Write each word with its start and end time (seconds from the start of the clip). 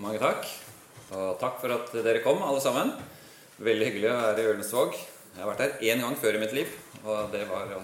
Mange 0.00 0.16
takk. 0.16 0.46
Og 1.12 1.34
takk 1.40 1.58
for 1.60 1.74
at 1.74 1.90
dere 1.92 2.22
kom, 2.24 2.38
alle 2.40 2.60
sammen. 2.64 2.94
Veldig 3.60 3.88
hyggelig 3.90 4.08
å 4.08 4.14
være 4.16 4.40
i 4.40 4.52
Ølensvåg. 4.54 4.94
Jeg 5.34 5.42
har 5.42 5.50
vært 5.50 5.60
her 5.60 5.90
én 5.92 6.00
gang 6.00 6.14
før 6.16 6.38
i 6.38 6.40
mitt 6.40 6.54
liv, 6.56 6.70
og 7.04 7.28
det 7.34 7.42
var 7.50 7.74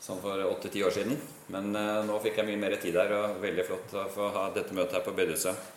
sånn 0.00 0.22
for 0.22 0.40
åtte-ti 0.46 0.80
år 0.86 0.94
siden. 0.96 1.18
Men 1.52 1.68
uh, 1.76 2.00
nå 2.08 2.16
fikk 2.24 2.40
jeg 2.40 2.48
mye 2.48 2.62
mer 2.62 2.78
tid 2.80 2.96
her, 2.96 3.12
og 3.18 3.36
veldig 3.42 3.66
flott 3.68 3.92
å 4.00 4.06
få 4.14 4.30
ha 4.32 4.46
dette 4.54 4.72
møtet 4.76 4.96
her 4.96 5.04
på 5.04 5.14
bedehuset. 5.18 5.68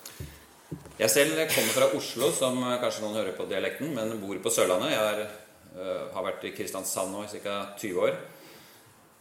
Jeg 1.01 1.11
selv 1.11 1.43
kommer 1.51 1.75
fra 1.75 1.91
Oslo, 1.97 2.31
som 2.39 2.63
kanskje 2.79 3.03
noen 3.03 3.19
hører 3.19 3.35
på 3.35 3.49
dialekten, 3.51 3.91
men 3.97 4.15
bor 4.23 4.39
på 4.39 4.53
Sørlandet. 4.55 4.95
Jeg 4.95 5.11
er, 5.11 6.01
har 6.15 6.27
vært 6.29 6.47
i 6.47 6.55
Kristiansand 6.55 7.11
nå 7.11 7.27
i 7.27 7.43
ca. 7.43 7.59
20 7.75 8.05
år. 8.07 8.15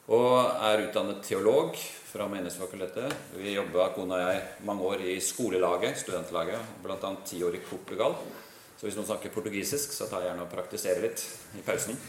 Og 0.08 0.38
er 0.64 0.86
utdannet 0.86 1.20
teolog 1.26 1.74
fra 2.08 2.24
Menighetsfakultetet. 2.32 3.12
Vi 3.36 3.52
jobba, 3.52 3.90
kona 3.92 4.16
og 4.16 4.22
jeg, 4.22 4.44
mange 4.64 4.86
år 4.88 5.02
i 5.04 5.16
skolelaget, 5.20 5.98
studentlaget, 6.00 6.70
bl.a. 6.80 7.10
ti 7.28 7.42
år 7.44 7.58
i 7.58 7.60
Portugal. 7.60 8.16
Så 8.78 8.86
hvis 8.86 8.96
noen 8.96 9.08
snakker 9.10 9.34
portugisisk, 9.34 9.92
så 9.92 10.08
tar 10.08 10.24
jeg 10.24 10.30
gjerne 10.30 10.46
og 10.46 10.54
praktiserer 10.54 11.04
litt 11.04 11.24
i 11.58 11.64
pausen. 11.66 12.00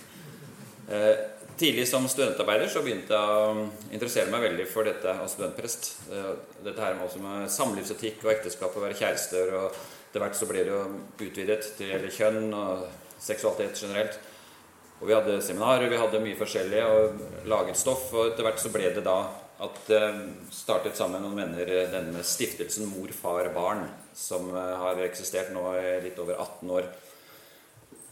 Eh, 0.88 1.26
tidlig 1.60 1.90
som 1.90 2.08
studentarbeider 2.08 2.72
så 2.72 2.86
begynte 2.86 3.20
jeg 3.20 3.36
å 3.36 3.68
interessere 3.92 4.32
meg 4.32 4.48
veldig 4.48 4.70
for 4.72 4.88
dette 4.88 5.18
og 5.20 5.28
studentprest. 5.34 5.92
Eh, 6.14 6.32
dette 6.70 6.86
her 6.86 6.96
med, 7.02 7.20
med 7.26 7.52
samlivsetikk 7.52 8.24
og 8.24 8.32
ekteskap 8.38 8.80
og 8.80 8.88
være 8.88 9.00
kjærester. 9.02 9.52
og 9.60 9.76
Etter 10.08 10.24
hvert 10.24 10.40
så 10.40 10.48
blir 10.48 10.64
det 10.64 10.72
jo 10.72 10.82
utvidet 11.28 11.62
til 11.76 12.08
kjønn 12.16 12.54
og 12.56 12.88
seksualitet 13.20 13.84
generelt. 13.84 14.22
Og 15.00 15.08
vi 15.08 15.16
hadde 15.16 15.38
seminarer, 15.44 15.88
vi 15.88 16.00
hadde 16.00 16.20
mye 16.24 16.40
forskjellig 16.40 16.82
og 16.84 17.22
laget 17.48 17.80
stoff. 17.80 18.10
Og 18.12 18.34
etter 18.34 18.44
hvert 18.44 18.60
så 18.60 18.72
ble 18.74 18.90
det 18.96 19.06
da 19.06 19.22
at 19.60 19.80
det 19.90 20.00
eh, 20.00 20.20
startet 20.56 20.96
sammen 20.96 21.24
noen 21.24 21.42
venner 21.42 21.68
eh, 21.68 21.90
denne 21.92 22.24
stiftelsen 22.24 22.88
Mor, 22.88 23.12
far, 23.16 23.50
barn, 23.56 23.84
som 24.16 24.48
eh, 24.54 24.76
har 24.84 25.02
eksistert 25.04 25.52
nå 25.56 25.66
i 25.76 25.98
litt 26.06 26.20
over 26.22 26.40
18 26.40 26.72
år. 26.78 26.88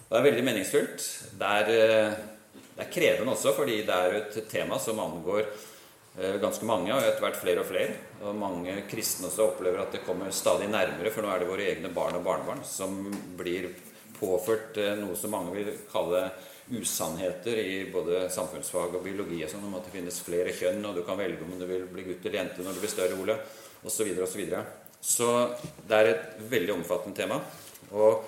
Det 0.07 0.19
er 0.19 0.27
veldig 0.27 0.43
meningsfullt. 0.47 1.07
Det 1.39 1.53
er, 1.61 1.71
det 2.75 2.83
er 2.83 2.91
krevende 2.91 3.33
også, 3.33 3.51
fordi 3.55 3.81
det 3.87 3.95
er 3.95 4.19
et 4.21 4.37
tema 4.47 4.79
som 4.79 5.01
angår 5.03 5.49
ganske 6.41 6.65
mange, 6.65 6.89
og 6.95 7.03
etter 7.03 7.21
hvert 7.21 7.37
flere 7.37 7.61
og 7.61 7.67
flere. 7.67 7.97
Og 8.23 8.37
mange 8.39 8.77
kristne 8.89 9.27
også 9.27 9.49
opplever 9.51 9.83
at 9.83 9.91
det 9.93 10.05
kommer 10.07 10.31
stadig 10.33 10.69
nærmere, 10.71 11.11
for 11.11 11.27
nå 11.27 11.29
er 11.33 11.43
det 11.43 11.49
våre 11.51 11.67
egne 11.73 11.91
barn 11.93 12.15
og 12.17 12.23
barnebarn 12.25 12.63
som 12.65 12.95
blir 13.37 13.67
påført 14.17 14.79
noe 14.97 15.19
som 15.19 15.35
mange 15.35 15.53
vil 15.59 15.75
kalle 15.91 16.23
usannheter 16.69 17.57
i 17.61 17.75
både 17.91 18.25
samfunnsfag 18.33 18.97
og 18.97 19.03
biologi 19.05 19.39
og 19.45 19.51
sånn, 19.51 19.67
om 19.69 19.77
at 19.79 19.87
det 19.87 19.93
finnes 19.95 20.19
flere 20.23 20.55
kjønn, 20.55 20.83
og 20.87 20.97
du 20.97 21.03
kan 21.07 21.19
velge 21.19 21.45
om 21.45 21.53
du 21.59 21.67
vil 21.69 21.85
bli 21.91 22.07
gutt 22.09 22.25
eller 22.25 22.41
jente 22.41 22.65
når 22.65 22.75
du 22.75 22.83
blir 22.83 22.91
større, 22.91 23.19
Ole, 23.21 23.37
osv. 23.87 24.09
Og 24.17 24.27
så, 24.27 24.63
så 25.13 25.29
det 25.87 25.99
er 25.99 26.11
et 26.11 26.41
veldig 26.51 26.75
omfattende 26.79 27.21
tema. 27.21 27.39
Og 27.95 28.25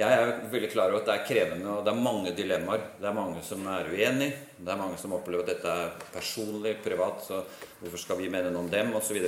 jeg 0.00 0.16
er 0.16 0.30
veldig 0.48 0.70
klar 0.72 0.88
over 0.88 1.02
at 1.02 1.08
det 1.10 1.14
er 1.16 1.26
krevende, 1.28 1.70
og 1.74 1.84
det 1.84 1.92
er 1.92 2.02
mange 2.02 2.34
dilemmaer. 2.34 2.84
Det 3.00 3.08
er 3.10 3.16
mange 3.16 3.42
som 3.44 3.66
er 3.68 3.90
uenig, 3.92 4.30
det 4.56 4.72
er 4.72 4.80
mange 4.80 4.98
som 5.00 5.14
opplever 5.16 5.44
at 5.44 5.50
dette 5.52 5.74
er 5.82 5.96
personlig, 6.14 6.76
privat, 6.84 7.22
så 7.26 7.42
hvorfor 7.82 8.00
skal 8.00 8.20
vi 8.22 8.30
mene 8.32 8.52
noe 8.54 8.64
om 8.64 8.70
dem, 8.72 8.94
osv. 8.96 9.18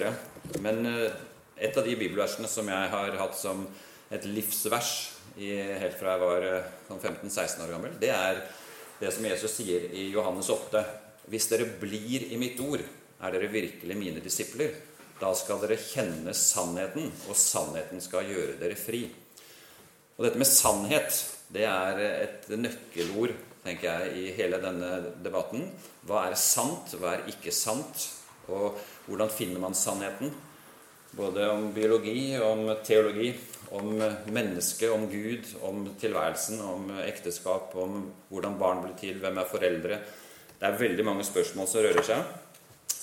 Men 0.65 0.87
eh, 0.89 1.19
et 1.63 1.77
av 1.77 1.87
de 1.87 1.97
bibelversene 1.99 2.49
som 2.51 2.71
jeg 2.73 2.93
har 2.95 3.19
hatt 3.21 3.37
som 3.39 3.67
et 4.13 4.25
livsvers 4.29 4.95
i, 5.37 5.53
helt 5.81 5.97
fra 5.99 6.17
jeg 6.17 6.23
var 6.23 6.47
eh, 6.49 6.71
sånn 6.89 7.01
15-16 7.01 7.65
år 7.65 7.73
gammel, 7.75 7.95
det 8.01 8.11
er 8.15 8.43
det 9.01 9.11
som 9.15 9.27
Jesus 9.27 9.57
sier 9.59 9.89
i 9.97 10.09
Johannes 10.13 10.51
8. 10.53 10.83
Hvis 11.33 11.49
dere 11.51 11.67
blir 11.81 12.29
i 12.29 12.39
mitt 12.39 12.61
ord, 12.63 12.83
er 13.23 13.35
dere 13.35 13.51
virkelig 13.51 13.97
mine 13.99 14.23
disipler. 14.23 14.75
Da 15.19 15.31
skal 15.39 15.61
dere 15.63 15.79
kjenne 15.79 16.35
sannheten, 16.35 17.09
og 17.31 17.39
sannheten 17.39 18.03
skal 18.03 18.29
gjøre 18.31 18.59
dere 18.61 18.79
fri. 18.79 19.05
Og 20.19 20.27
dette 20.27 20.41
med 20.41 20.51
sannhet, 20.51 21.19
det 21.53 21.65
er 21.69 22.01
et 22.03 22.49
nøkkelord, 22.55 23.35
tenker 23.63 23.89
jeg, 24.03 24.15
i 24.19 24.35
hele 24.37 24.59
denne 24.63 25.15
debatten. 25.23 25.69
Hva 26.09 26.27
er 26.27 26.39
sant, 26.39 26.95
hva 26.99 27.17
er 27.17 27.29
ikke 27.31 27.55
sant? 27.55 28.09
Og 28.51 28.79
hvordan 29.07 29.31
finner 29.31 29.63
man 29.63 29.79
sannheten? 29.79 30.33
Både 31.15 31.47
om 31.53 31.69
biologi 31.75 32.33
og 32.41 32.47
om 32.51 32.71
teologi 32.87 33.31
om 33.73 33.97
mennesket, 34.33 34.91
om 34.93 35.07
Gud, 35.11 35.49
om 35.65 35.85
tilværelsen, 36.01 36.61
om 36.61 36.91
ekteskap, 37.07 37.73
om 37.81 38.05
hvordan 38.29 38.59
barn 38.61 38.83
blir 38.85 38.97
til, 39.01 39.19
hvem 39.23 39.41
er 39.41 39.49
foreldre. 39.49 39.99
Det 40.59 40.69
er 40.69 40.79
veldig 40.79 41.07
mange 41.09 41.25
spørsmål 41.27 41.69
som 41.69 41.85
rører 41.85 42.07
seg. 42.07 42.23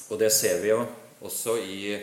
Og 0.10 0.22
det 0.22 0.30
ser 0.34 0.62
vi 0.62 0.72
jo 0.72 0.84
også 1.26 1.58
i 1.60 1.98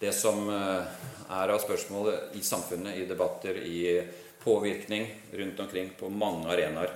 det 0.00 0.12
som 0.12 0.42
eh, 0.52 0.96
er 1.32 1.52
av 1.54 1.62
spørsmål 1.62 2.10
i 2.36 2.42
samfunnet, 2.44 2.98
i 2.98 3.06
debatter, 3.08 3.56
i 3.62 4.02
påvirkning 4.42 5.06
rundt 5.38 5.62
omkring 5.64 5.92
på 5.98 6.10
mange 6.12 6.50
arenaer. 6.52 6.92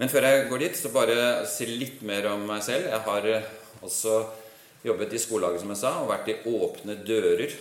Men 0.00 0.10
før 0.10 0.26
jeg 0.26 0.48
går 0.50 0.64
dit, 0.64 0.76
så 0.76 0.90
bare 0.90 1.44
si 1.46 1.68
litt 1.70 2.02
mer 2.02 2.26
om 2.32 2.42
meg 2.48 2.64
selv. 2.66 2.88
Jeg 2.90 3.04
har 3.06 3.28
også 3.84 4.16
jobbet 4.84 5.14
i 5.14 5.22
skolelaget, 5.22 5.62
som 5.62 5.70
jeg 5.70 5.80
sa, 5.80 5.94
og 6.02 6.10
vært 6.10 6.32
i 6.32 6.40
Åpne 6.50 6.98
dører 7.06 7.54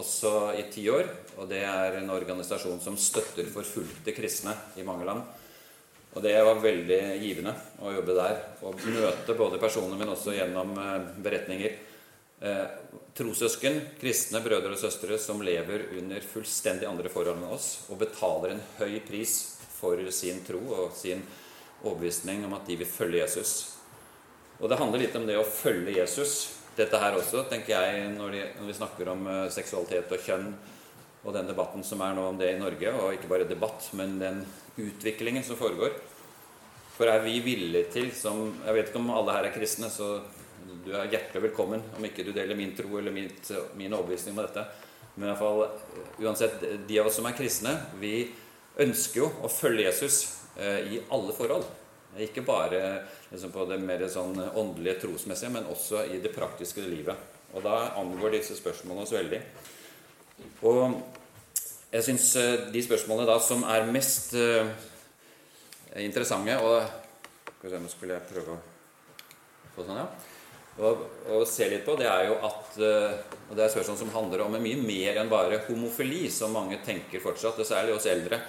også 0.00 0.54
i 0.58 0.66
ti 0.72 0.84
år. 0.90 1.08
Og 1.38 1.48
det 1.50 1.62
er 1.66 1.98
en 2.00 2.12
organisasjon 2.14 2.82
som 2.82 2.98
støtter 3.00 3.48
forfulgte 3.52 4.14
kristne 4.16 4.54
i 4.78 4.86
mange 4.86 5.06
land. 5.08 5.24
Og 6.14 6.22
det 6.22 6.34
var 6.46 6.62
veldig 6.62 7.00
givende 7.18 7.54
å 7.82 7.90
jobbe 7.90 8.14
der 8.14 8.36
og 8.62 8.78
møte 8.86 9.34
både 9.34 9.58
personer, 9.62 9.98
men 9.98 10.12
også 10.12 10.36
gjennom 10.36 10.76
eh, 10.78 11.08
beretninger. 11.24 11.74
Eh, 12.44 12.66
trossøsken, 13.18 13.80
kristne 13.98 14.42
brødre 14.44 14.74
og 14.74 14.78
søstre 14.78 15.18
som 15.22 15.42
lever 15.42 15.88
under 15.98 16.22
fullstendig 16.26 16.86
andre 16.86 17.10
forhold 17.10 17.40
enn 17.40 17.54
oss, 17.54 17.86
og 17.90 17.98
betaler 18.02 18.54
en 18.54 18.62
høy 18.78 19.00
pris 19.06 19.34
for 19.74 19.98
sin 20.14 20.42
tro 20.46 20.60
og 20.62 20.94
sin 20.98 21.22
overbevisning 21.82 22.44
om 22.46 22.54
at 22.56 22.66
de 22.68 22.78
vil 22.78 22.90
følge 22.90 23.24
Jesus. 23.24 23.54
Og 24.60 24.70
det 24.70 24.78
handler 24.78 25.02
litt 25.02 25.16
om 25.18 25.26
det 25.26 25.38
å 25.38 25.46
følge 25.46 25.96
Jesus 25.98 26.63
dette 26.76 27.00
her 27.00 27.16
også, 27.18 27.44
tenker 27.50 27.74
jeg, 27.74 28.08
når, 28.16 28.34
de, 28.34 28.44
når 28.58 28.70
vi 28.70 28.76
snakker 28.78 29.10
om 29.12 29.26
uh, 29.28 29.42
seksualitet 29.52 30.12
og 30.14 30.24
kjønn, 30.24 30.48
og 31.24 31.32
den 31.32 31.48
debatten 31.48 31.84
som 31.86 32.02
er 32.04 32.16
nå 32.16 32.26
om 32.28 32.38
det 32.40 32.50
i 32.52 32.60
Norge, 32.60 32.90
og 33.00 33.14
ikke 33.16 33.30
bare 33.30 33.48
debatt, 33.48 33.86
men 33.96 34.18
den 34.20 34.42
utviklingen 34.76 35.44
som 35.46 35.56
foregår. 35.56 35.94
For 36.94 37.10
er 37.10 37.22
vi 37.24 37.38
villige 37.42 37.90
til, 37.90 38.10
som 38.14 38.52
Jeg 38.66 38.74
vet 38.76 38.90
ikke 38.90 39.00
om 39.00 39.12
alle 39.14 39.34
her 39.34 39.48
er 39.48 39.54
kristne, 39.54 39.88
så 39.90 40.20
du 40.84 40.92
er 40.92 41.08
hjertelig 41.10 41.46
velkommen 41.48 41.82
om 41.96 42.04
ikke 42.06 42.24
du 42.26 42.30
deler 42.34 42.56
min 42.56 42.74
tro 42.76 42.98
eller 42.98 43.12
min, 43.12 43.30
min 43.78 43.96
overbevisning 43.96 44.36
med 44.36 44.46
dette. 44.46 44.64
Men 45.14 45.28
i 45.28 45.30
hvert 45.32 45.40
fall, 45.40 45.64
uansett, 46.22 46.62
de 46.88 47.00
av 47.00 47.08
oss 47.08 47.18
som 47.20 47.26
er 47.28 47.36
kristne, 47.38 47.74
vi 48.00 48.28
ønsker 48.82 49.22
jo 49.22 49.30
å 49.46 49.50
følge 49.50 49.86
Jesus 49.86 50.20
uh, 50.58 50.80
i 50.82 51.00
alle 51.14 51.34
forhold. 51.36 51.66
Ikke 52.20 52.44
bare 52.46 52.82
liksom 53.34 53.52
på 53.54 53.66
det 53.66 53.80
mer 53.82 54.04
sånn 54.10 54.38
åndelige, 54.38 55.00
trosmessige, 55.02 55.52
men 55.56 55.66
også 55.70 56.04
i 56.14 56.20
det 56.22 56.32
praktiske 56.34 56.84
livet. 56.86 57.32
Og 57.54 57.64
da 57.66 57.90
angår 57.98 58.36
disse 58.36 58.56
spørsmålene 58.58 59.06
oss 59.06 59.14
veldig. 59.14 59.40
Og 60.66 60.96
jeg 61.94 62.06
syns 62.08 62.28
eh, 62.38 62.68
de 62.74 62.82
spørsmålene 62.82 63.28
da 63.28 63.38
som 63.42 63.62
er 63.70 63.86
mest 63.94 64.32
uh, 64.34 64.66
interessante 66.02 66.56
og 66.58 66.80
Skal 67.54 67.68
vi 67.68 67.72
se, 67.72 67.82
nå 67.82 67.90
skulle 67.92 68.16
jeg 68.16 68.28
prøve 68.28 68.54
å 68.54 69.76
få 69.76 69.84
sånn, 69.86 70.00
ja. 70.02 70.08
Og, 70.84 71.44
se 71.46 71.68
litt 71.70 71.84
på, 71.86 71.94
det 71.96 72.08
er 72.10 72.26
jo 72.28 72.34
at 72.44 72.74
og 72.82 73.54
det 73.54 73.62
er 73.62 73.70
spørsmål 73.70 73.96
som 74.00 74.10
handler 74.12 74.42
om 74.42 74.56
mye 74.58 74.80
mer 74.82 75.20
enn 75.20 75.30
bare 75.30 75.62
homofili, 75.68 76.26
som 76.34 76.52
mange 76.52 76.80
tenker 76.84 77.22
fortsatt, 77.22 77.60
og 77.62 77.68
særlig 77.68 77.94
oss 77.94 78.08
eldre 78.10 78.40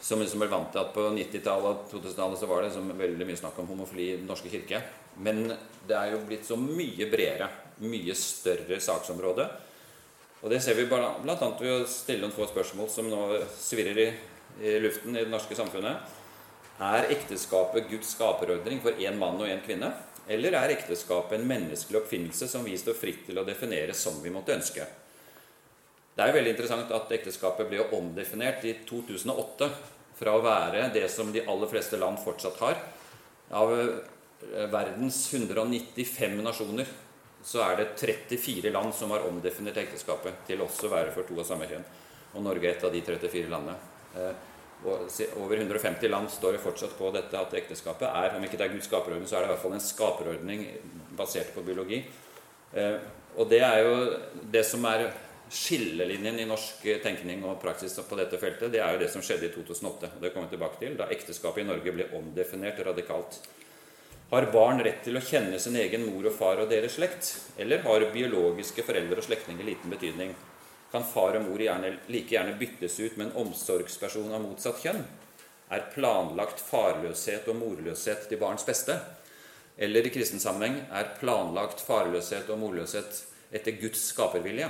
som 0.00 0.20
liksom 0.22 0.42
ble 0.42 0.50
vant 0.50 0.70
til 0.72 0.80
at 0.80 0.92
på 0.94 1.04
90-tallet 1.14 1.68
og 1.68 1.88
2000-tallet 1.90 2.40
så 2.40 2.48
var 2.50 2.62
det 2.62 2.70
liksom 2.70 2.92
veldig 2.98 3.26
mye 3.28 3.40
snakk 3.40 3.58
om 3.58 3.70
homofili 3.72 4.10
i 4.12 4.18
Den 4.20 4.28
norske 4.30 4.50
kirke. 4.52 4.82
Men 5.24 5.48
det 5.88 5.96
er 5.96 6.12
jo 6.12 6.20
blitt 6.26 6.46
så 6.46 6.58
mye 6.60 7.08
bredere, 7.10 7.48
mye 7.82 8.14
større 8.18 8.78
saksområde. 8.82 9.48
Og 10.38 10.52
det 10.52 10.60
ser 10.62 10.78
vi 10.78 10.86
bl.a. 10.86 11.08
ved 11.24 11.72
å 11.72 11.88
stille 11.90 12.22
noen 12.22 12.34
få 12.34 12.46
spørsmål 12.46 12.90
som 12.92 13.08
nå 13.10 13.22
svirrer 13.58 13.98
i, 14.04 14.06
i, 14.62 14.76
luften 14.84 15.16
i 15.16 15.24
det 15.24 15.32
norske 15.32 15.58
samfunnet. 15.58 16.14
Er 16.78 17.10
ekteskapet 17.10 17.90
Guds 17.90 18.12
skaperordning 18.14 18.78
for 18.84 18.94
én 19.02 19.18
mann 19.18 19.40
og 19.42 19.50
én 19.50 19.64
kvinne? 19.64 19.90
Eller 20.30 20.54
er 20.54 20.76
ekteskapet 20.76 21.40
en 21.40 21.48
menneskelig 21.48 22.04
oppfinnelse 22.04 22.46
som 22.46 22.62
vi 22.62 22.78
står 22.78 22.94
fritt 22.94 23.26
til 23.26 23.40
å 23.40 23.46
definere 23.48 23.96
som 23.98 24.22
vi 24.22 24.30
måtte 24.30 24.54
ønske? 24.54 24.86
Det 26.14 26.22
er 26.22 26.30
jo 26.30 26.38
veldig 26.38 26.52
interessant 26.54 26.94
at 26.94 27.12
ekteskapet 27.14 27.68
ble 27.70 27.84
omdefinert 27.94 28.64
i 28.66 28.76
2008 28.86 29.68
fra 30.18 30.34
å 30.34 30.44
være 30.44 30.88
det 30.94 31.06
som 31.12 31.30
de 31.32 31.44
aller 31.46 31.70
fleste 31.70 31.98
land 32.00 32.18
fortsatt 32.22 32.58
har. 32.62 32.80
Av 33.58 33.74
eh, 33.74 34.64
verdens 34.72 35.20
195 35.32 36.40
nasjoner 36.44 36.90
så 37.48 37.62
er 37.64 37.78
det 37.78 37.88
34 37.96 38.72
land 38.74 38.94
som 38.94 39.14
har 39.14 39.26
omdefinert 39.28 39.78
ekteskapet 39.84 40.42
til 40.48 40.62
også 40.64 40.88
å 40.88 40.94
være 40.96 41.14
for 41.14 41.28
to 41.28 41.38
av 41.38 41.46
samme 41.48 41.68
kjønn. 41.70 41.86
Og 42.34 42.44
Norge 42.44 42.66
er 42.66 42.76
et 42.76 42.84
av 42.84 42.92
de 42.92 43.02
34 43.04 43.50
landene. 43.52 43.78
Eh, 44.18 44.46
over 44.84 45.56
150 45.56 46.10
land 46.10 46.30
står 46.30 46.60
fortsatt 46.62 46.92
på 46.98 47.08
dette 47.10 47.34
at 47.34 47.54
ekteskapet 47.58 48.06
er 48.06 48.36
Om 48.36 48.44
ikke 48.46 48.58
det 48.60 48.68
er 48.68 48.74
Guds 48.76 48.86
skaperordning, 48.86 49.26
så 49.26 49.38
er 49.38 49.40
det 49.42 49.48
i 49.48 49.52
hvert 49.54 49.62
fall 49.64 49.74
en 49.74 49.82
skaperordning 49.82 50.60
basert 51.18 51.50
på 51.54 51.64
biologi. 51.66 52.04
Eh, 52.74 52.98
og 53.38 53.48
det 53.50 53.62
er 53.62 53.82
jo 53.82 53.94
det 54.52 54.64
som 54.66 54.84
er 54.90 55.08
skillelinjen 55.50 56.38
i 56.40 56.46
norsk 56.48 56.82
tenkning 57.02 57.44
og 57.46 57.60
praksis 57.62 57.94
på 58.04 58.18
dette 58.18 58.40
feltet, 58.40 58.72
det 58.72 58.80
er 58.84 58.94
jo 58.94 59.00
det 59.02 59.10
som 59.12 59.22
skjedde 59.24 59.48
i 59.48 59.52
2008. 59.54 60.10
og 60.16 60.22
Det 60.22 60.32
kommer 60.34 60.48
vi 60.48 60.56
tilbake 60.56 60.80
til, 60.82 60.96
da 60.98 61.08
ekteskapet 61.14 61.62
i 61.62 61.68
Norge 61.68 61.94
ble 61.94 62.08
omdefinert 62.18 62.80
radikalt. 62.86 63.40
Har 64.28 64.50
barn 64.52 64.82
rett 64.84 65.00
til 65.06 65.16
å 65.16 65.24
kjenne 65.24 65.56
sin 65.56 65.76
egen 65.80 66.04
mor 66.04 66.26
og 66.28 66.34
far 66.36 66.60
og 66.60 66.68
deres 66.68 66.98
slekt? 66.98 67.30
Eller 67.56 67.80
har 67.86 68.04
biologiske 68.12 68.84
foreldre 68.84 69.22
og 69.22 69.24
slektninger 69.24 69.64
liten 69.64 69.94
betydning? 69.94 70.34
Kan 70.92 71.04
far 71.04 71.38
og 71.38 71.46
mor 71.46 71.60
gjerne, 71.60 71.94
like 72.12 72.34
gjerne 72.34 72.58
byttes 72.60 72.98
ut 73.00 73.16
med 73.16 73.30
en 73.30 73.46
omsorgsperson 73.46 74.34
av 74.36 74.44
motsatt 74.44 74.82
kjønn? 74.84 75.00
Er 75.72 75.88
planlagt 75.94 76.60
farløshet 76.64 77.48
og 77.48 77.56
morløshet 77.60 78.28
til 78.28 78.40
barns 78.40 78.68
beste? 78.68 78.98
Eller 79.78 80.04
i 80.04 80.12
kristen 80.12 80.40
sammenheng 80.44 80.82
er 80.92 81.12
planlagt 81.20 81.80
farløshet 81.84 82.48
og 82.52 82.60
morløshet 82.60 83.24
etter 83.52 83.80
Guds 83.80 84.10
skapervilje? 84.10 84.68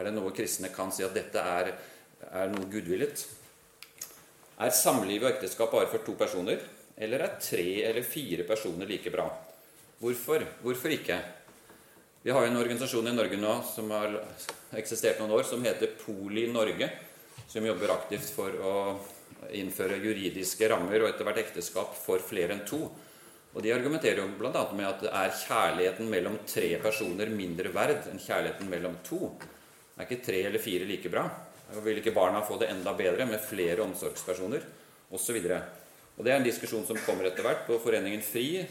Er 0.00 0.08
det 0.08 0.14
noe 0.16 0.32
kristne 0.32 0.70
kan 0.72 0.88
si 0.96 1.04
at 1.04 1.12
dette 1.12 1.40
er, 1.44 1.74
er 2.32 2.52
noe 2.54 2.68
gudvillet? 2.72 3.20
Er 4.64 4.72
samliv 4.72 5.26
og 5.26 5.34
ekteskap 5.34 5.74
bare 5.74 5.90
for 5.92 6.00
to 6.06 6.14
personer, 6.16 6.62
eller 6.96 7.26
er 7.26 7.36
tre 7.36 7.66
eller 7.84 8.06
fire 8.08 8.46
personer 8.48 8.88
like 8.88 9.12
bra? 9.12 9.26
Hvorfor? 10.00 10.46
Hvorfor 10.64 10.94
ikke? 10.96 11.18
Vi 12.24 12.32
har 12.32 12.46
jo 12.46 12.50
en 12.54 12.62
organisasjon 12.62 13.12
i 13.12 13.14
Norge 13.16 13.36
nå 13.40 13.52
som 13.68 13.92
har 13.92 14.16
eksistert 14.80 15.20
noen 15.20 15.36
år, 15.36 15.44
som 15.48 15.68
heter 15.68 15.92
Poli 16.00 16.46
Norge, 16.48 16.88
som 17.48 17.68
jobber 17.68 17.92
aktivt 17.92 18.32
for 18.32 18.56
å 18.56 18.74
innføre 19.56 20.00
juridiske 20.00 20.68
rammer 20.72 21.04
og 21.04 21.10
etter 21.10 21.28
hvert 21.28 21.44
ekteskap 21.44 21.92
for 21.96 22.24
flere 22.24 22.56
enn 22.56 22.64
to. 22.68 22.86
Og 23.52 23.64
De 23.64 23.72
argumenterer 23.76 24.22
jo 24.22 24.28
bl.a. 24.40 24.64
med 24.72 24.88
at 24.88 25.00
det 25.04 25.12
er 25.12 25.38
kjærligheten 25.44 26.08
mellom 26.08 26.40
tre 26.48 26.70
personer 26.80 27.32
mindre 27.32 27.72
verd 27.74 28.08
enn 28.08 28.20
kjærligheten 28.22 28.72
mellom 28.72 29.00
to. 29.04 29.32
Er 30.00 30.06
ikke 30.08 30.24
tre 30.24 30.38
eller 30.48 30.62
fire 30.62 30.86
like 30.88 31.10
bra? 31.12 31.26
Og 31.76 31.84
vil 31.84 31.98
ikke 32.00 32.14
barna 32.16 32.40
få 32.40 32.56
det 32.58 32.70
enda 32.72 32.94
bedre 32.96 33.26
med 33.28 33.42
flere 33.44 33.84
omsorgspersoner? 33.84 34.62
Osv. 35.12 35.36
Og 36.16 36.24
Det 36.24 36.32
er 36.32 36.38
en 36.38 36.46
diskusjon 36.46 36.86
som 36.88 36.96
kommer 37.04 37.28
etter 37.28 37.44
hvert. 37.44 37.68
Og 37.68 37.82
Foreningen 37.84 38.22
FRI 38.24 38.64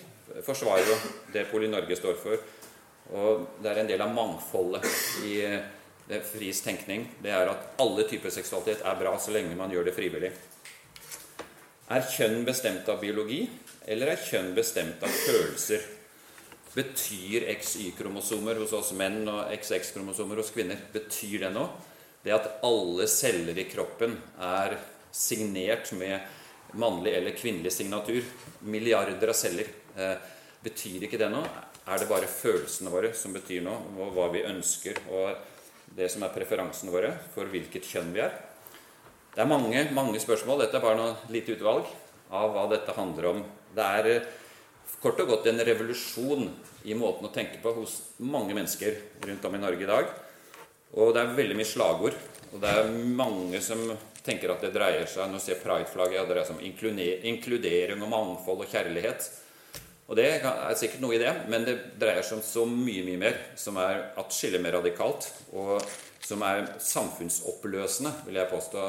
forsvarer 0.45 0.89
jo 0.89 0.95
det 1.33 1.45
Poli 1.51 1.69
Norge 1.69 1.95
står 1.99 2.17
for. 2.17 2.41
Og 3.13 3.45
det 3.61 3.69
er 3.69 3.81
en 3.83 3.91
del 3.91 4.01
av 4.01 4.13
mangfoldet 4.13 4.89
i 5.29 5.35
det 6.09 6.23
FRIs 6.25 6.63
tenkning. 6.65 7.05
Det 7.21 7.29
er 7.29 7.53
at 7.53 7.77
alle 7.81 8.07
typer 8.09 8.33
seksualitet 8.33 8.81
er 8.81 8.97
bra 8.97 9.13
så 9.21 9.33
lenge 9.35 9.57
man 9.57 9.69
gjør 9.69 9.85
det 9.85 9.95
frivillig. 9.97 10.33
Er 11.89 12.09
kjønn 12.09 12.41
bestemt 12.45 12.89
av 12.89 12.99
biologi, 13.01 13.43
eller 13.85 14.13
er 14.13 14.25
kjønn 14.25 14.51
bestemt 14.57 15.05
av 15.05 15.13
følelser? 15.13 15.85
Betyr 16.75 17.47
XY-kromosomer 17.55 18.59
hos 18.61 18.73
oss 18.77 18.91
menn 18.97 19.23
og 19.25 19.49
XX-kromosomer 19.55 20.37
hos 20.37 20.51
kvinner 20.53 20.77
Betyr 20.93 21.47
det 21.47 21.53
noe? 21.55 21.71
Det 22.21 22.35
at 22.35 22.59
alle 22.67 23.07
celler 23.09 23.57
i 23.57 23.65
kroppen 23.69 24.17
er 24.43 24.75
signert 25.15 25.89
med 25.97 26.19
mannlig 26.77 27.15
eller 27.17 27.37
kvinnelig 27.37 27.71
signatur, 27.73 28.25
milliarder 28.61 29.31
av 29.31 29.37
celler, 29.37 29.69
eh, 29.95 30.17
betyr 30.61 31.07
ikke 31.07 31.17
det 31.17 31.29
noe? 31.31 31.47
Er 31.89 31.97
det 31.97 32.09
bare 32.09 32.29
følelsene 32.29 32.91
våre 32.93 33.13
som 33.17 33.33
betyr 33.33 33.63
noe, 33.65 33.79
og 33.97 34.11
hva 34.13 34.27
vi 34.33 34.43
ønsker, 34.45 34.99
og 35.09 35.95
det 35.95 36.11
som 36.11 36.23
er 36.27 36.35
preferansene 36.35 36.93
våre 36.93 37.15
for 37.33 37.49
hvilket 37.49 37.87
kjønn 37.87 38.11
vi 38.13 38.21
er? 38.21 38.35
Det 39.33 39.41
er 39.41 39.49
mange, 39.49 39.87
mange 39.95 40.19
spørsmål. 40.21 40.65
Dette 40.65 40.77
er 40.77 40.83
bare 40.83 40.99
noe 40.99 41.33
lite 41.33 41.55
utvalg 41.55 41.89
av 42.35 42.53
hva 42.53 42.67
dette 42.69 42.93
handler 42.93 43.31
om. 43.31 43.41
Det 43.73 43.87
er 43.87 44.11
eh, 44.11 44.29
kort 45.03 45.19
og 45.23 45.31
godt 45.33 45.49
en 45.51 45.63
revolusjon 45.63 46.49
i 46.89 46.95
måten 46.97 47.27
å 47.27 47.33
tenke 47.33 47.61
på 47.63 47.73
hos 47.77 47.95
mange 48.23 48.55
mennesker 48.57 48.97
rundt 49.27 49.45
om 49.47 49.55
i 49.55 49.61
Norge 49.61 49.85
i 49.85 49.89
dag. 49.89 50.11
Og 50.99 51.13
det 51.15 51.21
er 51.23 51.35
veldig 51.37 51.57
mye 51.59 51.69
slagord. 51.69 52.17
Og 52.49 52.63
det 52.63 52.69
er 52.69 52.95
mange 53.19 53.61
som 53.61 53.83
tenker 54.25 54.51
at 54.51 54.63
det 54.65 54.73
dreier 54.73 55.05
seg 55.09 55.29
Nå 55.29 55.39
ser 55.41 55.59
Pride-flagget 55.61 56.17
ja, 56.17 56.25
dreier 56.27 56.47
seg 56.47 56.57
om 56.57 57.29
inkludering 57.31 58.01
og 58.01 58.11
mangfold 58.11 58.65
og 58.65 58.71
kjærlighet. 58.73 59.29
Og 60.09 60.17
det 60.17 60.25
er 60.41 60.77
sikkert 60.77 61.03
noe 61.03 61.13
i 61.13 61.21
det, 61.21 61.31
men 61.53 61.67
det 61.67 61.75
dreier 62.01 62.25
seg 62.25 62.39
om 62.39 62.45
så 62.45 62.63
mye 62.65 63.03
mye 63.05 63.21
mer, 63.21 63.35
som 63.59 63.77
er 63.77 64.07
atskillig 64.17 64.61
mer 64.63 64.79
radikalt, 64.79 65.27
og 65.53 65.77
som 66.25 66.41
er 66.47 66.65
samfunnsoppløsende, 66.81 68.15
vil 68.25 68.39
jeg 68.41 68.49
påstå 68.49 68.87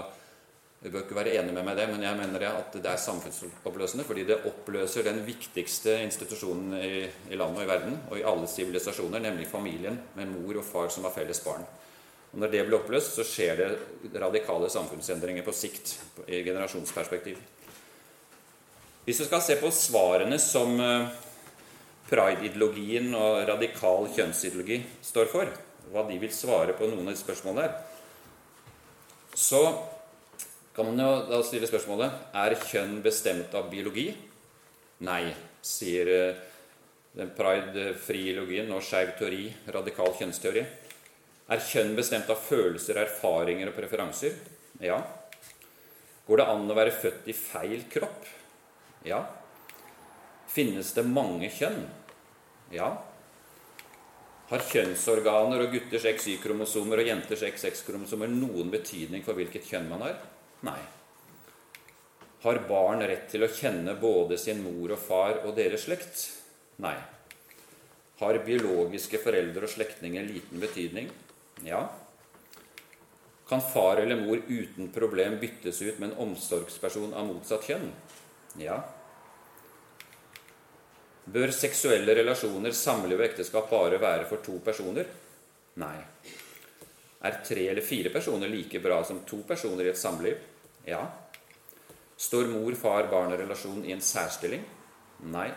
du 0.80 0.88
bør 0.88 1.02
ikke 1.02 1.16
være 1.18 1.34
enig 1.36 1.52
med 1.52 1.66
meg 1.66 1.74
i 1.76 1.80
det, 1.82 1.86
men 1.90 2.04
jeg 2.06 2.16
mener 2.16 2.44
at 2.48 2.72
det 2.72 2.88
er 2.88 3.00
samfunnsoppløsende 3.02 4.06
fordi 4.08 4.22
det 4.30 4.38
oppløser 4.48 5.04
den 5.04 5.20
viktigste 5.26 5.98
institusjonen 6.06 6.72
i, 6.78 7.02
i 7.28 7.36
landet 7.36 7.60
og 7.60 7.66
i 7.66 7.68
verden 7.68 7.98
og 8.08 8.16
i 8.16 8.24
alle 8.24 8.48
sivilisasjoner, 8.48 9.20
nemlig 9.20 9.50
familien 9.50 9.98
med 10.16 10.32
mor 10.32 10.62
og 10.62 10.64
far 10.64 10.88
som 10.88 11.04
har 11.04 11.12
felles 11.12 11.42
barn. 11.44 11.68
Og 12.32 12.38
Når 12.40 12.52
det 12.54 12.64
blir 12.64 12.78
oppløst, 12.78 13.12
så 13.18 13.26
skjer 13.26 13.60
det 13.60 14.22
radikale 14.22 14.70
samfunnsendringer 14.72 15.44
på 15.44 15.52
sikt 15.52 15.98
i 16.24 16.40
generasjonsperspektiv. 16.46 17.36
Hvis 19.04 19.20
vi 19.20 19.28
skal 19.28 19.44
se 19.44 19.60
på 19.60 19.68
svarene 19.74 20.38
som 20.40 20.80
eh, 20.80 21.08
pride-ideologien 22.08 23.12
og 23.18 23.42
radikal 23.48 24.08
kjønnsideologi 24.16 24.80
står 25.04 25.28
for, 25.28 25.52
hva 25.92 26.08
de 26.08 26.20
vil 26.22 26.32
svare 26.32 26.72
på 26.78 26.88
noen 26.88 27.08
av 27.08 27.16
de 27.16 27.20
spørsmålene 27.20 27.68
der, 27.68 27.80
så 29.36 29.64
kan 30.80 30.94
man 30.94 31.00
jo 31.04 31.16
da 31.28 31.38
stille 31.44 31.68
spørsmålet 31.68 32.36
er 32.40 32.54
kjønn 32.56 33.02
bestemt 33.04 33.52
av 33.58 33.66
biologi. 33.68 34.06
Nei, 35.04 35.26
sier 35.60 36.08
eh, 36.08 36.38
den 37.12 37.34
pride-friologien 37.36 38.72
og 38.72 38.80
skeiv 38.86 39.10
teori, 39.18 39.42
radikal 39.74 40.14
kjønnsteori. 40.16 40.62
Er 41.52 41.66
kjønn 41.66 41.92
bestemt 41.98 42.32
av 42.32 42.40
følelser, 42.40 42.96
erfaringer 43.02 43.68
og 43.68 43.76
preferanser? 43.76 44.40
Ja. 44.80 44.96
Går 46.24 46.40
det 46.40 46.48
an 46.48 46.72
å 46.72 46.78
være 46.80 46.96
født 46.96 47.28
i 47.28 47.36
feil 47.36 47.84
kropp? 47.92 48.32
Ja. 49.04 49.20
Finnes 50.48 50.96
det 50.96 51.04
mange 51.04 51.52
kjønn? 51.60 51.82
Ja. 52.72 52.88
Har 54.48 54.68
kjønnsorganer 54.72 55.66
og 55.66 55.76
gutters 55.76 56.08
XY-kromosomer 56.08 57.04
og 57.04 57.12
jenters 57.12 57.44
XX-kromosomer 57.52 58.32
noen 58.32 58.72
betydning 58.72 59.28
for 59.28 59.36
hvilket 59.36 59.68
kjønn 59.68 59.92
man 59.92 60.08
har? 60.08 60.20
Nei. 60.66 60.80
Har 62.42 62.60
barn 62.68 63.02
rett 63.04 63.26
til 63.32 63.44
å 63.44 63.52
kjenne 63.52 63.94
både 64.00 64.38
sin 64.40 64.62
mor 64.64 64.94
og 64.94 65.00
far 65.00 65.42
og 65.44 65.56
deres 65.56 65.86
slekt? 65.88 66.22
Nei. 66.80 66.96
Har 68.20 68.38
biologiske 68.44 69.20
foreldre 69.20 69.64
og 69.64 69.72
slektninger 69.72 70.24
liten 70.28 70.60
betydning? 70.60 71.10
Ja. 71.64 71.82
Kan 73.48 73.60
far 73.64 74.00
eller 74.00 74.20
mor 74.20 74.40
uten 74.48 74.88
problem 74.94 75.38
byttes 75.40 75.82
ut 75.82 75.98
med 75.98 76.10
en 76.10 76.28
omsorgsperson 76.28 77.12
av 77.16 77.28
motsatt 77.28 77.64
kjønn? 77.68 77.88
Ja. 78.60 78.78
Bør 81.30 81.52
seksuelle 81.54 82.14
relasjoner, 82.16 82.72
samliv 82.76 83.20
og 83.20 83.26
ekteskap 83.28 83.68
bare 83.72 84.00
være 84.02 84.28
for 84.28 84.44
to 84.44 84.56
personer? 84.64 85.08
Nei. 85.80 85.96
Er 87.20 87.42
tre 87.44 87.66
eller 87.68 87.84
fire 87.84 88.12
personer 88.12 88.48
like 88.48 88.80
bra 88.80 89.02
som 89.04 89.20
to 89.28 89.42
personer 89.48 89.84
i 89.84 89.92
et 89.92 90.00
samliv? 90.00 90.40
Ja. 90.84 91.02
Står 92.20 92.50
mor-far-barn-relasjon 92.52 93.84
i 93.84 93.92
en 93.92 94.04
særstilling? 94.04 94.64
Nei. 95.32 95.48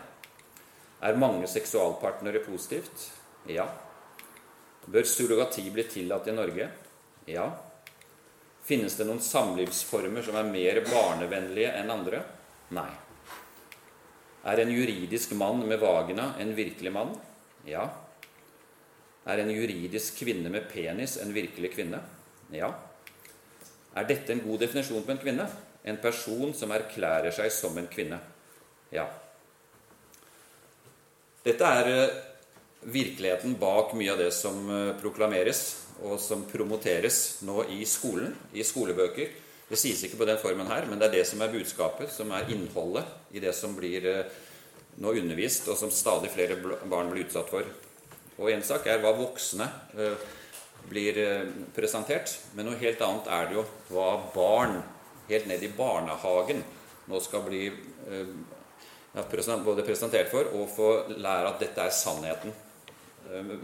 Er 1.04 1.20
mange 1.20 1.48
seksualpartnere 1.50 2.40
positivt? 2.44 3.10
Ja. 3.50 3.66
Bør 4.86 5.04
surrogati 5.08 5.64
bli 5.72 5.84
tillatt 5.88 6.28
i 6.28 6.36
Norge? 6.36 6.68
Ja. 7.28 7.48
Finnes 8.64 8.96
det 8.96 9.04
noen 9.08 9.20
samlivsformer 9.20 10.24
som 10.24 10.38
er 10.40 10.48
mer 10.48 10.80
barnevennlige 10.88 11.74
enn 11.80 11.92
andre? 11.92 12.22
Nei. 12.76 12.88
Er 14.44 14.60
en 14.60 14.72
juridisk 14.72 15.32
mann 15.40 15.62
med 15.68 15.80
vagina 15.80 16.30
en 16.40 16.52
virkelig 16.56 16.92
mann? 16.92 17.12
Ja. 17.68 17.84
Er 19.24 19.40
en 19.40 19.52
juridisk 19.52 20.18
kvinne 20.20 20.52
med 20.52 20.68
penis 20.72 21.16
en 21.20 21.32
virkelig 21.36 21.74
kvinne? 21.76 22.00
Ja. 22.52 22.72
Er 23.94 24.06
dette 24.08 24.34
en 24.34 24.42
god 24.42 24.64
definisjon 24.64 25.04
på 25.06 25.14
en 25.14 25.22
kvinne? 25.22 25.46
En 25.86 26.00
person 26.02 26.54
som 26.56 26.72
erklærer 26.74 27.34
seg 27.34 27.52
som 27.54 27.76
en 27.78 27.90
kvinne? 27.90 28.18
Ja. 28.94 29.06
Dette 31.44 31.70
er 31.78 31.90
eh, 31.92 32.18
virkeligheten 32.90 33.56
bak 33.60 33.92
mye 33.98 34.14
av 34.14 34.20
det 34.22 34.30
som 34.34 34.64
eh, 34.70 34.92
proklameres 35.00 35.64
og 36.04 36.18
som 36.18 36.42
promoteres 36.48 37.44
nå 37.46 37.66
i 37.76 37.84
skolen, 37.86 38.32
i 38.56 38.64
skolebøker. 38.66 39.40
Det 39.68 39.78
sies 39.80 40.02
ikke 40.04 40.18
på 40.20 40.28
den 40.28 40.40
formen 40.42 40.68
her, 40.68 40.88
men 40.90 40.98
det 40.98 41.08
er 41.08 41.18
det 41.20 41.26
som 41.28 41.42
er 41.44 41.52
budskapet, 41.52 42.10
som 42.12 42.32
er 42.34 42.50
innholdet 42.52 43.36
i 43.36 43.42
det 43.44 43.54
som 43.56 43.76
blir 43.76 44.08
eh, 44.10 44.40
nå 45.04 45.14
undervist, 45.20 45.68
og 45.70 45.78
som 45.78 45.92
stadig 45.94 46.32
flere 46.34 46.58
barn 46.90 47.12
blir 47.12 47.28
utsatt 47.28 47.50
for. 47.50 47.68
Og 48.38 48.50
én 48.50 48.64
sak 48.66 48.88
er 48.90 48.98
hva 49.02 49.14
voksne 49.14 49.68
blir 50.88 51.18
eh, 51.18 51.46
presentert, 51.76 52.32
men 52.54 52.68
noe 52.68 52.80
helt 52.80 53.02
annet 53.04 53.30
er 53.32 53.48
det 53.48 53.58
jo 53.58 53.64
hva 53.90 54.08
barn 54.34 54.80
helt 55.28 55.48
ned 55.48 55.62
i 55.64 55.72
barnehagen 55.76 56.60
nå 57.08 57.20
skal 57.20 57.44
bli 57.46 57.66
eh, 57.68 58.34
både 59.64 59.86
presentert 59.86 60.30
for 60.32 60.50
og 60.56 60.68
få 60.74 60.90
lære 61.14 61.52
at 61.52 61.60
dette 61.62 61.84
er 61.84 61.94
sannheten. 61.94 62.54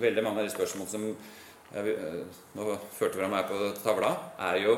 Veldig 0.00 0.23
mange 0.25 0.41
av 0.41 0.47
de 0.47 0.53
spørsmålene 0.55 0.93
som 0.93 1.07
jeg, 1.75 1.97
nå 2.55 2.77
førte 2.95 3.19
fram 3.19 3.35
her 3.35 3.49
på 3.49 3.59
tavla, 3.83 4.12
er 4.47 4.61
jo 4.62 4.77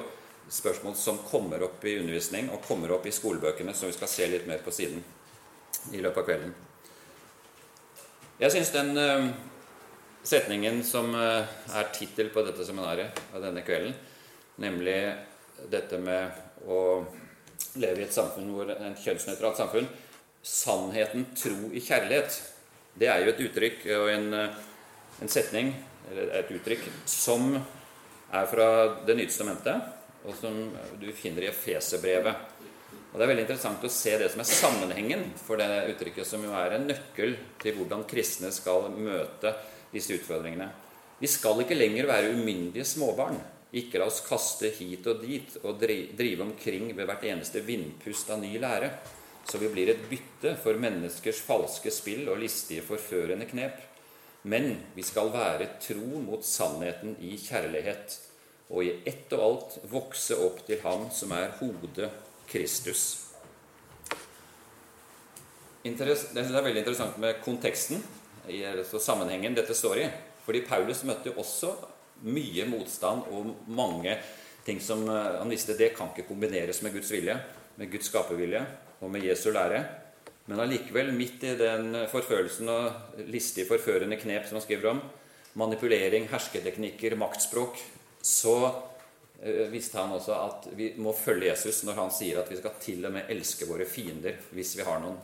spørsmål 0.52 0.96
som 0.98 1.20
kommer 1.28 1.62
opp 1.68 1.84
i 1.84 1.98
undervisning 2.00 2.50
og 2.52 2.64
kommer 2.66 2.92
opp 2.96 3.06
i 3.06 3.14
skolebøkene, 3.14 3.74
som 3.76 3.88
vi 3.88 3.96
skal 3.96 4.10
se 4.10 4.28
litt 4.28 4.48
mer 4.48 4.64
på 4.64 4.74
siden 4.74 5.04
i 5.92 6.00
løpet 6.02 6.22
av 6.22 6.28
kvelden. 6.28 6.54
Jeg 8.42 8.54
syns 8.56 8.72
den 8.74 8.96
setningen 10.22 10.82
som 10.86 11.14
uh, 11.14 11.42
er 11.74 11.90
tittel 11.94 12.30
på 12.34 12.44
dette 12.46 12.66
seminaret 12.66 13.18
av 13.34 13.42
denne 13.44 13.64
kvelden, 13.66 13.94
nemlig 14.62 14.96
dette 15.70 15.98
med 16.02 16.66
å 16.68 16.80
leve 17.80 18.02
i 18.02 18.06
et 18.06 18.14
samfunn 18.14 18.50
hvor 18.52 18.70
en 18.74 18.96
kjønnsnøytralt 18.98 19.60
samfunn 19.60 19.90
Sannheten, 20.42 21.28
tro 21.38 21.68
i 21.70 21.78
kjærlighet. 21.78 22.34
Det 22.98 23.06
er 23.06 23.20
jo 23.22 23.30
et 23.30 23.42
uttrykk 23.44 23.84
og 23.94 24.08
en, 24.10 24.32
en 25.22 25.30
setning, 25.30 25.68
eller 26.10 26.32
et 26.40 26.50
uttrykk, 26.50 26.88
som 27.06 27.54
er 27.54 28.48
fra 28.50 28.66
Det 29.06 29.14
nye 29.14 29.30
testamentet 29.30 30.26
og 30.26 30.34
som 30.38 30.56
du 30.98 31.08
finner 31.14 31.46
i 31.46 31.50
Efeserbrevet. 31.50 32.50
Og 33.12 33.18
Det 33.18 33.24
er 33.24 33.30
veldig 33.30 33.44
interessant 33.44 33.84
å 33.84 33.92
se 33.92 34.16
det 34.18 34.30
som 34.32 34.42
er 34.42 34.48
sammenhengen 34.48 35.24
for 35.38 35.60
det 35.60 35.68
uttrykket, 35.92 36.26
som 36.26 36.44
jo 36.44 36.54
er 36.56 36.76
en 36.76 36.86
nøkkel 36.88 37.36
til 37.62 37.76
hvordan 37.76 38.06
kristne 38.08 38.52
skal 38.54 38.88
møte 38.94 39.52
disse 39.92 40.16
utfordringene. 40.16 40.68
Vi 41.22 41.30
skal 41.30 41.60
ikke 41.62 41.78
lenger 41.78 42.08
være 42.08 42.32
umyndige 42.34 42.86
småbarn. 42.88 43.38
Ikke 43.72 44.00
la 44.00 44.08
oss 44.10 44.20
kaste 44.26 44.68
hit 44.76 45.06
og 45.08 45.22
dit 45.24 45.54
og 45.62 45.78
drive 45.80 46.44
omkring 46.44 46.90
ved 46.92 47.06
hvert 47.08 47.24
eneste 47.24 47.62
vindpust 47.64 48.32
av 48.34 48.42
ny 48.42 48.56
lære, 48.60 48.90
så 49.48 49.58
vi 49.58 49.70
blir 49.72 49.92
et 49.92 50.02
bytte 50.10 50.56
for 50.62 50.78
menneskers 50.78 51.40
falske 51.46 51.90
spill 51.94 52.28
og 52.30 52.42
listige, 52.42 52.84
forførende 52.84 53.48
knep. 53.48 53.80
Men 54.42 54.74
vi 54.96 55.04
skal 55.06 55.30
være 55.32 55.70
tro 55.82 56.20
mot 56.20 56.44
sannheten 56.44 57.16
i 57.22 57.36
kjærlighet 57.38 58.18
og 58.72 58.84
i 58.84 58.94
ett 59.08 59.32
og 59.36 59.42
alt 59.46 59.76
vokse 59.92 60.36
opp 60.42 60.62
til 60.66 60.80
Ham 60.82 61.06
som 61.14 61.34
er 61.36 61.52
hodet 61.60 62.10
Kristus. 62.50 63.04
Det 65.82 65.94
er 65.98 66.62
veldig 66.62 66.82
interessant 66.82 67.16
med 67.22 67.40
konteksten 67.44 68.02
i 68.48 68.62
sammenhengen 68.84 69.54
dette 69.54 69.74
står 69.74 69.98
i. 70.02 70.06
Fordi 70.42 70.64
Paulus 70.66 71.04
møtte 71.06 71.30
jo 71.30 71.38
også 71.42 71.74
mye 72.26 72.66
motstand 72.70 73.26
og 73.30 73.54
mange 73.70 74.16
ting 74.66 74.80
som 74.82 75.02
eh, 75.10 75.38
han 75.40 75.50
visste 75.50 75.76
det 75.78 75.92
kan 75.96 76.12
ikke 76.12 76.28
kombineres 76.28 76.82
med 76.82 76.94
Guds 76.94 77.10
vilje, 77.14 77.36
med 77.78 77.90
Guds 77.90 78.10
skapervilje 78.10 78.62
og 79.02 79.10
med 79.10 79.26
Jesu 79.26 79.50
lære. 79.54 79.82
Men 80.50 80.60
allikevel, 80.64 81.12
midt 81.14 81.44
i 81.46 81.54
den 81.58 81.94
forfølelsen 82.10 82.70
og 82.70 83.26
listige, 83.30 83.68
forførende 83.68 84.18
knep 84.18 84.48
som 84.48 84.58
han 84.58 84.64
skriver 84.64 84.90
om, 84.90 85.02
manipulering, 85.58 86.26
hersketeknikker, 86.30 87.14
maktspråk, 87.20 87.78
så 88.22 88.56
eh, 89.42 89.68
visste 89.70 90.00
han 90.00 90.14
også 90.18 90.38
at 90.38 90.70
vi 90.78 90.92
må 91.02 91.14
følge 91.16 91.52
Jesus 91.52 91.82
når 91.86 92.00
han 92.00 92.14
sier 92.14 92.42
at 92.42 92.50
vi 92.50 92.58
skal 92.58 92.78
til 92.82 93.06
og 93.06 93.14
med 93.14 93.30
elske 93.32 93.70
våre 93.70 93.86
fiender 93.86 94.38
hvis 94.54 94.76
vi 94.78 94.86
har 94.86 95.02
noen. 95.02 95.18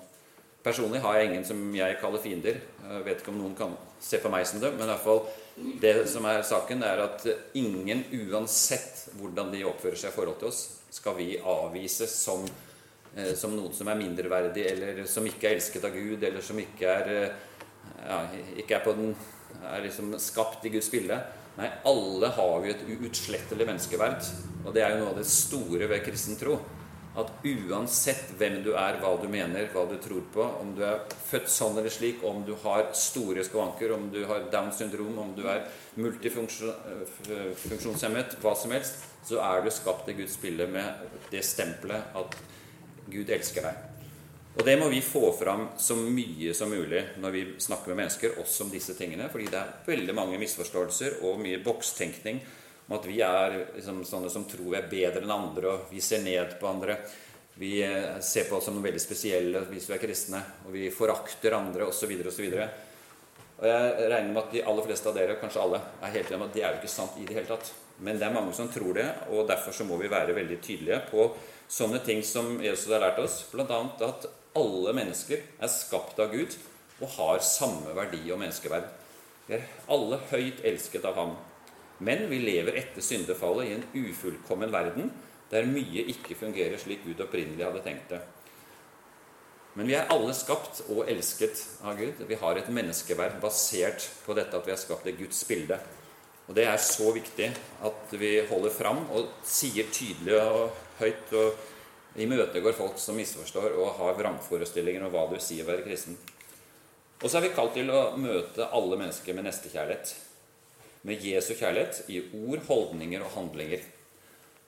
Personlig 0.64 1.00
har 1.04 1.16
jeg 1.16 1.28
ingen 1.28 1.44
som 1.46 1.60
jeg 1.74 1.98
kaller 2.00 2.22
fiender. 2.22 2.58
Jeg 2.82 3.04
vet 3.06 3.20
ikke 3.22 3.30
om 3.30 3.38
noen 3.40 3.54
kan 3.58 3.76
se 4.02 4.18
på 4.22 4.30
meg 4.32 4.46
som 4.46 4.60
det, 4.62 4.72
men 4.74 4.88
i 4.88 4.90
hvert 4.90 5.04
fall 5.04 5.22
det 5.82 5.92
som 6.10 6.26
er 6.30 6.42
saken, 6.46 6.82
er 6.86 7.02
at 7.02 7.24
ingen, 7.58 8.04
uansett 8.28 9.08
hvordan 9.18 9.52
de 9.54 9.64
oppfører 9.66 9.98
seg 9.98 10.12
i 10.12 10.16
forhold 10.16 10.38
til 10.40 10.50
oss, 10.50 10.60
skal 10.94 11.16
vi 11.18 11.32
avvise 11.38 12.06
som, 12.10 12.44
eh, 13.14 13.34
som 13.38 13.54
noen 13.56 13.74
som 13.74 13.90
er 13.90 13.98
mindreverdig, 13.98 14.66
eller 14.70 15.02
som 15.10 15.26
ikke 15.26 15.48
er 15.48 15.58
elsket 15.58 15.84
av 15.84 15.94
Gud, 15.94 16.22
eller 16.22 16.44
som 16.44 16.58
ikke 16.58 16.86
er, 16.86 17.10
eh, 17.14 17.66
ja, 18.06 18.20
ikke 18.62 18.78
er, 18.78 18.94
den, 18.98 19.16
er 19.64 19.82
liksom 19.82 20.14
skapt 20.22 20.66
i 20.66 20.74
Guds 20.74 20.90
bilde. 20.90 21.18
Nei, 21.58 21.70
alle 21.90 22.28
har 22.36 22.60
vi 22.62 22.70
et 22.70 22.84
uutslettelig 22.86 23.66
menneskeverd. 23.66 24.26
Og 24.64 24.74
det 24.74 24.82
er 24.84 24.94
jo 24.94 25.00
noe 25.02 25.14
av 25.14 25.18
det 25.18 25.26
store 25.26 25.88
ved 25.90 26.04
kristen 26.06 26.38
tro. 26.38 26.60
At 27.18 27.32
uansett 27.42 28.30
hvem 28.38 28.62
du 28.62 28.70
er, 28.78 28.94
hva 29.02 29.16
du 29.18 29.26
mener, 29.30 29.68
hva 29.72 29.86
du 29.90 29.98
tror 30.02 30.22
på, 30.34 30.42
om 30.62 30.74
du 30.76 30.82
er 30.86 30.98
født 31.26 31.48
sånn 31.50 31.78
eller 31.80 31.90
slik, 31.90 32.22
om 32.22 32.44
du 32.46 32.54
har 32.62 32.82
store 32.94 33.44
skavanker, 33.46 33.92
om 33.96 34.10
du 34.14 34.24
har 34.30 34.40
Downs 34.52 34.76
syndrom, 34.78 35.18
om 35.18 35.34
du 35.34 35.42
er 35.50 35.60
multifunksjonshemmet, 35.98 38.28
hva 38.44 38.54
som 38.54 38.70
helst, 38.76 38.94
så 39.26 39.36
er 39.42 39.62
du 39.64 39.70
skapt 39.74 40.08
i 40.12 40.14
Guds 40.20 40.36
bilde 40.38 40.66
med 40.70 40.86
det 41.32 41.42
stempelet 41.46 42.02
at 42.16 42.36
Gud 43.10 43.30
elsker 43.34 43.62
deg. 43.66 43.74
Og 44.58 44.64
det 44.66 44.74
må 44.80 44.88
vi 44.90 44.98
få 45.04 45.28
fram 45.38 45.68
så 45.78 45.94
mye 45.98 46.54
som 46.56 46.70
mulig 46.72 47.02
når 47.22 47.34
vi 47.34 47.42
snakker 47.62 47.92
med 47.92 48.00
mennesker, 48.00 48.38
også 48.42 48.64
om 48.64 48.72
disse 48.72 48.94
tingene. 48.98 49.28
Fordi 49.30 49.46
det 49.52 49.58
er 49.58 49.74
veldig 49.86 50.14
mange 50.18 50.40
misforståelser 50.40 51.10
og 51.26 51.38
mye 51.42 51.60
bokstenkning 51.62 52.40
om 52.88 52.96
at 52.96 53.06
vi 53.06 53.20
er 53.20 53.56
liksom, 53.76 54.02
sånne 54.08 54.30
som 54.32 54.46
tror 54.48 54.70
vi 54.72 54.78
er 54.78 54.90
bedre 54.90 55.24
enn 55.24 55.34
andre, 55.34 55.72
og 55.74 55.90
vi 55.92 56.00
ser 56.04 56.22
ned 56.24 56.56
på 56.60 56.68
andre. 56.70 56.98
Vi 57.58 57.82
eh, 57.84 58.20
ser 58.24 58.48
på 58.48 58.56
oss 58.56 58.68
som 58.68 58.76
noe 58.76 58.86
veldig 58.86 59.02
spesielle 59.02 59.64
hvis 59.68 59.88
vi 59.90 59.96
er 59.96 60.00
kristne, 60.02 60.40
og 60.64 60.72
vi 60.72 60.88
forakter 60.94 61.56
andre 61.58 61.88
osv. 61.90 62.14
osv. 62.30 62.46
Og 63.58 63.66
jeg 63.66 64.08
regner 64.12 64.30
med 64.30 64.40
at 64.44 64.54
de 64.54 64.64
aller 64.70 64.86
fleste 64.86 65.10
av 65.10 65.18
dere, 65.18 65.36
kanskje 65.40 65.62
alle, 65.64 65.82
er 66.00 66.14
helt 66.14 66.30
enige 66.30 66.38
om 66.38 66.46
at 66.46 66.56
det 66.56 66.64
er 66.64 66.72
jo 66.72 66.80
ikke 66.80 66.94
sant 66.94 67.18
i 67.18 67.26
det 67.26 67.36
hele 67.36 67.50
tatt. 67.50 67.72
Men 68.06 68.20
det 68.20 68.28
er 68.28 68.34
mange 68.36 68.54
som 68.54 68.70
tror 68.70 68.94
det, 68.94 69.08
og 69.34 69.48
derfor 69.50 69.74
så 69.74 69.84
må 69.84 69.98
vi 69.98 70.10
være 70.12 70.36
veldig 70.36 70.60
tydelige 70.62 71.00
på 71.10 71.28
sånne 71.68 72.00
ting 72.06 72.22
som 72.24 72.56
Jesus 72.62 72.92
har 72.94 73.02
lært 73.02 73.18
oss, 73.20 73.42
bl.a. 73.50 73.80
at 74.06 74.28
alle 74.56 74.94
mennesker 74.96 75.42
er 75.58 75.72
skapt 75.72 76.22
av 76.22 76.32
Gud 76.32 76.54
og 77.02 77.10
har 77.18 77.42
samme 77.44 77.92
verdi 77.98 78.22
og 78.30 78.40
menneskeverd. 78.40 78.86
Vi 79.48 79.58
er 79.58 79.66
alle 79.90 80.20
høyt 80.30 80.62
elsket 80.66 81.04
av 81.08 81.18
ham. 81.18 81.36
Men 82.04 82.28
vi 82.30 82.38
lever 82.42 82.78
etter 82.78 83.02
syndefallet 83.02 83.68
i 83.68 83.76
en 83.76 83.86
ufullkommen 84.06 84.72
verden 84.72 85.10
der 85.50 85.68
mye 85.68 86.04
ikke 86.12 86.36
fungerer 86.38 86.78
slik 86.80 87.06
Gud 87.06 87.22
opprinnelig 87.24 87.64
hadde 87.64 87.84
tenkt 87.84 88.12
det. 88.12 88.20
Men 89.78 89.88
vi 89.88 89.94
er 89.94 90.10
alle 90.10 90.34
skapt 90.34 90.82
og 90.90 91.06
elsket 91.08 91.60
av 91.86 91.98
Gud. 91.98 92.20
Vi 92.28 92.38
har 92.40 92.58
et 92.58 92.70
menneskeverd 92.74 93.38
basert 93.42 94.08
på 94.24 94.34
dette 94.36 94.58
at 94.58 94.66
vi 94.66 94.74
er 94.74 94.80
skapt 94.80 95.06
i 95.06 95.16
Guds 95.16 95.40
bilde. 95.48 95.78
Og 96.48 96.54
Det 96.56 96.64
er 96.64 96.80
så 96.80 97.12
viktig 97.12 97.50
at 97.84 98.14
vi 98.16 98.30
holder 98.48 98.72
fram 98.72 99.02
og 99.12 99.28
sier 99.44 99.90
tydelig 99.92 100.38
og 100.40 100.72
høyt 100.98 101.34
og 101.36 102.18
imøtegår 102.18 102.74
folk 102.74 102.96
som 102.98 103.18
misforstår 103.20 103.76
og 103.76 103.98
har 104.00 104.16
vrangforestillinger 104.18 105.04
om 105.04 105.12
hva 105.12 105.26
du 105.30 105.36
sier 105.38 105.66
å 105.66 105.70
være 105.70 105.84
kristen. 105.86 106.16
Og 107.22 107.28
så 107.28 107.38
er 107.38 107.48
vi 107.48 107.54
kalt 107.54 107.76
til 107.76 107.90
å 107.92 108.16
møte 108.18 108.70
alle 108.72 108.96
mennesker 108.98 109.36
med 109.36 109.46
nestekjærlighet. 109.46 110.14
Med 111.06 111.22
Jesu 111.22 111.52
kjærlighet 111.54 112.08
i 112.10 112.22
ord, 112.40 112.64
holdninger 112.66 113.22
og 113.22 113.30
handlinger. 113.36 113.84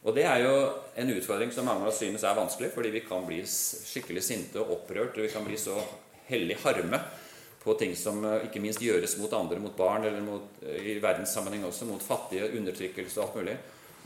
Og 0.00 0.14
det 0.16 0.24
er 0.24 0.44
jo 0.44 0.52
en 0.96 1.10
utfordring 1.12 1.50
som 1.52 1.66
mange 1.68 1.84
av 1.84 1.90
oss 1.90 1.98
synes 2.00 2.22
er 2.24 2.38
vanskelig, 2.38 2.70
fordi 2.72 2.92
vi 2.94 3.02
kan 3.04 3.26
bli 3.26 3.42
skikkelig 3.44 4.22
sinte 4.24 4.62
og 4.62 4.78
opprørt, 4.78 5.18
og 5.18 5.26
vi 5.26 5.32
kan 5.32 5.44
bli 5.44 5.58
så 5.60 5.76
hellig 6.30 6.56
harme 6.62 7.00
på 7.60 7.74
ting 7.76 7.92
som 7.98 8.22
eh, 8.24 8.46
ikke 8.46 8.62
minst 8.64 8.80
gjøres 8.80 9.18
mot 9.20 9.32
andre, 9.36 9.60
mot 9.60 9.76
barn, 9.76 10.06
eller 10.08 10.24
mot, 10.24 10.62
eh, 10.64 10.80
i 10.94 10.96
verdenssammenheng 11.02 11.66
også, 11.68 11.88
mot 11.90 12.02
fattige, 12.02 12.48
undertrykkelse 12.56 13.20
og 13.20 13.26
alt 13.26 13.40
mulig. 13.40 13.56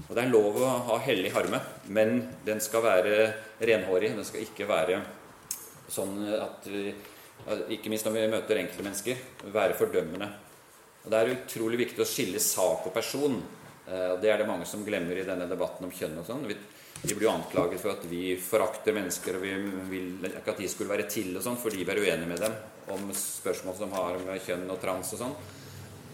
Og 0.09 0.14
Det 0.16 0.25
er 0.25 0.33
lov 0.33 0.59
å 0.59 0.71
ha 0.88 0.99
hellig 1.07 1.31
harme, 1.37 1.61
men 1.87 2.16
den 2.47 2.59
skal 2.61 2.83
være 2.83 3.28
renhårig. 3.62 4.11
Den 4.16 4.26
skal 4.26 4.43
ikke 4.43 4.66
være 4.66 4.99
sånn 5.93 6.16
at 6.35 6.66
vi, 6.66 6.88
Ikke 7.76 7.90
minst 7.93 8.07
når 8.07 8.14
vi 8.14 8.28
møter 8.33 8.59
enkeltmennesker, 8.59 9.19
være 9.52 9.75
fordømmende. 9.76 10.31
Og 11.05 11.11
Det 11.13 11.21
er 11.21 11.35
utrolig 11.35 11.79
viktig 11.83 12.01
å 12.01 12.09
skille 12.09 12.41
sak 12.41 12.87
og 12.89 12.95
person. 12.95 13.37
Eh, 13.87 14.17
Det 14.21 14.31
er 14.31 14.39
det 14.39 14.49
mange 14.49 14.67
som 14.67 14.85
glemmer 14.85 15.17
i 15.17 15.27
denne 15.27 15.49
debatten 15.49 15.85
om 15.85 15.93
kjønn 15.93 16.19
og 16.19 16.27
sånn. 16.27 16.47
Vi, 16.49 16.57
blir 17.15 17.29
jo 17.29 17.35
anklaget 17.35 17.81
for 17.81 17.93
at 17.93 18.05
vi 18.09 18.37
forakter 18.41 18.95
mennesker, 18.97 19.37
og 19.37 19.43
vi 19.43 19.53
vil 19.91 20.31
ikke 20.31 20.55
at 20.55 20.63
de 20.63 20.69
skulle 20.69 20.95
være 20.95 21.09
til 21.11 21.37
og 21.37 21.43
sånn, 21.43 21.61
fordi 21.61 21.85
vi 21.85 21.93
er 21.93 22.01
uenige 22.01 22.31
med 22.31 22.41
dem 22.41 22.55
om 22.95 23.13
spørsmål 23.13 23.77
som 23.77 23.93
har 23.93 24.17
med 24.25 24.41
kjønn 24.41 24.71
og 24.71 24.81
trans 24.81 25.13
og 25.13 25.21
sånn. 25.21 25.37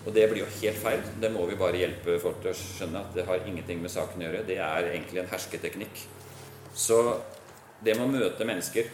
Og 0.06 0.14
det 0.16 0.26
blir 0.30 0.42
jo 0.42 0.52
helt 0.62 0.80
feil. 0.80 1.02
Det 1.20 1.30
må 1.30 1.44
vi 1.46 1.58
bare 1.60 1.76
hjelpe 1.76 2.18
folk 2.22 2.40
til 2.40 2.50
å 2.50 2.56
skjønne 2.56 3.02
at 3.04 3.14
det 3.14 3.26
har 3.28 3.44
ingenting 3.46 3.82
med 3.82 3.92
saken 3.92 4.22
å 4.22 4.26
gjøre. 4.26 4.46
Det 4.48 4.56
er 4.56 4.88
egentlig 4.94 5.20
en 5.20 5.30
hersketeknikk. 5.30 6.02
Så 6.74 7.20
det 7.84 7.94
med 7.98 8.06
å 8.06 8.14
møte 8.14 8.46
mennesker 8.48 8.88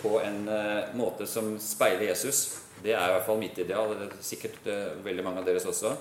på 0.00 0.16
en 0.20 0.42
uh, 0.48 0.90
måte 0.98 1.28
som 1.30 1.54
speiler 1.62 2.08
Jesus, 2.10 2.60
det 2.84 2.94
er 2.94 3.10
i 3.10 3.14
hvert 3.16 3.26
fall 3.26 3.40
mitt 3.40 3.58
ideal. 3.60 3.92
Det 3.96 4.08
er 4.08 4.24
sikkert 4.24 4.66
uh, 4.68 4.96
veldig 5.04 5.26
mange 5.26 5.42
av 5.42 5.48
deres 5.48 5.68
også. 5.68 5.92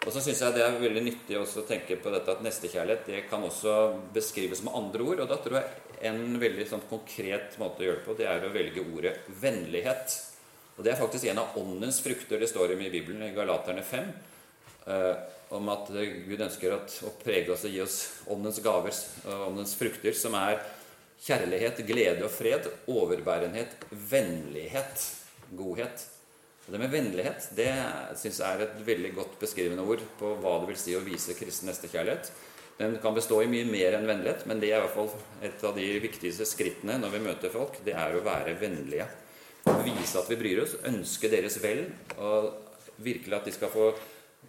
Og 0.00 0.14
så 0.14 0.22
syns 0.24 0.40
jeg 0.40 0.56
det 0.56 0.62
er 0.64 0.78
veldig 0.80 1.02
nyttig 1.04 1.36
å 1.36 1.64
tenke 1.68 1.98
på 2.00 2.12
dette 2.12 2.32
at 2.32 2.40
nestekjærlighet 2.44 3.08
det 3.10 3.26
kan 3.28 3.42
også 3.44 3.74
beskrives 4.14 4.62
med 4.64 4.76
andre 4.78 5.04
ord. 5.04 5.20
Og 5.20 5.28
da 5.28 5.36
tror 5.44 5.58
jeg 5.58 6.08
en 6.08 6.38
veldig 6.40 6.64
sånn 6.70 6.86
konkret 6.88 7.58
måte 7.60 7.84
å 7.84 7.86
gjøre 7.88 8.00
det 8.00 8.06
på, 8.06 8.16
det 8.16 8.28
er 8.30 8.46
å 8.46 8.52
velge 8.54 8.84
ordet 8.86 9.12
vennlighet. 9.42 10.16
Og 10.78 10.86
Det 10.86 10.94
er 10.94 10.96
faktisk 11.02 11.28
en 11.28 11.42
av 11.42 11.58
åndens 11.60 12.00
frukter 12.00 12.40
det 12.40 12.48
står 12.48 12.72
om 12.72 12.80
i 12.80 12.88
Bibelen, 12.88 13.26
i 13.26 13.34
Galaterne 13.36 13.84
5. 13.84 14.08
Eh, 14.88 15.14
om 15.52 15.68
at 15.68 15.90
Gud 15.92 16.40
ønsker 16.40 16.78
at, 16.78 16.94
å 17.04 17.12
prege 17.20 17.52
oss 17.52 17.66
og 17.68 17.74
gi 17.74 17.82
oss 17.84 17.98
åndens 18.30 18.62
gaver, 18.64 18.96
åndens 19.50 19.74
frukter, 19.76 20.14
som 20.16 20.32
er 20.38 20.62
kjærlighet, 21.20 21.82
glede 21.84 22.24
og 22.24 22.32
fred, 22.32 22.70
overbærenhet, 22.88 23.74
vennlighet, 23.90 25.04
godhet. 25.58 26.06
Og 26.66 26.74
Det 26.74 26.80
med 26.82 26.92
vennlighet 26.92 27.48
det 27.56 27.72
synes 28.20 28.38
jeg 28.38 28.46
er 28.46 28.64
et 28.66 28.86
veldig 28.86 29.14
godt 29.16 29.38
beskrivende 29.40 29.82
ord 29.82 30.04
på 30.20 30.36
hva 30.42 30.58
det 30.60 30.70
vil 30.70 30.80
si 30.80 30.94
å 30.94 31.02
vise 31.04 31.34
kristen 31.38 31.70
nestekjærlighet. 31.70 32.30
Den 32.80 32.94
kan 33.02 33.16
bestå 33.16 33.42
i 33.42 33.48
mye 33.50 33.66
mer 33.68 33.96
enn 33.98 34.06
vennlighet, 34.08 34.46
men 34.48 34.60
det 34.60 34.70
er 34.70 34.78
i 34.78 34.84
hvert 34.86 34.94
fall 34.94 35.10
et 35.44 35.64
av 35.68 35.74
de 35.76 35.88
viktigste 36.00 36.46
skrittene 36.48 36.96
når 37.02 37.16
vi 37.16 37.24
møter 37.26 37.52
folk. 37.52 37.76
Det 37.84 37.92
er 37.92 38.16
å 38.16 38.22
være 38.24 38.54
vennlige. 38.60 39.08
Vise 39.84 40.16
at 40.16 40.30
vi 40.30 40.38
bryr 40.40 40.62
oss, 40.62 40.78
ønske 40.88 41.28
deres 41.28 41.58
vel, 41.60 41.82
og 42.16 42.54
virkelig 43.04 43.36
at 43.36 43.50
de 43.50 43.52
skal 43.52 43.72
få 43.72 43.90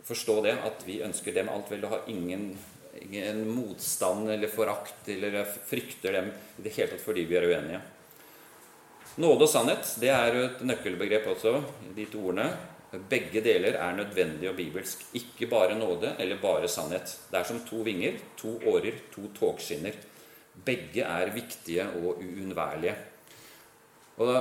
forstå 0.08 0.38
det, 0.46 0.53
at 0.63 0.86
vi 0.88 1.01
ønsker 1.03 1.36
dem 1.36 1.50
alt 1.51 1.72
vel 1.72 1.84
og 1.86 1.96
har 1.96 2.08
ingen, 2.12 2.53
ingen 3.01 3.43
motstand 3.50 4.31
eller 4.31 4.51
forakt 4.51 5.10
eller 5.12 5.43
frykter 5.46 6.15
dem 6.20 6.31
i 6.31 6.65
det 6.65 6.75
hele 6.77 6.93
tatt 6.93 7.03
fordi 7.03 7.25
vi 7.27 7.38
er 7.39 7.50
uenige. 7.51 7.81
Nåde 9.20 9.44
og 9.44 9.51
sannhet 9.51 9.96
det 10.00 10.12
er 10.13 10.36
jo 10.36 10.44
et 10.46 10.62
nøkkelbegrep 10.63 11.25
også, 11.34 11.58
de 11.96 12.06
to 12.12 12.22
ordene. 12.30 12.48
Begge 13.12 13.41
deler 13.44 13.77
er 13.80 13.96
nødvendig 13.96 14.50
og 14.50 14.56
bibelsk. 14.56 15.03
Ikke 15.15 15.48
bare 15.51 15.77
nåde 15.80 16.13
eller 16.20 16.39
bare 16.41 16.68
sannhet. 16.72 17.15
Det 17.32 17.39
er 17.39 17.48
som 17.48 17.62
to 17.68 17.84
vinger, 17.88 18.20
to 18.39 18.58
årer, 18.68 19.00
to 19.13 19.30
togskinner. 19.38 19.96
Begge 20.65 21.03
er 21.08 21.32
viktige 21.36 21.88
og 22.01 22.20
uunnværlige. 22.20 22.96
Og 24.18 24.36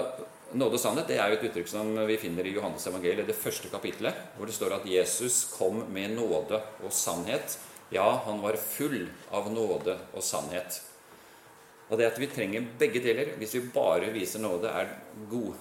Nåde 0.51 0.75
og 0.75 0.83
sannhet 0.83 1.07
det 1.07 1.15
er 1.23 1.31
jo 1.31 1.37
et 1.37 1.45
uttrykk 1.47 1.69
som 1.71 1.93
vi 2.09 2.17
finner 2.19 2.43
i 2.43 2.57
Johannes 2.57 2.83
evangeliet, 2.91 3.29
det 3.29 3.39
første 3.39 3.69
kapittelet, 3.71 4.17
hvor 4.35 4.49
det 4.51 4.57
står 4.57 4.73
at 4.81 4.87
Jesus 4.91 5.45
kom 5.55 5.85
med 5.95 6.17
nåde 6.17 6.59
og 6.83 6.91
sannhet. 6.91 7.55
Ja, 7.95 8.09
han 8.25 8.43
var 8.43 8.59
full 8.59 9.05
av 9.31 9.47
nåde 9.55 9.95
og 10.11 10.25
sannhet. 10.27 10.81
Og 11.91 11.99
det 11.99 12.07
at 12.07 12.19
vi 12.23 12.29
trenger 12.31 12.67
begge 12.79 13.03
deler. 13.03 13.33
Hvis 13.41 13.57
vi 13.59 13.67
bare 13.75 14.13
viser 14.15 14.43
nåde, 14.43 14.71
er 14.71 14.93
gode 15.31 15.59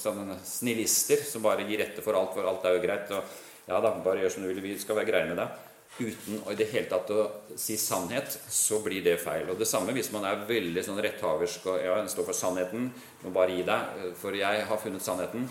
sånne 0.00 0.38
snillister 0.44 1.22
som 1.26 1.44
bare 1.44 1.66
gir 1.68 1.82
etter 1.84 2.04
for 2.04 2.18
alt, 2.18 2.34
for 2.34 2.48
alt 2.48 2.66
er 2.66 2.76
jo 2.76 2.84
greit. 2.84 3.10
og 3.14 3.70
ja 3.70 3.78
da, 3.78 3.92
bare 4.02 4.24
gjør 4.24 4.32
som 4.34 4.46
du 4.46 4.50
vil, 4.50 4.62
vi 4.64 4.78
skal 4.80 4.98
være 4.98 5.10
greie 5.12 5.28
med 5.28 5.38
deg. 5.38 5.66
Uten 6.00 6.38
å 6.46 6.52
i 6.54 6.56
det 6.58 6.68
hele 6.70 6.88
tatt 6.90 7.10
å 7.12 7.24
si 7.58 7.76
sannhet, 7.78 8.38
så 8.50 8.80
blir 8.82 9.02
det 9.04 9.18
feil. 9.22 9.50
Og 9.52 9.58
det 9.60 9.68
samme 9.68 9.94
hvis 9.94 10.10
man 10.14 10.26
er 10.26 10.46
veldig 10.48 10.84
sånn 10.86 11.00
retthaversk 11.02 11.66
og 11.70 11.82
ja, 11.84 11.98
står 12.10 12.30
for 12.30 12.38
sannheten, 12.38 12.88
må 13.22 13.34
bare 13.34 13.58
gi 13.58 13.66
deg, 13.68 14.06
for 14.18 14.38
jeg 14.38 14.64
har 14.70 14.80
funnet 14.80 15.04
sannheten, 15.04 15.44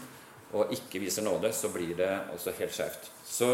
og 0.49 0.73
ikke 0.73 1.03
viser 1.03 1.23
nåde, 1.27 1.53
så 1.53 1.69
blir 1.71 1.93
det 1.99 2.09
også 2.33 2.55
helt 2.57 2.75
skjevt. 2.75 3.11
Så 3.27 3.51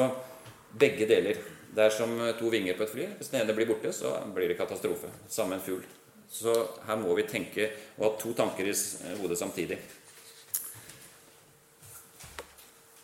begge 0.79 1.09
deler. 1.09 1.41
Det 1.75 1.83
er 1.83 1.91
som 1.91 2.15
to 2.39 2.49
vinger 2.53 2.77
på 2.77 2.85
et 2.85 2.93
fly. 2.93 3.07
Hvis 3.19 3.33
den 3.33 3.41
ene 3.41 3.57
blir 3.57 3.67
borte, 3.67 3.91
så 3.93 4.15
blir 4.33 4.47
det 4.47 4.57
katastrofe. 4.61 5.11
Samme 5.27 5.59
en 5.59 5.65
fugl. 5.65 5.83
Så 6.31 6.53
her 6.87 6.97
må 6.99 7.13
vi 7.17 7.27
tenke 7.29 7.69
og 7.97 8.07
ha 8.07 8.11
to 8.19 8.33
tanker 8.37 8.67
i 8.67 8.75
hodet 9.19 9.37
samtidig. 9.39 9.77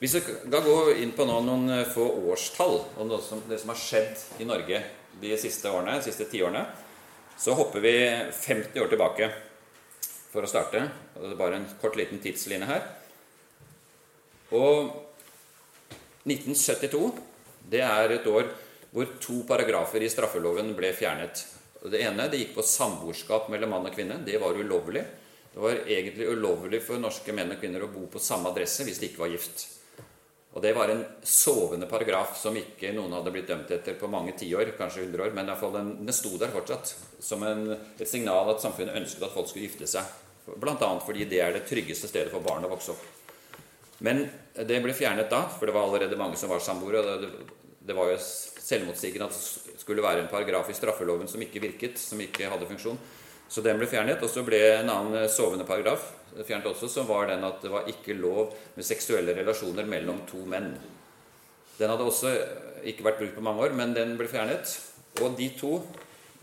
Hvis 0.02 0.16
vi 0.18 0.22
skal 0.24 0.64
gå 0.66 0.78
inn 0.98 1.12
på 1.14 1.28
noen 1.30 1.68
eh, 1.70 1.86
få 1.86 2.08
årstall 2.34 2.80
og 2.98 3.12
som, 3.22 3.44
det 3.46 3.60
som 3.62 3.70
har 3.70 3.78
skjedd 3.78 4.42
i 4.42 4.48
Norge 4.50 4.80
de 5.22 5.36
siste 5.38 5.70
årene, 5.70 6.00
de 6.00 6.08
siste 6.08 6.26
tiårene, 6.32 6.64
så 7.38 7.54
hopper 7.58 7.84
vi 7.86 7.94
50 8.34 8.82
år 8.82 8.90
tilbake 8.90 9.30
for 10.32 10.42
å 10.42 10.50
starte. 10.50 10.88
Det 11.14 11.30
er 11.30 11.38
bare 11.38 11.60
en 11.60 11.70
kort, 11.82 12.00
liten 12.00 12.22
tidslinje 12.24 12.70
her. 12.70 12.88
Og 14.58 14.90
1972 16.26 17.06
det 17.70 17.86
er 17.86 18.18
et 18.18 18.28
år 18.30 18.50
hvor 18.92 19.14
to 19.24 19.42
paragrafer 19.48 20.02
i 20.02 20.10
straffeloven 20.12 20.74
ble 20.78 20.92
fjernet. 20.98 21.46
Det 21.90 22.02
ene 22.06 22.28
det 22.30 22.44
gikk 22.44 22.56
på 22.60 22.66
samboerskap 22.66 23.50
mellom 23.50 23.74
mann 23.74 23.90
og 23.90 23.96
kvinne. 23.96 24.20
Det 24.26 24.38
var 24.42 24.58
ulovlig. 24.58 25.02
Det 25.52 25.60
var 25.60 25.80
egentlig 25.82 26.30
ulovlig 26.30 26.80
for 26.86 27.02
norske 27.02 27.34
menn 27.36 27.52
og 27.56 27.60
kvinner 27.60 27.84
å 27.84 27.92
bo 27.92 28.06
på 28.12 28.22
samme 28.22 28.52
adresse 28.54 28.86
hvis 28.88 29.02
de 29.02 29.10
ikke 29.10 29.24
var 29.24 29.34
gift. 29.34 29.66
Og 30.52 30.62
Det 30.62 30.74
var 30.76 30.92
en 30.92 31.04
sovende 31.24 31.88
paragraf 31.88 32.36
som 32.40 32.58
ikke 32.60 32.92
noen 32.92 33.14
hadde 33.16 33.32
blitt 33.32 33.48
dømt 33.48 33.72
etter 33.72 33.96
på 34.00 34.10
mange 34.12 34.34
tiår, 34.40 34.74
kanskje 34.78 35.06
100 35.06 35.24
år, 35.24 35.32
men 35.36 35.48
i 35.48 35.56
fall 35.56 35.72
den, 35.78 35.94
den 36.04 36.16
sto 36.16 36.34
der 36.40 36.52
fortsatt 36.52 36.92
som 37.24 37.46
en, 37.48 37.70
et 37.72 38.10
signal 38.10 38.52
at 38.52 38.64
samfunnet 38.64 39.00
ønsket 39.00 39.24
at 39.28 39.32
folk 39.32 39.48
skulle 39.48 39.70
gifte 39.70 39.88
seg. 39.88 40.12
Bl.a. 40.60 40.92
fordi 41.06 41.28
det 41.32 41.40
er 41.40 41.56
det 41.56 41.64
tryggeste 41.70 42.10
stedet 42.12 42.34
for 42.34 42.44
barn 42.44 42.68
å 42.68 42.72
vokse 42.72 42.92
opp. 42.92 43.08
Men 44.04 44.26
det 44.58 44.82
ble 44.84 44.96
fjernet 44.98 45.32
da, 45.32 45.46
for 45.56 45.70
det 45.70 45.76
var 45.76 45.88
allerede 45.88 46.20
mange 46.20 46.40
som 46.40 46.52
var 46.52 46.64
samboere. 46.64 47.00
og 47.00 47.24
det, 47.24 47.32
det 47.88 47.96
var 47.96 48.12
jo 48.12 48.18
selvmotsigende 48.22 49.30
at 49.32 49.38
skulle 49.82 50.06
være 50.06 50.24
en 50.24 50.32
paragraf 50.32 50.70
i 50.70 50.78
straffeloven 50.78 51.30
som 51.30 51.42
ikke 51.42 51.64
virket, 51.64 52.00
som 52.00 52.22
ikke 52.22 52.50
hadde 52.52 52.70
funksjon. 52.70 53.00
Så 53.52 53.64
den 53.66 53.82
ble 53.82 53.90
fjernet. 53.90 54.22
Og 54.24 54.32
så 54.32 54.46
ble 54.48 54.60
en 54.78 54.94
annen 54.94 55.28
sovende 55.32 55.68
paragraf 55.68 56.14
fjernet 56.48 56.70
også, 56.70 56.88
som 56.88 57.10
var 57.10 57.28
den 57.30 57.44
at 57.44 57.60
det 57.64 57.72
var 57.72 57.90
ikke 57.92 58.16
lov 58.16 58.54
med 58.78 58.88
seksuelle 58.88 59.36
relasjoner 59.36 59.88
mellom 59.90 60.24
to 60.30 60.46
menn. 60.48 60.72
Den 61.78 61.92
hadde 61.92 62.08
også 62.08 62.32
ikke 62.88 63.06
vært 63.06 63.20
brukt 63.20 63.36
på 63.36 63.44
mange 63.44 63.66
år, 63.66 63.76
men 63.76 63.96
den 63.96 64.16
ble 64.20 64.30
fjernet. 64.32 64.72
Og 65.22 65.36
de 65.38 65.50
to, 65.60 65.80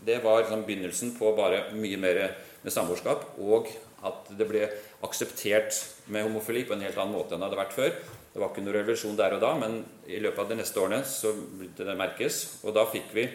det 0.05 0.19
var 0.23 0.43
liksom 0.43 0.65
begynnelsen 0.67 1.15
på 1.17 1.33
bare 1.37 1.69
mye 1.73 1.99
mer 1.99 2.21
med 2.61 2.75
samboerskap, 2.75 3.25
og 3.41 3.71
at 4.05 4.29
det 4.37 4.47
ble 4.47 4.67
akseptert 5.03 5.75
med 6.11 6.27
homofili 6.27 6.65
på 6.67 6.75
en 6.75 6.83
helt 6.85 6.99
annen 6.99 7.15
måte 7.15 7.35
enn 7.35 7.41
det 7.41 7.49
hadde 7.49 7.59
vært 7.59 7.75
før. 7.75 7.95
Det 8.33 8.41
var 8.41 8.51
ikke 8.51 8.63
noen 8.63 8.75
revolusjon 8.77 9.17
der 9.17 9.35
og 9.35 9.41
da, 9.41 9.53
men 9.57 9.79
i 10.07 10.19
løpet 10.21 10.43
av 10.43 10.49
de 10.51 10.59
neste 10.59 10.81
årene 10.81 11.01
så 11.07 11.31
begynte 11.33 11.87
det 11.87 11.97
merkes. 11.97 12.41
Og 12.63 12.75
da 12.77 12.85
fikk 12.89 13.13
vi 13.15 13.25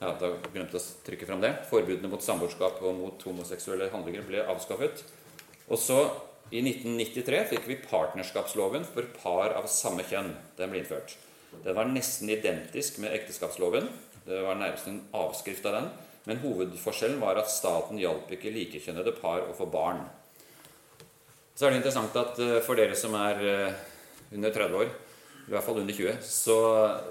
ja, 0.00 0.10
da 0.20 0.32
glemte 0.52 0.76
jeg 0.76 0.82
å 0.82 1.02
trykke 1.06 1.28
fram 1.28 1.42
det. 1.44 1.52
Forbudene 1.70 2.10
mot 2.12 2.24
samboerskap 2.24 2.80
og 2.84 2.96
mot 2.98 3.26
homoseksuelle 3.28 3.90
handlinger 3.92 4.24
ble 4.26 4.42
avskaffet. 4.52 5.04
Og 5.70 5.80
så, 5.80 6.00
i 6.52 6.60
1993, 6.60 7.44
fikk 7.52 7.68
vi 7.70 7.78
partnerskapsloven 7.84 8.84
for 8.88 9.08
par 9.20 9.54
av 9.56 9.68
samme 9.72 10.04
kjønn. 10.08 10.34
Den 10.58 10.72
ble 10.72 10.82
innført. 10.82 11.14
Den 11.64 11.76
var 11.78 11.88
nesten 11.88 12.32
identisk 12.32 12.98
med 13.04 13.14
ekteskapsloven. 13.16 13.88
Det 14.26 14.42
var 14.44 14.58
nærmest 14.58 14.90
en 14.90 15.00
avskrift 15.16 15.64
av 15.70 15.78
den. 15.78 15.88
Men 16.28 16.40
hovedforskjellen 16.42 17.20
var 17.20 17.38
at 17.40 17.52
staten 17.52 18.00
hjalp 18.00 18.30
ikke 18.32 18.52
likekjønnede 18.52 19.16
par 19.20 19.44
å 19.44 19.56
få 19.56 19.68
barn. 19.70 20.04
Så 21.54 21.68
er 21.68 21.70
det 21.70 21.84
interessant 21.84 22.16
at 22.18 22.38
eh, 22.42 22.60
for 22.66 22.74
dere 22.78 22.96
som 22.98 23.12
er 23.14 23.42
eh, 23.46 23.82
under 24.34 24.50
30 24.50 24.80
år, 24.80 24.88
i 25.44 25.52
hvert 25.52 25.62
fall 25.62 25.76
under 25.78 25.94
20, 25.94 26.16
så, 26.26 26.56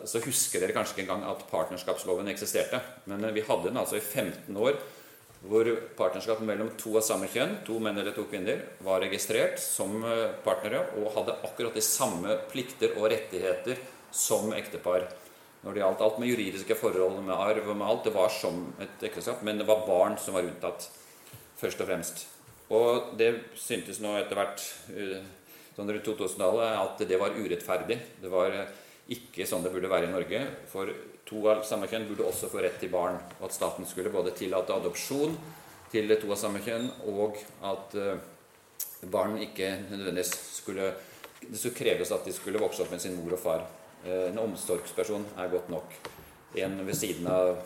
så 0.10 0.20
husker 0.26 0.60
dere 0.60 0.76
kanskje 0.76 0.98
ikke 0.98 1.06
engang 1.06 1.24
at 1.32 1.46
partnerskapsloven 1.48 2.28
eksisterte. 2.34 2.82
Men 3.08 3.24
eh, 3.24 3.32
vi 3.38 3.46
hadde 3.48 3.70
den 3.70 3.80
altså 3.80 4.02
i 4.02 4.04
15 4.04 4.60
år, 4.60 4.76
hvor 5.48 5.70
partnerskap 5.96 6.44
mellom 6.44 6.74
to 6.80 6.92
av 7.00 7.06
samme 7.08 7.30
kjønn, 7.32 7.62
to 7.68 7.80
menn 7.84 8.00
eller 8.00 8.16
to 8.16 8.28
kvinner, 8.28 8.60
var 8.84 9.02
registrert 9.04 9.60
som 9.60 9.98
partnere 10.44 10.86
og 11.00 11.10
hadde 11.18 11.36
akkurat 11.48 11.76
de 11.76 11.84
samme 11.84 12.38
plikter 12.52 12.96
og 12.96 13.10
rettigheter 13.12 13.80
som 14.16 14.54
ektepar. 14.56 15.10
Når 15.64 15.76
det 15.76 15.84
gjaldt 15.84 16.06
alt 16.06 16.20
med 16.20 16.32
juridiske 16.32 16.80
forhold, 16.80 17.20
med 17.24 17.36
arv 17.36 17.68
og 17.68 17.76
med 17.76 17.88
alt. 17.88 18.08
Det 18.08 18.16
var 18.16 18.32
som 18.32 18.70
et 18.84 19.04
ekteskap, 19.08 19.44
men 19.44 19.60
det 19.60 19.68
var 19.68 19.84
barn 19.88 20.16
som 20.20 20.36
var 20.36 20.48
unntatt, 20.48 20.88
først 21.60 21.84
og 21.84 21.92
fremst. 21.92 22.26
Og 22.72 23.16
det 23.20 23.32
syntes 23.60 24.00
nå 24.02 24.14
etter 24.20 24.40
hvert 24.40 24.64
eh, 24.96 25.24
sånn 25.76 25.90
rundt 25.90 26.08
2000-tallet 26.08 26.78
at 26.80 27.04
det 27.10 27.20
var 27.20 27.36
urettferdig. 27.36 27.98
Det 28.22 28.32
var 28.32 28.56
eh, 28.56 28.70
ikke 29.14 29.48
sånn 29.50 29.66
det 29.66 29.74
burde 29.74 29.92
være 29.92 30.08
i 30.08 30.14
Norge. 30.14 30.44
For 30.72 30.92
to 31.28 31.42
av 31.52 31.66
samme 31.68 31.90
kjønn 31.92 32.08
burde 32.08 32.28
også 32.30 32.52
få 32.52 32.64
rett 32.64 32.80
til 32.82 32.94
barn. 32.94 33.20
Og 33.40 33.50
at 33.50 33.58
staten 33.58 33.88
skulle 33.90 34.14
både 34.14 34.36
tillate 34.38 34.76
adopsjon 34.76 35.36
til 35.94 36.16
to 36.16 36.32
av 36.32 36.40
samme 36.40 36.64
kjønn, 36.64 36.88
og 37.12 37.38
at 37.68 37.98
eh, 38.00 38.24
barn 39.12 39.36
ikke 39.44 39.76
nødvendigvis 39.90 40.32
skulle 40.62 40.94
Det 41.44 41.58
skulle 41.60 41.76
kreves 41.76 42.12
at 42.16 42.24
de 42.24 42.32
skulle 42.32 42.60
vokse 42.62 42.80
opp 42.80 42.92
med 42.94 43.02
sin 43.04 43.18
mor 43.20 43.34
og 43.36 43.40
far. 43.42 43.66
En 44.08 44.38
omsorgsperson 44.40 45.26
er 45.36 45.50
godt 45.52 45.68
nok. 45.68 45.98
En 46.56 46.78
ved 46.88 46.96
siden 46.96 47.28
av, 47.28 47.58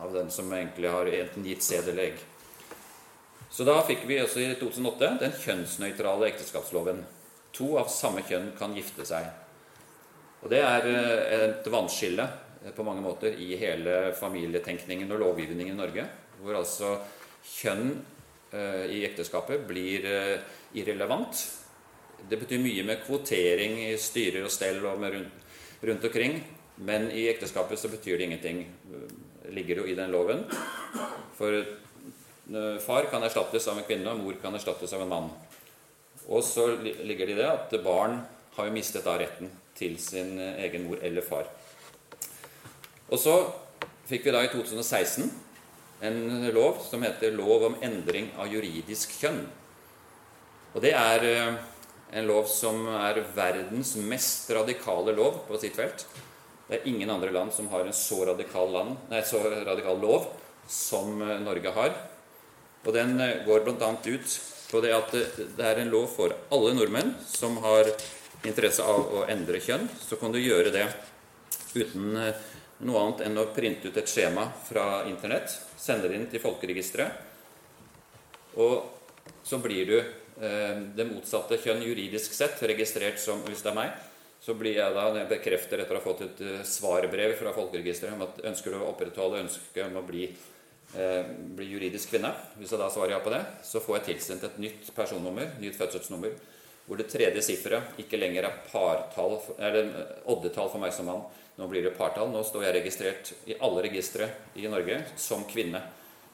av 0.00 0.14
den 0.14 0.30
som 0.32 0.48
egentlig 0.56 0.88
har 0.88 1.10
enten 1.18 1.44
gitt 1.44 1.60
sæd 1.64 1.90
eller 1.92 2.06
egg. 2.06 2.22
Så 3.50 3.64
da 3.64 3.78
fikk 3.86 4.04
vi 4.08 4.18
også 4.20 4.42
i 4.42 4.54
2008 4.58 5.10
den 5.22 5.34
kjønnsnøytrale 5.42 6.30
ekteskapsloven. 6.32 7.04
To 7.56 7.76
av 7.80 7.90
samme 7.92 8.24
kjønn 8.26 8.50
kan 8.58 8.74
gifte 8.76 9.06
seg. 9.08 9.28
Og 10.42 10.50
det 10.52 10.60
er 10.62 10.88
eh, 10.90 11.44
et 11.48 11.68
vannskille 11.72 12.26
eh, 12.26 12.72
på 12.76 12.84
mange 12.86 13.04
måter 13.04 13.38
i 13.40 13.56
hele 13.58 14.12
familietenkningen 14.18 15.10
og 15.14 15.22
lovgivningen 15.22 15.74
i 15.74 15.78
Norge. 15.78 16.04
Hvor 16.42 16.58
altså 16.58 16.92
kjønn 17.46 17.94
eh, 18.52 18.84
i 18.92 19.00
ekteskapet 19.08 19.64
blir 19.68 20.04
irrelevant. 20.76 21.40
Det 22.28 22.38
betyr 22.40 22.60
mye 22.60 22.84
med 22.86 23.02
kvotering 23.06 23.78
i 23.86 23.94
styrer 24.00 24.44
og 24.46 24.52
stell 24.52 24.82
og 24.84 25.00
rundt, 25.02 25.42
rundt, 25.82 26.06
omkring. 26.10 26.38
Men 26.76 27.08
i 27.08 27.28
ekteskapet 27.30 27.80
så 27.80 27.88
betyr 27.88 28.18
det 28.18 28.28
ingenting. 28.28 28.62
Det 28.90 29.54
ligger 29.56 29.80
jo 29.80 29.88
i 29.88 29.96
den 29.96 30.12
loven. 30.12 30.44
For 31.38 31.62
Far 32.84 33.08
kan 33.10 33.24
erstattes 33.26 33.66
av 33.66 33.78
en 33.80 33.86
kvinne, 33.86 34.12
og 34.12 34.22
mor 34.22 34.36
kan 34.42 34.54
erstattes 34.54 34.92
av 34.94 35.02
en 35.02 35.10
mann. 35.10 35.30
Og 36.26 36.44
så 36.46 36.68
ligger 36.78 37.26
det 37.26 37.34
i 37.34 37.38
det 37.40 37.48
at 37.50 37.74
barn 37.82 38.20
har 38.56 38.68
jo 38.68 38.74
mistet 38.74 39.06
da 39.06 39.16
retten 39.18 39.50
til 39.76 39.98
sin 40.00 40.38
egen 40.38 40.86
mor 40.86 41.02
eller 41.04 41.26
far. 41.26 41.48
Og 43.10 43.18
så 43.20 43.34
fikk 44.06 44.26
vi 44.26 44.34
da 44.34 44.44
i 44.46 44.50
2016 44.50 45.26
en 46.06 46.48
lov 46.52 46.82
som 46.84 47.02
heter 47.02 47.32
Lov 47.32 47.64
om 47.70 47.78
endring 47.84 48.28
av 48.36 48.50
juridisk 48.52 49.14
kjønn. 49.16 49.46
Og 50.74 50.82
det 50.84 50.92
er 50.96 51.24
eh, 51.30 51.56
En 52.14 52.28
lov 52.28 52.44
som 52.46 52.84
er 52.86 53.18
verdens 53.34 53.96
mest 53.98 54.46
radikale 54.54 55.10
lov 55.10 55.40
på 55.48 55.58
sitt 55.58 55.74
felt. 55.74 56.04
Det 56.68 56.76
er 56.76 56.84
ingen 56.86 57.10
andre 57.10 57.32
land 57.34 57.50
som 57.50 57.66
har 57.72 57.82
en 57.82 57.96
så 57.96 58.20
radikal, 58.28 58.70
land, 58.70 58.92
nei, 59.10 59.24
så 59.26 59.40
radikal 59.42 59.98
lov 59.98 60.28
som 60.70 61.18
eh, 61.18 61.40
Norge 61.42 61.72
har. 61.74 61.96
Og 62.86 62.94
den 62.94 63.18
eh, 63.20 63.42
går 63.46 63.66
bl.a. 63.66 63.90
ut 64.06 64.36
på 64.70 64.82
det 64.82 64.92
at 64.94 65.12
det 65.12 65.66
er 65.66 65.82
en 65.82 65.92
lov 65.92 66.08
for 66.14 66.34
alle 66.54 66.74
nordmenn 66.74 67.14
som 67.26 67.58
har 67.64 67.90
interesse 68.46 68.82
av 68.82 69.12
å 69.14 69.24
endre 69.30 69.60
kjønn. 69.62 69.88
Så 70.00 70.18
kan 70.20 70.34
du 70.34 70.40
gjøre 70.40 70.72
det 70.74 70.86
uten 71.74 72.16
eh, 72.20 72.44
noe 72.86 73.02
annet 73.02 73.24
enn 73.26 73.40
å 73.40 73.48
printe 73.56 73.88
ut 73.88 73.96
et 73.96 74.10
skjema 74.10 74.48
fra 74.66 75.04
Internett, 75.08 75.50
sende 75.80 76.10
det 76.10 76.18
inn 76.18 76.28
til 76.30 76.42
folkeregisteret, 76.42 77.24
og 78.60 78.74
så 79.46 79.58
blir 79.62 79.88
du 79.88 79.96
eh, 79.98 80.74
det 80.96 81.08
motsatte 81.08 81.58
kjønn 81.62 81.84
juridisk 81.84 82.34
sett 82.36 82.60
registrert 82.68 83.20
som 83.20 83.42
hvis 83.46 83.64
det 83.64 83.72
er 83.72 83.80
meg. 83.80 83.96
Så 84.46 84.54
blir 84.54 84.76
jeg 84.76 84.92
da, 84.94 85.08
når 85.08 85.22
jeg 85.22 85.30
bekrefter 85.30 85.80
etter 85.82 85.96
å 85.96 85.98
ha 85.98 86.04
fått 86.04 86.20
et 86.26 86.40
svarbrev 86.68 87.32
fra 87.38 87.54
folkeregisteret 87.56 88.14
om 88.14 88.26
at 88.26 88.42
ønsker 88.52 88.70
du 88.70 88.78
å 88.78 88.90
opprettholde 88.92 89.40
ønsket 89.42 89.86
om 89.88 89.96
å 89.98 90.04
bli, 90.06 90.28
eh, 90.98 91.30
bli, 91.56 91.68
juridisk 91.74 92.12
kvinne, 92.12 92.32
hvis 92.58 92.72
jeg 92.74 92.80
da 92.80 92.90
svarer 92.92 93.16
ja 93.16 93.22
på 93.24 93.32
det, 93.32 93.42
så 93.66 93.82
får 93.84 93.98
jeg 93.98 94.06
tilsendt 94.10 94.46
et 94.48 94.60
nytt 94.62 94.92
personnummer, 94.96 95.52
nytt 95.62 95.78
fødselsnummer, 95.78 96.36
hvor 96.86 97.00
det 97.00 97.08
tredje 97.10 97.42
sifferet 97.42 97.98
ikke 98.02 98.18
lenger 98.20 98.46
er 98.46 98.60
partall, 98.70 99.40
eller 99.58 99.90
oddetall 100.30 100.70
for 100.70 100.82
meg 100.82 100.94
som 100.94 101.08
mann, 101.10 101.24
nå 101.56 101.66
blir 101.70 101.86
det 101.86 101.94
partall. 101.96 102.28
Nå 102.30 102.42
står 102.44 102.66
jeg 102.66 102.76
registrert 102.76 103.30
i 103.48 103.56
alle 103.64 103.84
registre 103.86 104.28
i 104.60 104.66
Norge 104.68 105.00
som 105.20 105.46
kvinne. 105.48 105.80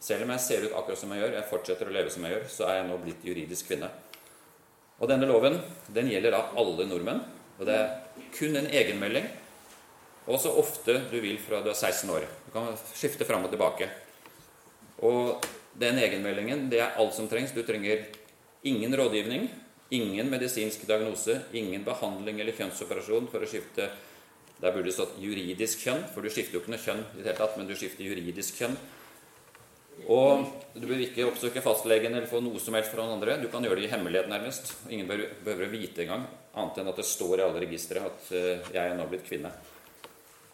Selv 0.02 0.26
om 0.26 0.32
jeg 0.34 0.42
ser 0.42 0.64
ut 0.66 0.74
akkurat 0.74 0.98
som 0.98 1.12
jeg 1.14 1.22
gjør, 1.22 1.36
jeg 1.38 1.48
fortsetter 1.50 1.88
å 1.88 1.94
leve 1.94 2.10
som 2.10 2.24
jeg 2.26 2.34
gjør, 2.34 2.48
så 2.50 2.66
er 2.66 2.80
jeg 2.80 2.88
nå 2.88 2.96
blitt 3.04 3.26
juridisk 3.28 3.70
kvinne. 3.70 3.90
Og 4.98 5.10
denne 5.10 5.28
loven 5.30 5.60
den 5.94 6.10
gjelder 6.10 6.34
da 6.34 6.42
alle 6.58 6.88
nordmenn. 6.90 7.22
Og 7.60 7.68
det 7.68 7.76
er 7.78 7.92
kun 8.34 8.58
en 8.58 8.66
egenmelding. 8.66 9.28
Og 10.26 10.38
så 10.42 10.50
ofte 10.58 10.98
du 11.10 11.18
vil 11.22 11.38
fra 11.42 11.62
du 11.62 11.70
er 11.70 11.78
16 11.78 12.10
år. 12.14 12.26
Du 12.46 12.50
kan 12.54 12.70
skifte 12.94 13.26
fram 13.26 13.46
og 13.46 13.54
tilbake. 13.54 13.88
Og 15.02 15.44
den 15.78 15.98
egenmeldingen, 15.98 16.68
det 16.70 16.80
er 16.84 16.96
alt 17.00 17.16
som 17.16 17.28
trengs. 17.30 17.54
Du 17.54 17.62
trenger 17.66 18.06
ingen 18.68 18.94
rådgivning, 18.96 19.48
ingen 19.92 20.30
medisinsk 20.30 20.86
diagnose, 20.86 21.40
ingen 21.52 21.84
behandling 21.84 22.40
eller 22.40 22.56
kjønnsoperasjon 22.56 23.28
for 23.32 23.42
å 23.42 23.50
skifte 23.50 23.90
der 24.62 24.70
burde 24.70 24.86
det 24.86 24.94
stått 24.94 25.16
juridisk 25.18 25.80
kjønn, 25.82 26.04
for 26.14 26.22
du 26.22 26.30
skifter 26.30 26.54
jo 26.54 26.60
ikke 26.62 26.70
noe 26.70 26.82
kjønn 26.82 27.00
i 27.02 27.16
det 27.18 27.32
hele 27.32 27.38
tatt, 27.40 27.56
men 27.58 27.66
du 27.66 27.74
skifter 27.74 28.06
juridisk 28.06 28.60
kjønn. 28.60 28.76
Og 30.06 30.46
du 30.78 30.86
bør 30.86 31.02
ikke 31.02 31.26
oppsøke 31.26 31.62
fastlegen 31.64 32.14
eller 32.14 32.30
få 32.30 32.38
noe 32.42 32.62
som 32.62 32.78
helst 32.78 32.94
fra 32.94 33.02
noen 33.02 33.18
andre. 33.18 33.40
Du 33.42 33.48
kan 33.50 33.66
gjøre 33.66 33.80
det 33.82 33.88
i 33.88 33.92
hemmelighet, 33.92 34.30
nærmest. 34.30 34.70
Ingen 34.86 35.10
bør, 35.10 35.24
behøver 35.44 35.72
vite 35.74 36.06
engang, 36.06 36.28
annet 36.54 36.78
enn 36.78 36.92
at 36.94 37.02
det 37.02 37.08
står 37.10 37.42
i 37.42 37.46
alle 37.48 37.62
registre 37.66 38.06
at 38.06 38.30
uh, 38.30 38.70
jeg 38.70 38.82
er 38.82 38.94
nå 38.98 39.08
blitt 39.10 39.26
kvinne. 39.26 39.50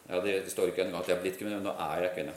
Ja, 0.08 0.22
det 0.24 0.40
står 0.48 0.72
ikke 0.72 0.86
engang 0.86 1.02
at 1.02 1.12
jeg 1.12 1.18
er 1.18 1.24
blitt 1.26 1.36
kvinne, 1.36 1.60
men 1.60 1.68
nå 1.68 1.76
er 1.76 2.08
jeg 2.08 2.16
kvinne. 2.16 2.36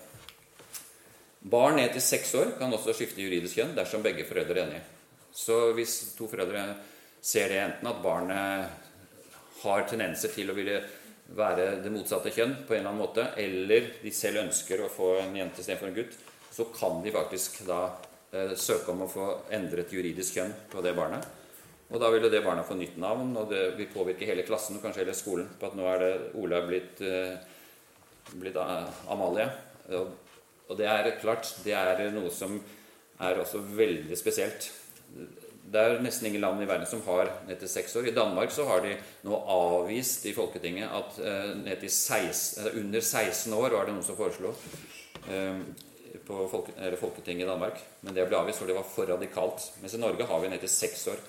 Barn 1.42 1.80
ned 1.80 1.90
til 1.96 2.04
seks 2.06 2.36
år 2.38 2.54
kan 2.60 2.74
også 2.74 2.94
skifte 2.94 3.24
juridisk 3.24 3.58
kjønn 3.58 3.74
dersom 3.78 4.04
begge 4.06 4.28
foreldre 4.30 4.60
er 4.60 4.68
enige. 4.68 4.84
Så 5.34 5.72
hvis 5.74 6.14
to 6.18 6.28
foreldre 6.30 6.66
ser 7.22 7.50
det 7.50 7.62
enten 7.62 7.90
at 7.90 8.02
barnet 8.04 9.64
har 9.64 9.88
tendenser 9.90 10.34
til 10.34 10.52
å 10.52 10.58
ville 10.58 10.78
være 11.38 11.80
det 11.82 11.92
motsatte 11.94 12.34
kjønn 12.36 12.56
på 12.68 12.76
en 12.76 12.82
eller 12.82 12.92
annen 12.92 13.02
måte, 13.02 13.26
eller 13.40 13.90
de 14.04 14.14
selv 14.14 14.44
ønsker 14.44 14.84
å 14.84 14.92
få 14.92 15.16
en 15.22 15.36
jente 15.38 15.64
istedenfor 15.64 15.90
en 15.90 15.98
gutt, 15.98 16.18
så 16.52 16.68
kan 16.76 17.02
de 17.02 17.14
faktisk 17.16 17.62
da 17.68 17.82
eh, 18.36 18.54
søke 18.60 18.92
om 18.92 19.06
å 19.06 19.12
få 19.12 19.28
endret 19.56 19.94
juridisk 19.96 20.38
kjønn 20.38 20.54
på 20.72 20.84
det 20.84 20.94
barnet. 20.98 21.26
Og 21.92 22.00
da 22.00 22.10
vil 22.12 22.26
jo 22.26 22.32
det 22.32 22.44
barnet 22.44 22.68
få 22.68 22.76
nytt 22.80 22.98
navn, 23.02 23.34
og 23.40 23.50
det 23.52 23.64
vil 23.80 23.90
påvirke 23.92 24.28
hele 24.28 24.46
klassen 24.48 24.78
og 24.78 24.84
kanskje 24.84 25.06
hele 25.06 25.16
skolen 25.16 25.50
på 25.60 25.70
at 25.70 25.78
nå 25.80 25.88
er 25.92 26.04
det 26.04 26.12
Ola 26.40 26.62
blitt, 26.68 27.02
eh, 27.02 27.40
blitt 28.36 28.60
Amalie. 28.62 29.48
Og, 29.98 30.12
og 30.72 30.78
det 30.80 30.88
er 30.88 31.10
klart, 31.20 31.50
det 31.66 31.76
er 31.76 32.06
noe 32.16 32.32
som 32.32 32.56
er 33.22 33.42
også 33.42 33.60
veldig 33.76 34.16
spesielt. 34.18 34.70
Det 35.72 35.80
er 35.80 36.02
nesten 36.04 36.30
ingen 36.30 36.44
land 36.44 36.64
i 36.64 36.68
verden 36.68 36.88
som 36.88 37.04
har 37.06 37.30
ned 37.48 37.60
til 37.60 37.70
seks 37.72 37.94
år. 38.00 38.08
I 38.08 38.16
Danmark 38.16 38.52
så 38.52 38.66
har 38.68 38.82
de 38.84 38.96
nå 39.28 39.38
avvist 39.52 40.26
i 40.28 40.34
Folketinget 40.36 40.88
at 40.88 41.20
uh, 41.20 41.52
ned 41.60 41.84
til 41.84 41.92
16, 41.92 42.72
under 42.82 43.04
16 43.04 43.54
år 43.56 43.76
var 43.76 43.88
det 43.88 43.96
noen 43.96 44.08
som 44.08 44.18
foreslo 44.20 44.52
uh, 45.28 45.62
på 46.28 46.48
Folketinget 47.00 47.46
i 47.46 47.52
Danmark. 47.52 47.80
Men 48.02 48.16
det 48.16 48.28
ble 48.28 48.40
avvist, 48.40 48.64
for 48.64 48.72
det 48.72 48.80
var 48.80 48.88
for 48.88 49.12
radikalt. 49.12 49.70
Mens 49.84 49.96
i 49.96 50.02
Norge 50.02 50.28
har 50.28 50.44
vi 50.44 50.52
ned 50.52 50.64
til 50.64 50.72
seks 50.72 51.08
år. 51.12 51.24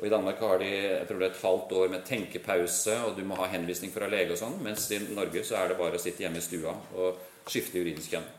Og 0.00 0.06
I 0.06 0.10
Danmark 0.14 0.40
har 0.40 0.62
de 0.62 0.70
jeg 0.70 1.06
tror 1.08 1.18
det 1.20 1.28
er 1.28 1.34
et 1.34 1.42
halvt 1.44 1.72
år 1.76 1.88
med 1.92 2.06
tenkepause, 2.08 2.94
og 3.04 3.18
du 3.18 3.26
må 3.28 3.36
ha 3.36 3.50
henvisning 3.52 3.92
fra 3.92 4.08
lege 4.08 4.32
og 4.34 4.40
sånn. 4.40 4.56
Mens 4.64 4.88
i 4.94 5.02
Norge 5.10 5.44
så 5.44 5.58
er 5.60 5.70
det 5.70 5.80
bare 5.82 5.98
å 5.98 6.02
sitte 6.02 6.24
hjemme 6.24 6.40
i 6.40 6.46
stua 6.46 6.72
og 6.96 7.50
skifte 7.50 7.82
juridisk 7.82 8.16
kjønn. 8.16 8.30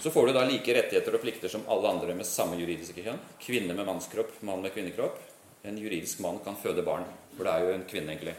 Så 0.00 0.10
får 0.10 0.26
du 0.26 0.32
da 0.36 0.44
like 0.46 0.74
rettigheter 0.76 1.16
og 1.16 1.22
plikter 1.22 1.50
som 1.50 1.64
alle 1.72 1.88
andre 1.90 2.14
med 2.14 2.28
samme 2.28 2.58
juridiske 2.60 3.02
kjønn. 3.04 3.18
Kvinne 3.42 3.74
med 3.74 3.88
mannskropp, 3.88 4.34
mann 4.46 4.62
med 4.64 4.74
kvinnekropp. 4.74 5.18
En 5.66 5.78
juridisk 5.80 6.20
mann 6.22 6.38
kan 6.44 6.58
føde 6.60 6.84
barn, 6.86 7.06
for 7.36 7.46
det 7.46 7.54
er 7.54 7.64
jo 7.64 7.72
en 7.74 7.86
kvinne, 7.88 8.12
egentlig. 8.12 8.36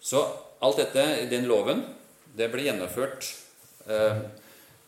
Så 0.00 0.22
alt 0.64 0.78
dette 0.80 1.02
i 1.20 1.26
den 1.30 1.44
loven, 1.50 1.82
det 2.32 2.48
ble 2.52 2.64
gjennomført 2.64 3.28
eh, 3.90 4.22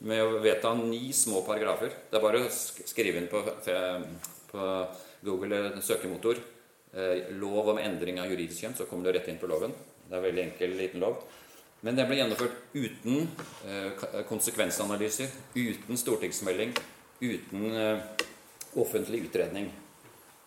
med 0.08 0.22
å 0.22 0.40
vedta 0.44 0.72
ni 0.78 1.12
små 1.12 1.42
paragrafer. 1.46 1.92
Det 2.10 2.18
er 2.18 2.24
bare 2.24 2.46
å 2.46 2.52
skrive 2.54 3.20
inn 3.20 3.28
på, 3.30 3.42
på 4.50 4.70
Google 5.24 5.82
søkemotor 5.84 6.38
eh, 6.38 7.30
'lov 7.34 7.74
om 7.74 7.82
endring 7.82 8.20
av 8.22 8.30
juridisk 8.32 8.64
kjønn', 8.64 8.78
så 8.78 8.88
kommer 8.88 9.08
du 9.10 9.18
rett 9.18 9.28
inn 9.28 9.40
på 9.42 9.50
loven. 9.50 9.74
Det 10.04 10.12
er 10.12 10.20
en 10.20 10.28
veldig 10.28 10.44
enkel, 10.48 10.76
liten 10.78 11.04
lov. 11.04 11.20
Men 11.84 11.98
den 11.98 12.06
ble 12.08 12.16
gjennomført 12.16 12.54
uten 12.72 13.26
eh, 13.68 14.04
konsekvensanalyser, 14.24 15.28
uten 15.52 15.98
stortingsmelding, 16.00 16.70
uten 17.20 17.64
eh, 17.76 18.22
offentlig 18.80 19.26
utredning. 19.26 19.68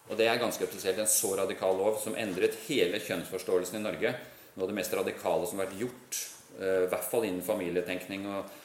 Og 0.08 0.18
det 0.18 0.26
er 0.32 0.40
ganske 0.42 0.66
spesielt 0.66 0.98
en 1.04 1.12
så 1.12 1.36
radikal 1.38 1.78
lov 1.78 2.00
som 2.02 2.18
endret 2.18 2.58
hele 2.66 2.98
kjønnsforståelsen 3.06 3.78
i 3.78 3.84
Norge. 3.84 4.14
Noe 4.56 4.66
av 4.66 4.72
det 4.72 4.78
mest 4.80 4.96
radikale 4.98 5.46
som 5.46 5.62
har 5.62 5.68
vært 5.68 5.84
gjort, 5.84 6.22
eh, 6.58 6.88
i 6.88 6.90
hvert 6.90 7.12
fall 7.12 7.28
innen 7.28 7.46
familietenkning 7.46 8.26
og, 8.32 8.56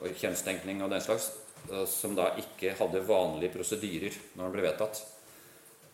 og 0.00 0.22
kjønnstenkning 0.22 0.80
og 0.80 0.92
den 0.94 1.04
slags, 1.04 1.34
som 1.86 2.16
da 2.16 2.32
ikke 2.40 2.72
hadde 2.74 3.04
vanlige 3.06 3.52
prosedyrer 3.52 4.16
når 4.34 4.48
den 4.48 4.54
ble 4.56 4.64
vedtatt. 4.64 5.02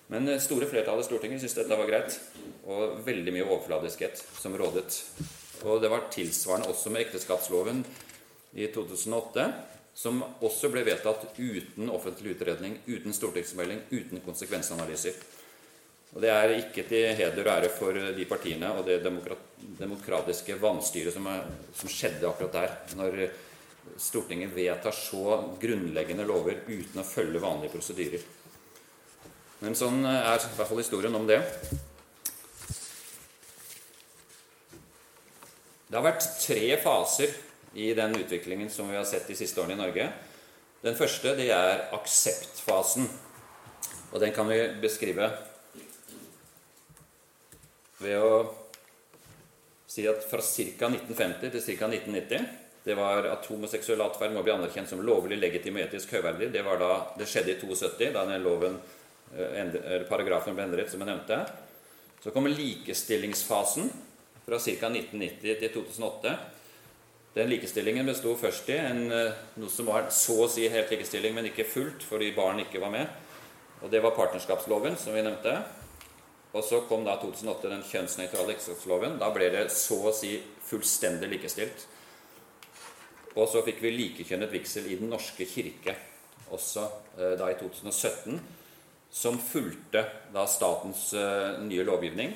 Men 0.08 0.30
store 0.40 0.70
flertallet 0.70 1.04
i 1.04 1.08
Stortinget 1.10 1.42
syntes 1.42 1.58
dette 1.58 1.76
var 1.76 1.90
greit, 1.90 2.14
og 2.64 3.02
veldig 3.04 3.34
mye 3.34 3.50
overfladiskhet 3.50 4.22
som 4.38 4.56
rådet. 4.56 5.02
Og 5.66 5.82
det 5.82 5.90
var 5.90 6.06
tilsvarende 6.12 6.70
også 6.70 6.92
med 6.94 7.06
ekteskapsloven 7.06 7.82
i 8.54 8.68
2008, 8.74 9.48
som 9.98 10.20
også 10.46 10.70
ble 10.70 10.84
vedtatt 10.86 11.26
uten 11.38 11.90
offentlig 11.90 12.36
utredning, 12.36 12.78
uten 12.86 13.14
stortingsmelding, 13.16 13.82
uten 13.90 14.22
konsekvensanalyser. 14.22 15.18
Og 16.14 16.22
Det 16.22 16.30
er 16.32 16.54
ikke 16.56 16.86
til 16.88 17.10
heder 17.18 17.42
og 17.42 17.50
ære 17.52 17.68
for 17.74 17.92
de 18.16 18.24
partiene 18.24 18.70
og 18.72 18.86
det 18.86 19.02
demokratiske 19.02 20.56
vanstyret 20.60 21.12
som, 21.12 21.28
som 21.74 21.90
skjedde 21.92 22.28
akkurat 22.28 22.54
der, 22.54 22.78
når 22.96 23.28
Stortinget 23.98 24.52
vedtar 24.54 24.94
så 24.94 25.38
grunnleggende 25.60 26.26
lover 26.28 26.60
uten 26.68 27.00
å 27.00 27.06
følge 27.06 27.40
vanlige 27.42 27.72
prosedyrer. 27.72 28.24
Men 29.64 29.74
sånn 29.74 30.04
er 30.06 30.36
i 30.36 30.50
hvert 30.54 30.68
fall 30.68 30.82
historien 30.82 31.16
om 31.18 31.26
det. 31.26 31.40
Det 35.88 35.96
har 35.96 36.04
vært 36.04 36.26
tre 36.36 36.76
faser 36.82 37.30
i 37.80 37.94
den 37.96 38.12
utviklingen 38.18 38.68
som 38.68 38.90
vi 38.90 38.96
har 38.98 39.06
sett 39.08 39.28
de 39.28 39.36
siste 39.38 39.60
årene 39.62 39.78
i 39.78 39.80
Norge. 39.80 40.08
Den 40.84 40.96
første 40.98 41.32
det 41.38 41.48
er 41.54 41.86
akseptfasen. 41.96 43.08
Og 44.12 44.20
den 44.20 44.34
kan 44.36 44.48
vi 44.48 44.58
beskrive 44.82 45.30
ved 47.98 48.20
å 48.20 48.32
si 49.88 50.04
at 50.06 50.26
fra 50.28 50.44
ca. 50.44 50.90
1950 50.92 51.54
til 51.56 51.64
ca. 51.64 51.88
1990 51.88 52.44
det 52.84 52.96
var 52.96 53.26
at 53.32 53.48
homoseksuell 53.48 54.04
atferd 54.04 54.32
må 54.36 54.44
bli 54.44 54.52
anerkjent 54.54 54.88
som 54.92 55.00
lovlig, 55.04 55.36
legitim 55.40 55.76
og 55.76 55.86
etisk 55.86 56.12
høyverdig. 56.16 56.50
Det, 56.52 56.62
da, 56.80 56.92
det 57.18 57.26
skjedde 57.28 57.52
i 57.52 57.58
72, 57.60 58.12
da 58.14 58.22
den 58.28 58.44
loven, 58.44 58.78
eh, 59.34 60.04
paragrafen 60.08 60.56
ble 60.56 60.68
endret, 60.68 60.92
som 60.92 61.02
jeg 61.02 61.10
nevnte. 61.10 61.40
Så 62.22 62.32
kommer 62.32 62.54
likestillingsfasen, 62.54 63.90
fra 64.48 64.58
ca. 64.58 64.88
1990 64.88 65.58
til 65.60 65.72
2008. 65.74 66.36
Den 67.34 67.50
likestillingen 67.52 68.08
besto 68.08 68.32
først 68.40 68.70
i 68.72 68.78
en, 68.80 69.12
eh, 69.12 69.34
noe 69.60 69.70
som 69.70 69.86
var 69.86 70.08
så 70.10 70.44
å 70.46 70.48
si 70.50 70.68
helt 70.68 70.90
likestilling, 70.90 71.34
men 71.34 71.50
ikke 71.50 71.68
fullt 71.68 72.02
fordi 72.02 72.32
barn 72.34 72.60
ikke 72.60 72.80
var 72.80 72.90
med. 72.90 73.06
Og 73.82 73.90
Det 73.90 74.02
var 74.02 74.16
partnerskapsloven, 74.16 74.96
som 74.96 75.12
vi 75.12 75.22
nevnte. 75.22 75.62
Og 76.54 76.64
så 76.64 76.80
kom 76.88 77.04
da 77.04 77.16
2008 77.20 77.68
den 77.68 77.82
kjønnsnøytrale 77.82 78.56
ekteskapsloven. 78.56 79.18
Da 79.18 79.30
ble 79.30 79.50
det 79.50 79.70
så 79.70 80.00
å 80.08 80.14
si 80.14 80.40
fullstendig 80.64 81.28
likestilt. 81.28 81.86
Og 83.36 83.46
så 83.48 83.62
fikk 83.62 83.82
vi 83.82 83.90
likekjønnet 83.90 84.50
vigsel 84.50 84.86
i 84.86 84.96
Den 84.96 85.10
norske 85.10 85.44
kirke 85.46 85.94
også 86.50 86.88
eh, 87.18 87.36
da 87.38 87.50
i 87.50 87.58
2017. 87.60 88.40
som 89.10 89.38
fulgte 89.38 90.02
da 90.34 90.42
statens 90.46 91.14
uh, 91.16 91.56
nye 91.64 91.84
lovgivning. 91.84 92.34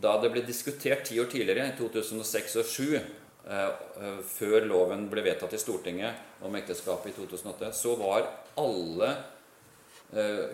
Da 0.00 0.16
det 0.22 0.30
ble 0.32 0.44
diskutert 0.46 1.04
ti 1.08 1.18
år 1.20 1.28
tidligere, 1.32 1.70
i 1.70 1.76
2006 1.78 2.56
og 2.60 2.68
2007, 2.68 3.16
uh, 3.50 4.20
før 4.24 4.68
loven 4.68 5.08
ble 5.12 5.24
vedtatt 5.26 5.56
i 5.56 5.60
Stortinget 5.60 6.44
om 6.46 6.56
ekteskapet 6.56 7.12
i 7.12 7.18
2008, 7.18 7.74
så 7.76 7.98
var 8.00 8.30
alle 8.60 9.12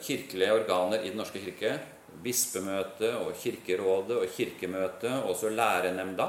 kirkelige 0.04 0.52
organer 0.52 1.00
i 1.00 1.09
Den 1.09 1.16
norske 1.16 1.40
kirke, 1.40 1.70
bispemøtet 2.20 3.14
og 3.16 3.30
Kirkerådet 3.40 4.18
og 4.18 4.35
Kirkemøtet, 4.35 5.14
og 5.22 5.30
også 5.30 5.48
lærenemnda, 5.48 6.26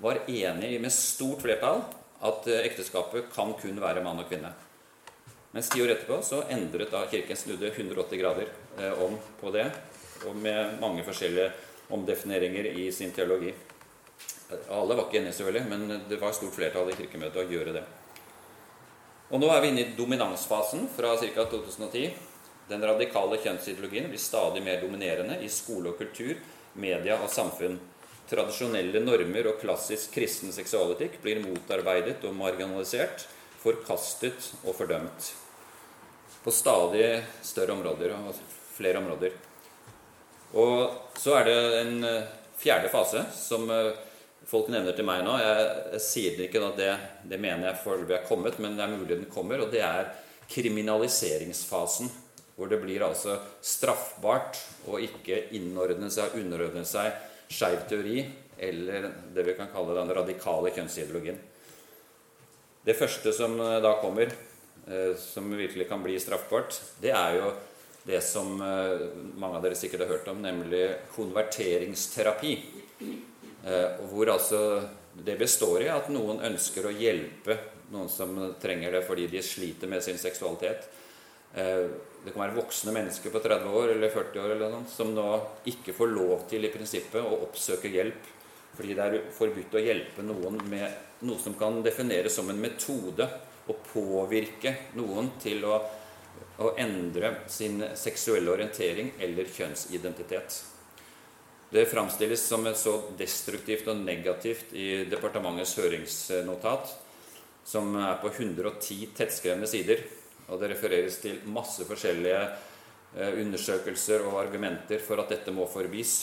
var 0.00 0.20
enig 0.28 0.74
med 0.80 0.92
stort 0.92 1.40
flertall 1.44 1.80
at 2.24 2.48
ekteskapet 2.60 3.30
kan 3.32 3.54
kun 3.60 3.80
være 3.80 4.04
mann 4.04 4.20
og 4.20 4.28
kvinne. 4.28 4.52
Mens 5.54 5.70
ti 5.72 5.82
år 5.82 5.94
etterpå 5.94 6.20
så 6.22 6.44
endret 6.52 6.92
da 6.92 7.02
Kirken 7.10 7.38
snudde 7.38 7.72
180 7.72 8.20
grader 8.20 8.50
eh, 8.78 9.02
om 9.02 9.16
på 9.40 9.50
det, 9.54 9.66
og 10.28 10.36
med 10.36 10.76
mange 10.82 11.04
forskjellige 11.06 11.50
omdefineringer 11.90 12.70
i 12.72 12.88
sin 12.92 13.12
teologi. 13.14 13.52
Alle 14.68 14.96
var 14.96 15.06
ikke 15.06 15.20
enige, 15.20 15.36
selvfølgelig, 15.38 15.66
men 15.70 16.02
det 16.08 16.18
var 16.20 16.32
et 16.32 16.38
stort 16.40 16.56
flertall 16.56 16.90
i 16.90 16.96
Kirkemøtet 16.98 17.42
å 17.44 17.50
gjøre 17.50 17.74
det. 17.78 17.84
Og 19.30 19.38
nå 19.38 19.50
er 19.54 19.62
vi 19.62 19.70
inne 19.70 19.84
i 19.84 19.92
dominansfasen 19.94 20.88
fra 20.96 21.14
ca. 21.20 21.44
2010. 21.52 22.08
Den 22.70 22.86
radikale 22.86 23.38
kjønnsideologien 23.42 24.08
blir 24.10 24.22
stadig 24.22 24.62
mer 24.62 24.80
dominerende 24.82 25.38
i 25.42 25.50
skole 25.50 25.92
og 25.92 26.00
kultur, 26.02 26.34
media 26.74 27.18
og 27.22 27.30
samfunn. 27.30 27.78
Tradisjonelle 28.30 29.02
normer 29.02 29.48
og 29.50 29.58
klassisk 29.62 30.14
kristen 30.14 30.54
seksualetikk 30.54 31.18
blir 31.22 31.42
motarbeidet 31.42 32.22
og 32.26 32.34
marginalisert 32.38 33.26
forkastet 33.60 34.52
og 34.64 34.74
fordømt. 34.78 35.32
På 36.44 36.54
stadig 36.54 37.20
større 37.44 37.74
områder 37.76 38.14
og 38.16 38.38
flere 38.76 39.02
områder. 39.02 39.34
Og 40.58 41.12
så 41.18 41.36
er 41.38 41.46
det 41.46 41.58
en 41.80 42.06
eh, 42.06 42.30
fjerde 42.58 42.90
fase 42.90 43.22
som 43.36 43.68
eh, 43.70 43.92
folk 44.50 44.70
nevner 44.72 44.96
til 44.96 45.06
meg 45.06 45.22
nå. 45.26 45.36
Jeg, 45.38 45.68
jeg 45.94 46.04
sier 46.06 46.42
ikke 46.46 46.64
at 46.66 46.80
det, 46.80 46.90
det 47.30 47.38
mener 47.42 47.68
jeg 47.68 47.82
foreløpig 47.84 48.16
er 48.18 48.26
kommet, 48.26 48.58
men 48.62 48.74
det 48.78 48.86
er 48.86 48.96
mulig 48.96 49.20
den 49.20 49.30
kommer. 49.30 49.62
Og 49.62 49.70
det 49.72 49.84
er 49.86 50.10
kriminaliseringsfasen. 50.50 52.10
Hvor 52.56 52.68
det 52.68 52.80
blir 52.82 53.00
altså 53.06 53.38
straffbart 53.64 54.58
å 54.90 54.98
ikke 55.00 55.46
innordne 55.56 56.10
seg, 56.12 56.34
underordne 56.36 56.82
seg 56.84 57.14
skeiv 57.50 57.86
teori 57.88 58.18
eller 58.60 59.06
det 59.32 59.46
vi 59.46 59.54
kan 59.56 59.70
kalle 59.72 59.94
den 59.96 60.12
radikale 60.12 60.68
kjønnsideologien. 60.74 61.38
Det 62.84 62.98
første 62.98 63.32
som 63.32 63.54
eh, 63.62 63.78
da 63.84 63.94
kommer, 64.02 64.34
som 65.20 65.44
virkelig 65.54 65.84
kan 65.86 66.00
bli 66.02 66.16
straffbart, 66.18 66.74
det 66.98 67.12
er 67.14 67.34
jo 67.36 67.50
det 68.10 68.20
som 68.26 68.54
eh, 68.64 69.04
mange 69.40 69.58
av 69.58 69.64
dere 69.64 69.78
sikkert 69.78 70.04
har 70.04 70.14
hørt 70.16 70.30
om, 70.32 70.42
nemlig 70.44 70.86
konverteringsterapi. 71.16 72.54
Hvor 74.08 74.30
altså 74.32 74.58
det 75.12 75.34
består 75.36 75.82
i 75.84 75.90
at 75.92 76.06
noen 76.08 76.38
ønsker 76.48 76.86
å 76.88 76.92
hjelpe 76.96 77.58
noen 77.92 78.08
som 78.08 78.32
trenger 78.62 78.94
det 78.96 79.02
fordi 79.04 79.26
de 79.28 79.42
sliter 79.44 79.90
med 79.90 80.00
sin 80.00 80.16
seksualitet. 80.16 80.86
Det 81.52 82.32
kan 82.32 82.40
være 82.40 82.56
voksne 82.56 82.94
mennesker 82.96 83.34
på 83.34 83.42
30 83.44 83.76
år 83.82 83.92
eller 83.98 84.14
40 84.14 84.40
år 84.40 84.54
eller 84.54 84.72
noe, 84.72 84.88
som 84.88 85.12
nå 85.12 85.26
ikke 85.68 85.92
får 85.92 86.14
lov 86.14 86.46
til 86.48 86.64
i 86.64 86.72
prinsippet 86.72 87.20
å 87.20 87.42
oppsøke 87.50 87.92
hjelp 87.92 88.32
fordi 88.80 88.94
det 88.96 89.06
er 89.06 89.24
forbudt 89.34 89.74
å 89.76 89.82
hjelpe 89.82 90.24
noen 90.24 90.60
med 90.70 91.24
noe 91.28 91.40
som 91.42 91.56
kan 91.58 91.82
defineres 91.84 92.36
som 92.38 92.48
en 92.48 92.60
metode 92.60 93.26
å 93.68 93.76
påvirke 93.90 94.72
noen 94.96 95.32
til 95.42 95.66
å, 95.68 95.76
å 96.60 96.74
endre 96.80 97.32
sin 97.48 97.80
seksuelle 97.96 98.52
orientering 98.52 99.14
eller 99.22 99.48
kjønnsidentitet. 99.48 100.58
Det 101.70 101.86
framstilles 101.86 102.42
som 102.42 102.66
så 102.74 102.96
destruktivt 103.18 103.86
og 103.88 104.00
negativt 104.02 104.72
i 104.74 105.04
departementets 105.08 105.76
høringsnotat, 105.78 106.90
som 107.64 107.94
er 107.94 108.18
på 108.20 108.32
110 108.32 109.12
tettskrevne 109.14 109.68
sider. 109.70 110.02
Og 110.50 110.58
det 110.58 110.72
refereres 110.72 111.20
til 111.22 111.38
masse 111.46 111.86
forskjellige 111.86 112.40
eh, 112.42 113.38
undersøkelser 113.38 114.26
og 114.26 114.40
argumenter 114.42 114.98
for 115.04 115.22
at 115.22 115.30
dette 115.30 115.54
må 115.54 115.68
forbys. 115.70 116.16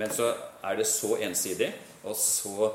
Men 0.00 0.10
så 0.10 0.30
er 0.64 0.80
det 0.80 0.88
så 0.88 1.12
ensidig 1.22 1.68
og 2.02 2.16
så 2.16 2.72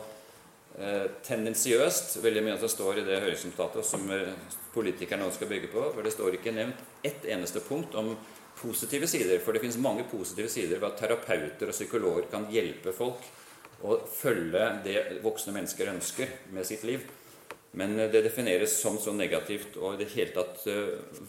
eh, 0.80 1.06
tendensiøst, 1.26 2.18
veldig 2.24 2.44
mye 2.46 2.56
av 2.56 2.64
det 2.64 2.72
står 2.72 3.02
i 3.02 3.06
det 3.08 3.20
høringsnotatet 3.24 3.86
som 3.88 4.06
eh, 4.16 4.32
politikerne 4.74 5.26
nå 5.26 5.34
skal 5.36 5.52
bygge 5.52 5.72
på. 5.74 5.84
For 5.96 6.06
det 6.06 6.14
står 6.16 6.38
ikke 6.38 6.56
nevnt 6.56 6.82
ett 7.06 7.28
eneste 7.30 7.62
punkt 7.66 7.98
om 8.00 8.14
positive 8.60 9.08
sider. 9.08 9.40
For 9.44 9.56
det 9.56 9.64
finnes 9.64 9.80
mange 9.82 10.08
positive 10.12 10.52
sider 10.52 10.80
ved 10.80 10.90
at 10.92 11.00
terapeuter 11.04 11.72
og 11.72 11.78
psykologer 11.78 12.30
kan 12.32 12.50
hjelpe 12.54 12.96
folk 12.96 13.28
å 13.86 14.02
følge 14.12 14.66
det 14.84 14.98
voksne 15.24 15.56
mennesker 15.56 15.94
ønsker 15.94 16.34
med 16.56 16.68
sitt 16.68 16.84
liv. 16.88 17.06
Men 17.80 18.00
eh, 18.00 18.10
det 18.12 18.26
defineres 18.26 18.80
som 18.82 18.98
så 19.00 19.14
negativt 19.16 19.78
å 19.78 19.94
i 19.94 20.02
det 20.02 20.10
hele 20.16 20.36
tatt 20.36 20.66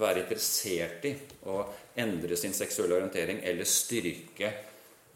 være 0.01 0.25
interessert 0.25 1.07
i 1.11 1.15
å 1.51 1.63
endre 2.01 2.39
sin 2.39 2.57
seksuelle 2.57 2.97
orientering 2.99 3.45
eller 3.47 3.69
styrke 3.69 4.55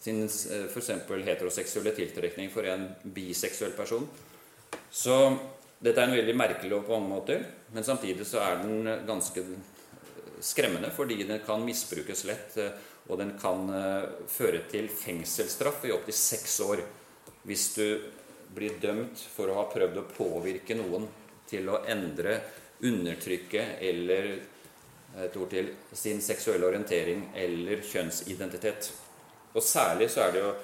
sin 0.05 0.25
eh, 0.25 0.64
f.eks. 0.69 0.90
heteroseksuelle 1.27 1.95
tiltrekning 1.97 2.51
for 2.53 2.67
en 2.69 2.90
biseksuell 3.03 3.73
person. 3.77 4.05
Så 4.90 5.14
dette 5.81 6.01
er 6.01 6.09
en 6.11 6.17
veldig 6.17 6.35
merkelig 6.37 6.71
lov 6.71 6.85
på 6.87 6.99
mange 6.99 7.12
måter, 7.14 7.47
men 7.73 7.87
samtidig 7.87 8.27
så 8.29 8.43
er 8.45 8.61
den 8.62 9.07
ganske 9.09 9.45
skremmende 10.45 10.90
fordi 10.93 11.23
den 11.25 11.40
kan 11.47 11.64
misbrukes 11.64 12.25
lett, 12.29 12.57
eh, 12.61 12.75
og 13.09 13.21
den 13.21 13.35
kan 13.40 13.64
eh, 13.73 14.11
føre 14.29 14.64
til 14.71 14.90
fengselsstraff 14.93 15.87
i 15.88 15.95
opptil 15.95 16.17
seks 16.17 16.59
år 16.64 16.85
hvis 17.45 17.64
du 17.77 17.87
blir 18.55 18.77
dømt 18.81 19.21
for 19.35 19.51
å 19.51 19.59
ha 19.59 19.64
prøvd 19.73 20.01
å 20.01 20.09
påvirke 20.09 20.77
noen 20.79 21.09
til 21.49 21.69
å 21.69 21.81
endre, 21.90 22.38
undertrykke 22.85 23.64
eller 23.85 24.29
et 25.25 25.37
ord 25.38 25.51
til 25.53 25.69
sin 25.95 26.21
seksuelle 26.25 26.67
orientering 26.67 27.29
eller 27.38 27.83
kjønnsidentitet. 27.87 28.88
Og 29.55 29.62
særlig 29.62 30.11
så 30.11 30.25
er 30.25 30.35
det 30.35 30.43
jo 30.43 30.55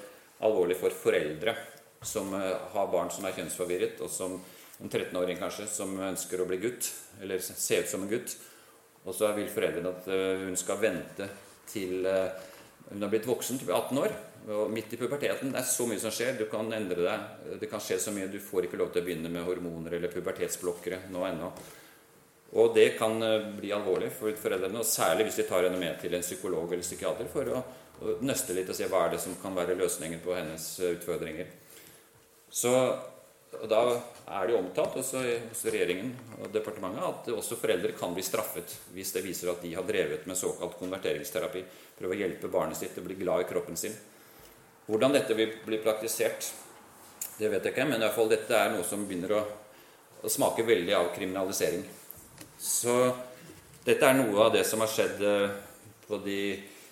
alvorlig 0.47 0.77
for 0.79 0.95
foreldre 0.95 1.55
som 2.01 2.33
eh, 2.33 2.57
har 2.73 2.89
barn 2.91 3.11
som 3.13 3.25
er 3.27 3.35
kjønnsforvirret, 3.37 4.01
og 4.01 4.09
som 4.11 4.39
en 4.81 4.89
13-åring 4.89 5.37
kanskje, 5.39 5.67
som 5.69 5.93
ønsker 6.01 6.41
å 6.41 6.47
bli 6.49 6.57
gutt, 6.63 6.89
eller 7.21 7.41
se 7.43 7.81
ut 7.81 7.89
som 7.89 8.05
en 8.05 8.11
gutt. 8.11 8.33
Og 9.05 9.15
så 9.17 9.31
vil 9.37 9.49
foreldrene 9.49 9.93
at 9.93 10.09
eh, 10.11 10.47
hun 10.47 10.57
skal 10.59 10.81
vente 10.81 11.29
til 11.69 12.07
eh, 12.09 12.49
hun 12.91 13.05
har 13.05 13.11
blitt 13.13 13.29
voksen, 13.29 13.61
til 13.61 13.69
18 13.71 14.01
år. 14.01 14.15
Og 14.51 14.71
midt 14.73 14.95
i 14.95 14.97
puberteten 14.97 15.53
det 15.53 15.61
er 15.61 15.67
så 15.69 15.85
mye 15.87 16.01
som 16.01 16.11
skjer. 16.11 16.33
Du 16.39 16.47
kan 16.49 16.67
endre 16.73 17.05
deg. 17.05 17.59
Det 17.61 17.69
kan 17.69 17.79
skje 17.79 17.99
så 18.01 18.11
mye. 18.11 18.25
Du 18.27 18.39
får 18.41 18.65
ikke 18.67 18.79
lov 18.81 18.89
til 18.91 19.03
å 19.03 19.05
begynne 19.05 19.29
med 19.31 19.45
hormoner 19.45 19.95
eller 19.95 20.11
pubertetsblokkere 20.11 21.03
nå 21.13 21.21
ennå. 21.29 21.51
Og 22.57 22.73
det 22.75 22.87
kan 22.97 23.15
bli 23.55 23.69
alvorlig 23.71 24.09
for 24.11 24.35
foreldrene, 24.35 24.81
og 24.81 24.89
særlig 24.89 25.29
hvis 25.29 25.37
de 25.39 25.45
tar 25.47 25.69
henne 25.69 25.79
med 25.79 26.01
til 26.01 26.17
en 26.17 26.25
psykolog 26.25 26.73
eller 26.73 26.83
psykiater 26.83 27.29
for 27.31 27.53
å 27.53 27.61
nøste 28.25 28.55
litt 28.57 28.69
og 28.71 28.77
se 28.77 28.89
hva 28.89 29.05
er 29.05 29.15
det 29.15 29.21
som 29.23 29.37
kan 29.41 29.55
være 29.55 29.77
løsningen 29.79 30.21
på 30.23 30.35
hennes 30.35 30.67
eh, 30.79 30.95
utfordringer. 30.97 31.49
Så 32.51 32.73
og 33.51 33.67
Da 33.67 33.79
er 34.31 34.47
det 34.47 34.53
jo 34.53 34.59
omtalt 34.61 34.95
også 35.01 35.21
hos 35.49 35.63
regjeringen 35.67 36.13
og 36.39 36.53
departementet 36.53 37.03
at 37.03 37.29
også 37.35 37.57
foreldre 37.59 37.91
kan 37.97 38.13
bli 38.15 38.23
straffet 38.23 38.77
hvis 38.95 39.11
det 39.11 39.25
viser 39.25 39.51
at 39.51 39.59
de 39.63 39.73
har 39.75 39.83
drevet 39.83 40.23
med 40.27 40.39
såkalt 40.39 40.77
konverteringsterapi. 40.79 41.63
Prøve 41.97 42.15
å 42.15 42.19
hjelpe 42.21 42.51
barnet 42.51 42.79
sitt 42.79 42.95
til 42.95 43.03
å 43.03 43.09
bli 43.09 43.19
glad 43.19 43.43
i 43.43 43.49
kroppen 43.49 43.75
sin. 43.77 43.97
Hvordan 44.87 45.17
dette 45.17 45.35
vil 45.35 45.51
bli 45.65 45.81
praktisert, 45.83 46.47
det 47.37 47.51
vet 47.51 47.67
jeg 47.67 47.75
ikke, 47.75 47.89
men 47.89 47.99
i 47.99 48.05
hvert 48.05 48.15
fall 48.15 48.31
dette 48.31 48.55
er 48.55 48.71
noe 48.71 48.87
som 48.87 49.03
begynner 49.07 49.35
å, 49.35 49.43
å 50.23 50.31
smake 50.31 50.65
veldig 50.67 50.95
av 50.95 51.11
kriminalisering. 51.15 51.83
Så 52.55 52.95
dette 53.83 54.07
er 54.07 54.15
noe 54.15 54.47
av 54.47 54.55
det 54.55 54.63
som 54.69 54.81
har 54.83 54.91
skjedd 54.91 55.21
eh, 55.27 55.53
på 56.07 56.23
de 56.23 56.41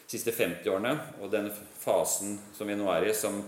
siste 0.10 0.34
50 0.34 0.70
årene, 0.74 0.94
og 1.22 1.32
den 1.32 1.52
fasen 1.80 2.38
som 2.58 2.70
vi 2.70 2.78
nå 2.78 2.90
er 2.92 3.10
i, 3.10 3.16
som 3.16 3.44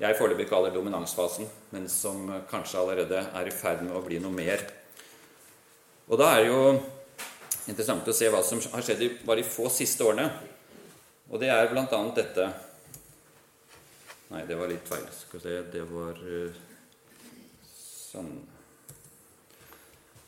jeg 0.00 0.16
foreløpig 0.18 0.48
kaller 0.48 0.74
dominansfasen, 0.74 1.48
men 1.72 1.88
som 1.92 2.28
kanskje 2.50 2.80
allerede 2.80 3.22
er 3.32 3.48
i 3.48 3.54
ferd 3.54 3.84
med 3.84 3.96
å 3.96 4.04
bli 4.04 4.20
noe 4.20 4.32
mer. 4.32 4.64
Og 6.06 6.20
da 6.20 6.30
er 6.34 6.44
det 6.44 6.50
jo 6.50 6.60
interessant 7.66 8.08
å 8.08 8.14
se 8.16 8.28
hva 8.32 8.42
som 8.46 8.60
har 8.72 8.84
skjedd 8.84 9.02
i 9.02 9.10
bare 9.26 9.42
de 9.42 9.48
få 9.48 9.70
siste 9.72 10.04
årene. 10.06 10.28
Og 11.32 11.40
det 11.42 11.50
er 11.50 11.72
bl.a. 11.72 12.00
dette 12.16 12.52
Nei, 14.26 14.40
det 14.42 14.56
var 14.58 14.66
litt 14.66 14.88
feil. 14.88 15.04
Skal 15.14 15.38
vi 15.38 15.42
se 15.44 15.58
Det 15.70 15.82
var 15.86 16.16
eh, 16.18 16.56
sånn 17.70 18.32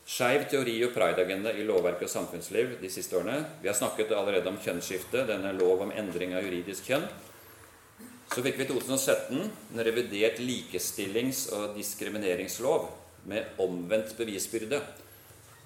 Skeiv 0.09 0.47
teori 0.49 0.73
og 0.87 0.95
pride-agenda 0.95 1.51
i 1.53 1.63
lovverk 1.67 2.01
og 2.01 2.09
samfunnsliv 2.09 2.79
de 2.81 2.89
siste 2.89 3.13
årene. 3.19 3.43
Vi 3.61 3.69
har 3.69 3.77
snakket 3.77 4.09
allerede 4.17 4.49
om 4.49 4.57
kjønnsskifte, 4.57 5.21
denne 5.29 5.51
lov 5.53 5.83
om 5.85 5.93
endring 5.93 6.33
av 6.33 6.47
juridisk 6.47 6.89
kjønn. 6.89 7.05
Så 8.33 8.41
fikk 8.45 8.57
vi 8.57 8.65
i 8.65 8.69
2017 8.71 9.37
en 9.43 9.83
revidert 9.85 10.41
likestillings- 10.41 11.45
og 11.53 11.77
diskrimineringslov 11.77 12.89
med 13.29 13.61
omvendt 13.61 14.15
bevisbyrde. 14.17 14.81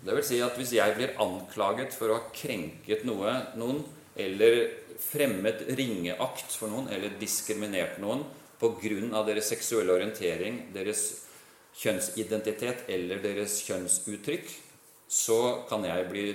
Det 0.04 0.20
vil 0.20 0.28
si 0.28 0.44
at 0.44 0.60
hvis 0.60 0.76
jeg 0.76 0.98
blir 0.98 1.16
anklaget 1.24 1.96
for 1.96 2.12
å 2.12 2.20
ha 2.20 2.30
krenket 2.36 3.08
noe, 3.08 3.38
noen, 3.56 3.80
eller 4.20 4.66
fremmet 5.00 5.64
ringeakt 5.72 6.52
for 6.52 6.68
noen, 6.72 6.92
eller 6.92 7.16
diskriminert 7.20 7.96
noen 8.04 8.28
pga. 8.60 9.24
deres 9.24 9.48
seksuelle 9.56 9.96
orientering, 9.96 10.66
deres 10.76 11.23
kjønnsidentitet 11.78 12.88
eller 12.94 13.22
deres 13.24 13.60
kjønnsuttrykk, 13.66 14.50
så 15.10 15.40
kan 15.70 15.86
jeg 15.88 16.10
bli 16.10 16.26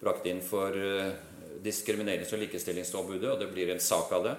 brakt 0.00 0.28
inn 0.28 0.42
for 0.44 0.76
eh, 0.76 1.16
Diskriminerings- 1.64 2.32
og 2.36 2.42
likestillingsombudet, 2.44 3.30
og 3.32 3.40
det 3.40 3.48
blir 3.50 3.72
en 3.72 3.82
sak 3.82 4.12
av 4.14 4.26
det. 4.26 4.34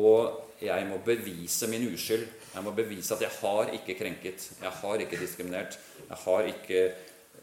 Og 0.00 0.62
jeg 0.64 0.86
må 0.88 0.96
bevise 1.04 1.68
min 1.68 1.84
uskyld. 1.92 2.24
Jeg 2.54 2.64
må 2.64 2.72
bevise 2.74 3.12
at 3.14 3.22
jeg 3.22 3.34
har 3.36 3.72
ikke 3.76 3.98
krenket, 3.98 4.46
jeg 4.62 4.72
har 4.80 5.04
ikke 5.04 5.20
diskriminert, 5.20 5.76
jeg 6.08 6.18
har 6.24 6.48
ikke 6.48 6.80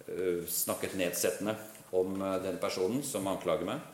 uh, 0.09 0.41
snakket 0.49 0.97
nedsettende 0.97 1.53
om 1.95 2.17
uh, 2.17 2.39
den 2.41 2.57
personen 2.61 3.05
som 3.05 3.29
anklager 3.29 3.69
meg. 3.69 3.85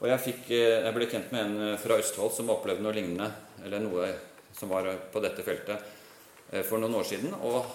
Og 0.00 0.08
jeg, 0.08 0.24
fikk, 0.24 0.42
jeg, 0.54 0.94
ble 0.94 1.10
kjent 1.10 1.32
med 1.34 1.44
en 1.44 1.78
fra 1.82 2.00
Østfold 2.00 2.32
som 2.36 2.52
opplevde 2.54 2.84
noe 2.84 2.96
lignende, 2.96 3.28
eller 3.66 3.82
noe 3.82 4.10
som 4.56 4.70
var 4.70 4.88
på 5.12 5.22
dette 5.22 5.44
feltet, 5.44 5.97
for 6.64 6.80
noen 6.80 6.96
år 6.98 7.06
siden. 7.08 7.34
Og 7.44 7.66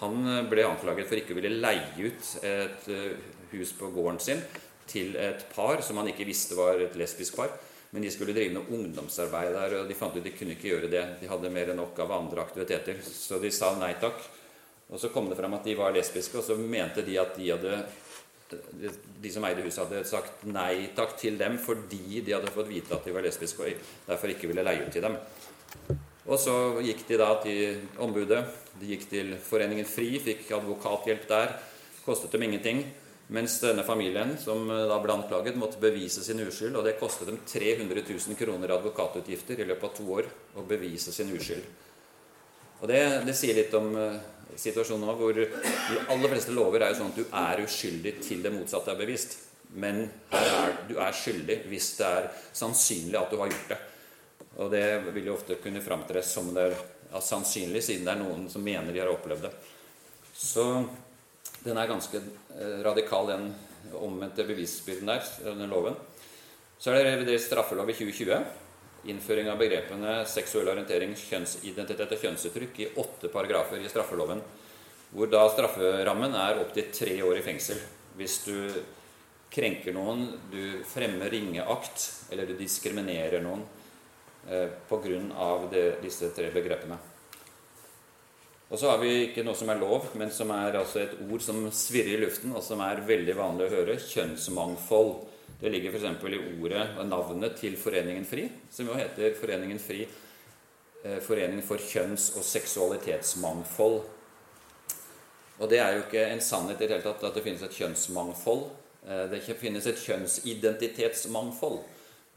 han 0.00 0.46
ble 0.50 0.66
anklaget 0.66 1.08
for 1.08 1.20
ikke 1.20 1.34
å 1.34 1.38
ville 1.38 1.60
leie 1.62 2.10
ut 2.10 2.32
et 2.44 2.88
hus 3.52 3.74
på 3.78 3.90
gården 3.94 4.20
sin 4.22 4.40
til 4.88 5.14
et 5.16 5.44
par 5.54 5.80
som 5.84 6.00
han 6.00 6.10
ikke 6.10 6.26
visste 6.26 6.58
var 6.58 6.80
et 6.82 6.96
lesbisk 6.98 7.38
par. 7.38 7.52
Men 7.92 8.04
de 8.04 8.10
skulle 8.12 8.32
drive 8.32 8.54
med 8.56 8.70
ungdomsarbeid 8.72 9.52
der, 9.52 9.74
og 9.82 9.88
de 9.88 9.96
fant 9.96 10.14
ut 10.16 10.24
de 10.24 10.32
kunne 10.32 10.54
ikke 10.56 10.70
gjøre 10.70 10.88
det. 10.92 11.02
De 11.20 11.28
hadde 11.28 11.50
mer 11.52 11.72
enn 11.72 11.80
nok 11.80 11.98
av 12.00 12.14
andre 12.16 12.40
aktiviteter, 12.40 13.02
så 13.04 13.36
de 13.40 13.50
sa 13.52 13.74
nei 13.76 13.92
takk. 14.00 14.22
Og 14.92 15.00
så 15.00 15.10
kom 15.12 15.28
det 15.28 15.36
fram 15.36 15.58
at 15.58 15.68
de 15.68 15.76
var 15.76 15.92
lesbiske, 15.92 16.40
og 16.40 16.46
så 16.46 16.56
mente 16.56 17.04
de 17.04 17.18
at 17.20 17.36
de 17.36 17.50
hadde 17.52 17.82
de 19.22 19.30
som 19.32 19.44
eide 19.48 19.64
huset, 19.64 19.80
hadde 19.84 20.04
sagt 20.08 20.42
nei 20.44 20.90
takk 20.96 21.14
til 21.16 21.38
dem 21.40 21.54
fordi 21.60 22.20
de 22.20 22.34
hadde 22.34 22.52
fått 22.52 22.68
vite 22.68 22.92
at 22.92 23.06
de 23.08 23.14
var 23.14 23.24
lesbiske 23.24 23.64
og 23.64 23.86
derfor 24.10 24.32
ikke 24.32 24.50
ville 24.50 24.64
leie 24.66 24.84
ut 24.84 24.92
til 24.92 25.06
dem. 25.06 25.16
Og 26.30 26.38
så 26.38 26.54
gikk 26.84 27.06
de 27.08 27.18
da 27.18 27.30
til 27.42 27.80
ombudet. 28.02 28.42
De 28.78 28.90
gikk 28.92 29.08
til 29.10 29.34
Foreningen 29.42 29.86
FRI, 29.88 30.16
fikk 30.22 30.52
advokathjelp 30.54 31.24
der. 31.30 31.56
Kostet 32.06 32.34
dem 32.34 32.46
ingenting. 32.46 32.84
Mens 33.32 33.56
denne 33.62 33.84
familien 33.86 34.34
som 34.40 34.66
eh, 34.70 34.84
da 34.90 34.98
ble 35.00 35.14
anklaget, 35.14 35.56
måtte 35.58 35.80
bevise 35.82 36.24
sin 36.24 36.42
uskyld. 36.44 36.76
Og 36.76 36.86
det 36.86 36.98
kostet 37.00 37.30
dem 37.30 37.40
300 37.48 38.04
000 38.04 38.38
kroner 38.38 38.76
advokatutgifter 38.76 39.62
i 39.62 39.68
løpet 39.68 39.88
av 39.88 39.96
to 39.98 40.08
år 40.18 40.28
å 40.58 40.66
bevise 40.68 41.14
sin 41.14 41.32
uskyld. 41.34 41.64
Og 42.82 42.90
det, 42.90 43.00
det 43.26 43.34
sier 43.38 43.54
litt 43.54 43.74
om 43.78 43.92
uh, 43.94 44.18
situasjonen 44.58 45.06
nå, 45.06 45.14
hvor 45.14 45.36
de 45.36 45.46
aller 46.10 46.32
fleste 46.32 46.54
lover 46.54 46.82
er 46.82 46.90
jo 46.90 46.98
sånn 46.98 47.12
at 47.12 47.20
du 47.20 47.36
er 47.38 47.62
uskyldig 47.62 48.16
til 48.26 48.42
det 48.42 48.50
motsatte 48.50 48.90
er 48.90 48.98
bevist. 48.98 49.38
Men 49.78 50.02
er, 50.34 50.74
du 50.90 50.96
er 51.00 51.14
skyldig 51.14 51.62
hvis 51.70 51.92
det 52.00 52.08
er 52.08 52.28
sannsynlig 52.58 53.20
at 53.20 53.30
du 53.30 53.38
har 53.38 53.52
gjort 53.54 53.70
det. 53.70 53.78
Og 54.60 54.72
det 54.72 54.84
vil 55.14 55.30
jo 55.30 55.36
ofte 55.36 55.56
kunne 55.62 55.82
framtres 55.84 56.32
som 56.34 56.50
det 56.52 56.66
er 56.68 56.74
ja, 56.76 57.20
sannsynlig, 57.20 57.82
siden 57.84 58.08
det 58.08 58.14
er 58.14 58.20
noen 58.20 58.48
som 58.52 58.64
mener 58.64 58.92
de 58.92 59.00
har 59.00 59.12
opplevd 59.12 59.46
det. 59.46 59.52
Så 60.36 60.64
den 61.62 61.78
er 61.78 61.90
ganske 61.90 62.18
eh, 62.18 62.80
radikal, 62.84 63.30
den 63.30 63.52
omvendte 63.98 64.46
bevisbyrden 64.48 65.08
der, 65.12 65.24
denne 65.44 65.68
loven. 65.70 65.96
Så 66.78 66.90
er 66.90 66.98
det 66.98 67.12
revidert 67.12 67.44
straffelov 67.44 67.90
i 67.92 67.96
2020. 67.96 68.40
Innføring 69.12 69.48
av 69.50 69.58
begrepene 69.58 70.22
seksuell 70.30 70.70
orientering, 70.72 71.14
kjønnsidentitet 71.18 72.14
og 72.14 72.24
kjønnsuttrykk 72.24 72.80
i 72.82 72.90
åtte 73.02 73.30
paragrafer 73.32 73.82
i 73.82 73.90
straffeloven. 73.90 74.42
Hvor 75.12 75.28
da 75.30 75.44
strafferammen 75.52 76.34
er 76.38 76.60
opptil 76.62 76.90
tre 76.94 77.16
år 77.24 77.40
i 77.40 77.44
fengsel. 77.44 77.80
Hvis 78.18 78.40
du 78.46 78.56
krenker 79.52 79.94
noen, 79.94 80.24
du 80.52 80.82
fremmer 80.88 81.30
ringeakt, 81.32 82.06
eller 82.32 82.48
du 82.48 82.54
diskriminerer 82.56 83.42
noen 83.44 83.64
eh, 84.48 84.68
pga. 84.88 85.92
disse 86.02 86.30
tre 86.34 86.50
begrepene. 86.50 86.98
Og 88.72 88.78
så 88.78 88.88
har 88.88 88.98
vi 88.98 89.26
ikke 89.26 89.44
noe 89.44 89.54
som 89.54 89.68
er 89.68 89.80
lov, 89.80 90.08
men 90.16 90.30
som 90.32 90.50
er 90.50 90.78
altså 90.78 91.02
et 91.02 91.18
ord 91.28 91.42
som 91.44 91.66
svirrer 91.70 92.16
i 92.16 92.22
luften, 92.24 92.54
og 92.56 92.62
som 92.64 92.80
er 92.80 93.04
veldig 93.04 93.36
vanlig 93.36 93.68
å 93.68 93.74
høre 93.74 93.98
kjønnsmangfold. 94.00 95.14
Det 95.60 95.70
ligger 95.70 95.92
f.eks. 95.92 96.24
i 96.24 96.40
ordet 96.58 96.86
og 96.96 97.06
navnet 97.06 97.58
til 97.60 97.76
Foreningen 97.76 98.24
FRI, 98.24 98.48
som 98.72 98.88
jo 98.88 98.96
heter 98.96 99.36
Foreningen 99.38 99.78
FRI 99.78 100.06
Forening 101.02 101.20
Foreningen 101.20 101.62
for 101.66 101.82
kjønns- 101.82 102.36
og 102.36 102.44
seksualitetsmangfold. 102.46 104.02
Og 105.58 105.70
det 105.70 105.80
er 105.82 105.96
jo 105.96 106.04
ikke 106.04 106.26
en 106.30 106.40
sannhet 106.40 106.78
i 106.78 106.86
det 106.86 106.94
hele 106.94 107.02
tatt 107.02 107.24
at 107.26 107.34
det 107.34 107.42
finnes 107.42 107.62
et 107.66 107.74
kjønnsmangfold. 107.74 108.62
Eh, 109.08 109.24
det 109.32 109.40
finnes 109.58 109.86
et 109.86 109.98
kjønnsidentitetsmangfold, 109.98 111.80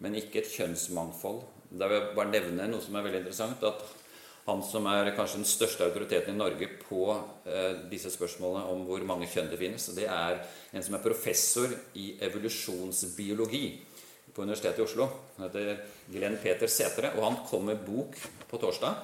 men 0.02 0.18
ikke 0.18 0.42
et 0.42 0.50
kjønnsmangfold. 0.50 1.44
Da 1.76 1.90
vil 1.90 2.00
jeg 2.00 2.16
bare 2.16 2.32
nevne 2.32 2.68
noe 2.72 2.84
som 2.84 2.96
er 2.96 3.06
veldig 3.08 3.24
interessant. 3.24 3.64
at 3.64 3.86
han 4.46 4.62
som 4.62 4.86
er 4.86 5.10
kanskje 5.18 5.40
den 5.40 5.48
største 5.50 5.88
autoriteten 5.88 6.36
i 6.36 6.38
Norge 6.38 6.68
på 6.84 7.08
eh, 7.50 7.80
disse 7.90 8.12
spørsmålene 8.14 8.70
om 8.70 8.84
hvor 8.86 9.02
mange 9.08 9.26
kjønn 9.32 9.50
det 9.50 9.58
finnes. 9.58 9.88
Det 9.98 10.06
er 10.06 10.38
en 10.70 10.86
som 10.86 10.98
er 10.98 11.02
professor 11.02 11.74
i 11.98 12.12
evolusjonsbiologi 12.28 13.66
på 14.36 14.46
Universitetet 14.46 14.84
i 14.84 14.86
Oslo. 14.86 15.08
Han 15.40 15.48
heter 15.48 15.82
Glenn 16.14 16.38
Peter 16.44 16.70
Sætre, 16.70 17.16
og 17.18 17.26
han 17.26 17.40
kom 17.50 17.66
med 17.72 17.82
bok 17.88 18.20
på 18.52 18.62
torsdag 18.62 19.02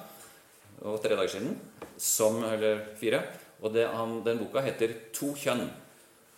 og 0.82 1.02
tre 1.02 1.14
dager 1.14 1.34
siden, 1.34 1.58
som, 1.98 2.38
eller 2.46 2.84
fire. 2.98 3.24
Og 3.62 3.74
det, 3.74 3.88
han, 3.90 4.20
den 4.26 4.40
boka 4.42 4.62
heter 4.62 4.94
'To 5.10 5.34
kjønn'. 5.38 5.70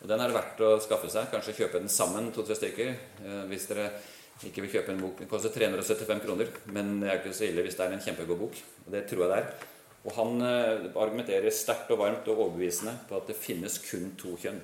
Og 0.01 0.09
Den 0.09 0.21
er 0.21 0.33
verdt 0.33 0.61
å 0.61 0.75
skaffe 0.85 1.09
seg. 1.09 1.31
Kanskje 1.33 1.55
kjøpe 1.57 1.81
den 1.81 1.89
sammen, 1.89 2.33
to-tre 2.33 2.57
stykker. 2.57 2.91
Eh, 3.25 3.45
hvis 3.49 3.69
dere 3.69 3.91
ikke 4.43 4.65
vil 4.65 4.73
kjøpe 4.73 4.93
en 4.93 5.05
bok. 5.05 5.21
Den 5.21 5.31
koster 5.31 5.53
375 5.55 6.25
kroner, 6.25 6.51
men 6.75 6.99
det 7.01 7.11
er 7.11 7.21
ikke 7.21 7.37
så 7.37 7.47
ille 7.47 7.63
hvis 7.65 7.79
det 7.79 7.87
er 7.87 7.95
en 7.95 8.03
kjempegod 8.03 8.41
bok. 8.41 8.59
Og 8.85 8.91
det 8.95 9.05
tror 9.11 9.25
jeg 9.25 9.31
det 9.31 9.39
er. 9.39 9.71
Og 10.05 10.17
han 10.19 10.45
eh, 10.45 10.89
argumenterer 10.91 11.55
sterkt 11.55 11.93
og 11.95 12.03
varmt 12.03 12.27
og 12.29 12.41
overbevisende 12.49 12.97
på 13.09 13.17
at 13.17 13.31
det 13.31 13.39
finnes 13.39 13.79
kun 13.87 14.11
to 14.21 14.35
kjønn. 14.41 14.59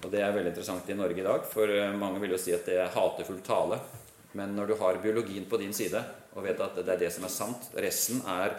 Og 0.00 0.12
det 0.12 0.20
er 0.22 0.34
veldig 0.34 0.52
interessant 0.52 0.88
i 0.88 0.96
Norge 0.96 1.20
i 1.20 1.26
dag, 1.26 1.42
for 1.50 1.72
eh, 1.74 1.96
mange 1.96 2.22
vil 2.22 2.36
jo 2.36 2.40
si 2.40 2.54
at 2.54 2.68
det 2.68 2.78
er 2.78 2.92
hatefull 2.94 3.40
tale. 3.46 3.80
Men 4.38 4.54
når 4.54 4.70
du 4.70 4.76
har 4.78 5.00
biologien 5.02 5.48
på 5.50 5.58
din 5.58 5.74
side 5.74 6.04
og 6.36 6.44
vet 6.46 6.60
at 6.62 6.76
det 6.78 6.92
er 6.92 7.00
det 7.00 7.08
som 7.10 7.24
er 7.26 7.32
sant 7.34 7.72
Resten 7.82 8.20
er 8.30 8.52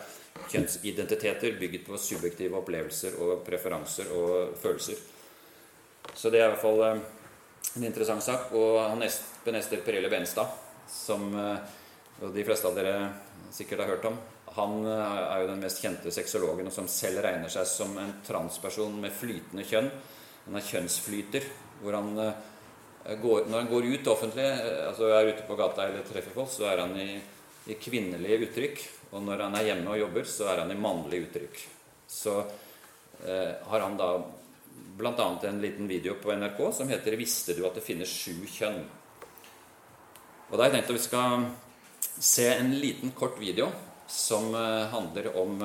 kjønnsidentiteter 0.51 1.55
bygget 1.59 1.85
på 1.87 1.99
subjektive 1.99 2.59
opplevelser 2.59 3.15
og 3.23 3.45
preferanser 3.47 4.11
og 4.15 4.57
følelser. 4.59 4.99
Så 6.11 6.31
det 6.31 6.41
er 6.41 6.49
i 6.49 6.51
hvert 6.51 6.63
fall 6.65 6.83
eh, 6.89 7.03
en 7.77 7.87
interessant 7.87 8.23
sak. 8.23 8.51
Og 8.57 8.79
han 8.83 9.03
Espen 9.05 9.57
Ester 9.59 9.83
Perelle 9.85 10.11
Benstad, 10.11 10.51
som 10.91 11.29
eh, 11.37 11.73
de 12.21 12.45
fleste 12.45 12.69
av 12.69 12.77
dere 12.77 12.95
sikkert 13.53 13.83
har 13.83 13.93
hørt 13.95 14.07
om, 14.11 14.19
han 14.57 14.85
eh, 14.85 15.17
er 15.23 15.43
jo 15.43 15.51
den 15.53 15.63
mest 15.63 15.81
kjente 15.83 16.11
sexologen 16.13 16.67
og 16.67 16.75
som 16.75 16.89
selv 16.91 17.23
regner 17.25 17.51
seg 17.51 17.67
som 17.69 17.93
en 18.01 18.15
transperson 18.27 18.97
med 19.01 19.15
flytende 19.15 19.65
kjønn. 19.67 19.91
Han 20.47 20.57
er 20.57 20.67
kjønnsflyter. 20.67 21.45
hvor 21.81 21.97
han 21.97 22.17
eh, 22.19 23.15
går, 23.21 23.45
Når 23.47 23.57
han 23.57 23.69
går 23.71 23.91
ut 23.93 24.07
offentlig, 24.11 24.47
altså 24.87 25.07
er 25.09 25.31
ute 25.33 25.47
på 25.47 25.59
gata 25.59 25.87
eller 25.87 26.03
treffer 26.07 26.35
folk, 26.35 26.51
så 26.51 26.67
er 26.69 26.83
han 26.83 26.97
i, 26.99 27.13
i 27.71 27.79
kvinnelige 27.79 28.47
uttrykk. 28.47 28.83
Og 29.11 29.23
når 29.23 29.47
han 29.47 29.55
er 29.59 29.71
hjemme 29.71 29.91
og 29.91 29.99
jobber, 29.99 30.27
så 30.27 30.51
er 30.51 30.63
han 30.63 30.71
i 30.71 30.79
mannlige 30.79 31.27
uttrykk. 31.27 31.63
Så 32.11 32.35
eh, 33.25 33.55
har 33.71 33.83
han 33.83 33.97
da 33.99 34.11
bl.a. 34.97 35.39
en 35.43 35.61
liten 35.61 35.87
video 35.87 36.15
på 36.21 36.33
NRK 36.35 36.73
som 36.73 36.89
heter 36.89 37.17
'Visste 37.17 37.53
du 37.53 37.65
at 37.65 37.75
det 37.75 37.83
finnes 37.83 38.09
sju 38.09 38.45
kjønn?' 38.45 38.85
Og 40.51 40.57
Da 40.57 40.63
har 40.63 40.69
jeg 40.69 40.81
tenkt 40.81 40.89
at 40.89 40.95
vi 40.95 41.07
skal 41.07 41.45
se 42.19 42.47
en 42.53 42.73
liten, 42.75 43.11
kort 43.11 43.39
video 43.39 43.71
som 44.07 44.53
eh, 44.55 44.89
handler 44.91 45.37
om 45.37 45.61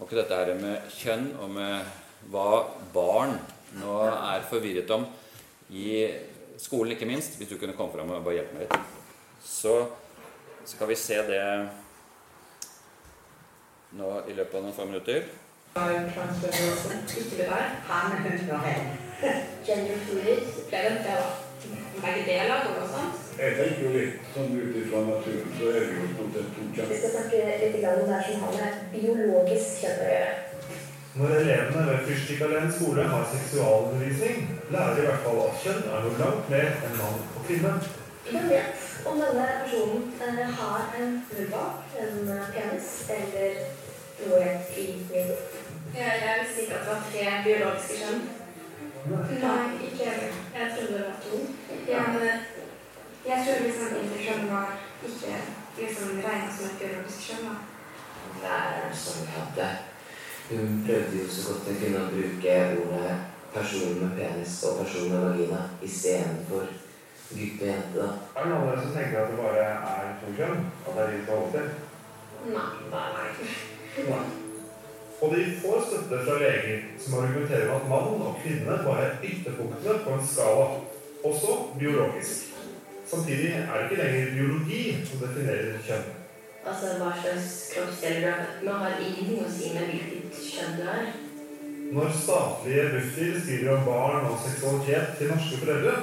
akkurat 0.00 0.12
eh, 0.12 0.22
dette 0.22 0.34
her 0.34 0.54
med 0.58 0.90
kjønn, 0.90 1.28
og 1.38 1.50
med 1.50 1.84
hva 2.32 2.66
barn 2.92 3.38
nå 3.78 3.98
er 4.10 4.46
forvirret 4.50 4.90
om 4.90 5.06
i 5.70 6.08
skolen, 6.58 6.96
ikke 6.96 7.06
minst. 7.06 7.38
Hvis 7.38 7.48
du 7.48 7.58
kunne 7.58 7.76
komme 7.78 7.94
fram 7.94 8.10
og 8.10 8.24
bare 8.24 8.40
hjelpe 8.40 8.58
meg 8.58 8.66
litt. 8.66 8.78
Så 9.44 9.74
skal 10.66 10.90
vi 10.90 10.98
se 10.98 11.20
det 11.28 11.44
nå 13.98 14.08
i 14.28 14.34
løpet 14.34 14.58
av 14.58 14.64
noen 14.64 14.76
få 14.76 14.88
minutter 14.88 15.28
transgender 16.14 16.64
også. 16.72 16.88
Ikke 17.18 17.36
det 17.40 17.48
der. 17.52 17.66
Han 17.90 18.06
Gender 19.66 19.98
fluid. 20.06 20.40
Flere 20.70 20.90
enn 20.90 21.04
det, 21.06 21.14
da. 21.20 21.28
Begge 22.02 22.22
deler 22.28 22.60
går 22.64 22.76
det 22.80 22.88
sånn. 22.92 23.08
Jeg 23.38 23.54
tenker 23.58 23.80
jo 23.84 23.90
litt 23.94 24.28
sånn 24.34 24.52
ut 24.54 24.76
ifra 24.80 25.00
naturen, 25.06 25.50
så 25.58 25.70
er 25.70 25.74
det 25.78 25.96
jo 25.96 26.10
stort 26.12 26.36
sett 26.36 26.52
to 26.54 26.66
kjønn. 26.76 26.90
Vi 26.92 26.98
skal 27.00 27.12
snakke 27.14 27.40
litt 27.62 27.88
om 27.90 28.04
det 28.10 28.20
som 28.28 28.44
har 28.44 28.54
med 28.58 28.78
biologisk 28.94 29.82
kjønn 29.82 30.02
å 30.04 30.08
gjøre. 30.12 30.36
Når 31.18 31.34
elevene 31.40 31.84
ved 31.88 32.02
Fyrstikkalleen 32.06 32.72
skole 32.76 33.06
har 33.12 33.24
seksualundervisning, 33.32 34.42
lærer 34.74 34.94
de 34.94 35.02
i 35.02 35.08
hvert 35.08 35.24
fall 35.26 35.40
at 35.44 35.62
kjønn 35.64 35.88
er 35.90 36.04
noe 36.06 36.20
langt 36.22 36.52
mer 36.54 36.68
enn 36.88 36.98
mann 37.00 37.22
og 37.24 37.48
kvinne. 37.48 37.72
Hvem 38.28 38.50
vet 38.52 38.86
om 39.08 39.22
denne 39.24 39.48
personen 39.64 40.04
eh, 40.28 40.44
har 40.60 40.92
en 41.00 41.16
vulva, 41.32 41.64
en 42.04 42.34
penis 42.54 42.92
eller 43.16 43.62
noe 44.26 44.54
i 44.76 44.86
midten? 45.10 45.67
Jeg 45.94 46.38
visste 46.40 46.62
ikke 46.62 46.74
at 46.74 46.84
det 46.84 46.92
var 46.92 47.02
tre 47.10 47.24
biologiske 47.44 47.94
kjønn. 48.00 48.20
Nei, 49.08 49.64
ikke 49.86 50.04
heller. 50.10 50.32
Jeg 50.58 50.66
trodde 50.74 50.92
det 50.94 51.04
var 51.08 51.16
to. 51.24 51.36
Ja, 51.88 52.02
men 52.12 52.22
jeg 53.28 53.38
tror 53.44 53.64
liksom 53.66 53.96
interkjønn 54.02 54.50
var 54.52 54.68
ikke 55.08 55.34
liksom 55.78 56.20
regna 56.26 56.50
som 56.56 56.66
et 56.70 56.78
biologisk 56.80 57.20
kjønn. 57.28 57.48
da. 57.48 57.54
Det 58.42 58.50
er 58.58 58.94
som 59.02 59.22
vi 59.22 59.32
hadde. 59.36 59.68
Hun 60.50 60.84
prøvde 60.86 61.22
jo 61.22 61.28
så 61.30 61.40
godt 61.48 61.66
hun 61.68 61.80
kunne 61.82 62.10
bruke 62.12 62.54
ordene 62.80 63.14
person 63.54 63.98
med 64.02 64.10
penis 64.18 64.62
og 64.64 64.78
person 64.84 65.10
med 65.12 65.20
vagina 65.24 65.60
istedenfor 65.82 66.66
gutt 67.30 67.62
og 67.62 67.68
jente. 67.68 67.98
da. 68.00 68.08
Er 68.36 68.42
det 68.42 68.50
noen 68.50 68.60
av 68.62 68.68
dere 68.68 68.82
som 68.82 68.96
tenker 68.96 69.22
at 69.22 69.30
det 69.30 69.40
bare 69.40 69.64
er 69.94 70.12
to 70.20 70.34
kjønn? 70.36 70.66
At 70.86 70.92
det 70.94 71.02
er 71.04 71.16
de 71.16 71.24
som 71.24 71.34
holder 71.34 71.52
til? 71.56 71.68
Nei, 72.52 72.68
nei, 72.92 73.08
nei. 74.10 74.47
Og 75.20 75.34
de 75.34 75.44
får 75.62 75.80
støtte 75.86 76.18
fra 76.24 76.36
leger 76.42 76.82
som 77.02 77.14
argumenterer 77.18 77.66
med 77.66 77.76
at 77.80 77.88
mann 77.90 78.22
og 78.28 78.36
kvinne 78.42 78.76
bare 78.86 79.06
er 79.06 79.16
ytterpunktene 79.30 79.98
på 80.04 80.14
en 80.14 80.26
skala, 80.32 80.66
også 81.24 81.56
biologisk. 81.78 82.54
Samtidig 83.10 83.50
er 83.52 83.72
det 83.74 83.84
ikke 83.84 84.02
lenger 84.02 84.34
biologi 84.36 84.82
som 85.08 85.22
definerer 85.24 85.80
kjønn. 85.86 86.10
Altså, 86.68 86.86
hva 87.00 87.10
slags 87.20 87.48
kroppsdeler 87.72 88.20
du 88.20 88.28
er 88.28 88.42
med, 88.64 88.74
har 88.82 89.00
ingenting 89.00 89.40
å 89.42 89.50
si 89.56 89.72
med 89.74 89.90
hvilket 89.90 90.40
kjønn 90.52 90.76
du 90.78 90.84
er. 90.92 91.08
Når 91.96 92.10
statlige 92.22 92.84
Bufdir 92.92 93.38
skriver 93.40 93.70
om 93.74 93.86
barn 93.88 94.26
og 94.28 94.42
seksualitet 94.44 95.14
til 95.18 95.32
norske 95.32 95.60
foreldre, 95.62 95.94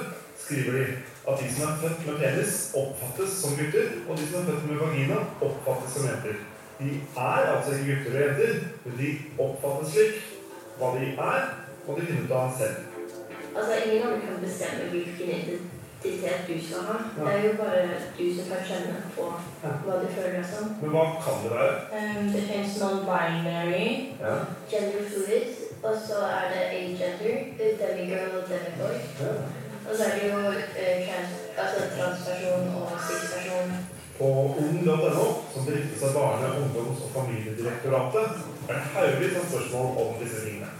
skriver 0.44 0.78
de 0.78 0.86
at 1.30 1.40
de 1.40 1.52
som 1.54 1.68
er 1.68 1.78
født 1.82 2.02
med 2.06 2.18
penis, 2.24 2.58
oppfattes 2.82 3.38
som 3.40 3.56
gutter, 3.58 3.88
og 4.08 4.18
de 4.18 4.26
som 4.26 4.40
er 4.40 4.48
født 4.50 4.68
med 4.70 4.82
vagina, 4.82 5.22
oppfattes 5.48 5.94
som 5.94 6.08
jenter. 6.10 6.42
De 6.78 6.88
er 7.16 7.56
altså 7.56 7.70
ikke 7.72 7.96
gutter 8.04 8.18
og 8.18 8.24
jenter, 8.26 8.54
men 8.84 8.98
de 9.00 9.08
oppfattes 9.44 9.92
slik. 9.92 10.16
Hva 10.78 10.90
de 10.98 11.06
er, 11.28 11.46
må 11.86 11.94
de 11.96 12.06
finne 12.06 12.24
ut 12.26 12.34
av 12.40 12.50
selv. 12.58 12.76
Altså, 13.56 13.72
ingen 13.86 14.02
av 14.06 14.10
dem 14.12 14.20
kan 14.26 14.42
bestemme 14.44 14.90
hvilken 14.92 15.30
identitet 15.32 16.42
du 16.48 16.56
skal 16.66 16.82
ha. 16.88 16.96
Det 17.16 17.30
er 17.34 17.46
jo 17.46 17.52
bare 17.62 17.80
du 18.18 18.24
som 18.36 18.50
kan 18.52 18.62
kjenne 18.68 18.98
på 19.16 19.30
hva 19.86 19.94
du 20.02 20.06
føler 20.16 20.36
deg 20.36 20.44
som. 20.50 20.74
Men 20.82 20.92
hva 20.96 21.04
kan 21.24 21.40
det 21.46 21.52
være? 21.56 21.78
Um, 21.96 22.28
det 22.34 22.42
finnes 22.50 22.76
non-binary, 22.82 23.86
Ja. 24.20 24.34
gender 24.70 25.08
fluid, 25.10 25.48
og 25.82 25.94
så 26.06 26.18
er 26.38 26.44
det 26.52 26.62
agender, 26.76 27.16
demigirl 27.80 28.36
og 28.38 28.44
demiboy. 28.52 28.96
ja. 29.24 29.34
Og 29.88 29.92
så 29.96 30.04
er 30.04 30.14
det 30.18 30.30
jo 30.32 30.38
uh, 30.38 30.96
trans, 31.06 31.32
altså 31.62 31.80
transperson 31.96 32.64
og 32.82 32.88
cis-person. 33.06 33.76
På 34.18 34.54
ung.no, 34.58 35.26
som 35.54 35.64
driftes 35.66 36.02
av 36.02 36.12
Barne-, 36.14 36.54
ungdoms- 36.60 37.02
og 37.04 37.10
familiedirektoratet, 37.14 38.30
er 38.68 38.74
det 38.74 38.86
haugevis 38.94 39.36
av 39.36 39.44
spørsmål 39.50 39.98
om 40.02 40.14
disse 40.22 40.40
tingene. 40.44 40.70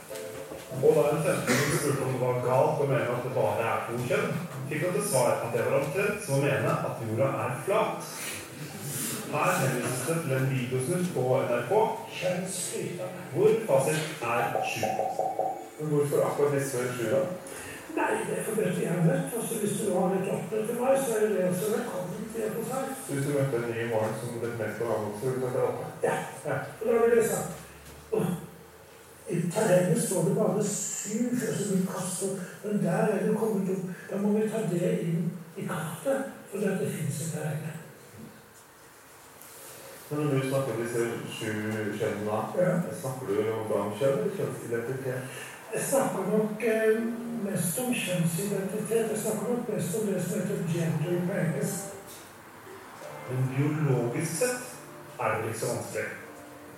Og 0.83 0.97
da 0.97 1.03
en 1.11 1.21
15-åring 1.25 1.75
spurte 1.75 2.07
om 2.07 2.15
det 2.15 2.23
var 2.23 2.41
galt 2.47 2.81
å 2.81 2.87
mene 2.89 3.13
at 3.17 3.27
det 3.27 3.35
bare 3.37 3.67
er 3.73 3.85
to 3.89 4.01
kjønn, 4.09 4.33
fikk 4.71 4.87
han 4.87 4.97
til 4.97 5.07
svar 5.11 5.31
at 5.35 5.53
det 5.53 5.67
var 5.67 5.79
omtrent 5.83 6.25
som 6.25 6.39
å 6.39 6.41
mene 6.47 6.73
at 6.89 7.05
jorda 7.05 7.29
er 7.45 7.55
flat. 7.69 8.11
Her 9.37 9.55
henvises 9.61 10.03
det 10.09 10.17
til 10.25 10.35
en 10.37 10.51
videosnutt 10.55 11.09
på 11.15 11.25
NRK 11.45 11.73
hvor 13.37 13.57
fasit 13.69 14.27
er 14.33 14.61
sju. 14.73 14.85
Hvorfor 15.81 16.29
akkurat 16.31 16.57
disse 16.57 16.89
sjua? 16.97 17.25
Nei, 17.97 18.13
det 18.29 18.39
er 18.39 18.45
for 18.49 18.61
dette 18.61 18.81
jeg 18.81 18.93
har 18.93 19.05
møtt. 19.05 19.33
Altså, 19.37 19.61
hvis 19.61 19.81
du 19.81 19.93
har 19.97 20.13
litt 20.13 20.33
opplegg 20.33 20.69
til 20.69 20.81
meg, 20.81 21.01
så 21.05 21.17
er 21.17 21.33
det 21.33 21.49
også 21.51 21.75
velkommen 21.77 22.16
hvis 23.09 23.27
du 23.27 23.31
møtte 23.33 23.57
en 23.57 23.71
ny 23.71 23.79
i 23.85 23.89
morgen 23.93 24.15
som 24.21 24.41
definerte 24.43 24.79
på 24.79 24.91
avvokst, 24.95 25.21
så 25.21 25.31
ville 25.31 25.47
du 25.47 25.53
tatt 25.53 25.63
opp 25.69 26.05
Ja. 26.05 26.17
Ja. 26.47 26.57
Og 26.81 26.87
da 26.87 26.99
vil 27.05 27.17
det 27.17 27.29
sagt 27.31 27.63
og, 28.13 28.27
I 29.29 29.37
terrenget 29.51 30.03
står 30.03 30.25
det 30.29 30.37
bare 30.37 30.65
syv 30.65 31.31
førsteutkast, 31.41 32.23
men 32.65 32.85
der 32.85 32.91
er 33.15 33.27
det 33.27 33.39
kommet 33.39 33.71
opp. 33.75 33.89
Da 34.11 34.17
må 34.23 34.29
vi 34.39 34.49
ta 34.49 34.61
det 34.71 34.93
inn 35.03 35.33
i 35.57 35.65
kartet, 35.67 36.31
for 36.51 36.59
det, 36.63 36.77
det 36.81 36.93
fins 36.95 37.21
i 37.25 37.31
terrenget. 37.33 37.83
Men 40.11 40.21
når 40.21 40.39
du 40.43 40.49
snakker 40.49 40.73
om 40.73 40.83
disse 40.83 41.09
sju 41.35 41.51
kjønnene, 41.99 42.39
Ja. 42.59 42.71
snakker 43.01 43.27
du 43.27 43.51
om 43.53 43.67
hva 43.67 43.81
om 43.87 43.93
kjønn 43.99 44.19
eller 44.19 44.37
kjønnsidentitet? 44.39 45.43
Jeg 45.75 45.83
snakker 45.91 46.31
nok 46.31 46.63
eh, 46.63 47.03
mest 47.49 47.79
om 47.83 47.91
kjønnsidentitet. 48.05 49.11
Jeg 49.11 49.19
snakker 49.25 49.49
nok 49.51 49.69
mest 49.75 49.97
om 49.99 50.07
det 50.07 50.23
som 50.23 50.41
heter 50.41 50.63
gender 50.75 51.27
på 51.27 51.39
engelsk. 51.43 51.96
Men 53.31 53.49
biologisk 53.57 54.37
sett 54.39 54.67
er 55.19 55.33
det 55.35 55.49
ikke 55.49 55.59
så 55.59 55.67
vanskelig. 55.75 56.09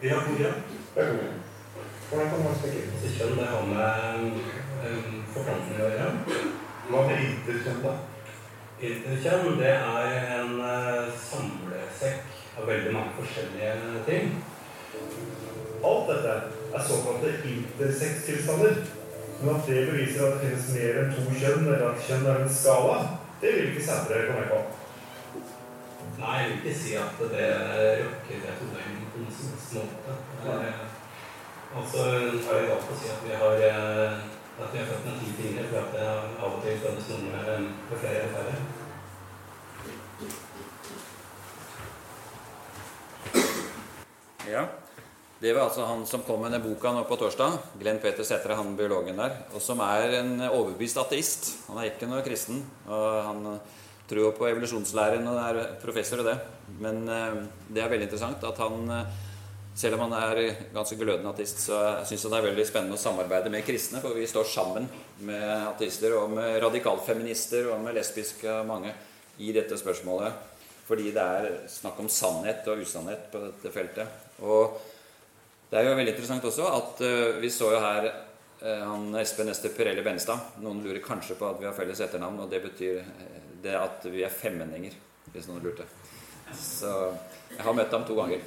Korea. 0.01 0.53
Velkommen. 0.94 1.34
Hvordan 2.09 2.30
kan 2.30 2.44
man 2.44 2.55
snakke? 2.61 2.82
Så 3.03 3.11
kjønn 3.16 3.34
det 3.36 3.49
har 3.51 3.66
med 3.68 4.22
um, 4.86 5.18
forplantning 5.34 5.82
å 5.82 5.90
gjøre. 5.92 6.07
Hva 6.88 7.03
med 7.11 7.24
interkjønn, 7.26 7.82
da? 7.84 7.92
Interkjønn 8.80 9.61
det 9.61 9.74
er 9.74 10.16
en 10.38 10.55
uh, 10.62 11.12
samlesekk 11.26 12.32
av 12.57 12.72
veldig 12.72 12.96
mange 12.96 13.14
forskjellige 13.18 14.03
ting. 14.09 14.32
Alt 15.84 16.09
dette 16.14 16.40
er 16.72 16.88
såkalte 16.88 17.36
intersex-tilstander. 17.53 18.82
Men 19.42 19.55
at 19.55 19.68
det 19.68 19.84
beviser 19.92 20.24
at 20.30 20.40
det 20.40 20.49
finnes 20.49 20.74
mer 20.78 21.03
enn 21.05 21.16
to 21.18 21.28
kjønn, 21.28 21.68
eller 21.68 21.88
at 21.92 22.05
kjønn 22.09 22.26
er 22.26 22.44
en 22.46 22.61
skala, 22.62 23.01
det 23.42 23.53
vil 23.55 23.72
ikke 23.74 23.88
Sætre 23.92 24.26
komme 24.30 24.46
med 24.46 24.55
på. 24.57 24.78
Nei, 26.18 26.36
jeg 26.38 26.48
vil 26.50 26.58
ikke 26.58 26.78
si 26.78 26.96
at 26.98 27.20
det 27.32 27.48
rokker 28.02 28.40
ved 28.42 28.56
todøgn 28.60 29.04
på 29.12 29.22
noen 29.22 29.34
som 29.38 29.52
helst 29.54 29.76
måte. 29.78 30.18
Eh, 30.58 30.86
Altså, 31.68 31.98
har 32.00 32.54
jeg 32.56 32.68
valgt 32.70 32.90
å 32.90 32.94
si 32.96 33.08
at 33.12 33.24
vi 33.26 33.34
har 33.36 33.62
eh, 33.66 34.14
at 34.58 34.72
vi 34.72 34.78
har 34.80 34.86
født 34.88 35.04
med 35.04 35.18
ti 35.20 35.32
fingre, 35.36 35.64
for 35.70 35.78
at 35.84 35.90
det 35.94 36.06
av 36.42 36.54
og 36.56 36.62
til 36.64 36.78
føles 36.82 37.08
noe 37.12 37.22
med, 37.28 37.66
med 37.90 38.00
flere 38.02 38.22
og 38.24 38.32
færre. 38.34 38.54
Ja. 44.48 44.64
Det 45.38 45.52
var 45.54 45.68
altså 45.68 45.84
han 45.86 46.02
som 46.08 46.24
kom 46.26 46.40
med 46.42 46.56
den 46.56 46.64
boka 46.64 46.90
nå 46.90 47.04
på 47.06 47.20
torsdag. 47.20 47.60
Glenn 47.78 48.00
Peter 48.02 48.26
Sætre, 48.26 48.56
han 48.58 48.74
biologen 48.80 49.20
der. 49.20 49.36
Og 49.52 49.62
som 49.62 49.78
er 49.84 50.16
en 50.24 50.32
overbevist 50.48 50.98
ateist. 50.98 51.52
Han 51.68 51.78
er 51.78 51.92
ikke 51.92 52.08
noe 52.10 52.24
kristen. 52.26 52.64
Og 52.88 53.06
han 53.28 53.46
jo 54.16 54.30
på 54.32 54.46
evolusjonslæren 54.48 55.26
og 55.28 55.38
er 55.42 55.59
professor 55.82 56.22
i 56.22 56.28
det. 56.30 56.36
Men 56.80 57.02
eh, 57.12 57.40
det 57.68 57.82
er 57.82 57.90
veldig 57.92 58.09
interessant 58.09 58.44
at 58.48 58.61
han 58.62 58.92
eh, 58.94 59.16
selv 59.78 59.94
om 59.94 60.06
han 60.06 60.14
er 60.18 60.40
ganske 60.74 60.96
glødende 60.98 61.30
ateist, 61.30 61.61
så 61.62 61.78
syns 62.09 62.24
han 62.24 62.32
det 62.34 62.38
er 62.40 62.46
veldig 62.48 62.66
spennende 62.66 62.96
å 62.96 63.02
samarbeide 63.02 63.52
med 63.52 63.66
kristne, 63.66 64.00
for 64.02 64.16
vi 64.16 64.26
står 64.26 64.48
sammen 64.50 64.88
med 65.28 65.44
ateister 65.68 66.16
og 66.18 66.32
med 66.34 66.56
radikalfeminister 66.64 67.68
og 67.70 67.84
med 67.84 67.94
lesbiske 67.94 68.56
mange 68.66 68.90
i 69.38 69.52
dette 69.54 69.78
spørsmålet. 69.78 70.46
Fordi 70.88 71.12
det 71.14 71.22
er 71.22 71.61
snakk 71.70 72.00
om 72.02 72.09
sannhet 72.11 72.66
og 72.72 72.82
usannhet 72.82 73.28
på 73.30 73.44
dette 73.44 73.70
feltet. 73.70 74.16
Og 74.42 74.80
det 75.70 75.78
er 75.78 75.86
jo 75.86 75.98
veldig 75.98 76.14
interessant 76.16 76.48
også 76.48 76.72
at 76.72 77.04
eh, 77.06 77.38
vi 77.44 77.52
så 77.52 77.74
jo 77.76 77.84
her 77.84 78.11
han 78.59 79.12
Espen 79.20 79.46
Ester 79.52 79.70
Pirelli 79.70 80.02
Benestad. 80.02 80.56
Noen 80.64 80.80
lurer 80.82 80.98
kanskje 80.98 81.36
på 81.38 81.46
at 81.46 81.61
vi 81.61 81.68
har 81.68 81.76
felles 81.76 82.00
etternavn, 82.02 82.40
og 82.42 82.50
det 82.50 82.59
betyr 82.64 82.96
det 83.62 83.74
at 83.78 84.06
vi 84.11 84.22
er 84.24 84.32
femmenninger, 84.32 84.94
hvis 85.32 85.48
noen 85.50 85.64
lurte. 85.64 85.86
Så 86.54 86.92
jeg 87.52 87.64
har 87.64 87.76
møtt 87.76 87.92
ham 87.92 88.06
to 88.09 88.16
ganger. 88.18 88.42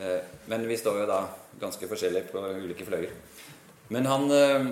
Eh, 0.00 0.20
Men 0.46 0.66
vi 0.68 0.76
står 0.76 1.02
jo 1.02 1.06
da 1.10 1.20
ganske 1.60 1.88
forskjellig 1.88 2.26
på 2.30 2.40
ulike 2.62 2.86
fløyer. 2.86 3.12
Men 3.92 4.08
han 4.08 4.30
eh, 4.32 4.68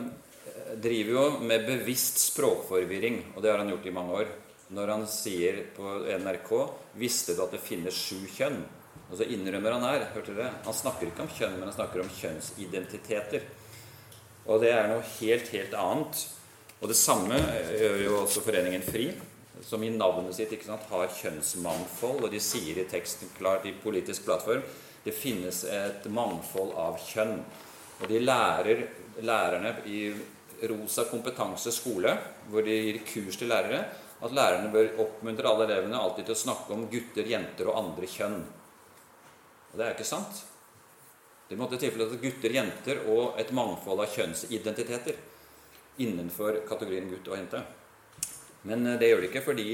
driver 0.81 1.13
jo 1.13 1.25
med 1.45 1.67
bevisst 1.69 2.21
språkforvirring, 2.31 3.35
og 3.35 3.43
det 3.43 3.51
har 3.53 3.61
han 3.61 3.73
gjort 3.73 3.87
i 3.87 3.95
mange 3.95 4.23
år. 4.23 4.35
Når 4.71 4.93
han 4.95 5.07
sier 5.11 5.65
på 5.75 5.97
NRK 6.23 6.51
'Visste 6.95 7.35
du 7.35 7.43
at 7.43 7.51
det 7.51 7.61
finnes 7.61 7.95
sju 7.95 8.23
kjønn?' 8.31 8.63
Og 9.11 9.19
så 9.19 9.27
innrømmer 9.27 9.73
han 9.75 9.83
her. 9.83 10.05
hørte 10.15 10.35
dere? 10.35 10.53
Han 10.65 10.75
snakker 10.75 11.09
ikke 11.09 11.25
om 11.25 11.33
kjønn, 11.35 11.57
men 11.59 11.67
han 11.67 11.75
snakker 11.75 12.01
om 12.01 12.13
kjønnsidentiteter. 12.15 13.43
Og 14.47 14.61
det 14.63 14.71
er 14.71 14.87
noe 14.87 15.03
helt, 15.19 15.49
helt 15.51 15.75
annet. 15.75 16.29
Og 16.81 16.89
det 16.89 16.97
samme 16.97 17.35
gjør 17.75 17.99
jo 18.05 18.21
også 18.23 18.43
Foreningen 18.45 18.83
FRI, 18.87 19.11
som 19.63 19.83
i 19.85 19.91
navnet 19.91 20.37
sitt 20.37 20.55
sant, 20.65 20.87
har 20.91 21.11
kjønnsmangfold. 21.21 22.25
Og 22.27 22.31
de 22.33 22.41
sier 22.43 22.79
i 22.79 22.89
teksten 22.89 23.33
klart 23.39 23.67
i 23.67 23.77
politisk 23.83 24.25
plattform 24.29 24.63
det 25.05 25.17
finnes 25.17 25.65
et 25.65 26.05
mangfold 26.13 26.75
av 26.77 26.99
kjønn. 27.01 27.39
Og 28.01 28.09
de 28.09 28.21
lærer 28.21 28.85
lærerne 29.25 29.75
i 29.89 30.11
Rosa 30.69 31.07
kompetanse 31.09 31.73
skole, 31.73 32.13
hvor 32.53 32.65
de 32.65 32.77
gir 32.77 33.01
kurs 33.09 33.39
til 33.41 33.49
lærere, 33.49 33.81
at 34.21 34.37
lærerne 34.37 34.69
bør 34.73 34.91
oppmuntre 35.07 35.49
alle 35.49 35.65
elevene 35.71 35.97
alltid 35.97 36.29
til 36.29 36.37
å 36.37 36.43
snakke 36.43 36.77
om 36.77 36.85
gutter, 36.93 37.25
jenter 37.25 37.71
og 37.73 37.79
andre 37.81 38.09
kjønn. 38.13 38.41
Og 39.71 39.79
det 39.79 39.87
er 39.87 39.97
ikke 39.97 40.09
sant. 40.09 40.45
Det 41.49 41.59
måtte 41.59 41.81
tilfelle 41.81 42.07
at 42.07 42.21
gutter, 42.21 42.53
jenter 42.55 43.01
og 43.11 43.41
et 43.41 43.53
mangfold 43.57 44.05
av 44.05 44.13
kjønnsidentiteter 44.13 45.17
innenfor 46.05 46.61
kategorien 46.69 47.09
gutt 47.11 47.33
og 47.33 47.39
jente. 47.41 47.65
Men 48.69 48.87
eh, 48.87 48.99
det 49.01 49.11
gjør 49.11 49.25
det 49.25 49.31
ikke 49.31 49.47
fordi 49.47 49.69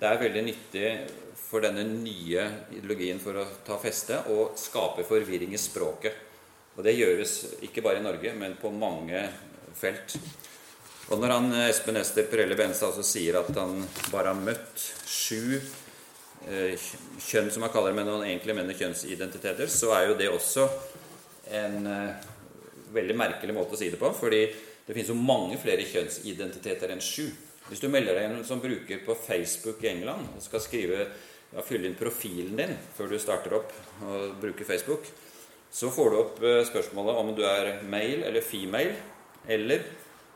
det 0.00 0.08
er 0.08 0.22
veldig 0.22 0.44
nyttig 0.46 0.90
for 1.36 1.64
denne 1.64 1.82
nye 1.84 2.44
ideologien 2.76 3.20
for 3.20 3.40
å 3.42 3.46
ta 3.66 3.76
feste 3.82 4.22
og 4.32 4.54
skape 4.60 5.04
forvirring 5.08 5.52
i 5.52 5.60
språket. 5.60 6.26
Og 6.76 6.84
det 6.86 6.94
gjøres 6.94 7.34
ikke 7.66 7.82
bare 7.84 8.00
i 8.00 8.04
Norge, 8.04 8.32
men 8.38 8.54
på 8.60 8.70
mange 8.72 9.24
felt. 9.76 10.14
Og 11.10 11.18
når 11.18 11.34
han, 11.34 11.50
Espen 11.66 11.98
Ester 11.98 12.28
Perelle 12.30 12.56
Benstad 12.56 12.92
altså 12.92 13.04
sier 13.04 13.40
at 13.40 13.50
han 13.58 13.82
bare 14.12 14.30
har 14.30 14.38
møtt 14.38 14.84
sju 15.10 15.58
eh, 16.46 16.78
kjønn, 17.18 17.50
som 17.50 17.66
han 17.66 17.72
kaller 17.74 17.90
det, 17.90 17.98
men 17.98 18.12
han 18.14 18.26
egentlig 18.28 18.56
mener 18.56 18.78
kjønnsidentiteter, 18.78 19.66
så 19.66 19.90
er 19.96 20.06
jo 20.06 20.18
det 20.20 20.30
også 20.30 20.68
en 21.58 21.90
eh, 21.90 22.28
veldig 22.94 23.16
merkelig 23.18 23.56
måte 23.56 23.74
å 23.74 23.80
si 23.80 23.90
det 23.90 23.98
på. 23.98 24.12
Fordi 24.14 24.44
det 24.86 24.94
finnes 24.94 25.10
jo 25.10 25.18
mange 25.18 25.58
flere 25.60 25.86
kjønnsidentiteter 25.90 26.94
enn 26.94 27.02
sju. 27.02 27.26
Hvis 27.68 27.82
du 27.82 27.88
melder 27.92 28.16
deg 28.16 28.30
inn 28.30 28.44
som 28.46 28.62
bruker 28.62 29.02
på 29.04 29.16
Facebook 29.18 29.82
i 29.84 29.90
England 29.92 30.30
og 30.34 30.42
skal 30.42 30.62
skrive, 30.64 31.04
ja, 31.50 31.64
fylle 31.66 31.90
inn 31.90 31.98
profilen 31.98 32.56
din 32.58 32.76
før 32.96 33.12
du 33.12 33.18
starter 33.20 33.58
opp 33.60 33.74
og 34.06 34.38
bruker 34.42 34.66
Facebook, 34.66 35.06
så 35.70 35.90
får 35.94 36.10
du 36.10 36.18
opp 36.18 36.40
eh, 36.42 36.62
spørsmålet 36.66 37.20
om 37.20 37.34
du 37.36 37.44
er 37.46 37.76
male 37.90 38.26
eller 38.26 38.42
female, 38.42 38.96
eller 39.46 39.84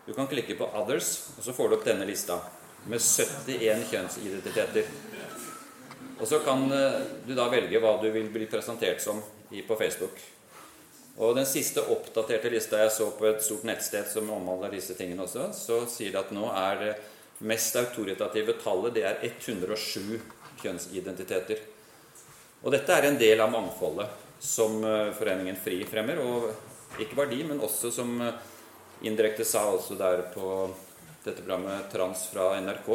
du 0.07 0.13
kan 0.15 0.29
klikke 0.31 0.55
på 0.59 0.69
'others', 0.69 1.33
og 1.39 1.45
så 1.45 1.53
får 1.53 1.69
du 1.69 1.77
opp 1.79 1.87
denne 1.89 2.07
lista 2.07 2.39
med 2.87 3.01
71 3.01 3.89
kjønnsidentiteter. 3.91 4.85
Og 6.21 6.29
så 6.29 6.39
kan 6.45 6.69
eh, 6.73 7.01
du 7.27 7.35
da 7.35 7.49
velge 7.51 7.81
hva 7.83 7.97
du 8.03 8.11
vil 8.15 8.31
bli 8.31 8.47
presentert 8.47 9.03
som 9.03 9.23
på 9.69 9.77
Facebook. 9.79 10.19
Og 11.17 11.37
den 11.37 11.47
siste 11.47 11.83
oppdaterte 11.95 12.51
lista 12.51 12.81
jeg 12.83 12.91
så 12.91 13.11
på 13.15 13.29
et 13.29 13.43
stort 13.43 13.67
nettsted 13.69 14.09
som 14.11 14.31
omhandler 14.35 14.73
disse 14.75 14.97
tingene 14.99 15.23
også, 15.23 15.51
så 15.55 15.85
sier 15.91 16.11
det 16.11 16.23
at 16.25 16.33
nå 16.35 16.49
er 16.51 16.81
det 16.81 16.95
mest 17.45 17.77
autoritative 17.77 18.57
tallet 18.63 18.97
det 18.97 19.05
er 19.09 19.21
107 19.23 20.19
kjønnsidentiteter. 20.63 21.61
Og 22.65 22.73
dette 22.73 22.97
er 22.97 23.11
en 23.11 23.21
del 23.21 23.43
av 23.45 23.53
mangfoldet 23.53 24.09
som 24.41 24.81
eh, 24.85 25.13
Foreningen 25.17 25.59
FRI 25.61 25.83
fremmer. 25.89 26.21
Og 26.25 27.01
ikke 27.03 27.19
bare 27.19 27.33
de, 27.35 27.43
men 27.51 27.63
også 27.65 27.93
som 27.93 28.17
eh, 28.25 28.41
indirekte 29.05 29.45
sa 29.47 29.67
også 29.73 29.99
der 30.01 30.27
på 30.33 30.51
dette 31.25 31.41
programmet 31.43 31.89
Trans 31.93 32.27
fra 32.33 32.53
NRK, 32.61 32.91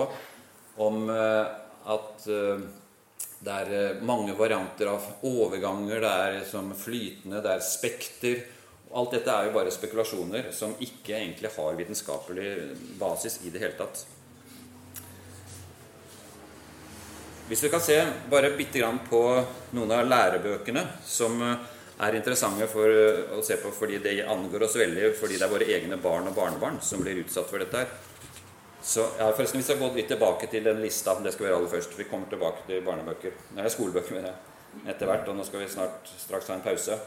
om 0.85 1.09
eh, 1.13 1.55
at 1.89 2.25
det 3.39 3.53
er 3.55 4.01
mange 4.05 4.33
varianter 4.37 4.91
av 4.91 5.05
overganger, 5.25 6.03
det 6.03 6.11
er 6.25 6.39
som 6.45 6.67
flytende, 6.75 7.39
det 7.41 7.53
er 7.55 7.63
spekter. 7.63 8.41
Alt 8.99 9.15
dette 9.15 9.31
er 9.31 9.47
jo 9.47 9.55
bare 9.55 9.73
spekulasjoner 9.73 10.49
som 10.53 10.75
ikke 10.83 11.15
egentlig 11.15 11.49
har 11.55 11.77
vitenskapelig 11.79 12.49
basis 12.99 13.39
i 13.47 13.53
det 13.53 13.63
hele 13.63 13.77
tatt. 13.79 14.03
Hvis 17.49 17.63
vi 17.63 17.69
kan 17.73 17.81
se 17.81 17.97
bare 18.29 18.51
bitte 18.53 18.77
grann 18.77 18.99
på 19.09 19.19
noen 19.73 19.91
av 19.95 20.05
lærebøkene 20.05 20.83
som 21.01 21.39
eh, 21.41 21.63
er 22.05 22.17
interessante 22.19 22.67
for 22.69 22.93
eh, 22.93 23.31
å 23.33 23.41
se 23.41 23.57
på 23.57 23.71
fordi 23.73 23.97
det 24.03 24.19
angår 24.29 24.67
oss 24.67 24.77
veldig, 24.77 25.07
fordi 25.17 25.39
det 25.39 25.47
er 25.47 25.53
våre 25.55 25.69
egne 25.73 25.97
barn 25.97 26.29
og 26.29 26.37
barnebarn 26.37 26.77
som 26.85 27.01
blir 27.01 27.23
utsatt 27.23 27.49
for 27.49 27.63
dette 27.63 27.81
her. 27.81 27.89
Så 28.85 29.07
ja, 29.17 29.31
forresten, 29.33 29.63
Vi 29.63 29.65
skal 29.65 29.81
gå 29.81 29.89
litt 29.95 30.13
tilbake 30.13 30.45
til 30.47 30.69
den 30.69 30.77
lista. 30.83 31.17
Det 31.19 31.33
skal 31.33 31.47
vi 31.47 31.51
aller 31.55 31.73
først. 31.73 31.97
Vi 31.97 32.05
kommer 32.11 32.29
tilbake 32.29 32.67
til 32.67 32.85
barnebøker. 32.85 33.33
Nei, 33.57 33.67
skolebøker 33.73 34.13
mener 34.13 34.29
jeg, 34.29 34.93
etter 34.93 35.09
hvert. 35.09 35.27
Og 35.27 35.35
nå 35.35 35.45
skal 35.49 35.65
vi 35.65 35.73
snart 35.73 36.13
straks 36.21 36.53
ha 36.53 36.55
en 36.55 36.65
pause. 36.69 37.01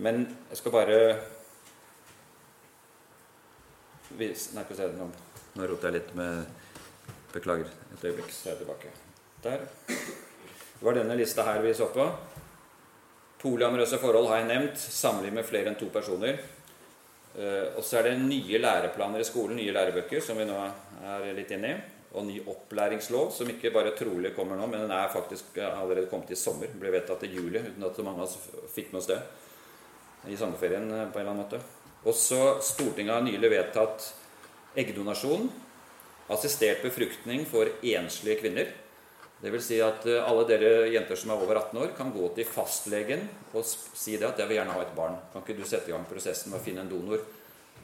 Men 0.00 0.24
jeg 0.24 0.62
skal 0.62 0.74
bare 0.80 1.00
Nei, 4.16 4.32
skal 4.32 4.76
se, 4.78 4.88
nå, 4.96 5.10
nå 5.60 5.68
roter 5.68 5.92
jeg 5.92 6.00
litt 6.00 6.14
med 6.16 6.64
Beklager. 7.36 7.68
Et 7.92 8.08
øyeblikk, 8.08 8.32
så 8.32 8.48
er 8.48 8.56
jeg 8.56 8.64
tilbake. 8.64 9.05
Der. 9.42 9.66
Det 9.86 10.84
var 10.84 10.96
denne 10.96 11.16
lista 11.16 11.44
her 11.46 11.62
vi 11.64 11.74
så 11.74 11.88
på. 11.92 12.06
Polyamorøse 13.42 13.98
forhold 14.00 14.28
har 14.30 14.42
jeg 14.42 14.48
nevnt. 14.50 14.78
Samliv 14.78 15.34
med 15.34 15.46
flere 15.46 15.70
enn 15.70 15.78
to 15.80 15.88
personer. 15.92 16.40
Eh, 17.36 17.76
og 17.76 17.84
så 17.84 18.00
er 18.00 18.08
det 18.08 18.16
nye 18.22 18.60
læreplaner 18.60 19.20
i 19.20 19.28
skolen, 19.28 19.60
nye 19.60 19.74
lærebøker, 19.76 20.22
som 20.24 20.40
vi 20.40 20.48
nå 20.48 20.56
er 20.56 21.26
litt 21.36 21.52
inne 21.56 21.72
i. 21.72 21.80
Og 22.16 22.24
ny 22.24 22.38
opplæringslov, 22.48 23.28
som 23.34 23.50
ikke 23.52 23.74
bare 23.74 23.92
trolig 23.98 24.32
kommer 24.36 24.56
nå, 24.56 24.68
men 24.72 24.86
den 24.86 24.94
er 24.94 25.12
faktisk 25.12 25.58
allerede 25.60 26.08
kommet 26.08 26.32
i 26.32 26.38
sommer. 26.38 26.70
Ble 26.80 26.94
vedtatt 26.94 27.26
i 27.28 27.32
juli, 27.34 27.60
uten 27.60 27.84
at 27.84 27.98
så 27.98 28.06
mange 28.06 28.22
av 28.22 28.30
oss 28.30 28.38
fikk 28.72 28.94
med 28.94 29.02
oss 29.02 29.10
det 29.10 29.20
i 30.32 30.38
sommerferien 30.38 30.88
eh, 30.90 31.08
på 31.12 31.20
en 31.20 31.26
eller 31.26 31.34
annen 31.34 31.44
måte. 31.44 31.60
Også 32.06 32.58
Stortinget 32.64 33.18
har 33.18 33.24
nylig 33.26 33.50
vedtatt 33.50 34.10
eggdonasjon, 34.78 35.48
assistert 36.32 36.82
befruktning 36.84 37.44
for 37.48 37.70
enslige 37.82 38.40
kvinner. 38.40 38.72
Det 39.36 39.52
vil 39.52 39.60
si 39.60 39.76
at 39.84 40.06
eh, 40.08 40.22
alle 40.24 40.46
dere 40.48 40.86
jenter 40.88 41.18
som 41.20 41.34
er 41.34 41.42
over 41.44 41.58
18 41.60 41.80
år, 41.82 41.90
kan 41.96 42.12
gå 42.14 42.30
til 42.36 42.48
fastlegen 42.48 43.26
og 43.52 43.66
si 43.66 44.16
det 44.16 44.28
at 44.30 44.38
'jeg 44.38 44.48
vil 44.48 44.56
gjerne 44.56 44.72
ha 44.72 44.82
et 44.82 44.96
barn'. 44.96 45.18
Kan 45.32 45.42
ikke 45.42 45.58
du 45.58 45.64
sette 45.64 45.88
i 45.88 45.92
gang 45.92 46.06
prosessen 46.08 46.50
med 46.50 46.60
å 46.60 46.64
finne 46.64 46.80
en 46.80 46.88
donor? 46.88 47.20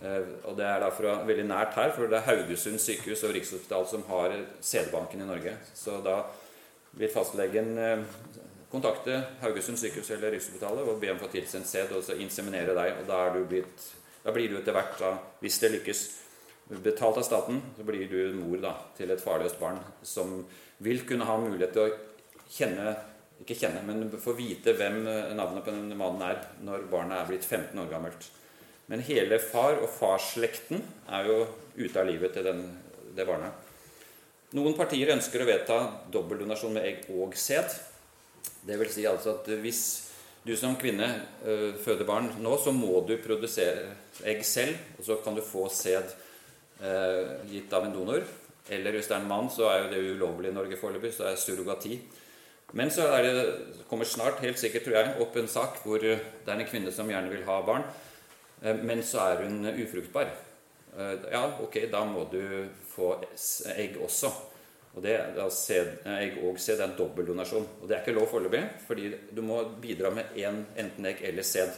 Eh, 0.02 0.22
og 0.44 0.56
Det 0.56 0.64
er 0.64 0.80
da 0.80 0.90
fra 0.90 1.22
veldig 1.24 1.46
nært 1.46 1.74
her, 1.74 1.92
for 1.92 2.06
det 2.06 2.18
er 2.18 2.26
Haugesund 2.26 2.80
sykehus 2.80 3.24
og 3.24 3.34
Rikshospitalet 3.34 3.88
som 3.88 4.02
har 4.08 4.32
sædbanken 4.60 5.20
i 5.20 5.26
Norge. 5.26 5.56
Så 5.74 6.02
da 6.02 6.24
vil 6.92 7.08
fastlegen 7.08 7.78
eh, 7.78 7.98
kontakte 8.70 9.26
Haugesund 9.42 9.76
sykehus 9.76 10.10
eller 10.10 10.32
Rikshospitalet 10.32 10.88
og 10.88 11.00
be 11.00 11.10
om 11.10 11.20
å 11.20 11.26
få 11.26 11.30
tilsendt 11.30 11.68
sæd 11.68 11.92
og 11.92 12.02
så 12.02 12.16
inseminere 12.16 12.74
deg. 12.74 12.96
og 13.00 13.06
Da, 13.06 13.28
blitt, 13.30 13.92
da 14.24 14.32
blir 14.32 14.48
du 14.48 14.56
etter 14.56 14.72
hvert, 14.72 14.98
da, 14.98 15.18
hvis 15.40 15.58
det 15.58 15.70
lykkes, 15.76 16.21
betalt 16.80 17.20
av 17.20 17.26
staten, 17.26 17.60
så 17.76 17.84
blir 17.86 18.08
du 18.08 18.36
mor 18.40 18.60
da, 18.62 18.76
til 18.96 19.12
et 19.12 19.22
farløst 19.22 19.60
barn 19.60 19.80
som 20.06 20.40
vil 20.82 21.04
kunne 21.08 21.26
ha 21.28 21.38
mulighet 21.40 21.74
til 21.76 21.88
å 21.88 22.46
kjenne 22.52 22.94
ikke 23.42 23.58
kjenne, 23.58 23.82
men 23.86 24.10
få 24.22 24.36
vite 24.38 24.74
hvem 24.78 25.02
navnet 25.34 25.64
på 25.64 25.74
den 25.74 25.90
mannen 25.98 26.22
er 26.26 26.38
når 26.62 26.86
barnet 26.92 27.18
er 27.18 27.28
blitt 27.30 27.46
15 27.48 27.80
år 27.82 27.90
gammelt. 27.90 28.28
Men 28.90 29.02
hele 29.06 29.38
far 29.42 29.80
og 29.80 29.90
farsslekten 29.90 30.82
er 31.10 31.28
jo 31.30 31.38
ute 31.78 31.98
av 31.98 32.08
livet 32.08 32.34
til 32.36 32.46
den, 32.46 32.64
det 33.16 33.26
barnet. 33.26 33.70
Noen 34.52 34.76
partier 34.76 35.14
ønsker 35.14 35.42
å 35.42 35.48
vedta 35.48 35.78
dobbeldonasjon 36.12 36.74
med 36.76 36.86
egg 36.86 37.06
og 37.16 37.34
sæd. 37.38 37.72
Vil 38.68 38.90
si 38.92 39.06
altså 39.08 39.38
at 39.38 39.48
hvis 39.62 39.82
du 40.44 40.52
som 40.58 40.76
kvinne 40.78 41.08
uh, 41.46 41.70
føder 41.82 42.06
barn 42.06 42.28
nå, 42.42 42.56
så 42.60 42.74
må 42.74 43.00
du 43.08 43.14
produsere 43.22 43.94
egg 44.28 44.42
selv, 44.46 44.76
og 44.98 45.06
så 45.06 45.18
kan 45.24 45.38
du 45.38 45.42
få 45.46 45.68
sæd 45.72 46.12
gitt 47.50 47.72
av 47.72 47.86
en 47.86 47.92
donor. 47.94 48.24
Eller 48.72 48.94
hvis 48.94 49.08
det 49.10 49.16
er 49.16 49.22
en 49.22 49.30
mann, 49.30 49.50
så 49.50 49.68
er 49.70 49.84
jo 49.84 49.90
det 49.92 50.02
ulovlig 50.16 50.50
i 50.50 50.56
Norge 50.56 50.78
foreløpig. 50.80 51.12
Så 51.14 51.26
er 51.26 51.36
det 51.36 51.42
surrogati. 51.42 51.98
Men 52.72 52.90
så 52.90 53.08
er 53.12 53.26
det, 53.26 53.42
kommer 53.88 54.08
snart, 54.08 54.40
helt 54.40 54.60
sikkert 54.60 54.86
tror 54.86 54.96
jeg, 54.96 55.16
opp 55.20 55.36
en 55.36 55.50
sak 55.50 55.82
hvor 55.84 56.00
det 56.00 56.14
er 56.46 56.54
en 56.54 56.68
kvinne 56.68 56.92
som 56.94 57.10
gjerne 57.10 57.32
vil 57.32 57.44
ha 57.44 57.58
barn, 57.66 57.84
eh, 58.62 58.78
men 58.80 59.02
så 59.04 59.26
er 59.26 59.44
hun 59.44 59.68
ufruktbar. 59.68 60.32
Eh, 60.96 61.26
ja, 61.34 61.42
ok, 61.60 61.82
da 61.92 62.04
må 62.08 62.24
du 62.32 62.40
få 62.94 63.14
egg 63.76 64.00
også. 64.00 64.32
Og 64.92 65.04
det, 65.04 65.14
egg 65.16 66.40
og 66.44 66.58
sæd 66.60 66.80
er 66.80 66.84
en 66.84 66.96
dobbeltdonasjon. 66.98 67.68
Og 67.80 67.88
det 67.88 67.96
er 67.96 68.02
ikke 68.02 68.16
lov 68.16 68.28
foreløpig, 68.28 68.64
fordi 68.86 69.12
du 69.32 69.40
må 69.44 69.62
bidra 69.80 70.10
med 70.12 70.36
en, 70.40 70.66
enten 70.76 71.08
egg 71.08 71.22
eller 71.28 71.46
sæd. 71.48 71.76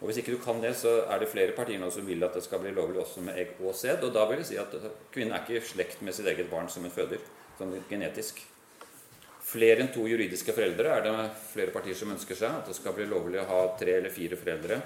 Og 0.00 0.08
Hvis 0.08 0.22
ikke 0.22 0.32
du 0.32 0.40
kan 0.40 0.62
det, 0.62 0.72
så 0.80 1.02
er 1.12 1.20
det 1.20 1.28
flere 1.28 1.52
partier 1.52 1.80
nå 1.80 1.90
som 1.92 2.06
vil 2.08 2.24
at 2.24 2.36
det 2.36 2.44
skal 2.46 2.62
bli 2.62 2.72
lovlig 2.72 3.02
også 3.02 3.20
med 3.24 3.36
egg 3.36 3.58
og 3.60 3.74
sæd. 3.76 4.06
Og 4.06 4.14
da 4.14 4.24
vil 4.30 4.40
jeg 4.40 4.48
si 4.48 4.56
at 4.60 4.72
kvinnen 5.12 5.34
er 5.36 5.44
ikke 5.44 5.60
i 5.60 5.66
slekt 5.72 6.00
med 6.00 6.16
sitt 6.16 6.30
eget 6.30 6.48
barn 6.48 6.70
som 6.72 6.86
hun 6.86 6.94
føder, 6.94 7.20
sånn 7.58 7.74
genetisk. 7.90 8.40
Flere 9.50 9.82
enn 9.82 9.92
to 9.92 10.06
juridiske 10.08 10.54
foreldre 10.56 10.94
er 10.94 11.04
det 11.04 11.14
flere 11.50 11.74
partier 11.74 11.98
som 11.98 12.14
ønsker 12.14 12.38
seg. 12.38 12.62
At 12.62 12.70
det 12.70 12.78
skal 12.78 12.96
bli 12.96 13.08
lovlig 13.10 13.42
å 13.42 13.48
ha 13.50 13.60
tre 13.76 13.98
eller 13.98 14.14
fire 14.14 14.40
foreldre. 14.40 14.80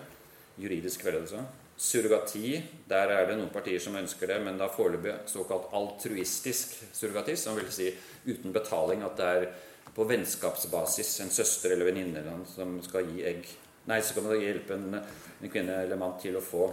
Juridisk 0.58 1.06
foreldre. 1.06 1.44
Surrogati, 1.78 2.56
der 2.90 3.10
er 3.10 3.28
det 3.28 3.38
noen 3.38 3.54
partier 3.54 3.82
som 3.82 3.94
ønsker 3.98 4.30
det, 4.30 4.40
men 4.42 4.58
da 4.58 4.70
foreløpig 4.70 5.14
såkalt 5.30 5.72
altruistisk 5.74 6.76
surrogati, 6.94 7.34
som 7.38 7.58
vil 7.58 7.70
si 7.74 7.88
uten 8.26 8.54
betaling, 8.54 9.02
at 9.06 9.18
det 9.18 9.30
er 9.30 9.48
på 9.94 10.06
vennskapsbasis 10.10 11.20
en 11.22 11.34
søster 11.34 11.74
eller 11.74 11.90
venninne 11.90 12.40
som 12.50 12.80
skal 12.82 13.10
gi 13.10 13.26
egg 13.26 13.50
Nei, 13.84 14.00
så 14.02 14.14
kan 14.16 14.24
man 14.24 14.40
hjelpe 14.40 14.78
en, 14.78 14.94
en, 14.96 15.50
kvinne 15.52 15.82
eller 15.82 15.98
mann 16.00 16.16
til 16.20 16.38
å 16.38 16.44
få 16.44 16.64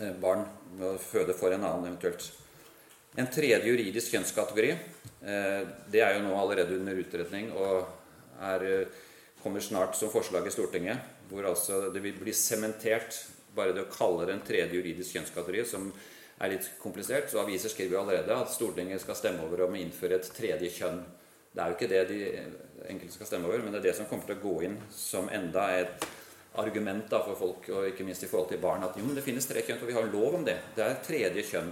eh, 0.00 0.12
barn 0.20 0.44
ved 0.76 0.90
å 0.90 1.00
føde 1.00 1.36
for 1.36 1.54
en 1.54 1.64
annen 1.64 1.88
eventuelt. 1.88 2.26
En 3.16 3.30
tredje 3.32 3.64
juridisk 3.64 4.12
kjønnskategori 4.12 4.74
eh, 4.74 5.62
det 5.88 6.02
er 6.04 6.18
jo 6.18 6.26
nå 6.26 6.34
allerede 6.36 6.76
under 6.76 7.00
utredning 7.00 7.48
og 7.56 7.88
er, 8.44 8.66
eh, 8.66 9.00
kommer 9.40 9.64
snart 9.64 9.96
som 9.96 10.12
forslag 10.12 10.46
i 10.46 10.52
Stortinget. 10.52 11.16
Hvor 11.30 11.48
altså 11.48 11.86
det 11.94 12.04
vil 12.04 12.20
bli 12.20 12.36
sementert 12.36 13.16
bare 13.56 13.72
det 13.72 13.86
å 13.86 13.90
kalle 13.92 14.28
det 14.28 14.36
en 14.36 14.44
tredje 14.44 14.76
juridisk 14.76 15.16
kjønnskategori, 15.16 15.64
som 15.66 15.88
er 16.44 16.52
litt 16.52 16.68
komplisert. 16.82 17.32
Så 17.32 17.40
aviser 17.40 17.72
skriver 17.72 17.96
jo 17.96 18.02
allerede 18.02 18.36
at 18.36 18.52
Stortinget 18.52 19.00
skal 19.02 19.16
stemme 19.16 19.48
over 19.48 19.64
om 19.64 19.74
å 19.74 19.80
innføre 19.80 20.20
et 20.20 20.30
tredje 20.36 20.70
kjønn. 20.76 21.00
Det 21.56 21.64
er 21.64 21.72
jo 21.72 21.78
ikke 21.78 21.90
det 21.90 22.04
de 22.12 22.20
enkelte 22.92 23.16
skal 23.16 23.32
stemme 23.32 23.48
over, 23.48 23.64
men 23.64 23.72
det 23.72 23.80
er 23.80 23.88
det 23.88 23.96
som 23.98 24.06
kommer 24.06 24.28
til 24.28 24.36
å 24.36 24.44
gå 24.44 24.54
inn 24.68 24.76
som 24.94 25.32
enda 25.32 25.64
et 25.80 26.04
argument 26.62 27.06
da, 27.10 27.20
for 27.26 27.38
folk, 27.38 27.68
og 27.74 27.90
ikke 27.90 28.06
minst 28.06 28.24
i 28.24 28.30
forhold 28.30 28.50
til 28.52 28.62
barn, 28.62 28.84
at 28.86 28.96
jo, 28.98 29.06
det 29.14 29.24
finnes 29.26 29.46
tre 29.46 29.62
kjønn, 29.66 29.80
og 29.82 29.90
vi 29.90 29.96
har 29.96 30.10
lov 30.12 30.40
om 30.40 30.44
det. 30.46 30.56
Det 30.76 30.84
er 30.84 30.98
tredje 31.04 31.46
kjønn. 31.52 31.70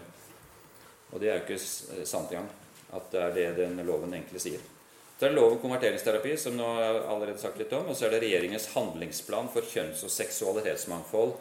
Og 1.12 1.20
det 1.22 1.30
er 1.30 1.38
jo 1.38 1.44
ikke 1.46 2.06
sant 2.08 2.32
engang 2.32 2.48
at 2.96 3.12
det 3.12 3.20
er 3.22 3.36
det 3.36 3.46
den 3.58 3.80
loven 3.86 4.14
egentlig 4.14 4.42
sier. 4.42 4.62
Så 5.16 5.26
er 5.26 5.32
det 5.32 5.38
lov 5.38 5.54
om 5.54 5.60
konverteringsterapi, 5.62 6.34
som 6.36 6.58
nå 6.58 6.66
har 6.76 6.98
allerede 7.08 7.40
sagt 7.40 7.56
litt 7.58 7.72
om. 7.72 7.88
Og 7.88 7.96
så 7.96 8.06
er 8.06 8.14
det 8.14 8.20
regjeringens 8.26 8.68
handlingsplan 8.74 9.48
for 9.52 9.64
kjønns- 9.64 10.04
og 10.04 10.12
seksualitetsmangfold, 10.12 11.32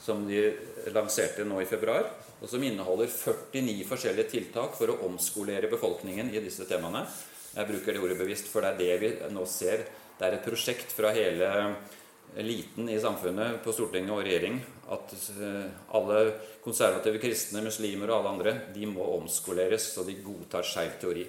som 0.00 0.22
de 0.24 0.46
lanserte 0.94 1.44
nå 1.44 1.60
i 1.60 1.68
februar, 1.68 2.08
og 2.38 2.48
som 2.48 2.62
inneholder 2.64 3.10
49 3.10 3.84
forskjellige 3.90 4.32
tiltak 4.32 4.78
for 4.78 4.88
å 4.88 5.00
omskolere 5.10 5.68
befolkningen 5.68 6.32
i 6.32 6.40
disse 6.40 6.64
temaene. 6.70 7.04
Jeg 7.52 7.68
bruker 7.68 7.92
det 7.92 8.00
ordet 8.00 8.18
bevisst, 8.20 8.48
for 8.48 8.64
det 8.64 8.72
er 8.72 8.80
det 8.80 8.98
vi 9.02 9.34
nå 9.34 9.44
ser. 9.50 9.84
Det 10.18 10.24
er 10.24 10.38
et 10.38 10.48
prosjekt 10.48 10.94
fra 10.96 11.12
hele 11.12 11.50
eliten 12.36 12.88
i 12.88 12.98
samfunnet, 13.00 13.62
på 13.64 13.72
Stortinget 13.72 14.12
og 14.14 14.22
regjering, 14.26 14.58
at 14.92 15.14
eh, 15.40 15.68
alle 15.96 16.20
konservative 16.64 17.20
kristne, 17.22 17.62
muslimer 17.64 18.10
og 18.10 18.18
alle 18.18 18.34
andre 18.34 18.54
de 18.74 18.88
må 18.90 19.06
omskoleres 19.16 19.92
så 19.94 20.04
de 20.06 20.18
godtar 20.24 20.66
skeiv 20.66 20.98
teori. 21.00 21.26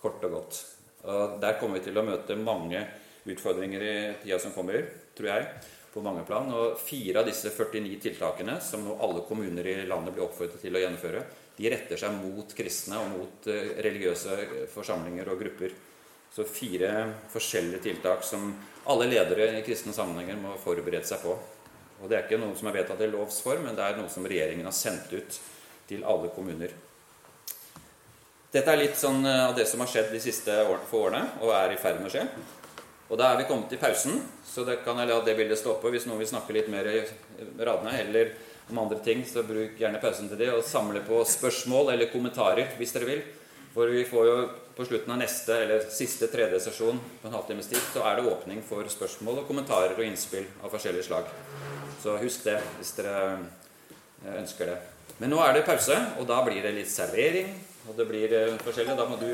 Kort 0.00 0.24
og 0.26 0.36
godt. 0.38 0.62
Og 1.10 1.36
der 1.40 1.58
kommer 1.60 1.78
vi 1.78 1.86
til 1.88 1.98
å 2.00 2.04
møte 2.04 2.36
mange 2.36 2.82
utfordringer 3.28 3.84
i 3.84 3.94
tida 4.22 4.38
som 4.40 4.54
kommer, 4.54 4.84
tror 5.16 5.30
jeg, 5.32 5.46
på 5.92 6.02
mange 6.04 6.24
plan. 6.28 6.48
Og 6.54 6.78
fire 6.80 7.22
av 7.22 7.28
disse 7.28 7.52
49 7.52 8.00
tiltakene, 8.04 8.58
som 8.64 8.84
nå 8.84 8.96
alle 9.02 9.24
kommuner 9.28 9.66
i 9.66 9.76
landet 9.88 10.16
blir 10.16 10.26
oppfordret 10.26 10.62
til 10.62 10.76
å 10.76 10.82
gjennomføre, 10.82 11.24
de 11.60 11.70
retter 11.72 12.00
seg 12.00 12.16
mot 12.22 12.52
kristne 12.56 13.00
og 13.00 13.14
mot 13.16 13.48
eh, 13.52 13.76
religiøse 13.84 14.66
forsamlinger 14.72 15.28
og 15.32 15.40
grupper. 15.44 15.78
Så 16.30 16.44
fire 16.46 16.90
forskjellige 17.32 17.82
tiltak 17.88 18.22
som 18.24 18.52
alle 18.90 19.08
ledere 19.10 19.50
i 19.58 19.64
kristne 19.66 19.94
sammenhenger 19.94 20.38
må 20.38 20.54
forberede 20.62 21.06
seg 21.06 21.24
på. 21.24 21.34
Og 22.00 22.08
Det 22.08 22.16
er 22.16 22.24
ikke 22.24 22.38
noe 22.40 22.56
som 22.56 22.70
er 22.70 22.78
vedtatt 22.78 23.02
i 23.04 23.10
lovs 23.10 23.40
form, 23.44 23.66
men 23.66 23.76
det 23.76 23.84
er 23.84 23.98
noe 23.98 24.08
som 24.08 24.24
regjeringen 24.24 24.64
har 24.64 24.76
sendt 24.76 25.12
ut 25.12 25.40
til 25.90 26.06
alle 26.06 26.30
kommuner. 26.32 26.72
Dette 28.50 28.72
er 28.72 28.80
litt 28.80 28.96
sånn 28.98 29.20
eh, 29.26 29.44
av 29.46 29.52
det 29.54 29.66
som 29.70 29.82
har 29.82 29.90
skjedd 29.90 30.08
de 30.10 30.22
siste 30.22 30.54
få 30.90 31.04
årene, 31.06 31.22
og 31.44 31.52
er 31.54 31.74
i 31.74 31.78
ferd 31.78 32.00
med 32.00 32.08
å 32.08 32.14
skje. 32.14 32.24
Og 33.10 33.18
da 33.18 33.28
er 33.30 33.40
vi 33.40 33.48
kommet 33.50 33.68
til 33.70 33.78
pausen, 33.82 34.22
så 34.46 34.64
det 34.66 34.80
kan 34.84 34.98
jeg 34.98 35.10
la 35.10 35.18
det 35.26 35.34
bildet 35.38 35.58
stå 35.58 35.76
på 35.82 35.90
hvis 35.90 36.06
noen 36.06 36.22
vil 36.22 36.30
snakke 36.30 36.54
litt 36.54 36.70
mer 36.70 36.86
i 36.90 37.02
radene 37.58 37.94
eller 37.98 38.32
om 38.70 38.78
andre 38.84 39.00
ting, 39.02 39.24
så 39.26 39.42
bruk 39.46 39.78
gjerne 39.78 40.00
pausen 40.02 40.30
til 40.30 40.38
det 40.38 40.50
og 40.54 40.62
samle 40.66 41.02
på 41.06 41.18
spørsmål 41.26 41.92
eller 41.94 42.10
kommentarer 42.12 42.70
hvis 42.78 42.94
dere 42.94 43.08
vil. 43.08 43.22
For 43.74 43.90
vi 43.90 44.04
får 44.06 44.26
jo 44.26 44.36
på 44.80 44.86
slutten 44.88 45.12
av 45.12 45.18
neste 45.20 45.52
eller 45.60 45.82
siste 45.92 46.24
tredje 46.32 46.56
sesjon 46.64 46.96
på 47.20 47.28
en 47.28 47.34
halvtimes 47.36 47.66
tid, 47.68 47.80
så 47.92 48.00
er 48.08 48.16
det 48.16 48.30
åpning 48.30 48.62
for 48.64 48.86
spørsmål 48.88 49.42
og 49.42 49.50
kommentarer 49.50 49.92
og 49.92 50.06
innspill 50.06 50.46
av 50.64 50.72
forskjellige 50.72 51.04
slag. 51.04 51.26
Så 52.00 52.14
husk 52.22 52.46
det 52.46 52.54
hvis 52.78 52.94
dere 52.96 53.16
eh, 53.34 54.38
ønsker 54.40 54.72
det. 54.72 54.78
Men 55.18 55.34
nå 55.34 55.42
er 55.44 55.58
det 55.58 55.66
pause, 55.68 55.98
og 56.16 56.24
da 56.30 56.38
blir 56.46 56.64
det 56.64 56.72
litt 56.78 56.88
servering. 56.88 57.52
Og 57.90 57.98
det 57.98 58.08
blir 58.08 58.32
eh, 58.38 58.56
forskjellig. 58.64 58.96
Da 58.96 59.04
må 59.10 59.20
du 59.20 59.28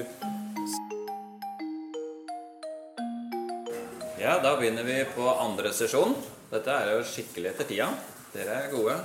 Ja, 4.19 4.41
da 4.43 4.57
begynner 4.59 4.83
vi 4.83 4.99
på 5.15 5.31
andre 5.31 5.71
sesjon. 5.71 6.19
Dette 6.51 6.75
er 6.75 6.97
jo 6.97 7.07
skikkelig 7.07 7.53
etter 7.53 7.71
tida. 7.71 7.93
Dere 8.35 8.65
er 8.65 8.75
gode. 8.75 8.99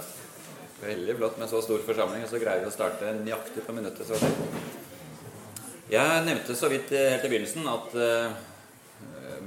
Veldig 0.81 1.19
flott 1.21 1.37
med 1.37 1.53
så 1.53 1.61
stor 1.61 1.85
forsamling, 1.85 2.25
og 2.25 2.33
så 2.33 2.41
greier 2.41 2.65
vi 2.65 2.71
å 2.71 2.73
starte 2.73 3.13
nøyaktig 3.21 3.61
på 3.67 3.77
minuttet. 3.77 4.09
Så 4.09 4.70
jeg 5.91 6.23
nevnte 6.23 6.55
så 6.55 6.69
vidt 6.71 6.93
helt 6.95 7.25
i 7.27 7.31
begynnelsen 7.31 7.67
at 7.67 7.95
uh, 7.99 8.51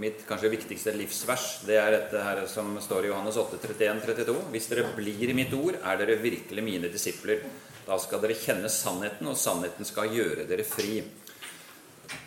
mitt 0.01 0.25
kanskje 0.29 0.51
viktigste 0.53 0.95
livsvers 0.97 1.47
det 1.69 1.79
er 1.81 1.93
dette 1.95 2.21
her 2.21 2.43
som 2.51 2.75
står 2.83 3.07
i 3.07 3.13
Johannes 3.13 3.39
8, 3.41 3.61
31-32. 3.63 4.35
Hvis 4.53 4.69
dere 4.71 4.89
blir 4.97 5.31
i 5.31 5.37
mitt 5.37 5.55
ord, 5.57 5.79
er 5.81 6.01
dere 6.01 6.19
virkelig 6.21 6.65
mine 6.67 6.91
disipler. 6.93 7.45
Da 7.85 7.99
skal 8.01 8.23
dere 8.23 8.37
kjenne 8.39 8.71
sannheten, 8.73 9.29
og 9.29 9.39
sannheten 9.39 9.89
skal 9.89 10.13
gjøre 10.13 10.47
dere 10.49 10.67
fri. 10.67 11.03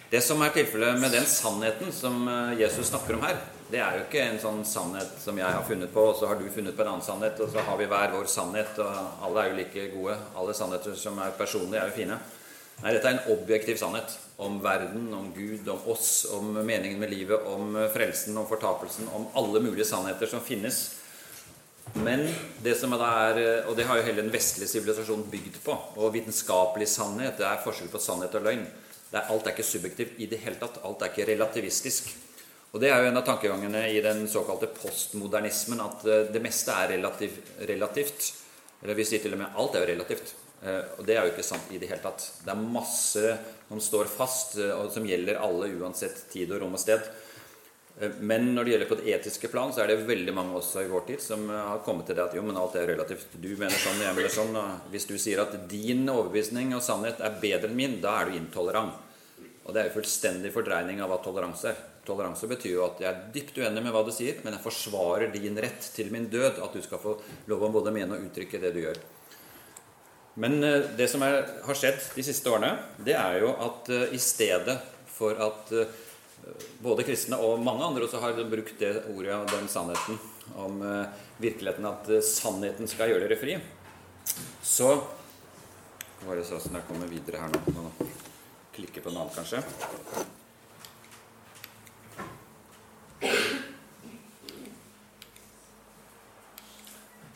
Det 0.07 0.21
som 0.23 0.39
er 0.45 0.53
tilfellet 0.55 1.01
med 1.01 1.11
den 1.11 1.25
sannheten 1.27 1.91
som 1.91 2.21
eh, 2.31 2.53
Jesus 2.61 2.87
snakker 2.87 3.17
om 3.17 3.25
her, 3.27 3.41
det 3.67 3.81
er 3.83 3.97
jo 3.97 4.05
ikke 4.05 4.21
en 4.23 4.37
sånn 4.39 4.61
sannhet 4.63 5.17
som 5.19 5.35
jeg 5.35 5.49
har 5.51 5.65
funnet 5.67 5.91
på, 5.91 6.05
og 6.13 6.15
så 6.15 6.29
har 6.29 6.39
du 6.39 6.45
funnet 6.53 6.77
på 6.77 6.85
en 6.85 6.93
annen 6.93 7.03
sannhet, 7.03 7.41
og 7.43 7.51
så 7.51 7.65
har 7.67 7.79
vi 7.81 7.89
hver 7.91 8.13
vår 8.13 8.29
sannhet, 8.31 8.79
og 8.79 9.25
alle 9.27 9.43
er 9.43 9.51
jo 9.51 9.57
like 9.57 9.87
gode. 9.97 10.15
Alle 10.39 10.55
sannheter 10.55 10.95
som 10.95 11.19
er 11.19 11.35
personlige, 11.35 11.81
er 11.81 11.91
jo 11.91 11.97
fine. 11.97 12.19
Nei, 12.77 12.93
dette 12.93 13.09
er 13.09 13.15
en 13.17 13.31
objektiv 13.33 13.79
sannhet 13.81 14.13
om 14.37 14.59
verden, 14.61 15.07
om 15.17 15.31
Gud, 15.33 15.65
om 15.73 15.87
oss, 15.89 16.27
om 16.35 16.51
meningen 16.59 16.99
med 17.01 17.09
livet, 17.09 17.47
om 17.49 17.73
frelsen, 17.93 18.37
om 18.37 18.45
fortapelsen, 18.49 19.09
om 19.17 19.25
alle 19.39 19.63
mulige 19.65 19.87
sannheter 19.89 20.29
som 20.29 20.43
finnes. 20.45 20.83
Men 21.97 22.27
det 22.61 22.75
som 22.77 22.93
da 22.93 23.09
er, 23.31 23.41
og 23.65 23.73
det 23.79 23.87
har 23.89 23.97
jo 23.97 24.05
hele 24.05 24.21
den 24.21 24.33
vestlige 24.33 24.69
sivilisasjonen 24.69 25.25
bygd 25.31 25.57
på, 25.65 25.73
og 25.97 26.13
vitenskapelig 26.13 26.89
sannhet, 26.91 27.39
det 27.39 27.49
er 27.49 27.65
forskjell 27.65 27.89
på 27.89 28.01
sannhet 28.03 28.37
og 28.37 28.45
løgn. 28.45 28.65
Er, 29.09 29.23
alt 29.23 29.47
er 29.47 29.55
ikke 29.55 29.65
subjektivt 29.65 30.21
i 30.21 30.29
det 30.29 30.43
hele 30.43 30.59
tatt. 30.61 30.81
Alt 30.85 31.01
er 31.01 31.13
ikke 31.13 31.29
relativistisk. 31.31 32.11
Og 32.75 32.81
Det 32.83 32.91
er 32.91 33.01
jo 33.01 33.09
en 33.09 33.17
av 33.17 33.25
tankegangene 33.25 33.87
i 33.89 34.01
den 34.05 34.27
såkalte 34.29 34.67
postmodernismen 34.69 35.79
at 35.81 36.03
eh, 36.05 36.27
det 36.29 36.41
meste 36.43 36.75
er 36.75 36.91
relativ, 36.97 37.39
relativt. 37.69 38.33
Eller 38.83 38.99
vi 38.99 39.05
sier 39.07 39.23
til 39.23 39.33
og 39.33 39.41
med 39.41 39.55
alt 39.57 39.77
er 39.77 39.85
jo 39.85 39.95
relativt. 39.95 40.35
Eh, 40.63 40.83
og 40.97 41.05
det 41.05 41.15
er 41.15 41.27
jo 41.27 41.35
ikke 41.35 41.45
sant 41.45 41.71
i 41.73 41.79
det 41.81 41.89
hele 41.91 42.01
tatt. 42.01 42.23
Det 42.43 42.53
er 42.53 42.67
masse 42.77 43.31
som 43.67 43.81
står 43.83 44.09
fast, 44.09 44.57
eh, 44.57 44.73
og 44.73 44.91
som 44.93 45.05
gjelder 45.05 45.41
alle 45.43 45.69
uansett 45.77 46.25
tid 46.31 46.51
og 46.53 46.63
rom 46.63 46.77
og 46.77 46.81
sted. 46.81 47.05
Men 48.21 48.51
når 48.53 48.63
det 48.63 48.71
gjelder 48.71 48.89
på 48.91 48.95
det 48.99 49.13
etiske 49.15 49.49
plan, 49.49 49.71
så 49.73 49.81
er 49.81 49.89
det 49.89 50.03
veldig 50.05 50.33
mange 50.37 50.59
også 50.59 50.83
i 50.83 50.89
vår 50.91 51.07
tid 51.07 51.21
som 51.23 51.47
har 51.49 51.79
kommet 51.81 52.05
til 52.05 52.13
det 52.19 52.27
at 52.27 52.35
jo, 52.37 52.43
men 52.45 52.59
alt 52.61 52.75
er 52.77 52.85
relativt. 52.91 53.33
Du 53.41 53.49
mener 53.57 53.73
sånn, 53.73 54.03
jeg 54.05 54.13
mener 54.13 54.29
sånn. 54.29 54.53
Og 54.53 54.91
hvis 54.93 55.09
du 55.09 55.15
sier 55.17 55.41
at 55.41 55.55
din 55.71 56.05
overbevisning 56.05 56.75
og 56.77 56.85
sannhet 56.85 57.23
er 57.25 57.39
bedre 57.41 57.71
enn 57.71 57.79
min, 57.79 57.97
da 58.03 58.19
er 58.19 58.29
du 58.29 58.37
intolerant. 58.37 58.93
Og 59.65 59.73
det 59.73 59.81
er 59.81 59.89
jo 59.89 59.97
fullstendig 59.97 60.53
fordreining 60.53 61.01
av 61.01 61.09
hva 61.09 61.17
toleranse 61.25 61.73
er. 61.73 61.81
Toleranse 62.05 62.47
betyr 62.47 62.75
jo 62.75 62.85
at 62.85 63.01
jeg 63.01 63.09
er 63.09 63.25
dypt 63.33 63.57
uenig 63.57 63.81
med 63.83 63.97
hva 63.97 64.05
du 64.05 64.13
sier, 64.13 64.37
men 64.45 64.53
jeg 64.53 64.63
forsvarer 64.63 65.33
din 65.33 65.57
rett 65.59 65.89
til 65.97 66.13
min 66.13 66.29
død. 66.31 66.61
At 66.63 66.77
du 66.77 66.85
skal 66.85 67.01
få 67.01 67.17
lov 67.49 67.65
å 67.65 67.73
både 67.81 67.97
mene 67.97 68.13
og 68.13 68.29
uttrykke 68.29 68.61
det 68.61 68.77
du 68.77 68.83
gjør. 68.85 69.01
Men 70.37 70.63
eh, 70.63 70.83
det 70.97 71.07
som 71.09 71.23
er, 71.25 71.39
har 71.65 71.77
skjedd 71.77 71.97
de 72.13 72.25
siste 72.25 72.51
årene, 72.51 72.75
det 73.01 73.15
er 73.17 73.39
jo 73.41 73.55
at 73.65 73.89
uh, 73.89 74.03
i 74.13 74.19
stedet 74.21 74.75
for 75.09 75.39
at 75.41 75.71
uh, 75.73 75.95
både 76.83 77.05
kristne 77.07 77.39
og 77.41 77.63
mange 77.65 77.87
andre 77.87 78.05
også 78.05 78.21
har 78.21 78.37
brukt 78.45 78.77
det 78.77 78.91
ordet 79.15 79.33
og 79.33 79.49
den 79.49 79.65
sannheten 79.71 80.19
om 80.61 80.77
virkeligheten 81.41 81.87
at 81.89 82.07
sannheten 82.23 82.87
skal 82.87 83.09
gjøre 83.11 83.25
dere 83.25 83.39
fri, 83.41 83.57
så 84.63 84.93
Hva 86.21 86.29
var 86.29 86.39
det 86.39 86.45
sånn 86.47 86.77
jeg 86.77 86.85
kommer 86.87 87.09
videre 87.11 87.41
her 87.41 87.51
nå? 87.51 87.73
nå 87.75 88.07
klikke 88.77 89.01
på 89.01 89.11
en 89.11 89.19
annen, 89.19 89.33
kanskje. 89.33 89.59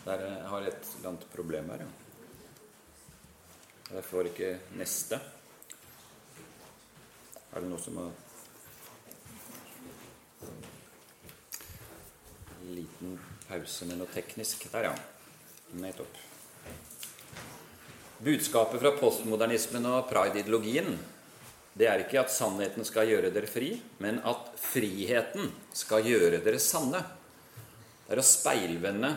Der 0.06 0.24
jeg 0.28 0.48
har 0.54 0.70
et 0.70 0.94
eller 0.96 1.12
annet 1.12 1.28
problem 1.34 1.74
her, 1.74 1.86
ja. 1.86 2.11
Jeg 3.92 4.04
får 4.08 4.28
ikke 4.30 4.50
neste. 4.80 5.18
Er 7.52 7.60
det 7.60 7.68
noe 7.68 7.82
som 7.84 7.98
har 8.00 8.12
Liten 12.72 13.18
pause 13.50 13.88
med 13.90 14.00
noe 14.00 14.08
teknisk. 14.14 14.64
Der, 14.72 14.88
ja. 14.88 14.94
Nettopp. 15.82 16.20
Budskapet 18.22 18.80
fra 18.80 18.94
postmodernismen 19.00 19.88
og 19.90 20.06
pride-ideologien 20.12 20.94
det 21.72 21.88
er 21.88 22.04
ikke 22.04 22.20
at 22.20 22.32
sannheten 22.34 22.84
skal 22.88 23.08
gjøre 23.08 23.32
dere 23.32 23.48
fri, 23.48 23.72
men 24.04 24.20
at 24.28 24.52
friheten 24.60 25.52
skal 25.76 26.04
gjøre 26.04 26.42
dere 26.44 26.60
sanne. 26.60 27.00
Det 28.06 28.18
er 28.18 28.20
å 28.20 28.28
speilvende 28.28 29.14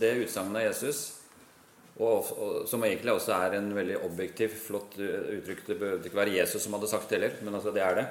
det 0.00 0.12
utsagnet 0.26 0.60
av 0.60 0.66
Jesus, 0.68 1.04
og, 1.94 2.30
og, 2.34 2.54
som 2.66 2.82
egentlig 2.82 3.12
også 3.14 3.34
er 3.36 3.58
en 3.60 3.68
veldig 3.76 4.00
objektiv, 4.06 4.54
flott 4.66 4.96
uttrykk. 4.98 5.66
Det 5.68 5.78
burde 5.78 6.08
ikke 6.08 6.18
være 6.18 6.38
Jesus 6.40 6.64
som 6.64 6.74
hadde 6.74 6.90
sagt 6.90 7.10
det 7.10 7.20
heller, 7.20 7.36
men 7.46 7.54
altså 7.54 7.74
det 7.74 7.84
er 7.86 8.00
det. 8.00 8.06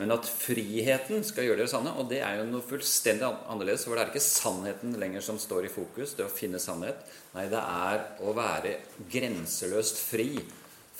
Men 0.00 0.14
at 0.14 0.26
friheten 0.26 1.22
skal 1.26 1.46
gjøre 1.46 1.62
dere 1.62 1.70
sanne, 1.70 1.92
og 2.00 2.08
det 2.10 2.22
er 2.24 2.40
jo 2.40 2.48
noe 2.48 2.64
fullstendig 2.64 3.26
annerledes. 3.52 3.84
For 3.86 3.96
det 3.96 4.04
er 4.04 4.12
ikke 4.12 4.24
sannheten 4.26 4.96
lenger 5.00 5.24
som 5.24 5.38
står 5.40 5.68
i 5.68 5.72
fokus, 5.72 6.16
det 6.18 6.26
å 6.26 6.32
finne 6.32 6.60
sannhet. 6.62 7.00
Nei, 7.36 7.46
det 7.52 7.60
er 7.60 8.04
å 8.24 8.34
være 8.36 8.78
grenseløst 9.12 10.00
fri 10.08 10.28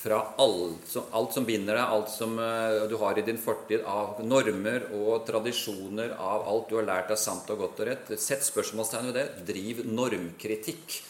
fra 0.04 0.18
alt 0.42 0.84
som, 0.90 1.06
alt 1.16 1.32
som, 1.32 1.46
binder 1.48 1.78
deg, 1.78 1.84
alt 1.96 2.10
som 2.12 2.34
uh, 2.36 2.84
du 2.90 2.96
har 3.00 3.16
i 3.16 3.24
din 3.24 3.38
fortid 3.40 3.86
av 3.88 4.18
normer 4.26 4.88
og 4.98 5.24
tradisjoner, 5.28 6.12
av 6.20 6.44
alt 6.50 6.68
du 6.68 6.76
har 6.76 6.88
lært 6.90 7.12
deg 7.14 7.20
sant 7.20 7.48
og 7.54 7.62
godt 7.64 7.80
og 7.80 7.88
rett. 7.88 8.14
Sett 8.20 8.44
spørsmålstegn 8.44 9.10
ved 9.10 9.18
det. 9.20 9.26
Driv 9.48 9.84
normkritikk. 9.88 11.00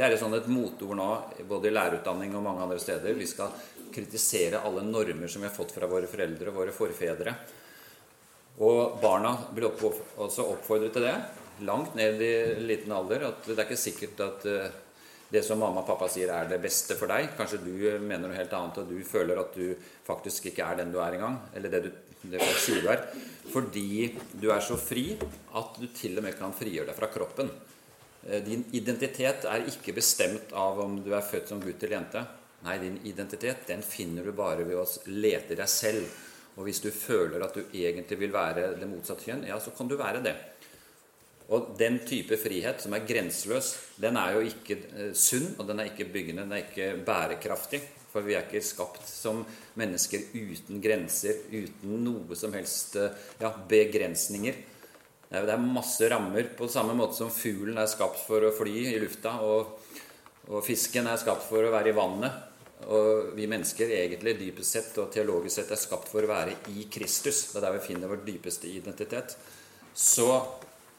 Det 0.00 0.06
er 0.06 0.14
et, 0.14 0.20
sånn 0.22 0.32
et 0.32 0.46
motord 0.48 0.96
nå, 0.96 1.06
både 1.44 1.68
i 1.68 1.74
lærerutdanning 1.74 2.30
og 2.32 2.40
mange 2.46 2.62
andre 2.64 2.78
steder. 2.80 3.12
Vi 3.12 3.26
skal 3.28 3.50
kritisere 3.92 4.62
alle 4.64 4.80
normer 4.86 5.28
som 5.28 5.42
vi 5.42 5.48
har 5.50 5.52
fått 5.52 5.74
fra 5.76 5.90
våre 5.90 6.08
foreldre 6.08 6.48
og 6.48 6.56
våre 6.56 6.72
forfedre. 6.72 7.34
Og 8.64 8.94
barna 9.02 9.34
blir 9.52 9.68
også 9.68 10.46
oppfordret 10.54 10.96
til 10.96 11.04
det, 11.04 11.12
langt 11.68 12.00
ned 12.00 12.16
i 12.24 12.32
liten 12.64 12.96
alder. 12.96 13.26
At 13.28 13.44
det 13.44 13.58
er 13.58 13.66
ikke 13.66 13.76
sikkert 13.82 14.24
at 14.24 14.48
uh, 14.48 14.72
det 15.36 15.44
som 15.44 15.60
mamma 15.60 15.82
og 15.84 15.90
pappa 15.92 16.08
sier 16.08 16.32
er 16.32 16.48
det 16.48 16.62
beste 16.64 16.96
for 16.96 17.12
deg. 17.12 17.34
Kanskje 17.36 17.60
du 17.60 17.74
mener 18.00 18.24
noe 18.24 18.40
helt 18.40 18.56
annet, 18.56 18.80
og 18.80 18.88
du 18.88 19.04
føler 19.04 19.44
at 19.44 19.52
du 19.52 19.74
faktisk 20.08 20.48
ikke 20.48 20.64
er 20.64 20.80
den 20.80 20.96
du 20.96 21.02
er 21.04 21.18
engang. 21.18 21.42
Eller 21.52 21.76
det, 21.76 21.82
du, 21.84 22.22
det 22.24 22.40
folk 22.40 22.64
sier 22.64 22.80
du 22.80 22.88
er. 22.96 23.04
Fordi 23.52 24.14
du 24.32 24.48
er 24.48 24.64
så 24.64 24.80
fri 24.80 25.10
at 25.20 25.76
du 25.76 25.90
til 25.92 26.16
og 26.16 26.24
med 26.24 26.40
kan 26.40 26.56
frigjøre 26.56 26.88
deg 26.88 26.96
fra 26.96 27.12
kroppen. 27.12 27.52
Eh, 28.28 28.42
din 28.44 28.64
identitet 28.76 29.46
er 29.48 29.68
ikke 29.70 29.96
bestemt 29.96 30.52
av 30.56 30.80
om 30.82 30.98
du 31.04 31.12
er 31.14 31.26
født 31.26 31.52
som 31.52 31.62
gutt 31.62 31.82
eller 31.82 31.98
jente. 31.98 32.24
Nei, 32.66 32.76
din 32.82 32.98
identitet 33.08 33.64
den 33.70 33.82
finner 33.86 34.26
du 34.26 34.34
bare 34.36 34.66
ved 34.68 34.76
å 34.76 34.86
lete 35.08 35.56
deg 35.56 35.70
selv. 35.70 36.08
Og 36.58 36.66
hvis 36.66 36.82
du 36.84 36.90
føler 36.92 37.40
at 37.44 37.56
du 37.56 37.62
egentlig 37.64 38.18
vil 38.20 38.34
være 38.34 38.74
det 38.76 38.88
motsatte 38.90 39.24
kjønn, 39.28 39.46
ja, 39.48 39.56
så 39.62 39.72
kan 39.76 39.88
du 39.88 39.96
være 39.96 40.20
det. 40.24 40.34
Og 41.50 41.72
den 41.78 41.98
type 42.06 42.36
frihet 42.38 42.82
som 42.82 42.94
er 42.94 43.06
grenseløs, 43.06 43.72
den 43.98 44.18
er 44.20 44.36
jo 44.36 44.42
ikke 44.46 44.76
eh, 44.94 45.14
sunn, 45.18 45.48
og 45.58 45.66
den 45.70 45.80
er 45.82 45.90
ikke 45.90 46.10
byggende, 46.12 46.44
den 46.44 46.58
er 46.58 46.66
ikke 46.66 46.92
bærekraftig. 47.06 47.80
For 48.10 48.26
vi 48.26 48.34
er 48.34 48.42
ikke 48.42 48.62
skapt 48.66 49.06
som 49.06 49.44
mennesker 49.78 50.32
uten 50.34 50.80
grenser, 50.82 51.44
uten 51.50 51.96
noe 52.04 52.38
som 52.38 52.54
helst 52.54 52.96
eh, 52.98 53.16
ja, 53.42 53.50
begrensninger. 53.70 54.58
Det 55.30 55.46
er 55.46 55.62
masse 55.62 56.08
rammer, 56.10 56.48
på 56.58 56.66
samme 56.66 56.96
måte 56.98 57.14
som 57.20 57.28
fuglen 57.30 57.76
er 57.78 57.86
skapt 57.90 58.18
for 58.26 58.42
å 58.42 58.54
fly 58.54 58.72
i 58.90 58.98
lufta, 58.98 59.36
og, 59.46 59.76
og 60.50 60.64
fisken 60.66 61.06
er 61.06 61.20
skapt 61.22 61.44
for 61.46 61.62
å 61.62 61.70
være 61.70 61.92
i 61.92 61.94
vannet. 61.94 62.46
Og 62.90 63.36
vi 63.36 63.46
mennesker 63.50 63.92
egentlig 63.94 64.34
dypest 64.40 64.74
sett 64.74 64.96
og 64.98 65.12
teologisk 65.14 65.60
sett 65.60 65.70
er 65.76 65.78
skapt 65.78 66.08
for 66.10 66.26
å 66.26 66.30
være 66.30 66.56
i 66.72 66.88
Kristus. 66.90 67.44
Det 67.52 67.60
er 67.60 67.66
der 67.66 67.76
vi 67.76 67.84
finner 67.84 68.10
vår 68.10 68.24
dypeste 68.26 68.72
identitet. 68.72 69.36
Så, 69.94 70.26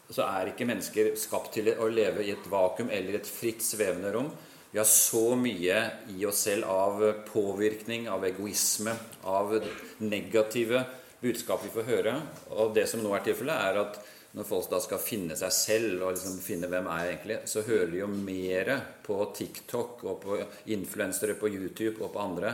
så 0.08 0.24
er 0.28 0.54
ikke 0.54 0.70
mennesker 0.70 1.12
skapt 1.20 1.52
til 1.58 1.74
å 1.74 1.90
leve 1.92 2.24
i 2.24 2.32
et 2.32 2.48
vakuum 2.54 2.94
eller 2.94 3.20
et 3.20 3.28
fritt 3.28 3.66
svevende 3.66 4.14
rom. 4.16 4.32
Vi 4.72 4.80
har 4.80 4.88
så 4.88 5.34
mye 5.36 5.82
i 6.16 6.24
oss 6.30 6.46
selv 6.48 6.70
av 6.72 7.04
påvirkning, 7.28 8.08
av 8.08 8.24
egoisme, 8.30 8.96
av 9.28 9.58
negative 10.00 10.86
budskap 11.20 11.66
vi 11.66 11.76
får 11.76 11.90
høre. 11.90 12.18
Og 12.56 12.72
det 12.78 12.88
som 12.88 13.04
nå 13.04 13.12
er 13.18 13.26
tilfellet, 13.26 13.68
er 13.68 13.84
at 13.84 14.00
når 14.32 14.48
folk 14.48 14.70
da 14.72 14.80
skal 14.80 15.02
finne 15.04 15.36
seg 15.36 15.52
selv 15.52 16.06
og 16.06 16.14
liksom 16.14 16.38
finne 16.44 16.70
hvem 16.72 16.88
er 16.88 17.02
jeg 17.02 17.16
egentlig, 17.16 17.40
så 17.52 17.66
hører 17.68 17.90
de 17.92 18.00
jo 18.00 18.12
mer 18.12 18.72
på 19.04 19.18
TikTok 19.36 20.06
og 20.08 20.22
på 20.24 20.38
influensere 20.72 21.36
på 21.40 21.52
YouTube 21.52 22.00
og 22.00 22.14
på 22.14 22.24
andre 22.24 22.54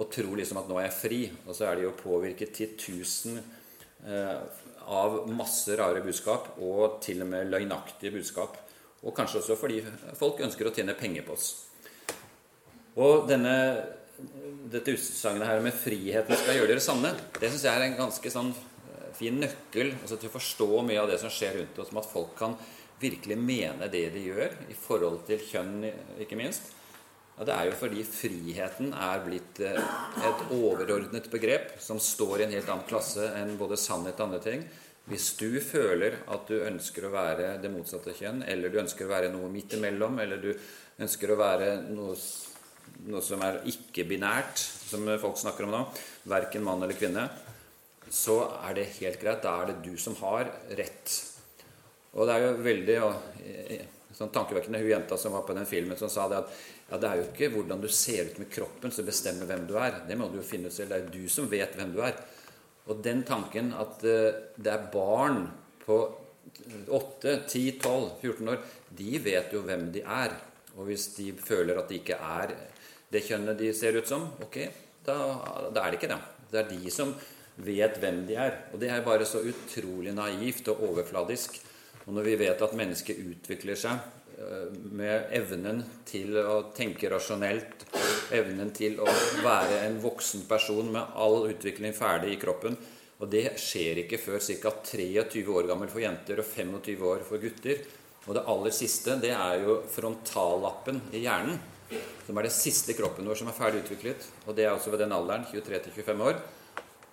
og 0.00 0.08
tror 0.12 0.38
liksom 0.40 0.60
at 0.62 0.68
nå 0.70 0.78
er 0.80 0.88
jeg 0.88 0.96
fri. 0.96 1.20
Og 1.46 1.54
så 1.56 1.68
er 1.68 1.78
de 1.78 1.86
jo 1.86 1.96
påvirket 1.98 2.54
til 2.56 2.74
tusen 2.80 3.38
eh, 3.38 4.38
av 4.82 5.18
masse 5.30 5.76
rare 5.78 6.02
budskap 6.04 6.56
og 6.64 6.98
til 7.04 7.22
og 7.22 7.30
med 7.34 7.50
løgnaktige 7.52 8.14
budskap. 8.16 8.56
Og 9.02 9.14
kanskje 9.16 9.42
også 9.42 9.58
fordi 9.60 9.82
folk 10.18 10.40
ønsker 10.42 10.68
å 10.68 10.74
tjene 10.74 10.96
penger 10.98 11.26
på 11.26 11.36
oss. 11.36 11.52
Og 12.98 13.28
denne, 13.28 13.54
dette 14.72 14.94
utsagnet 14.96 15.48
her 15.48 15.62
med 15.64 15.76
friheten 15.76 16.38
skal 16.38 16.58
gjøre 16.58 16.74
dere 16.74 16.84
sanne, 16.84 17.14
det 17.38 17.48
syns 17.48 17.66
jeg 17.66 17.72
er 17.72 17.86
en 17.86 17.98
ganske 18.00 18.32
sånn 18.32 18.52
fin 19.22 19.38
nøkkel 19.38 19.94
altså 20.00 20.18
til 20.18 20.30
å 20.30 20.36
forstå 20.36 20.68
mye 20.86 21.02
av 21.02 21.10
det 21.10 21.18
som 21.22 21.30
skjer 21.32 21.60
rundt 21.60 21.82
oss, 21.82 21.92
med 21.94 22.02
at 22.02 22.10
folk 22.10 22.36
kan 22.38 22.56
virkelig 23.02 23.38
mene 23.38 23.90
det 23.90 24.08
de 24.14 24.22
gjør, 24.28 24.54
i 24.70 24.76
forhold 24.78 25.22
til 25.28 25.42
kjønn, 25.42 25.82
ikke 26.22 26.38
minst. 26.38 26.72
Ja, 27.36 27.46
det 27.48 27.54
er 27.54 27.68
jo 27.70 27.76
fordi 27.80 28.04
friheten 28.06 28.92
er 28.92 29.22
blitt 29.24 29.60
eh, 29.64 29.78
et 30.28 30.42
overordnet 30.52 31.30
begrep 31.32 31.78
som 31.82 31.98
står 32.02 32.42
i 32.42 32.46
en 32.46 32.54
helt 32.54 32.68
annen 32.68 32.86
klasse 32.86 33.30
enn 33.38 33.56
både 33.58 33.78
sannhet 33.80 34.20
og 34.20 34.26
andre 34.26 34.42
ting. 34.44 34.66
Hvis 35.08 35.32
du 35.40 35.56
føler 35.64 36.20
at 36.30 36.46
du 36.50 36.60
ønsker 36.60 37.08
å 37.08 37.14
være 37.14 37.56
det 37.62 37.72
motsatte 37.72 38.14
kjønn, 38.14 38.44
eller 38.46 38.70
du 38.70 38.78
ønsker 38.84 39.08
å 39.08 39.14
være 39.14 39.32
noe 39.32 39.48
midt 39.50 39.74
imellom, 39.78 40.20
eller 40.22 40.42
du 40.44 40.52
ønsker 41.02 41.32
å 41.32 41.38
være 41.40 41.72
noe, 41.88 42.14
noe 43.08 43.24
som 43.24 43.42
er 43.42 43.62
ikke-binært, 43.72 44.62
som 44.92 45.08
folk 45.24 45.40
snakker 45.40 45.66
om 45.66 45.74
nå, 45.74 45.82
verken 46.30 46.62
mann 46.68 46.84
eller 46.84 47.00
kvinne, 47.00 47.26
så 48.12 48.36
er 48.60 48.76
det 48.76 48.90
helt 48.98 49.20
greit. 49.22 49.42
Da 49.44 49.54
er 49.62 49.72
det 49.72 49.80
du 49.86 49.96
som 50.00 50.16
har 50.20 50.50
rett. 50.76 51.14
Og 52.12 52.28
det 52.28 52.34
er 52.34 52.44
jo 52.44 52.64
veldig 52.66 52.96
sånn 54.12 54.32
tankevekkende 54.34 54.82
hun 54.82 54.90
jenta 54.90 55.16
som 55.16 55.32
var 55.32 55.46
på 55.48 55.56
den 55.56 55.68
filmen, 55.68 55.96
som 55.96 56.10
sa 56.12 56.26
det 56.28 56.42
at 56.42 56.50
ja, 56.90 56.98
det 57.00 57.08
er 57.08 57.20
jo 57.22 57.28
ikke 57.30 57.48
hvordan 57.54 57.80
du 57.80 57.88
ser 57.88 58.28
ut 58.28 58.40
med 58.42 58.50
kroppen 58.52 58.92
som 58.92 59.06
bestemmer 59.08 59.48
hvem 59.48 59.64
du 59.68 59.78
er. 59.80 60.02
Det 60.08 60.18
må 60.20 60.28
du 60.28 60.36
jo 60.42 60.44
finne 60.44 60.68
ut 60.68 60.76
selv. 60.76 60.92
Det 60.92 60.98
er 60.98 61.06
jo 61.06 61.22
du 61.22 61.32
som 61.32 61.48
vet 61.48 61.78
hvem 61.78 61.94
du 61.94 62.02
er. 62.04 62.18
Og 62.92 63.00
den 63.00 63.22
tanken 63.24 63.72
at 63.78 64.04
uh, 64.04 64.28
det 64.58 64.72
er 64.74 64.90
barn 64.92 65.46
på 65.86 65.98
8, 66.92 67.36
10, 67.48 67.78
12, 67.80 68.10
14 68.20 68.52
år, 68.52 68.60
de 68.98 69.12
vet 69.24 69.54
jo 69.56 69.62
hvem 69.64 69.88
de 69.94 70.02
er. 70.04 70.36
Og 70.76 70.90
hvis 70.90 71.08
de 71.16 71.30
føler 71.40 71.80
at 71.80 71.88
de 71.88 72.00
ikke 72.02 72.18
er 72.18 72.52
det 73.12 73.24
kjønnet 73.24 73.58
de 73.60 73.72
ser 73.76 73.96
ut 73.96 74.08
som, 74.08 74.24
ok, 74.40 74.58
da, 75.04 75.16
da 75.72 75.82
er 75.82 75.92
det 75.92 75.98
ikke 75.98 76.12
det. 76.12 76.20
Det 76.52 76.60
er 76.60 76.70
de 76.70 76.92
som 76.92 77.12
vet 77.64 78.00
hvem 78.02 78.24
de 78.28 78.38
er. 78.38 78.56
Og 78.72 78.80
det 78.82 78.90
er 78.90 79.04
bare 79.06 79.26
så 79.28 79.42
utrolig 79.46 80.14
naivt 80.16 80.68
og 80.72 80.82
overfladisk. 80.90 81.60
Og 82.06 82.16
når 82.16 82.26
vi 82.30 82.40
vet 82.40 82.64
at 82.64 82.74
mennesket 82.76 83.20
utvikler 83.22 83.78
seg 83.78 83.98
eh, 84.38 84.72
med 84.90 85.30
evnen 85.38 85.82
til 86.08 86.34
å 86.40 86.58
tenke 86.74 87.10
rasjonelt, 87.12 87.86
evnen 88.34 88.72
til 88.74 88.98
å 89.02 89.08
være 89.44 89.84
en 89.86 90.00
voksen 90.02 90.46
person 90.50 90.90
med 90.94 91.18
all 91.20 91.46
utvikling 91.50 91.94
ferdig 91.94 92.34
i 92.34 92.40
kroppen 92.40 92.78
Og 93.22 93.28
det 93.30 93.52
skjer 93.60 94.00
ikke 94.02 94.18
før 94.18 94.40
ca. 94.42 94.72
23 94.82 95.44
år 95.46 95.68
gammel 95.70 95.90
for 95.92 96.02
jenter 96.02 96.40
og 96.42 96.48
25 96.48 97.04
år 97.06 97.20
for 97.28 97.38
gutter. 97.38 97.84
Og 98.26 98.34
det 98.34 98.42
aller 98.50 98.74
siste, 98.74 99.14
det 99.22 99.30
er 99.34 99.60
jo 99.62 99.76
frontallappen 99.90 100.98
i 101.14 101.22
hjernen. 101.22 101.60
Som 102.26 102.38
er 102.38 102.48
det 102.48 102.54
siste 102.56 102.96
kroppen 102.98 103.28
vår 103.28 103.38
som 103.38 103.50
er 103.50 103.54
ferdig 103.54 103.84
utviklet. 103.84 104.26
Og 104.46 104.56
det 104.58 104.66
er 104.66 104.72
altså 104.72 104.90
ved 104.90 105.04
den 105.04 105.14
alderen, 105.14 105.46
23-25 105.52 106.26
år. 106.26 106.42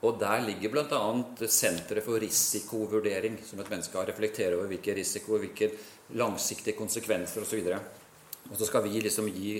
Og 0.08 0.16
der 0.20 0.46
ligger 0.46 0.72
bl.a. 0.72 1.48
senteret 1.52 2.06
for 2.06 2.22
risikovurdering, 2.24 3.36
som 3.44 3.60
et 3.60 3.72
menneske 3.72 3.98
har. 4.00 4.08
Reflektere 4.08 4.56
over 4.56 4.70
hvilke 4.72 4.96
risikoer, 4.96 5.44
hvilke 5.44 5.72
langsiktige 6.16 6.78
konsekvenser 6.78 7.44
osv. 7.44 7.66
Og, 7.68 8.48
og 8.48 8.58
så 8.58 8.70
skal 8.70 8.86
vi 8.86 9.02
liksom 9.04 9.28
gi 9.34 9.58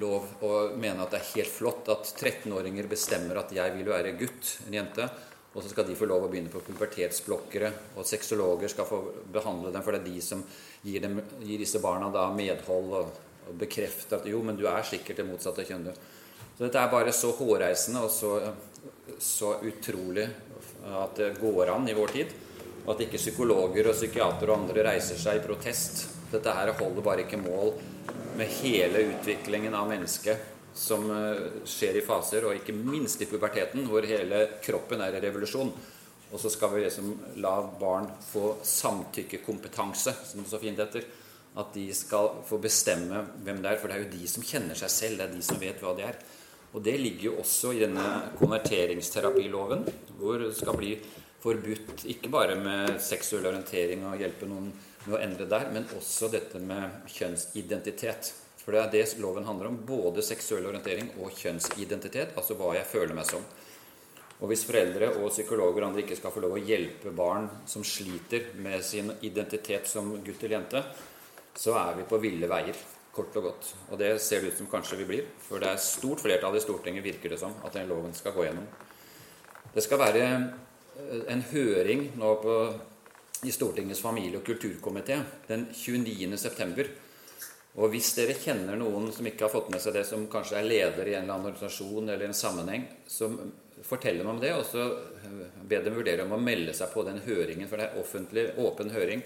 lov 0.00 0.28
og 0.46 0.78
mene 0.80 1.02
at 1.04 1.12
det 1.12 1.18
er 1.20 1.32
helt 1.34 1.52
flott 1.52 1.90
at 1.92 2.08
13-åringer 2.14 2.86
bestemmer 2.88 3.42
at 3.42 3.52
jeg 3.52 3.74
vil 3.74 3.90
være 3.90 4.14
gutt, 4.20 4.58
en 4.68 4.78
jente. 4.78 5.08
Og 5.54 5.62
så 5.62 5.70
skal 5.70 5.86
de 5.86 5.94
få 5.98 6.06
lov 6.10 6.24
å 6.26 6.30
begynne 6.30 6.50
på 6.50 6.62
pubertetsblokkere, 6.66 7.68
og 7.94 8.06
sexologer 8.08 8.72
skal 8.72 8.88
få 8.88 8.98
behandle 9.34 9.70
dem, 9.70 9.84
for 9.86 9.94
det 9.94 10.00
er 10.00 10.08
de 10.08 10.22
som 10.24 10.40
gir, 10.82 10.98
dem, 11.04 11.20
gir 11.46 11.62
disse 11.62 11.78
barna 11.82 12.08
da 12.14 12.24
medhold 12.34 12.96
og, 12.98 13.20
og 13.46 13.60
bekrefter 13.60 14.18
at 14.18 14.26
jo, 14.26 14.40
men 14.42 14.58
du 14.58 14.64
er 14.66 14.82
sikkert 14.86 15.20
det 15.20 15.28
motsatte 15.28 15.66
kjønnet. 15.68 16.00
Så 16.56 16.64
dette 16.64 16.80
er 16.80 16.90
bare 16.90 17.14
så 17.14 17.30
hårreisende 17.38 18.02
og 18.02 18.10
så 18.14 18.32
så 19.18 19.56
utrolig 19.62 20.26
at 20.84 21.16
det 21.16 21.34
går 21.40 21.72
an 21.74 21.88
i 21.88 21.96
vår 21.96 22.14
tid. 22.14 22.34
Og 22.84 22.94
at 22.94 23.04
ikke 23.06 23.20
psykologer 23.20 23.88
og 23.88 23.96
psykiatere 23.96 24.52
og 24.52 24.64
andre 24.64 24.84
reiser 24.90 25.20
seg 25.20 25.40
i 25.40 25.44
protest. 25.44 26.04
Dette 26.32 26.52
her 26.52 26.74
holder 26.76 27.04
bare 27.04 27.24
ikke 27.24 27.40
mål 27.40 27.72
med 28.36 28.50
hele 28.60 29.06
utviklingen 29.12 29.76
av 29.78 29.88
mennesket 29.88 30.50
som 30.74 31.06
eh, 31.10 31.64
skjer 31.70 32.00
i 32.00 32.04
faser, 32.04 32.44
og 32.44 32.58
ikke 32.58 32.74
minst 32.74 33.22
i 33.22 33.28
puberteten, 33.30 33.86
hvor 33.86 34.04
hele 34.08 34.58
kroppen 34.62 35.04
er 35.04 35.14
i 35.14 35.22
revolusjon. 35.22 35.70
Og 36.34 36.40
så 36.42 36.50
skal 36.50 36.72
vi 36.72 36.82
liksom 36.82 37.12
la 37.44 37.54
barn 37.78 38.08
få 38.26 38.56
samtykkekompetanse, 38.66 40.16
som 40.26 40.42
det 40.42 40.50
så 40.50 40.58
fint 40.58 40.80
heter. 40.82 41.06
At 41.62 41.70
de 41.76 41.86
skal 41.94 42.40
få 42.48 42.58
bestemme 42.58 43.22
hvem 43.46 43.60
det 43.62 43.70
er, 43.70 43.78
for 43.78 43.86
det 43.86 43.96
er 43.96 44.02
jo 44.02 44.14
de 44.16 44.30
som 44.30 44.46
kjenner 44.46 44.78
seg 44.78 44.90
selv. 44.90 45.20
Det 45.20 45.28
er 45.28 45.36
de 45.36 45.44
som 45.46 45.60
vet 45.62 45.78
hva 45.84 45.94
de 45.94 46.08
er. 46.08 46.18
Og 46.74 46.82
det 46.82 46.96
ligger 46.98 47.28
jo 47.28 47.36
også 47.42 47.70
i 47.74 47.82
denne 47.84 48.06
konverteringsterapiloven, 48.38 49.84
hvor 50.18 50.42
det 50.42 50.54
skal 50.58 50.78
bli 50.78 50.96
forbudt 51.44 52.06
ikke 52.10 52.30
bare 52.32 52.56
med 52.58 52.96
seksuell 53.04 53.46
orientering 53.46 54.02
og 54.08 54.18
hjelpe 54.18 54.48
noen 54.50 54.72
med 55.04 55.14
å 55.14 55.20
endre 55.20 55.46
der, 55.46 55.68
men 55.74 55.86
også 55.94 56.30
dette 56.32 56.58
med 56.58 57.04
kjønnsidentitet. 57.12 58.32
For 58.64 58.72
det 58.72 58.80
er 58.80 58.92
det 58.94 59.20
loven 59.20 59.44
handler 59.44 59.68
om. 59.68 59.76
Både 59.86 60.24
seksuell 60.24 60.64
orientering 60.70 61.12
og 61.20 61.36
kjønnsidentitet, 61.36 62.32
altså 62.38 62.56
hva 62.58 62.72
jeg 62.78 62.88
føler 62.88 63.14
meg 63.16 63.28
som. 63.28 63.44
Og 64.40 64.50
hvis 64.50 64.64
foreldre 64.66 65.12
og 65.20 65.30
psykologer 65.30 65.84
og 65.84 65.90
andre 65.90 66.02
ikke 66.02 66.18
skal 66.18 66.32
få 66.34 66.42
lov 66.42 66.56
å 66.56 66.64
hjelpe 66.64 67.12
barn 67.14 67.46
som 67.70 67.84
sliter 67.86 68.50
med 68.64 68.82
sin 68.84 69.12
identitet 69.22 69.86
som 69.88 70.10
gutt 70.24 70.42
eller 70.42 70.58
jente, 70.58 70.82
så 71.54 71.76
er 71.78 72.00
vi 72.00 72.08
på 72.08 72.18
ville 72.24 72.50
veier. 72.50 72.74
Kort 73.14 73.36
og 73.38 73.46
godt. 73.46 73.68
Og 73.92 73.98
det 74.00 74.16
ser 74.22 74.42
det 74.42 74.52
ut 74.52 74.58
som 74.58 74.70
kanskje 74.70 74.98
vi 74.98 75.06
blir. 75.06 75.28
For 75.46 75.62
det 75.62 75.70
er 75.70 75.82
stort 75.82 76.22
flertall 76.24 76.58
i 76.58 76.62
Stortinget, 76.62 77.04
virker 77.04 77.34
det 77.34 77.38
som, 77.38 77.54
at 77.62 77.76
den 77.76 77.86
loven 77.90 78.14
skal 78.16 78.34
gå 78.34 78.48
gjennom. 78.48 78.66
Det 79.74 79.82
skal 79.84 80.02
være 80.02 80.24
eh, 80.26 81.22
en 81.30 81.44
høring 81.52 82.08
nå 82.18 82.34
på, 82.42 82.58
i 83.46 83.54
Stortingets 83.54 84.02
familie- 84.02 84.40
og 84.40 84.46
kulturkomité 84.46 85.20
den 85.46 85.68
29. 85.70 86.38
september. 86.38 86.90
Og 87.74 87.90
hvis 87.90 88.12
dere 88.14 88.36
kjenner 88.38 88.78
noen 88.78 89.08
som 89.14 89.26
ikke 89.26 89.46
har 89.46 89.52
fått 89.52 89.70
med 89.74 89.82
seg 89.82 89.96
det, 89.96 90.04
som 90.06 90.28
kanskje 90.30 90.60
er 90.60 90.66
leder 90.66 91.08
i 91.10 91.16
en 91.16 91.24
eller 91.24 91.34
annen 91.34 91.50
organisasjon 91.50 92.08
eller 92.08 92.28
en 92.28 92.36
sammenheng, 92.38 92.86
så 93.10 93.30
fortell 93.82 94.20
dem 94.22 94.30
om 94.30 94.38
det, 94.42 94.52
og 94.54 94.62
så 94.68 94.84
be 95.66 95.80
dem 95.82 95.96
vurdere 95.98 96.26
om 96.26 96.36
å 96.36 96.40
melde 96.40 96.74
seg 96.76 96.92
på 96.94 97.02
den 97.06 97.18
høringen. 97.26 97.66
For 97.70 97.78
det 97.78 97.88
er 97.88 97.98
offentlig, 98.02 98.46
åpen 98.62 98.94
høring 98.94 99.22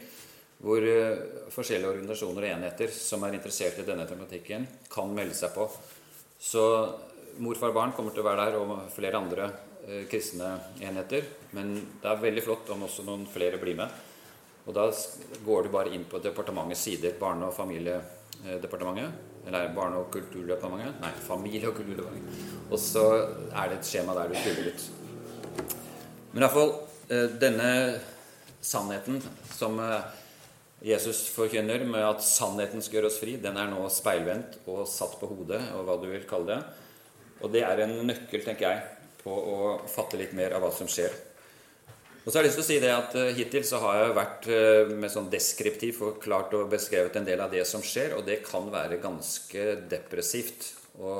hvor 0.58 0.82
eh, 0.82 1.20
forskjellige 1.54 1.92
organisasjoner 1.92 2.44
og 2.44 2.50
enheter 2.50 2.90
som 2.94 3.22
er 3.24 3.36
interessert 3.36 3.78
i 3.78 3.86
denne 3.86 4.06
tematikken, 4.08 4.66
kan 4.90 5.14
melde 5.14 5.36
seg 5.38 5.54
på. 5.54 5.68
Så 6.38 6.64
morfar 7.42 7.70
og 7.70 7.78
barn 7.78 7.94
kommer 7.94 8.14
til 8.14 8.24
å 8.24 8.28
være 8.28 8.48
der, 8.48 8.58
og 8.58 8.90
flere 8.94 9.20
andre 9.20 9.46
eh, 9.86 10.04
kristne 10.10 10.50
enheter. 10.82 11.30
Men 11.54 11.76
det 12.02 12.10
er 12.10 12.26
veldig 12.26 12.44
flott 12.44 12.74
om 12.74 12.84
også 12.88 13.06
noen 13.06 13.26
flere 13.30 13.62
blir 13.62 13.78
med. 13.78 14.04
Og 14.68 14.74
da 14.76 14.88
går 15.46 15.64
du 15.64 15.72
bare 15.72 15.94
inn 15.94 16.04
på 16.10 16.20
departementets 16.20 16.82
sider. 16.90 17.14
Barne- 17.20 17.48
og 17.48 17.56
familiedepartementet. 17.56 19.24
Eller 19.46 19.70
Barne- 19.72 20.02
og 20.02 20.10
kulturdepartementet. 20.12 20.98
Nei, 21.00 21.14
Familie- 21.24 21.70
og 21.70 21.78
kulturdepartementet. 21.78 22.52
Og 22.68 22.82
så 22.82 23.06
er 23.48 23.70
det 23.70 23.78
et 23.78 23.88
skjema 23.88 24.18
der 24.18 24.28
du 24.28 24.36
fyller 24.42 24.74
ut. 24.74 24.88
Men 26.34 26.44
iallfall 26.44 26.74
denne 27.40 27.70
sannheten 28.60 29.22
som 29.54 29.78
Jesus 30.84 31.24
forkynner 31.34 31.82
med 31.88 32.04
at 32.06 32.22
sannheten 32.22 32.82
skal 32.84 33.00
gjøre 33.00 33.10
oss 33.10 33.18
fri, 33.18 33.34
den 33.42 33.56
er 33.58 33.70
nå 33.70 33.82
speilvendt 33.90 34.60
og 34.70 34.84
satt 34.86 35.16
på 35.18 35.26
hodet, 35.30 35.60
og 35.74 35.88
hva 35.88 35.96
du 35.98 36.06
vil 36.10 36.26
kalle 36.28 36.52
det. 36.52 36.58
Og 37.42 37.50
det 37.54 37.64
er 37.66 37.82
en 37.82 37.96
nøkkel, 38.06 38.44
tenker 38.44 38.68
jeg, 38.68 38.84
på 39.24 39.32
å 39.32 39.72
fatte 39.90 40.18
litt 40.20 40.36
mer 40.38 40.54
av 40.54 40.62
hva 40.62 40.70
som 40.74 40.90
skjer. 40.90 41.14
Og 42.22 42.30
så 42.30 42.38
har 42.38 42.44
jeg 42.44 42.50
lyst 42.50 42.58
til 42.60 42.64
å 42.64 42.68
si 42.68 42.78
det 42.82 42.92
at 42.92 43.14
uh, 43.16 43.30
Hittil 43.34 43.64
så 43.64 43.78
har 43.82 43.98
jeg 44.02 44.16
vært 44.18 44.48
uh, 44.52 44.90
med 45.00 45.10
sånn 45.10 45.30
deskriptiv 45.32 45.94
forklart 45.96 46.54
og 46.58 46.70
beskrevet 46.70 47.14
en 47.16 47.26
del 47.26 47.40
av 47.40 47.54
det 47.54 47.64
som 47.66 47.82
skjer, 47.82 48.14
og 48.18 48.26
det 48.26 48.42
kan 48.46 48.68
være 48.70 49.00
ganske 49.02 49.64
depressivt 49.90 50.68
å, 51.00 51.14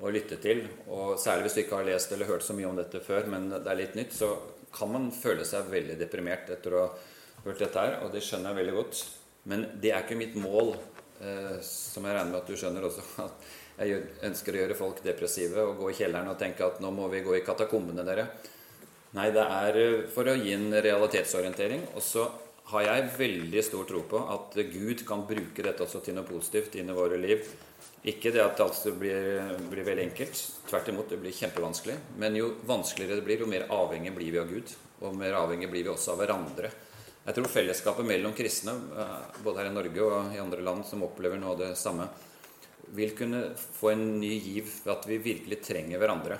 å 0.00 0.14
lytte 0.14 0.40
til. 0.42 0.64
Og 0.88 1.18
særlig 1.20 1.46
hvis 1.46 1.58
du 1.58 1.62
ikke 1.66 1.82
har 1.82 1.90
lest 1.90 2.14
eller 2.16 2.30
hørt 2.32 2.46
så 2.46 2.56
mye 2.56 2.70
om 2.70 2.80
dette 2.80 3.02
før, 3.04 3.28
men 3.30 3.50
det 3.52 3.66
er 3.68 3.80
litt 3.82 3.98
nytt, 3.98 4.16
så 4.16 4.32
kan 4.74 4.90
man 4.90 5.12
føle 5.14 5.46
seg 5.48 5.70
veldig 5.70 5.98
deprimert 6.00 6.50
etter 6.54 6.74
å 6.80 6.88
hørt 7.48 7.64
dette 7.64 7.84
her, 7.84 7.98
og 8.04 8.12
det 8.14 8.22
skjønner 8.24 8.52
jeg 8.52 8.60
veldig 8.62 8.76
godt. 8.78 9.04
Men 9.48 9.64
det 9.80 9.92
er 9.92 10.04
ikke 10.04 10.18
mitt 10.18 10.36
mål, 10.38 10.74
eh, 11.22 11.56
som 11.64 12.04
jeg 12.06 12.16
regner 12.16 12.34
med 12.34 12.42
at 12.42 12.50
du 12.50 12.58
skjønner 12.58 12.88
også. 12.88 13.06
At 13.78 13.86
jeg 13.86 14.08
ønsker 14.26 14.56
å 14.56 14.58
gjøre 14.58 14.74
folk 14.74 15.00
depressive 15.04 15.62
og 15.62 15.76
gå 15.78 15.92
i 15.92 15.94
kjelleren 15.94 16.32
og 16.32 16.38
tenke 16.40 16.66
at 16.66 16.80
nå 16.82 16.88
må 16.90 17.04
vi 17.12 17.20
gå 17.22 17.36
i 17.36 17.44
katakombene, 17.46 18.02
dere. 18.02 18.24
Nei, 19.14 19.28
det 19.30 19.44
er 19.44 19.78
eh, 19.78 20.00
for 20.10 20.26
å 20.26 20.34
gi 20.34 20.56
en 20.56 20.72
realitetsorientering. 20.74 21.84
Og 21.94 22.02
så 22.02 22.24
har 22.72 22.84
jeg 22.84 23.12
veldig 23.16 23.62
stor 23.64 23.86
tro 23.88 24.02
på 24.10 24.18
at 24.34 24.58
Gud 24.72 25.04
kan 25.08 25.22
bruke 25.28 25.64
dette 25.64 25.84
også 25.84 26.02
til 26.04 26.18
noe 26.18 26.26
positivt 26.28 26.74
inn 26.76 26.90
i 26.90 26.96
våre 26.96 27.20
liv. 27.20 27.46
Ikke 28.08 28.32
det 28.34 28.42
at 28.42 28.60
alt 28.62 28.82
blir, 29.00 29.54
blir 29.70 29.86
veldig 29.86 30.04
enkelt. 30.10 30.42
Tvert 30.68 30.90
imot, 30.90 31.08
det 31.14 31.22
blir 31.22 31.38
kjempevanskelig. 31.38 31.96
Men 32.20 32.36
jo 32.38 32.52
vanskeligere 32.68 33.22
det 33.22 33.26
blir, 33.26 33.46
jo 33.46 33.50
mer 33.50 33.66
avhengig 33.74 34.12
blir 34.18 34.34
vi 34.34 34.42
av 34.42 34.52
Gud. 34.52 34.74
Og 35.06 35.16
mer 35.16 35.38
avhengig 35.38 35.70
blir 35.70 35.86
vi 35.86 35.94
også 35.94 36.16
av 36.16 36.22
hverandre. 36.22 36.74
Jeg 37.28 37.36
tror 37.36 37.50
fellesskapet 37.52 38.06
mellom 38.08 38.32
kristne, 38.32 38.72
eh, 38.72 39.40
både 39.44 39.60
her 39.60 39.68
i 39.68 39.72
Norge 39.74 40.00
og 40.00 40.30
i 40.32 40.40
andre 40.40 40.62
land 40.64 40.86
som 40.88 41.02
opplever 41.04 41.36
noe 41.36 41.52
av 41.52 41.58
det 41.60 41.74
samme, 41.76 42.06
vil 42.96 43.10
kunne 43.12 43.50
få 43.52 43.90
en 43.92 44.04
ny 44.16 44.30
giv 44.40 44.70
ved 44.86 44.92
at 44.94 45.04
vi 45.10 45.18
virkelig 45.20 45.58
trenger 45.60 46.00
hverandre. 46.00 46.38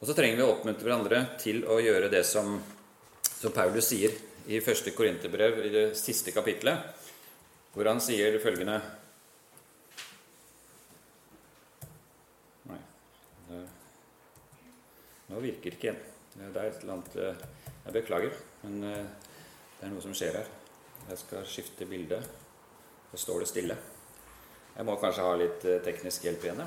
Og 0.00 0.08
så 0.08 0.16
trenger 0.18 0.40
vi 0.40 0.42
å 0.42 0.50
oppmuntre 0.50 0.88
hverandre 0.88 1.20
til 1.38 1.62
å 1.70 1.78
gjøre 1.78 2.10
det 2.10 2.24
som, 2.26 2.56
som 3.22 3.54
Paulus 3.54 3.86
sier 3.92 4.16
i 4.50 4.58
første 4.66 4.90
Korinterbrev, 4.98 5.60
i 5.62 5.70
det 5.70 5.84
siste 5.96 6.34
kapitlet, 6.34 6.90
hvor 7.70 7.86
han 7.86 8.02
sier 8.02 8.34
det 8.34 8.42
følgende 8.42 8.80
Nei, 12.66 12.80
nå 15.30 15.44
virker 15.46 15.70
det 15.70 15.78
ikke 15.78 15.92
igjen. 15.92 16.02
Det 16.34 16.50
er 16.50 16.66
et 16.66 16.82
eller 16.82 16.96
annet 16.96 17.16
eh, 17.22 17.46
Jeg 17.84 17.94
beklager, 17.94 18.42
men 18.64 18.90
eh, 18.90 19.23
det 19.84 19.90
er 19.90 19.92
noe 19.98 20.00
som 20.00 20.14
skjer 20.16 20.38
her. 20.38 20.46
Jeg 21.10 21.18
skal 21.20 21.42
skifte 21.44 21.84
bilde. 21.84 22.16
Så 23.10 23.18
står 23.20 23.42
det 23.42 23.48
stille. 23.50 23.74
Jeg 24.74 24.86
må 24.88 24.94
kanskje 24.96 25.26
ha 25.26 25.34
litt 25.36 25.66
eh, 25.68 25.82
teknisk 25.84 26.24
hjelp 26.24 26.46
igjen, 26.46 26.62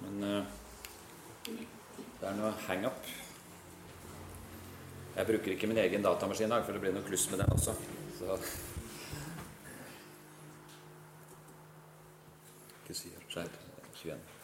men 0.00 0.24
uh, 0.24 0.54
det 1.44 2.24
er 2.30 2.38
noe 2.38 2.54
hangup. 2.64 3.10
Jeg 5.18 5.28
bruker 5.28 5.52
ikke 5.52 5.68
min 5.68 5.82
egen 5.84 6.06
datamaskin 6.06 6.48
i 6.48 6.54
dag, 6.54 6.64
for 6.64 6.72
det 6.72 6.80
blir 6.86 6.96
noe 6.96 7.04
kluss 7.04 7.28
med 7.28 7.44
den 7.44 7.52
også. 7.52 7.76
Så 8.16 8.38
Ikke 12.80 12.96
si 12.96 13.12
det. 13.12 13.52
21. 14.00 14.35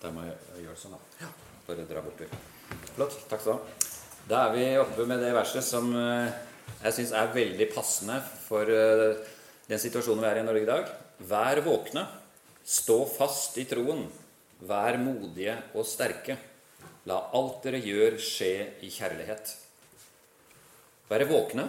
Der 0.00 0.12
må 0.14 0.24
jeg 0.24 0.64
gjøre 0.64 0.78
sånn, 0.80 0.96
da. 0.96 1.26
Ja. 1.26 1.30
Bare 1.66 1.84
dra 1.88 2.02
bortover. 2.04 2.46
Flott. 2.94 3.16
Takk 3.28 3.42
skal 3.42 3.52
du 3.52 3.58
ha. 3.58 3.88
Da 4.30 4.44
er 4.46 4.54
vi 4.54 4.64
oppe 4.80 5.04
med 5.08 5.20
det 5.22 5.32
verset 5.34 5.66
som 5.66 5.90
eh, 5.96 6.30
jeg 6.80 6.96
syns 6.96 7.12
er 7.16 7.32
veldig 7.34 7.66
passende 7.74 8.16
for 8.46 8.68
eh, 8.72 9.18
den 9.68 9.80
situasjonen 9.82 10.22
vi 10.24 10.30
er 10.30 10.40
i 10.40 10.44
i 10.44 10.46
Norge 10.46 10.64
i 10.64 10.70
dag. 10.70 10.92
Vær 11.30 11.60
våkne, 11.66 12.06
stå 12.64 13.02
fast 13.10 13.58
i 13.60 13.66
troen, 13.68 14.06
vær 14.64 14.96
modige 15.02 15.58
og 15.74 15.84
sterke. 15.88 16.38
La 17.08 17.18
alt 17.36 17.60
dere 17.64 17.80
gjør, 17.84 18.16
skje 18.20 18.52
i 18.86 18.90
kjærlighet. 18.92 19.52
Være 21.10 21.28
våkne, 21.28 21.66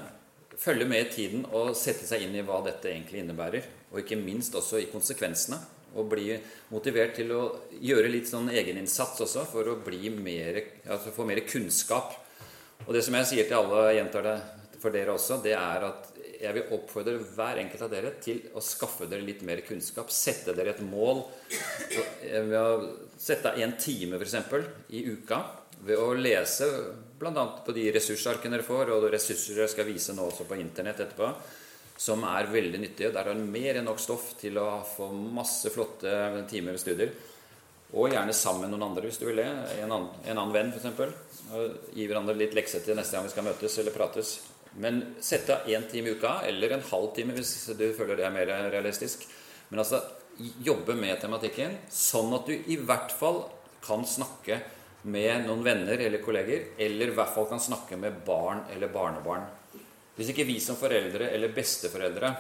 følge 0.60 0.88
med 0.88 1.08
i 1.08 1.12
tiden 1.12 1.46
og 1.52 1.74
sette 1.76 2.08
seg 2.08 2.24
inn 2.28 2.36
i 2.38 2.46
hva 2.46 2.62
dette 2.66 2.92
egentlig 2.92 3.24
innebærer. 3.24 3.68
Og 3.92 4.04
ikke 4.04 4.20
minst 4.20 4.56
også 4.56 4.80
i 4.80 4.90
konsekvensene. 4.92 5.60
Og 6.00 6.08
bli 6.12 6.30
motivert 6.72 7.18
til 7.18 7.34
å 7.36 7.42
gjøre 7.84 8.12
litt 8.12 8.30
sånn 8.30 8.48
egeninnsats 8.54 9.26
også 9.26 9.44
for 9.52 9.68
å 9.68 9.80
mer, 10.16 10.62
altså 10.88 11.12
få 11.12 11.26
mer 11.28 11.44
kunnskap. 11.44 12.16
Og 12.88 12.94
det 12.96 13.04
som 13.06 13.16
jeg 13.20 13.30
sier 13.30 13.50
til 13.50 13.60
alle, 13.60 13.92
gjentar 13.98 14.24
det 14.26 14.38
for 14.82 14.94
dere 14.94 15.14
også, 15.14 15.42
det 15.44 15.54
er 15.54 15.86
at 15.86 16.08
jeg 16.42 16.56
vil 16.56 16.74
oppfordre 16.74 17.20
hver 17.36 17.60
enkelt 17.62 17.84
av 17.86 17.92
dere 17.92 18.16
til 18.24 18.40
å 18.58 18.64
skaffe 18.66 19.06
dere 19.10 19.26
litt 19.26 19.44
mer 19.46 19.62
kunnskap. 19.66 20.10
Sette 20.10 20.56
dere 20.58 20.74
et 20.74 20.84
mål 20.86 21.22
ved 22.32 22.58
å 22.58 22.72
sette 23.20 23.52
av 23.52 23.62
en 23.62 23.76
time 23.78 24.18
f.eks. 24.18 24.38
i 24.98 25.04
uka 25.12 25.44
ved 25.86 25.98
å 26.02 26.14
lese 26.18 26.68
bl.a. 27.20 27.46
på 27.66 27.74
de 27.76 27.88
ressursarkene 27.94 28.58
dere 28.58 28.66
får, 28.66 28.94
og 28.96 29.10
ressurser 29.14 29.64
jeg 29.64 29.74
skal 29.74 29.90
vise 29.90 30.16
nå 30.18 30.26
også 30.30 30.48
på 30.50 30.58
Internett 30.62 31.04
etterpå, 31.06 31.30
som 32.02 32.24
er 32.26 32.50
veldig 32.50 32.80
nyttige. 32.82 33.12
Der 33.14 33.28
har 33.28 33.38
du 33.38 33.46
mer 33.46 33.78
enn 33.78 33.86
nok 33.86 34.00
stoff 34.02 34.32
til 34.40 34.58
å 34.58 34.82
få 34.88 35.12
masse 35.14 35.70
flotte 35.74 36.46
timer 36.50 36.74
med 36.74 36.82
studier. 36.82 37.12
Og 37.92 38.14
gjerne 38.14 38.34
sammen 38.34 38.66
med 38.66 38.74
noen 38.74 38.88
andre 38.88 39.10
hvis 39.10 39.20
du 39.22 39.28
vil 39.28 39.42
det. 39.44 39.50
En 39.84 39.92
annen, 39.92 40.08
en 40.26 40.40
annen 40.40 40.56
venn, 40.56 40.72
f.eks. 40.72 41.92
Gi 41.94 42.08
hverandre 42.08 42.38
litt 42.40 42.56
lekser 42.58 42.82
til 42.86 42.98
neste 42.98 43.18
gang 43.18 43.28
vi 43.28 43.34
skal 43.36 43.46
møtes 43.46 43.78
eller 43.84 43.96
prates. 43.96 44.34
Men 44.82 45.02
sett 45.20 45.50
av 45.52 45.68
én 45.70 45.86
time 45.92 46.10
i 46.10 46.16
uka, 46.16 46.40
eller 46.48 46.74
en 46.74 46.86
halv 46.90 47.12
time 47.18 47.36
hvis 47.36 47.54
du 47.78 47.90
føler 47.98 48.18
det 48.18 48.26
er 48.30 48.34
mer 48.34 48.54
realistisk. 48.72 49.28
Men 49.70 49.84
altså 49.84 50.02
jobbe 50.66 50.96
med 50.98 51.20
tematikken, 51.22 51.76
sånn 51.92 52.32
at 52.34 52.48
du 52.48 52.56
i 52.56 52.80
hvert 52.80 53.12
fall 53.14 53.44
kan 53.84 54.08
snakke 54.08 54.62
med 55.12 55.46
noen 55.46 55.66
venner 55.66 56.02
eller 56.02 56.24
kolleger, 56.24 56.72
eller 56.82 57.12
i 57.12 57.18
hvert 57.18 57.36
fall 57.36 57.50
kan 57.52 57.62
snakke 57.62 58.00
med 58.00 58.24
barn 58.26 58.64
eller 58.74 58.90
barnebarn. 58.94 59.46
Hvis 60.18 60.34
ikke 60.34 60.48
vi 60.48 60.60
som 60.64 60.78
foreldre 60.80 61.30
eller 61.32 61.54
besteforeldre 61.56 62.32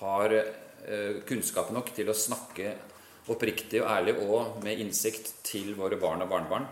har 0.00 0.34
eh, 0.38 1.20
kunnskap 1.28 1.72
nok 1.74 1.92
til 1.96 2.10
å 2.10 2.16
snakke 2.16 2.74
oppriktig 3.32 3.82
og 3.82 3.90
ærlig 3.92 4.14
og 4.24 4.60
med 4.64 4.80
innsikt 4.80 5.32
til 5.46 5.74
våre 5.76 5.98
barn 6.00 6.24
og 6.24 6.30
barnebarn, 6.30 6.68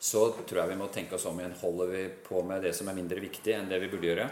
så 0.00 0.30
tror 0.48 0.62
jeg 0.62 0.72
vi 0.72 0.80
må 0.80 0.88
tenke 0.92 1.16
oss 1.16 1.26
om 1.28 1.38
igjen. 1.40 1.58
Holder 1.60 1.90
vi 1.92 2.06
på 2.24 2.40
med 2.46 2.64
det 2.64 2.72
som 2.76 2.88
er 2.88 2.96
mindre 2.96 3.20
viktig 3.20 3.52
enn 3.52 3.68
det 3.68 3.80
vi 3.82 3.90
burde 3.92 4.08
gjøre? 4.08 4.28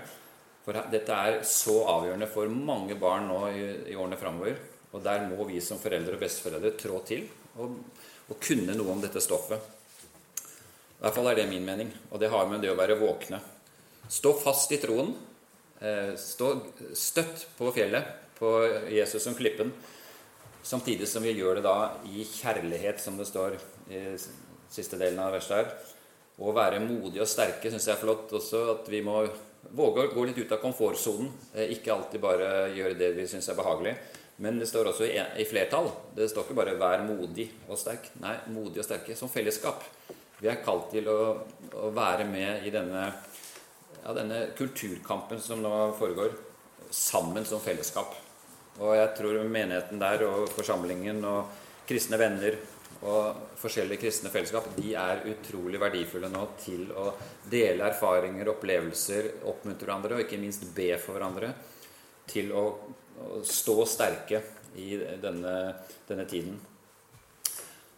For 0.64 0.76
dette 0.92 1.14
er 1.16 1.38
så 1.48 1.78
avgjørende 1.88 2.28
for 2.28 2.50
mange 2.52 2.96
barn 3.00 3.28
nå 3.28 3.40
i, 3.52 3.94
årene 3.96 4.18
framover. 4.20 4.56
Og 4.92 5.02
der 5.04 5.26
må 5.28 5.44
vi 5.48 5.60
som 5.64 5.80
foreldre 5.80 6.16
og 6.16 6.22
besteforeldre 6.24 6.72
trå 6.80 7.02
til 7.08 7.26
og, 7.60 7.76
og, 8.28 8.34
kunne 8.40 8.76
noe 8.76 8.94
om 8.94 9.02
dette 9.02 9.20
stoffet. 9.20 9.60
I 10.98 11.02
hvert 11.04 11.14
fall 11.14 11.28
er 11.30 11.38
det 11.38 11.48
min 11.50 11.64
mening. 11.64 11.92
Og 12.12 12.20
det 12.20 12.30
har 12.32 12.48
med 12.48 12.64
det 12.64 12.72
å 12.72 12.78
være 12.78 12.98
våkne. 13.00 13.40
Stå 14.08 14.32
fast 14.40 14.72
i 14.72 14.80
troen. 14.80 15.12
Eh, 15.80 16.14
stå 16.18 16.52
støtt 16.96 17.46
på 17.58 17.70
fjellet, 17.74 18.04
på 18.38 18.50
Jesus 18.90 19.22
som 19.22 19.36
klippen. 19.38 19.72
Samtidig 20.62 21.08
som 21.08 21.22
vi 21.22 21.36
gjør 21.38 21.58
det 21.58 21.66
da 21.66 21.76
i 22.10 22.24
kjærlighet, 22.26 23.00
som 23.00 23.16
det 23.18 23.28
står 23.28 23.56
i 23.90 24.02
siste 24.70 24.98
delen 25.00 25.20
av 25.22 25.32
verset 25.36 25.56
her. 25.56 25.70
Å 26.38 26.54
være 26.54 26.82
modige 26.82 27.24
og 27.24 27.30
sterke 27.30 27.70
syns 27.70 27.88
jeg 27.88 27.96
er 27.96 28.02
flott 28.02 28.34
også. 28.36 28.64
At 28.74 28.90
vi 28.90 29.00
må 29.02 29.22
våge 29.74 30.04
å 30.06 30.12
gå 30.12 30.26
litt 30.28 30.38
ut 30.38 30.54
av 30.54 30.62
komfortsonen. 30.62 31.30
Eh, 31.54 31.74
ikke 31.78 31.94
alltid 31.94 32.22
bare 32.22 32.68
gjøre 32.74 32.98
det 32.98 33.12
vi 33.16 33.26
syns 33.30 33.48
er 33.50 33.58
behagelig. 33.58 33.96
Men 34.38 34.58
det 34.60 34.68
står 34.70 34.92
også 34.92 35.06
i, 35.08 35.44
flertall. 35.50 35.90
Det 36.14 36.28
står 36.30 36.44
ikke 36.46 36.58
bare 36.60 36.76
'vær 36.78 37.02
modig 37.02 37.48
og 37.68 37.78
sterk'. 37.78 38.12
Nei, 38.22 38.36
modig 38.54 38.78
og 38.78 38.84
sterke 38.84 39.16
som 39.16 39.28
fellesskap. 39.28 39.82
Vi 40.38 40.46
er 40.46 40.62
kalt 40.62 40.92
til 40.92 41.08
å, 41.10 41.42
å 41.74 41.90
være 41.90 42.24
med 42.24 42.66
i 42.66 42.70
denne, 42.70 43.12
ja, 44.04 44.14
denne 44.16 44.40
kulturkampen 44.58 45.40
som 45.42 45.62
nå 45.62 45.72
foregår, 45.98 46.34
sammen 46.90 47.44
som 47.44 47.60
fellesskap. 47.60 48.14
Og 48.78 48.94
jeg 48.94 49.14
tror 49.18 49.40
menigheten 49.50 50.00
der 50.00 50.24
og 50.28 50.48
forsamlingen 50.54 51.24
og 51.26 51.50
kristne 51.88 52.18
venner 52.20 52.56
og 52.98 53.54
forskjellige 53.60 54.02
kristne 54.02 54.30
fellesskap 54.32 54.72
de 54.76 54.92
er 54.98 55.22
utrolig 55.30 55.78
verdifulle 55.80 56.30
nå 56.32 56.44
til 56.58 56.88
å 56.90 57.12
dele 57.50 57.86
erfaringer, 57.86 58.50
opplevelser, 58.54 59.30
oppmuntre 59.50 59.86
hverandre 59.86 60.16
og 60.16 60.24
ikke 60.24 60.40
minst 60.40 60.66
be 60.74 60.90
for 60.98 61.18
hverandre 61.18 61.52
til 62.28 62.50
å 62.54 62.64
stå 63.46 63.76
sterke 63.86 64.42
i 64.78 64.96
denne, 65.22 65.54
denne 66.08 66.26
tiden. 66.28 66.58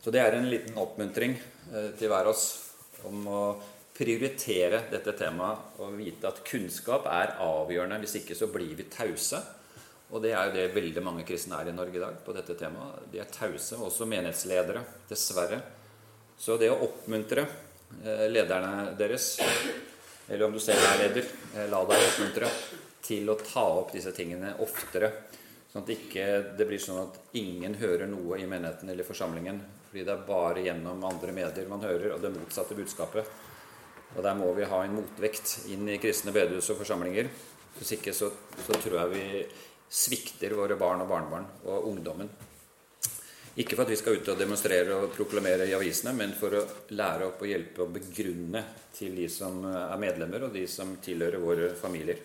Så 0.00 0.12
det 0.12 0.22
er 0.22 0.36
en 0.36 0.48
liten 0.48 0.78
oppmuntring 0.80 1.34
eh, 1.36 1.90
til 1.98 2.08
hver 2.12 2.30
oss 2.30 2.44
om 3.08 3.26
å 3.28 3.42
prioritere 4.00 4.86
dette 4.88 5.12
temaet 5.18 5.80
og 5.84 5.96
vite 5.98 6.28
at 6.30 6.40
kunnskap 6.46 7.08
er 7.10 7.34
avgjørende. 7.44 7.98
Hvis 8.00 8.16
ikke 8.22 8.36
så 8.38 8.48
blir 8.52 8.72
vi 8.78 8.88
tause. 8.92 9.42
Og 10.10 10.22
det 10.24 10.32
er 10.34 10.48
jo 10.48 10.54
det 10.56 10.70
veldig 10.74 11.02
mange 11.04 11.24
kristne 11.28 11.60
er 11.60 11.68
i 11.70 11.74
Norge 11.76 11.98
i 11.98 12.02
dag 12.02 12.16
på 12.24 12.34
dette 12.34 12.56
temaet. 12.58 13.04
De 13.12 13.20
er 13.22 13.28
tause, 13.30 13.76
også 13.78 14.08
menighetsledere, 14.10 14.82
dessverre. 15.10 15.60
Så 16.40 16.56
det 16.58 16.70
å 16.72 16.80
oppmuntre 16.86 17.44
eh, 17.44 18.24
lederne 18.32 18.94
deres, 18.98 19.36
eller 20.26 20.46
om 20.48 20.56
du 20.56 20.62
selv 20.62 20.82
er 20.88 21.02
leder, 21.04 21.28
eh, 21.54 21.68
la 21.70 21.82
deg 21.86 22.06
oppmuntre 22.08 22.48
til 23.04 23.30
å 23.30 23.36
ta 23.38 23.66
opp 23.82 23.92
disse 23.94 24.10
tingene 24.16 24.56
oftere. 24.64 25.12
Sånn 25.70 25.84
at 25.84 25.92
ikke 25.94 26.26
det 26.58 26.66
blir 26.66 26.82
sånn 26.82 27.04
at 27.04 27.20
ingen 27.38 27.76
hører 27.78 28.08
noe 28.10 28.40
i 28.40 28.48
menigheten 28.50 28.90
eller 28.90 29.06
forsamlingen. 29.06 29.60
Fordi 29.90 30.02
det 30.08 30.16
er 30.16 30.26
bare 30.26 30.64
gjennom 30.64 31.06
andre 31.06 31.36
medier 31.36 31.70
man 31.70 31.84
hører, 31.86 32.16
og 32.16 32.24
det 32.24 32.32
motsatte 32.34 32.74
budskapet. 32.78 33.30
Og 34.16 34.22
der 34.26 34.36
må 34.38 34.50
vi 34.56 34.66
ha 34.66 34.82
en 34.84 34.96
motvekt 34.98 35.70
inn 35.70 35.86
i 35.88 35.98
kristne 36.02 36.34
bedehus 36.34 36.70
og 36.72 36.80
forsamlinger. 36.80 37.30
Hvis 37.76 37.94
ikke 37.96 38.14
så, 38.16 38.30
så 38.66 38.78
tror 38.82 38.96
jeg 39.04 39.12
vi 39.14 39.24
svikter 39.90 40.54
våre 40.58 40.78
barn 40.78 41.04
og 41.04 41.10
barnebarn 41.10 41.46
og 41.66 41.90
ungdommen. 41.90 42.30
Ikke 43.58 43.74
for 43.74 43.84
at 43.84 43.92
vi 43.92 43.98
skal 43.98 44.18
ut 44.18 44.28
og 44.30 44.38
demonstrere 44.38 44.96
og 44.96 45.14
proklamere 45.14 45.66
i 45.66 45.74
avisene, 45.74 46.12
men 46.16 46.34
for 46.38 46.54
å 46.54 46.66
lære 46.94 47.26
opp 47.30 47.42
og 47.42 47.50
hjelpe 47.50 47.82
og 47.84 47.96
begrunne 47.96 48.62
til 48.94 49.16
de 49.18 49.26
som 49.30 49.64
er 49.66 49.98
medlemmer, 50.00 50.46
og 50.46 50.54
de 50.54 50.66
som 50.70 50.94
tilhører 51.02 51.42
våre 51.42 51.72
familier. 51.78 52.22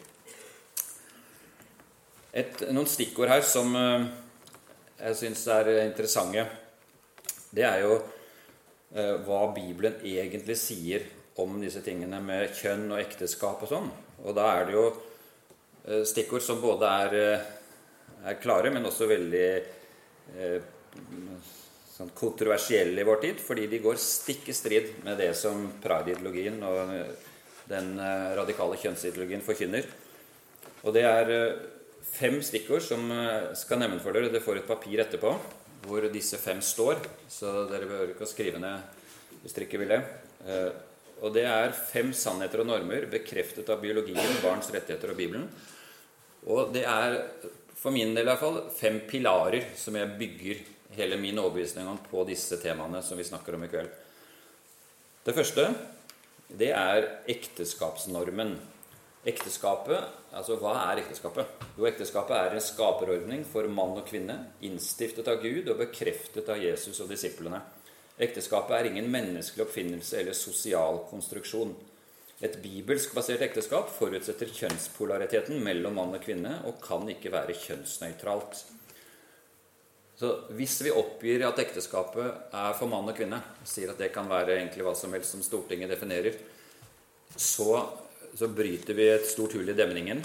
Et, 2.36 2.66
noen 2.76 2.88
stikkord 2.90 3.32
her 3.32 3.44
som 3.48 3.70
eh, 3.80 4.08
jeg 5.00 5.18
syns 5.22 5.46
er 5.56 5.70
interessante, 5.86 6.44
det 7.56 7.64
er 7.64 7.84
jo 7.86 7.94
eh, 7.96 9.14
hva 9.24 9.46
Bibelen 9.56 10.02
egentlig 10.04 10.58
sier 10.60 11.06
om 11.42 11.58
disse 11.60 11.82
tingene 11.84 12.22
med 12.24 12.54
kjønn 12.56 12.88
og 12.94 13.02
ekteskap 13.02 13.64
og 13.66 13.72
sånn. 13.72 13.90
Og 14.24 14.36
da 14.38 14.48
er 14.56 14.68
det 14.68 14.76
jo 14.78 14.86
eh, 14.88 16.06
stikkord 16.08 16.44
som 16.46 16.62
både 16.64 16.92
er, 17.04 17.18
er 18.24 18.40
klare, 18.42 18.72
men 18.72 18.88
også 18.88 19.10
veldig 19.10 19.50
eh, 20.40 20.72
sånn 21.96 22.14
kontroversielle 22.16 23.04
i 23.04 23.08
vår 23.08 23.22
tid, 23.24 23.44
fordi 23.44 23.68
de 23.72 23.82
går 23.84 24.00
stikk 24.02 24.50
i 24.52 24.56
strid 24.56 24.90
med 25.04 25.20
det 25.20 25.32
som 25.40 25.68
pride-ideologien 25.84 26.60
og 26.68 26.92
den 27.70 27.96
radikale 28.38 28.78
kjønnsideologien 28.78 29.44
forkynner. 29.44 29.88
Og 30.86 30.94
det 30.96 31.06
er 31.08 31.32
fem 32.06 32.42
stikkord 32.46 32.84
som 32.84 33.08
skal 33.58 33.80
nevne 33.82 34.04
for 34.04 34.14
dere. 34.14 34.30
Dere 34.30 34.44
får 34.44 34.60
et 34.60 34.68
papir 34.68 35.02
etterpå 35.02 35.32
hvor 35.86 36.06
disse 36.14 36.38
fem 36.42 36.62
står, 36.64 37.00
så 37.30 37.64
dere 37.70 37.88
behøver 37.90 38.14
ikke 38.14 38.26
å 38.26 38.30
skrive 38.30 38.62
ned 38.62 39.42
hvis 39.42 39.56
dere 39.56 39.68
ikke 39.68 39.82
vil 39.82 39.96
det. 39.96 40.02
Og 41.24 41.32
det 41.36 41.46
er 41.48 41.76
fem 41.76 42.12
sannheter 42.16 42.64
og 42.64 42.70
normer 42.70 43.08
bekreftet 43.12 43.70
av 43.72 43.80
biologien, 43.84 44.40
barns 44.44 44.72
rettigheter 44.74 45.14
og 45.14 45.20
Bibelen. 45.20 45.46
Og 46.52 46.74
det 46.76 46.84
er, 46.90 47.20
for 47.80 47.96
min 47.96 48.14
del 48.14 48.26
i 48.26 48.30
hvert 48.30 48.44
fall, 48.44 48.60
fem 48.76 49.00
pilarer 49.08 49.72
som 49.80 49.96
jeg 49.98 50.18
bygger 50.20 50.64
hele 50.96 51.18
min 51.20 51.40
overbevisning 51.42 51.88
om 51.90 52.00
på 52.10 52.24
disse 52.28 52.60
temaene 52.62 53.02
som 53.04 53.18
vi 53.20 53.28
snakker 53.28 53.56
om 53.56 53.66
i 53.66 53.72
kveld. 53.72 53.90
Det 55.26 55.34
første, 55.34 55.70
det 56.54 56.72
er 56.78 57.08
ekteskapsnormen. 57.32 58.56
Ekteskapet, 59.26 60.04
altså 60.38 60.60
Hva 60.62 60.76
er 60.92 61.02
ekteskapet? 61.02 61.64
Jo, 61.80 61.88
ekteskapet 61.90 62.36
er 62.38 62.54
en 62.54 62.62
skaperordning 62.62 63.42
for 63.50 63.66
mann 63.66 63.96
og 63.98 64.06
kvinne, 64.06 64.36
innstiftet 64.62 65.32
av 65.32 65.42
Gud 65.42 65.72
og 65.72 65.82
bekreftet 65.82 66.52
av 66.54 66.62
Jesus 66.62 67.02
og 67.02 67.10
disiplene. 67.10 67.64
Ekteskapet 68.16 68.78
er 68.78 68.88
ingen 68.90 69.10
menneskelig 69.12 69.66
oppfinnelse 69.66 70.22
eller 70.22 70.38
sosial 70.38 71.02
konstruksjon. 71.10 71.74
Et 72.44 72.56
bibelsk 72.64 73.14
basert 73.16 73.44
ekteskap 73.44 73.90
forutsetter 73.96 74.52
kjønnspolariteten 74.52 75.60
mellom 75.64 75.96
mann 76.00 76.16
og 76.16 76.24
kvinne 76.24 76.58
og 76.68 76.82
kan 76.84 77.04
ikke 77.12 77.32
være 77.34 77.56
kjønnsnøytralt. 77.60 78.64
Så 80.16 80.32
Hvis 80.56 80.78
vi 80.84 80.94
oppgir 80.96 81.44
at 81.44 81.60
ekteskapet 81.60 82.56
er 82.56 82.76
for 82.80 82.92
mann 82.92 83.12
og 83.12 83.18
kvinne, 83.18 83.42
og 83.60 83.68
sier 83.68 83.92
at 83.92 84.00
det 84.00 84.14
kan 84.16 84.30
være 84.32 84.56
egentlig 84.56 84.86
hva 84.88 84.96
som 84.96 85.12
helst 85.16 85.36
som 85.36 85.44
Stortinget 85.44 85.92
definerer, 85.92 86.38
så, 87.36 87.82
så 88.32 88.48
bryter 88.48 88.96
vi 88.96 89.10
et 89.12 89.28
stort 89.28 89.58
hull 89.58 89.68
i 89.68 89.76
demningen. 89.76 90.24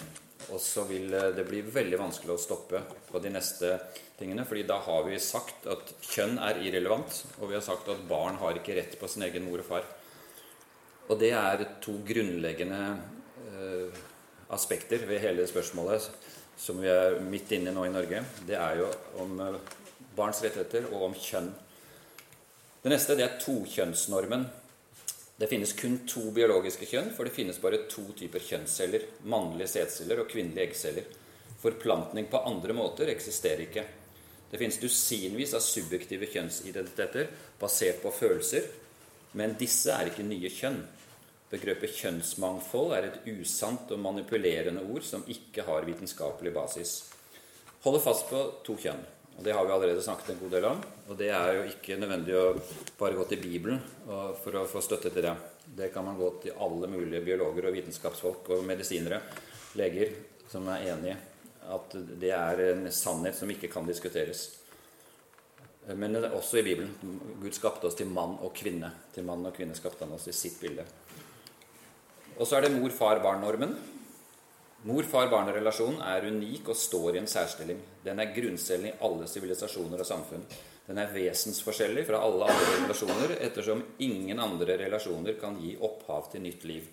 Og 0.50 0.62
så 0.62 0.86
vil 0.86 1.10
det 1.10 1.46
bli 1.46 1.62
veldig 1.66 1.98
vanskelig 1.98 2.36
å 2.36 2.42
stoppe 2.42 2.84
på 3.10 3.22
de 3.22 3.34
neste 3.34 3.74
tingene. 4.20 4.44
fordi 4.46 4.66
da 4.68 4.78
har 4.84 5.06
vi 5.08 5.18
sagt 5.18 5.66
at 5.66 5.94
kjønn 6.04 6.38
er 6.38 6.60
irrelevant, 6.62 7.24
og 7.40 7.48
vi 7.48 7.56
har 7.56 7.64
sagt 7.64 7.88
at 7.88 8.04
barn 8.08 8.38
har 8.40 8.60
ikke 8.60 8.76
rett 8.76 8.98
på 9.00 9.08
sin 9.08 9.24
egen 9.26 9.48
mor 9.48 9.62
og 9.62 9.68
far. 9.68 9.88
Og 11.10 11.18
det 11.18 11.32
er 11.34 11.64
to 11.82 11.96
grunnleggende 12.06 12.82
eh, 13.50 14.02
aspekter 14.54 15.02
ved 15.08 15.24
hele 15.24 15.46
spørsmålet 15.48 16.10
som 16.60 16.80
vi 16.80 16.90
er 16.92 17.18
midt 17.24 17.52
inne 17.56 17.72
i 17.72 17.74
nå 17.74 17.86
i 17.88 17.92
Norge. 17.92 18.22
Det 18.46 18.56
er 18.58 18.80
jo 18.82 18.88
om 19.22 19.38
eh, 19.40 19.60
barns 20.16 20.42
rettigheter 20.44 20.90
og 20.92 21.08
om 21.08 21.16
kjønn. 21.16 21.50
Det 22.80 22.92
neste 22.92 23.16
det 23.16 23.26
er 23.26 23.38
tokjønnsnormen. 23.40 24.44
Det 25.40 25.48
finnes 25.48 25.72
kun 25.76 26.02
to 26.08 26.26
biologiske 26.36 26.84
kjønn, 26.88 27.14
for 27.16 27.24
det 27.24 27.32
finnes 27.32 27.60
bare 27.62 27.86
to 27.88 28.04
typer 28.16 28.44
kjønnsceller. 28.44 29.06
Mannlige 29.32 29.72
sædceller 29.72 30.20
og 30.20 30.28
kvinnelige 30.28 30.66
eggceller. 30.68 31.08
Forplantning 31.60 32.28
på 32.32 32.42
andre 32.48 32.76
måter 32.76 33.08
eksisterer 33.12 33.64
ikke. 33.64 33.86
Det 34.50 34.58
finnes 34.58 34.80
dusinvis 34.82 35.54
av 35.54 35.62
subjektive 35.62 36.26
kjønnsidentiteter 36.30 37.28
basert 37.60 38.00
på 38.02 38.10
følelser, 38.14 38.66
men 39.38 39.54
disse 39.58 39.94
er 39.94 40.10
ikke 40.10 40.26
nye 40.26 40.50
kjønn. 40.50 40.80
Begrepet 41.50 41.94
kjønnsmangfold 41.98 42.96
er 42.96 43.06
et 43.08 43.30
usant 43.30 43.90
og 43.94 44.02
manipulerende 44.02 44.82
ord 44.90 45.06
som 45.06 45.22
ikke 45.30 45.64
har 45.66 45.86
vitenskapelig 45.86 46.52
basis. 46.54 46.96
Holder 47.84 48.04
fast 48.04 48.26
på 48.30 48.42
to 48.66 48.76
kjønn. 48.78 49.00
og 49.38 49.44
Det 49.44 49.54
har 49.54 49.64
vi 49.66 49.72
allerede 49.72 50.02
snakket 50.02 50.34
en 50.34 50.42
god 50.42 50.50
del 50.50 50.66
om. 50.68 50.82
Og 51.08 51.18
det 51.18 51.30
er 51.30 51.54
jo 51.56 51.64
ikke 51.70 51.98
nødvendig 51.98 52.36
å 52.36 52.44
bare 52.98 53.16
gå 53.18 53.24
til 53.30 53.42
Bibelen 53.42 53.80
for 54.42 54.58
å 54.58 54.66
få 54.66 54.82
støtte 54.82 55.10
til 55.10 55.26
det. 55.26 55.34
Det 55.78 55.92
kan 55.94 56.04
man 56.04 56.18
gå 56.18 56.34
til 56.42 56.58
alle 56.58 56.90
mulige 56.90 57.22
biologer 57.24 57.70
og 57.70 57.74
vitenskapsfolk 57.78 58.50
og 58.50 58.66
medisinere, 58.66 59.22
leger, 59.78 60.14
som 60.50 60.66
er 60.68 60.90
enige 60.90 61.18
at 61.70 61.94
det 62.20 62.32
er 62.34 62.64
en 62.70 62.88
sannhet 62.92 63.38
som 63.38 63.50
ikke 63.52 63.70
kan 63.72 63.86
diskuteres. 63.88 64.48
Men 65.96 66.12
det 66.14 66.24
er 66.28 66.36
også 66.36 66.60
i 66.60 66.64
Bibelen. 66.66 66.92
Gud 67.40 67.54
skapte 67.56 67.88
oss 67.88 67.96
til 67.98 68.10
mann 68.10 68.36
og 68.44 68.52
kvinne. 68.56 68.92
Til 69.14 69.24
mann 69.26 69.46
og 69.48 69.54
kvinne 69.56 69.76
skapte 69.78 70.04
han 70.04 70.14
oss 70.14 70.28
i 70.30 70.36
sitt 70.36 70.60
bilde. 70.60 70.84
Og 72.36 72.46
så 72.46 72.58
er 72.58 72.66
det 72.66 72.74
mor-far-barn-normen. 72.76 73.74
Mor-far-barn-relasjonen 74.88 76.00
er 76.08 76.28
unik 76.30 76.70
og 76.72 76.78
står 76.78 77.16
i 77.16 77.20
en 77.20 77.28
særstilling. 77.28 77.80
Den 78.04 78.20
er 78.22 78.32
grunncellen 78.36 78.92
i 78.92 78.94
alle 79.04 79.26
sivilisasjoner 79.28 80.00
og 80.00 80.08
samfunn. 80.08 80.46
Den 80.86 80.98
er 80.98 81.12
vesensforskjellig 81.12 82.06
fra 82.08 82.22
alle 82.24 82.48
andre 82.50 82.70
relasjoner, 82.80 83.34
ettersom 83.44 83.82
ingen 84.02 84.40
andre 84.42 84.78
relasjoner 84.80 85.36
kan 85.40 85.58
gi 85.60 85.76
opphav 85.86 86.30
til 86.32 86.42
nytt 86.46 86.64
liv. 86.66 86.88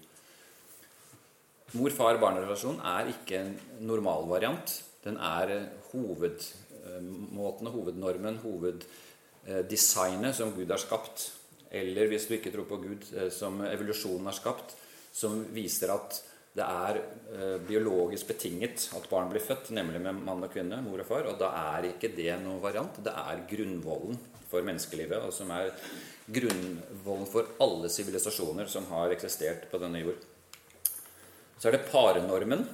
Mor-far-barn-relasjon 1.75 2.77
er 2.79 3.09
ikke 3.11 3.41
en 3.41 3.49
normalvariant. 3.89 4.71
Den 5.03 5.17
er 5.19 5.51
eh, 5.51 5.65
hovedmåten 5.91 7.71
hovednormen, 7.73 8.39
hoveddesignet 8.43 10.37
som 10.37 10.53
Gud 10.55 10.71
har 10.71 10.79
skapt. 10.79 11.31
Eller 11.67 12.07
hvis 12.07 12.29
du 12.29 12.37
ikke 12.37 12.53
tror 12.53 12.69
på 12.69 12.79
Gud, 12.85 13.03
eh, 13.11 13.27
som 13.35 13.59
evolusjonen 13.67 14.29
har 14.31 14.37
skapt, 14.37 14.77
som 15.11 15.41
viser 15.51 15.91
at 15.91 16.21
det 16.55 16.63
er 16.63 17.01
eh, 17.01 17.57
biologisk 17.67 18.31
betinget 18.31 18.87
at 18.95 19.09
barn 19.11 19.27
blir 19.33 19.43
født, 19.43 19.73
nemlig 19.75 19.99
med 20.01 20.23
mann 20.23 20.47
og 20.47 20.53
kvinne, 20.53 20.79
mor 20.85 21.03
og 21.03 21.09
far. 21.09 21.27
Og 21.27 21.35
da 21.41 21.51
er 21.75 21.91
ikke 21.91 22.13
det 22.15 22.31
noen 22.45 22.63
variant. 22.63 22.95
Det 23.03 23.11
er 23.11 23.43
grunnvollen 23.51 24.15
for 24.47 24.63
menneskelivet, 24.63 25.19
og 25.19 25.35
som 25.35 25.51
er 25.51 25.75
grunnvollen 26.31 27.27
for 27.27 27.59
alle 27.59 27.91
sivilisasjoner 27.91 28.71
som 28.71 28.87
har 28.93 29.11
eksistert 29.11 29.67
på 29.67 29.83
denne 29.83 29.99
jord. 30.05 30.23
Så 31.57 31.69
er 31.69 31.77
det 31.77 31.87
parenormen. 31.91 32.65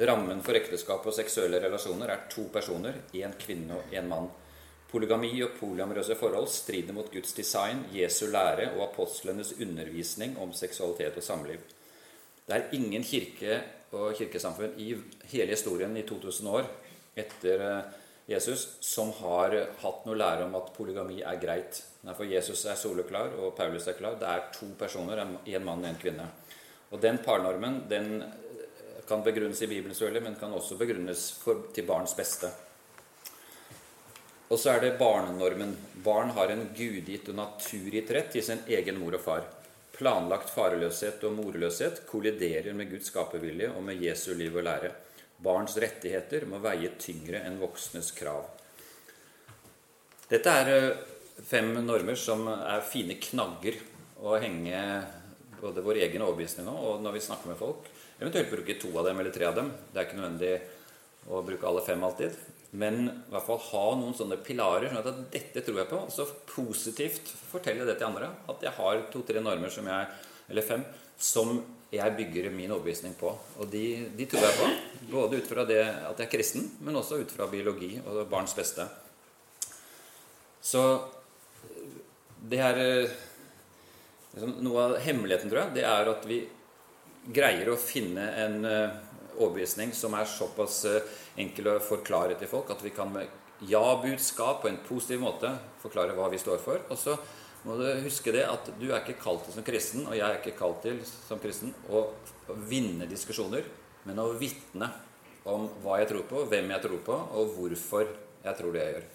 Rammen 0.00 0.40
for 0.44 0.56
ekteskap 0.56 1.04
og 1.08 1.16
seksuelle 1.16 1.60
relasjoner 1.60 2.12
er 2.12 2.28
to 2.32 2.46
personer, 2.52 3.02
én 3.16 3.34
kvinne 3.40 3.76
og 3.76 3.92
én 3.92 4.08
mann. 4.08 4.28
Polygami 4.90 5.32
og 5.44 5.52
polyamorøse 5.58 6.16
forhold 6.18 6.48
strider 6.50 6.96
mot 6.96 7.10
Guds 7.12 7.32
design, 7.36 7.84
Jesu 7.94 8.26
lære 8.26 8.72
og 8.74 8.88
apostlenes 8.88 9.52
undervisning 9.60 10.38
om 10.40 10.52
seksualitet 10.56 11.16
og 11.20 11.22
samliv. 11.22 11.60
Det 12.46 12.56
er 12.56 12.74
ingen 12.74 13.04
kirke 13.06 13.60
og 13.92 14.16
kirkesamfunn 14.18 14.74
i 14.82 14.94
hele 15.30 15.54
historien 15.54 15.96
i 15.96 16.02
2000 16.08 16.50
år 16.50 16.66
etter 17.18 17.62
eh, 17.66 17.92
Jesus 18.30 18.66
som 18.80 19.12
har 19.20 19.54
hatt 19.82 20.04
noe 20.06 20.18
lære 20.18 20.46
om 20.46 20.54
at 20.58 20.72
polygami 20.76 21.20
er 21.26 21.38
greit. 21.42 21.82
For 22.06 22.26
Jesus 22.26 22.64
er 22.70 22.78
soleklar, 22.78 23.34
og 23.38 23.56
Paulus 23.58 23.88
er 23.90 23.98
klar. 23.98 24.14
Det 24.18 24.28
er 24.28 24.46
to 24.54 24.68
personer, 24.78 25.20
en 25.20 25.66
mann 25.66 25.82
og 25.82 25.90
en 25.90 25.98
kvinne. 26.00 26.28
Og 26.90 27.00
den 27.02 27.20
parnormen 27.22 27.84
den 27.90 28.24
kan 29.08 29.22
begrunnes 29.26 29.62
i 29.62 29.66
Bibelen, 29.66 29.94
selvfølgelig, 29.94 30.22
men 30.22 30.36
kan 30.38 30.52
også 30.54 30.76
begrunnes 30.78 31.30
for, 31.42 31.64
til 31.74 31.86
barns 31.86 32.14
beste. 32.14 32.50
Og 34.50 34.58
så 34.58 34.72
er 34.74 34.84
det 34.84 34.98
barnenormen. 34.98 35.76
Barn 36.04 36.32
har 36.34 36.50
en 36.50 36.68
gudgitt 36.74 37.28
og 37.30 37.38
naturgitt 37.38 38.10
rett 38.14 38.32
til 38.34 38.42
sin 38.46 38.62
egen 38.66 38.98
mor 38.98 39.14
og 39.18 39.22
far. 39.22 39.44
Planlagt 39.94 40.50
fareløshet 40.50 41.22
og 41.28 41.36
morløshet 41.36 42.02
kolliderer 42.08 42.74
med 42.74 42.90
Guds 42.90 43.10
skapervilje 43.12 43.70
og 43.74 43.84
med 43.86 44.02
Jesu 44.02 44.32
liv 44.34 44.56
og 44.56 44.66
lære. 44.66 44.90
Barns 45.40 45.76
rettigheter 45.80 46.46
må 46.50 46.58
veie 46.62 46.90
tyngre 46.98 47.44
enn 47.46 47.60
voksnes 47.60 48.10
krav. 48.16 48.48
Dette 50.30 50.56
er 50.62 50.72
eh, 50.74 50.98
fem 51.46 51.72
normer 51.82 52.18
som 52.18 52.46
er 52.50 52.82
fine 52.86 53.16
knagger 53.22 53.78
å 54.22 54.36
henge 54.38 54.82
både 55.60 55.84
vår 55.84 56.00
egen 56.06 56.24
overbevisning 56.24 56.68
og 56.70 57.02
når 57.04 57.16
vi 57.16 57.24
snakker 57.24 57.52
med 57.52 57.58
folk. 57.60 57.88
Eventuelt 58.20 58.52
bruke 58.52 58.78
to 58.80 58.92
av 58.98 59.08
dem 59.08 59.20
eller 59.20 59.34
tre 59.34 59.48
av 59.48 59.56
dem. 59.56 59.70
Det 59.90 60.00
er 60.00 60.08
ikke 60.08 60.20
nødvendig 60.20 60.54
å 61.30 61.42
bruke 61.44 61.68
alle 61.68 61.84
fem 61.84 62.02
alltid. 62.04 62.36
Men 62.70 63.02
i 63.08 63.32
hvert 63.32 63.46
fall 63.46 63.60
ha 63.66 63.84
noen 63.98 64.14
sånne 64.14 64.38
pilarer. 64.44 64.90
sånn 64.92 65.00
at 65.02 65.20
dette 65.32 65.64
tror 65.66 65.80
jeg 65.82 65.90
på. 65.90 66.00
Og 66.06 66.14
så 66.14 66.26
positivt 66.52 67.32
fortelle 67.50 67.86
det 67.88 67.98
til 67.98 68.10
andre. 68.10 68.30
At 68.50 68.62
jeg 68.62 68.76
har 68.76 69.04
to-tre 69.12 69.42
normer 69.42 69.72
som 69.72 69.88
jeg, 69.90 70.08
eller 70.50 70.66
fem 70.66 70.84
som 71.20 71.58
jeg 71.90 72.16
bygger 72.16 72.50
min 72.54 72.70
overbevisning 72.70 73.16
på. 73.18 73.32
Og 73.58 73.70
de, 73.70 73.84
de 74.16 74.26
tror 74.30 74.46
jeg 74.46 74.58
på. 74.60 74.68
Både 75.10 75.40
ut 75.40 75.48
fra 75.50 75.64
det 75.66 75.82
at 75.82 76.20
jeg 76.20 76.28
er 76.28 76.32
kristen, 76.32 76.68
men 76.86 77.00
også 77.00 77.18
ut 77.24 77.32
fra 77.34 77.48
biologi 77.50 77.96
og 78.04 78.22
barns 78.30 78.54
beste. 78.54 78.86
Så 80.62 80.84
det 82.50 82.60
her 82.60 82.78
liksom, 84.34 84.56
Noe 84.64 84.86
av 84.86 84.96
hemmeligheten, 85.04 85.50
tror 85.50 85.64
jeg, 85.64 85.76
det 85.80 85.86
er 85.88 86.10
at 86.12 86.26
vi 86.28 86.40
greier 87.34 87.68
å 87.70 87.78
finne 87.80 88.30
en 88.44 88.64
uh, 88.64 88.96
overbevisning 89.36 89.92
som 89.96 90.16
er 90.16 90.28
såpass 90.28 90.80
uh, 90.88 91.02
enkel 91.40 91.74
å 91.74 91.80
forklare 91.84 92.38
til 92.40 92.50
folk 92.50 92.72
at 92.72 92.82
vi 92.84 92.94
kan 92.96 93.12
med 93.12 93.28
ja-budskap 93.68 94.62
på 94.62 94.70
en 94.70 94.80
positiv 94.86 95.20
måte 95.20 95.52
forklare 95.82 96.16
hva 96.16 96.30
vi 96.32 96.40
står 96.40 96.62
for. 96.64 96.80
Og 96.88 96.98
så 96.98 97.16
må 97.66 97.76
du 97.76 97.84
huske 98.06 98.32
det 98.32 98.46
at 98.48 98.70
du 98.80 98.88
er 98.88 99.02
ikke 99.02 99.20
kalt 99.20 99.44
til 99.44 99.56
som 99.58 99.66
kristen, 99.66 100.06
og 100.08 100.16
jeg 100.16 100.24
er 100.24 100.40
ikke 100.40 100.56
kalt 100.56 100.80
til 100.86 101.00
som 101.04 101.40
kristen 101.42 101.74
å 101.92 102.06
vinne 102.70 103.08
diskusjoner, 103.10 103.66
men 104.08 104.20
å 104.22 104.30
vitne 104.40 104.88
om 105.48 105.68
hva 105.84 106.00
jeg 106.00 106.10
tror 106.10 106.26
på, 106.28 106.44
hvem 106.48 106.72
jeg 106.72 106.84
tror 106.86 107.02
på, 107.04 107.16
og 107.36 107.56
hvorfor 107.56 108.06
jeg 108.40 108.56
tror 108.56 108.72
det 108.72 108.84
jeg 108.84 108.94
gjør. 108.96 109.08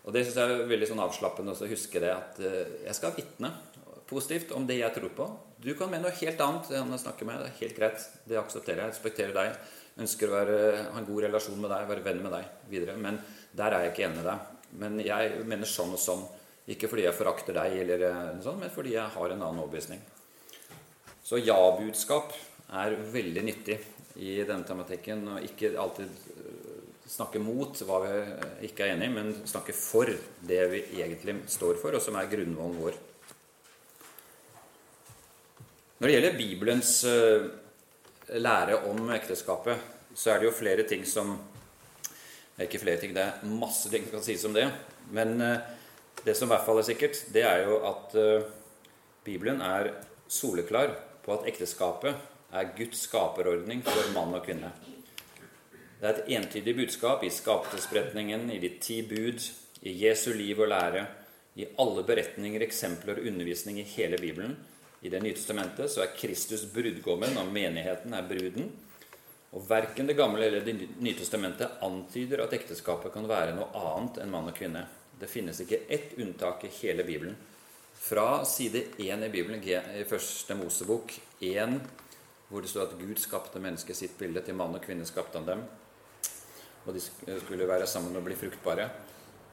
Og 0.00 0.14
Det 0.14 0.22
syns 0.24 0.38
jeg 0.40 0.50
er 0.50 0.70
veldig 0.70 0.88
sånn 0.88 1.02
avslappende 1.04 1.54
å 1.54 1.70
huske 1.70 2.00
det 2.02 2.10
at 2.10 2.38
uh, 2.40 2.60
jeg 2.86 2.96
skal 2.96 3.14
vitne 3.14 3.52
positivt 4.10 4.52
om 4.56 4.66
det 4.68 4.80
jeg 4.80 4.94
tror 4.96 5.12
på. 5.16 5.26
Du 5.62 5.70
kan 5.78 5.90
mene 5.92 6.08
noe 6.08 6.18
helt 6.18 6.40
annet 6.44 6.72
enn 6.76 6.94
å 6.94 6.98
snakke 7.00 7.26
med. 7.28 7.40
Det 7.40 7.50
er 7.50 7.60
helt 7.60 7.76
greit. 7.78 8.06
Det 8.28 8.38
aksepterer 8.40 8.84
jeg. 8.84 8.94
Respekterer 8.94 9.36
deg. 9.36 9.76
Ønsker 10.00 10.30
å 10.30 10.36
være, 10.36 10.58
ha 10.90 11.00
en 11.00 11.08
god 11.08 11.24
relasjon 11.26 11.60
med 11.60 11.72
deg, 11.72 11.88
være 11.90 12.04
venn 12.06 12.22
med 12.24 12.34
deg 12.34 12.70
videre. 12.72 12.96
Men 13.00 13.20
der 13.56 13.76
er 13.76 13.86
jeg 13.86 13.94
ikke 13.94 14.06
enig 14.08 14.20
med 14.20 14.30
deg. 14.30 14.54
Men 14.80 15.00
jeg 15.04 15.44
mener 15.50 15.68
sånn 15.68 15.94
og 15.96 16.00
sånn. 16.02 16.24
Ikke 16.70 16.90
fordi 16.90 17.06
jeg 17.06 17.16
forakter 17.18 17.56
deg, 17.56 17.76
eller 17.82 18.04
noe 18.36 18.44
sånt, 18.44 18.60
men 18.62 18.72
fordi 18.72 18.94
jeg 18.94 19.14
har 19.16 19.32
en 19.34 19.42
annen 19.42 19.62
overbevisning. 19.64 20.02
Så 21.26 21.40
ja-budskap 21.42 22.34
er 22.80 22.96
veldig 23.12 23.42
nyttig 23.46 23.80
i 24.20 24.38
denne 24.46 24.66
tematikken. 24.66 25.26
Og 25.34 25.46
ikke 25.50 25.74
alltid 25.80 26.12
snakke 27.10 27.42
mot 27.42 27.74
hva 27.86 28.00
vi 28.04 28.16
ikke 28.70 28.86
er 28.86 28.94
enig 28.94 29.10
i, 29.10 29.14
men 29.14 29.32
snakke 29.48 29.74
for 29.76 30.10
det 30.46 30.60
vi 30.72 30.82
egentlig 31.02 31.40
står 31.50 31.80
for, 31.82 31.96
og 31.96 32.04
som 32.04 32.18
er 32.18 32.30
grunnvollen 32.30 32.78
vår. 32.80 32.98
Når 36.00 36.08
det 36.08 36.12
gjelder 36.14 36.36
Bibelens 36.38 36.90
uh, 37.04 37.42
lære 38.40 38.78
om 38.88 39.10
ekteskapet, 39.12 39.82
så 40.16 40.30
er 40.32 40.38
det 40.40 40.46
jo 40.46 40.54
flere 40.56 40.86
ting 40.88 41.04
som 41.04 41.34
Ikke 42.60 42.80
flere 42.80 43.00
ting, 43.00 43.12
det 43.16 43.20
er 43.20 43.52
masse 43.56 43.88
ting 43.92 44.06
som 44.06 44.14
kan 44.14 44.24
sies 44.24 44.44
om 44.48 44.56
det. 44.56 44.64
Men 45.12 45.34
uh, 45.44 45.60
det 46.24 46.32
som 46.36 46.48
i 46.48 46.54
hvert 46.54 46.64
fall 46.64 46.80
er 46.80 46.88
sikkert, 46.88 47.20
det 47.32 47.44
er 47.44 47.66
jo 47.66 47.76
at 47.90 48.16
uh, 48.16 48.48
Bibelen 49.24 49.60
er 49.60 49.92
soleklar 50.28 50.96
på 51.20 51.36
at 51.36 51.46
ekteskapet 51.52 52.16
er 52.56 52.72
Guds 52.80 53.04
skaperordning 53.04 53.84
for 53.84 54.12
mann 54.16 54.32
og 54.36 54.44
kvinne. 54.48 54.72
Det 56.00 56.08
er 56.08 56.16
et 56.16 56.34
entydig 56.38 56.78
budskap 56.80 57.28
i 57.28 57.32
skapelsesberetningen, 57.32 58.48
i 58.48 58.60
de 58.60 58.72
ti 58.80 59.02
bud, 59.04 59.44
i 59.84 59.96
Jesu 60.06 60.32
liv 60.32 60.64
og 60.64 60.72
lære, 60.72 61.06
i 61.60 61.68
alle 61.80 62.08
beretninger, 62.08 62.64
eksempler 62.64 63.20
og 63.20 63.32
undervisning 63.34 63.84
i 63.84 63.88
hele 63.98 64.16
Bibelen 64.20 64.56
i 65.00 65.08
Det 65.08 65.20
nye 65.22 65.34
testamentet 65.34 65.90
så 65.90 66.02
er 66.04 66.14
Kristus 66.16 66.66
brudgommen, 66.68 67.38
og 67.40 67.52
menigheten 67.52 68.14
er 68.14 68.26
bruden. 68.28 68.70
Og 69.56 69.64
Verken 69.68 70.06
Det 70.06 70.16
gamle 70.16 70.44
eller 70.46 70.60
Det 70.60 70.74
nye 71.00 71.16
testamentet 71.16 71.80
antyder 71.82 72.44
at 72.44 72.52
ekteskapet 72.52 73.12
kan 73.12 73.28
være 73.28 73.56
noe 73.56 73.70
annet 73.74 74.20
enn 74.20 74.30
mann 74.30 74.50
og 74.50 74.56
kvinne. 74.56 74.84
Det 75.20 75.28
finnes 75.28 75.60
ikke 75.60 75.86
ett 75.88 76.14
unntak 76.18 76.64
i 76.64 76.74
hele 76.80 77.04
Bibelen. 77.04 77.36
Fra 78.00 78.44
side 78.44 78.84
1 78.98 79.24
i 79.26 79.28
Bibelen, 79.28 79.60
i 79.60 80.04
første 80.08 80.54
Mosebok 80.54 81.12
1, 81.40 81.80
hvor 82.48 82.60
det 82.60 82.70
står 82.70 82.88
at 82.88 82.96
Gud 83.00 83.18
skapte 83.20 83.60
mennesket 83.60 83.96
sitt 83.96 84.16
bilde, 84.18 84.40
til 84.40 84.56
mann 84.56 84.74
og 84.74 84.84
kvinne 84.84 85.04
skapte 85.08 85.38
han 85.38 85.48
dem. 85.48 85.64
Og 86.86 86.94
de 86.96 87.00
skulle 87.00 87.68
være 87.68 87.86
sammen 87.86 88.16
og 88.16 88.24
bli 88.24 88.36
fruktbare. 88.36 88.88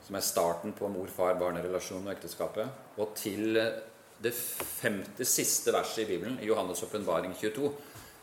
Som 0.08 0.16
er 0.16 0.24
starten 0.24 0.72
på 0.74 0.88
mor-far-barn-relasjonen 0.88 2.08
og 2.08 2.16
ekteskapet. 2.16 2.70
Og 2.98 3.12
til 3.20 3.60
det 4.24 4.34
femte 4.34 5.26
siste 5.26 5.74
verset 5.76 6.04
i 6.04 6.10
Bibelen, 6.10 6.40
i 6.42 6.50
Johannes' 6.50 6.84
åpenbaring 6.84 7.36
22, 7.38 7.72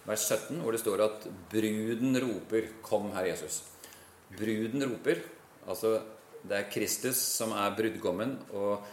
vers 0.04 0.26
17, 0.28 0.60
hvor 0.60 0.72
det 0.72 0.80
står 0.80 1.04
at 1.04 1.28
'bruden 1.50 2.18
roper, 2.20 2.68
kom, 2.82 3.12
Herre 3.12 3.32
Jesus'. 3.32 3.62
Bruden 4.36 4.82
roper. 4.90 5.22
Altså, 5.68 6.00
det 6.42 6.58
er 6.58 6.70
Kristus 6.70 7.16
som 7.16 7.52
er 7.52 7.76
brudgommen, 7.76 8.38
og 8.52 8.84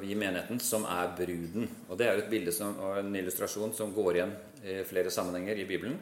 vi 0.00 0.12
i 0.12 0.18
menigheten 0.18 0.60
som 0.60 0.84
er 0.84 1.14
bruden. 1.16 1.68
Og 1.88 1.98
Det 1.98 2.06
er 2.06 2.18
et 2.18 2.30
bilde 2.30 2.52
som, 2.52 2.78
og 2.78 3.00
en 3.00 3.16
illustrasjon 3.16 3.72
som 3.74 3.94
går 3.94 4.12
igjen 4.14 4.32
i 4.64 4.84
flere 4.84 5.10
sammenhenger 5.10 5.56
i 5.56 5.64
Bibelen. 5.64 5.98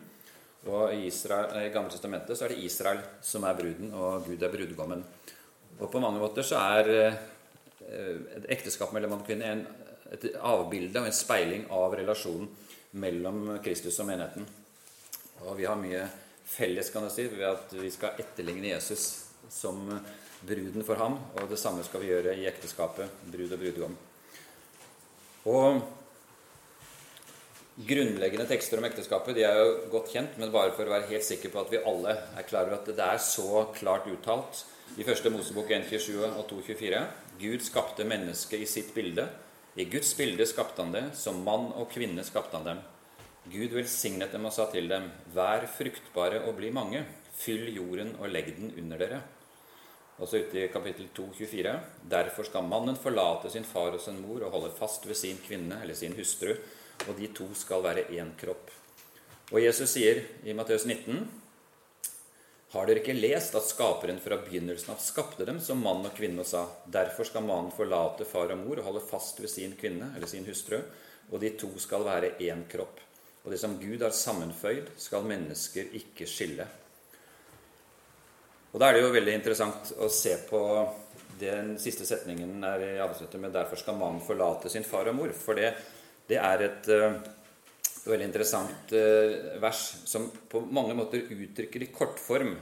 Og 0.66 0.94
I, 0.94 1.06
Israel, 1.06 1.54
i 1.62 1.70
Gamle 1.72 1.90
testamentet 1.90 2.36
så 2.36 2.44
er 2.44 2.48
det 2.48 2.64
Israel 2.66 2.98
som 3.22 3.44
er 3.46 3.54
bruden, 3.54 3.92
og 3.94 4.24
Gud 4.26 4.42
er 4.42 4.50
brudgommen. 4.50 5.04
Og 5.78 5.90
På 5.90 6.00
mange 6.00 6.18
måter 6.18 6.42
så 6.42 6.58
er 6.58 6.90
eh, 6.90 8.16
et 8.36 8.48
ekteskap 8.48 8.92
mellom 8.92 9.14
mann 9.14 9.22
og 9.22 9.28
kvinne 9.28 9.52
en 9.52 9.66
et 10.14 10.30
avbilde 10.40 11.00
og 11.00 11.09
en 11.09 11.16
speiling 11.16 11.66
av 11.74 11.96
relasjonen 11.98 12.48
mellom 12.98 13.59
Kristus 13.64 13.98
og 14.00 14.09
menigheten. 14.09 14.46
Og 15.44 15.59
vi 15.59 15.68
har 15.68 15.78
mye 15.78 16.06
felles 16.48 16.88
kan 16.90 17.04
jeg 17.06 17.14
si, 17.14 17.26
ved 17.34 17.46
at 17.50 17.76
vi 17.76 17.90
skal 17.92 18.18
etterligne 18.22 18.72
Jesus 18.72 19.04
som 19.52 19.84
bruden 20.40 20.84
for 20.86 21.00
ham. 21.00 21.18
Og 21.36 21.50
det 21.50 21.61
samme 21.61 21.84
skal 21.86 22.02
vi 22.02 22.11
gjøre 22.12 22.36
i 22.38 22.49
ekteskapet, 22.49 23.22
brud 23.28 23.53
og 23.53 23.62
brudgom. 23.62 23.96
Og 25.49 25.80
Grunnleggende 27.78 28.42
tekster 28.50 28.80
om 28.80 28.87
ekteskapet 28.88 29.37
de 29.37 29.45
er 29.46 29.54
jo 29.54 29.74
godt 29.92 30.08
kjent, 30.11 30.33
men 30.41 30.50
bare 30.50 30.72
for 30.74 30.88
å 30.88 30.91
være 30.96 31.12
helt 31.12 31.22
sikker 31.22 31.53
på 31.54 31.61
at 31.61 31.68
vi 31.70 31.78
alle 31.87 32.11
er 32.34 32.46
klar 32.49 32.66
over 32.66 32.80
at 32.80 32.88
det 32.91 33.04
er 33.04 33.20
så 33.22 33.68
klart 33.76 34.08
uttalt 34.11 34.64
i 34.99 35.07
første 35.07 35.30
Mosebok 35.30 35.70
1.27 35.76 36.24
og 36.26 36.42
2.24 36.50 37.04
Gud 37.38 37.62
skapte 37.62 38.07
mennesket 38.08 38.64
i 38.64 38.66
sitt 38.66 38.91
bilde. 38.96 39.28
I 39.76 39.84
Guds 39.84 40.14
bilde 40.16 40.46
skapte 40.46 40.82
han 40.82 40.95
det, 40.95 41.04
som 41.14 41.42
mann 41.45 41.68
og 41.76 41.90
kvinne 41.92 42.24
skapte 42.26 42.57
han 42.57 42.66
dem. 42.66 42.80
Gud 43.49 43.72
velsignet 43.76 44.32
dem 44.32 44.46
og 44.49 44.53
sa 44.53 44.66
til 44.72 44.88
dem, 44.90 45.11
vær 45.34 45.66
fruktbare 45.72 46.42
og 46.49 46.57
bli 46.58 46.70
mange, 46.74 47.04
fyll 47.38 47.68
jorden 47.72 48.14
og 48.18 48.32
legg 48.32 48.50
den 48.57 48.72
under 48.80 49.00
dere. 49.00 49.20
Og 50.18 50.26
så 50.26 50.40
ute 50.42 50.58
i 50.64 50.70
kapittel 50.72 51.07
2, 51.14 51.28
24. 51.38 51.74
Derfor 52.11 52.49
skal 52.49 52.66
mannen 52.66 52.99
forlate 52.99 53.53
sin 53.53 53.66
far 53.66 53.95
og 53.95 54.03
sin 54.03 54.18
mor 54.18 54.42
og 54.42 54.54
holde 54.57 54.72
fast 54.74 55.07
ved 55.07 55.16
sin 55.16 55.38
kvinne 55.45 55.78
eller 55.82 55.95
sin 55.95 56.16
hustru, 56.18 56.57
og 57.07 57.14
de 57.18 57.30
to 57.30 57.46
skal 57.54 57.84
være 57.84 58.08
én 58.18 58.34
kropp. 58.40 58.72
Og 59.53 59.62
Jesus 59.62 59.95
sier 59.95 60.24
i 60.45 60.53
Matteus 60.53 60.84
19.: 60.84 61.22
har 62.70 62.86
dere 62.86 63.00
ikke 63.00 63.16
lest 63.16 63.54
at 63.57 63.64
Skaperen 63.64 64.18
fra 64.20 64.36
begynnelsen 64.42 64.92
av 64.92 65.00
skapte 65.00 65.46
dem 65.49 65.61
som 65.64 65.80
mann 65.80 66.04
og 66.04 66.12
kvinne 66.16 66.45
og 66.45 66.49
sa:" 66.49 66.66
Derfor 66.84 67.24
skal 67.24 67.46
mannen 67.46 67.72
forlate 67.72 68.26
far 68.28 68.53
og 68.53 68.58
mor 68.61 68.78
og 68.78 68.84
holde 68.84 69.07
fast 69.08 69.40
ved 69.40 69.49
sin 69.49 69.72
kvinne 69.76 70.12
eller 70.16 70.26
sin 70.28 70.45
hustru, 70.45 70.82
og 71.32 71.40
de 71.40 71.50
to 71.57 71.70
skal 71.78 72.04
være 72.04 72.36
én 72.40 72.68
kropp. 72.68 73.00
Og 73.45 73.53
det 73.53 73.61
som 73.61 73.78
Gud 73.80 74.03
har 74.03 74.11
sammenføyd, 74.11 74.90
skal 74.96 75.24
mennesker 75.24 75.95
ikke 75.96 76.26
skille. 76.26 76.66
Og 78.72 78.80
Da 78.80 78.88
er 78.88 78.92
det 78.92 79.03
jo 79.03 79.12
veldig 79.12 79.34
interessant 79.34 79.92
å 79.99 80.08
se 80.12 80.36
på 80.50 80.61
den 81.40 81.78
siste 81.78 82.04
setningen 82.04 82.64
er 82.64 82.80
i 82.84 82.99
avsnittet 82.99 83.40
med 83.40 83.53
'Derfor 83.53 83.76
skal 83.76 83.96
mannen 83.96 84.20
forlate 84.20 84.68
sin 84.68 84.84
far 84.84 85.08
og 85.08 85.14
mor'. 85.14 85.32
For 85.32 85.54
det, 85.54 85.74
det 86.28 86.36
er 86.36 86.62
et 86.62 86.88
uh, 88.09 88.14
veldig 88.14 88.26
interessant 88.30 88.97
uh, 88.97 89.61
vers 89.63 89.85
som 90.09 90.26
på 90.51 90.64
mange 90.72 90.97
måter 90.99 91.29
uttrykker 91.29 91.85
i 91.85 91.93
kortform 91.95 92.57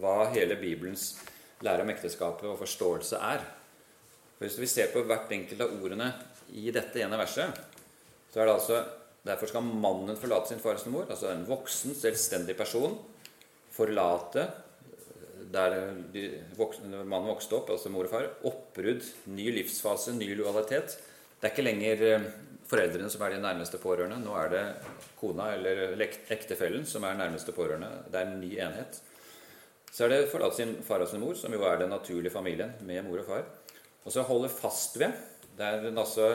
hva 0.00 0.30
hele 0.32 0.56
Bibelens 0.60 1.10
lære 1.62 1.84
om 1.84 1.92
ekteskapet 1.92 2.48
og 2.48 2.60
forståelse 2.62 3.20
er. 3.20 3.44
For 4.38 4.46
Hvis 4.46 4.58
vi 4.62 4.70
ser 4.70 4.94
på 4.94 5.04
hvert 5.06 5.30
enkelt 5.34 5.60
av 5.62 5.74
ordene 5.76 6.08
i 6.58 6.72
dette 6.74 7.02
ene 7.04 7.20
verset, 7.20 7.60
så 8.32 8.40
er 8.40 8.48
det 8.48 8.58
altså 8.58 8.82
Derfor 9.22 9.46
skal 9.46 9.62
mannen 9.62 10.16
forlate 10.18 10.50
sin 10.50 10.58
far 10.58 10.74
og 10.74 10.80
sin 10.82 10.90
mor, 10.90 11.04
altså 11.06 11.28
en 11.30 11.44
voksen, 11.46 11.92
selvstendig 11.94 12.56
person, 12.58 12.96
forlate 13.70 14.48
der 15.52 15.76
de 16.12 16.24
voksne, 16.56 17.04
mannen 17.04 17.30
vokste 17.30 17.54
opp, 17.58 17.70
altså 17.70 17.92
mor 17.92 18.08
og 18.08 18.12
far. 18.12 18.28
Oppbrudd, 18.48 19.04
ny 19.30 19.46
livsfase, 19.58 20.14
ny 20.16 20.32
lojalitet. 20.38 20.96
Det 21.38 21.48
er 21.48 21.54
ikke 21.54 21.66
lenger 21.66 22.04
eh, 22.08 22.26
foreldrene 22.72 23.10
som 23.12 23.22
er 23.26 23.34
de 23.34 23.42
nærmeste 23.42 23.80
pårørende. 23.82 24.20
Nå 24.22 24.36
er 24.40 24.52
det 24.52 24.62
kona 25.20 25.50
eller 25.54 26.00
ektefellen 26.32 26.86
som 26.88 27.04
er 27.04 27.18
nærmeste 27.18 27.52
pårørende. 27.52 27.90
Det 28.08 28.20
er 28.20 28.30
en 28.30 28.40
ny 28.40 28.52
enhet. 28.56 29.00
Så 29.92 30.06
er 30.06 30.14
det 30.14 30.30
forlate 30.32 30.56
sin 30.56 30.78
far 30.86 31.04
og 31.04 31.10
sin 31.10 31.20
mor, 31.20 31.36
som 31.36 31.52
jo 31.52 31.64
er 31.68 31.82
den 31.82 31.92
naturlige 31.92 32.32
familien 32.32 32.72
med 32.88 33.04
mor 33.04 33.20
og 33.20 33.28
far. 33.28 33.44
Og 34.06 34.14
så 34.14 34.24
holde 34.24 34.48
fast 34.48 34.96
ved. 34.98 35.12
Det 35.58 35.66
er 35.66 35.90
altså 35.90 36.30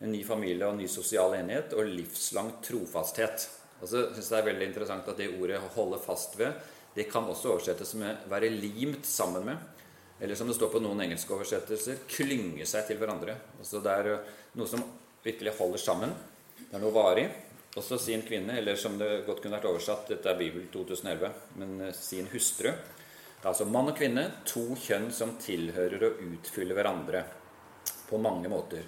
en 0.00 0.14
ny 0.14 0.22
familie 0.26 0.64
og 0.66 0.74
en 0.74 0.80
ny 0.80 0.88
sosial 0.90 1.36
enhet 1.36 1.74
og 1.76 1.90
livslang 1.90 2.54
trofasthet. 2.64 3.50
Og 3.82 3.90
så 3.90 4.06
synes 4.14 4.30
jeg 4.30 4.30
Det 4.30 4.38
er 4.38 4.48
veldig 4.52 4.66
interessant 4.66 5.08
at 5.08 5.16
det 5.18 5.34
ordet 5.40 5.58
'holde 5.58 5.98
fast 5.98 6.38
ved' 6.38 6.54
det 6.94 7.10
kan 7.10 7.24
også 7.24 7.52
oversettes 7.52 7.94
med 7.94 8.16
'være 8.28 8.48
limt 8.48 9.06
sammen 9.06 9.42
med'. 9.42 9.58
Eller 10.20 10.34
som 10.34 10.46
det 10.46 10.56
står 10.56 10.72
på 10.72 10.78
noen 10.80 11.00
engelske 11.00 11.34
oversettelser 11.34 11.96
'klynge 12.08 12.66
seg 12.66 12.86
til 12.86 12.96
hverandre'. 12.96 13.36
Altså 13.58 13.80
Det 13.80 13.92
er 13.92 14.18
noe 14.54 14.66
som 14.66 14.82
virkelig 15.24 15.56
holder 15.58 15.82
sammen. 15.82 16.14
Det 16.58 16.76
er 16.76 16.82
noe 16.82 16.94
varig. 16.94 17.26
Og 17.72 17.84
så 17.84 17.96
sin 17.96 18.20
kvinne, 18.26 18.58
eller 18.60 18.76
som 18.76 18.98
det 19.00 19.22
godt 19.26 19.40
kunne 19.40 19.56
vært 19.56 19.70
oversatt, 19.70 20.10
dette 20.10 20.28
er 20.28 20.36
Bibel 20.36 20.66
2011, 20.74 21.30
men 21.56 21.86
sin 21.96 22.28
hustru. 22.28 22.68
Det 22.68 23.46
er 23.46 23.48
altså 23.54 23.64
mann 23.64 23.88
og 23.88 23.96
kvinne, 23.96 24.26
to 24.46 24.74
kjønn 24.76 25.08
som 25.14 25.38
tilhører 25.40 26.04
og 26.10 26.20
utfyller 26.26 26.76
hverandre 26.76 27.24
på 28.10 28.20
mange 28.20 28.50
måter. 28.52 28.84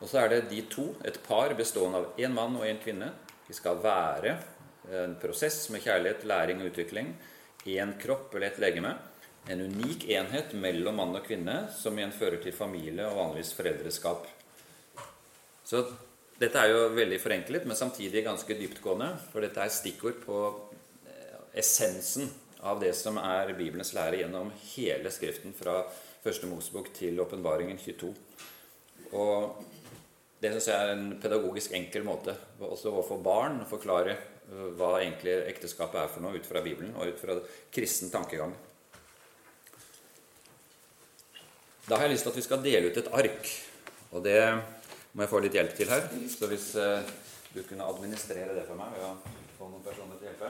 Og 0.00 0.10
så 0.10 0.24
er 0.24 0.32
det 0.32 0.40
de 0.50 0.64
to, 0.68 0.90
et 1.06 1.20
par 1.22 1.54
bestående 1.56 2.02
av 2.02 2.18
én 2.20 2.34
mann 2.34 2.58
og 2.58 2.66
én 2.66 2.82
kvinne. 2.82 3.12
De 3.46 3.54
skal 3.56 3.78
være 3.80 4.34
en 5.04 5.14
prosess 5.22 5.68
med 5.72 5.84
kjærlighet, 5.86 6.26
læring 6.28 6.60
og 6.60 6.72
utvikling. 6.72 7.14
Én 7.64 7.94
kropp 8.02 8.34
eller 8.34 8.50
et 8.50 8.60
legeme. 8.60 8.96
En 9.48 9.62
unik 9.64 10.08
enhet 10.12 10.52
mellom 10.58 10.98
mann 10.98 11.14
og 11.14 11.24
kvinne 11.24 11.68
som 11.72 11.96
igjen 11.96 12.12
fører 12.12 12.42
til 12.42 12.52
familie 12.52 13.06
og 13.06 13.20
vanligvis 13.22 13.54
foreldreskap. 13.56 14.26
Så 15.64 15.82
dette 16.40 16.60
er 16.60 16.72
jo 16.72 16.88
veldig 16.96 17.18
forenklet, 17.22 17.66
men 17.68 17.78
samtidig 17.78 18.24
ganske 18.26 18.56
dyptgående. 18.58 19.12
For 19.32 19.44
dette 19.44 19.62
er 19.62 19.72
stikkord 19.72 20.18
på 20.24 20.40
eh, 21.08 21.38
essensen 21.62 22.28
av 22.64 22.80
det 22.80 22.94
som 22.96 23.20
er 23.20 23.52
Bibelens 23.56 23.94
lære 23.96 24.22
gjennom 24.22 24.50
hele 24.74 25.12
Skriften 25.12 25.54
fra 25.56 25.82
første 26.24 26.48
Mosebok 26.48 26.90
til 26.96 27.20
åpenbaringen 27.20 27.78
22. 27.80 28.12
Og 29.14 29.64
det 30.40 30.52
syns 30.52 30.68
jeg 30.68 30.76
er 30.76 30.92
en 30.92 31.10
pedagogisk 31.20 31.74
enkel 31.76 32.04
måte 32.04 32.34
også 32.60 32.90
overfor 32.90 33.20
barn 33.24 33.60
å 33.62 33.68
forklare 33.68 34.16
øh, 34.16 34.70
hva 34.76 34.96
egentlig 34.98 35.36
ekteskapet 35.52 36.02
er 36.02 36.10
for 36.12 36.24
noe 36.24 36.40
ut 36.40 36.48
fra 36.48 36.60
Bibelen 36.64 36.92
og 36.96 37.12
ut 37.12 37.20
fra 37.20 37.36
kristen 37.72 38.12
tankegang. 38.12 38.52
Da 41.84 41.96
har 41.96 42.08
jeg 42.08 42.16
lyst 42.16 42.26
til 42.26 42.32
at 42.32 42.40
vi 42.40 42.46
skal 42.48 42.64
dele 42.64 42.88
ut 42.88 43.00
et 43.00 43.12
ark. 43.12 43.50
Og 44.16 44.24
det 44.24 44.40
må 45.14 45.22
jeg 45.22 45.30
få 45.30 45.40
litt 45.44 45.54
hjelp 45.54 45.74
til 45.78 45.90
her. 45.90 46.08
Så 46.30 46.50
hvis 46.50 46.68
uh, 46.74 47.00
du 47.54 47.62
kunne 47.62 47.86
administrere 47.86 48.54
det 48.56 48.66
for 48.66 48.78
meg 48.78 48.94
ved 48.96 49.04
å 49.06 49.14
få 49.58 49.70
noen 49.70 49.84
personer 49.84 50.18
til 50.18 50.26
å 50.26 50.32
hjelpe 50.32 50.48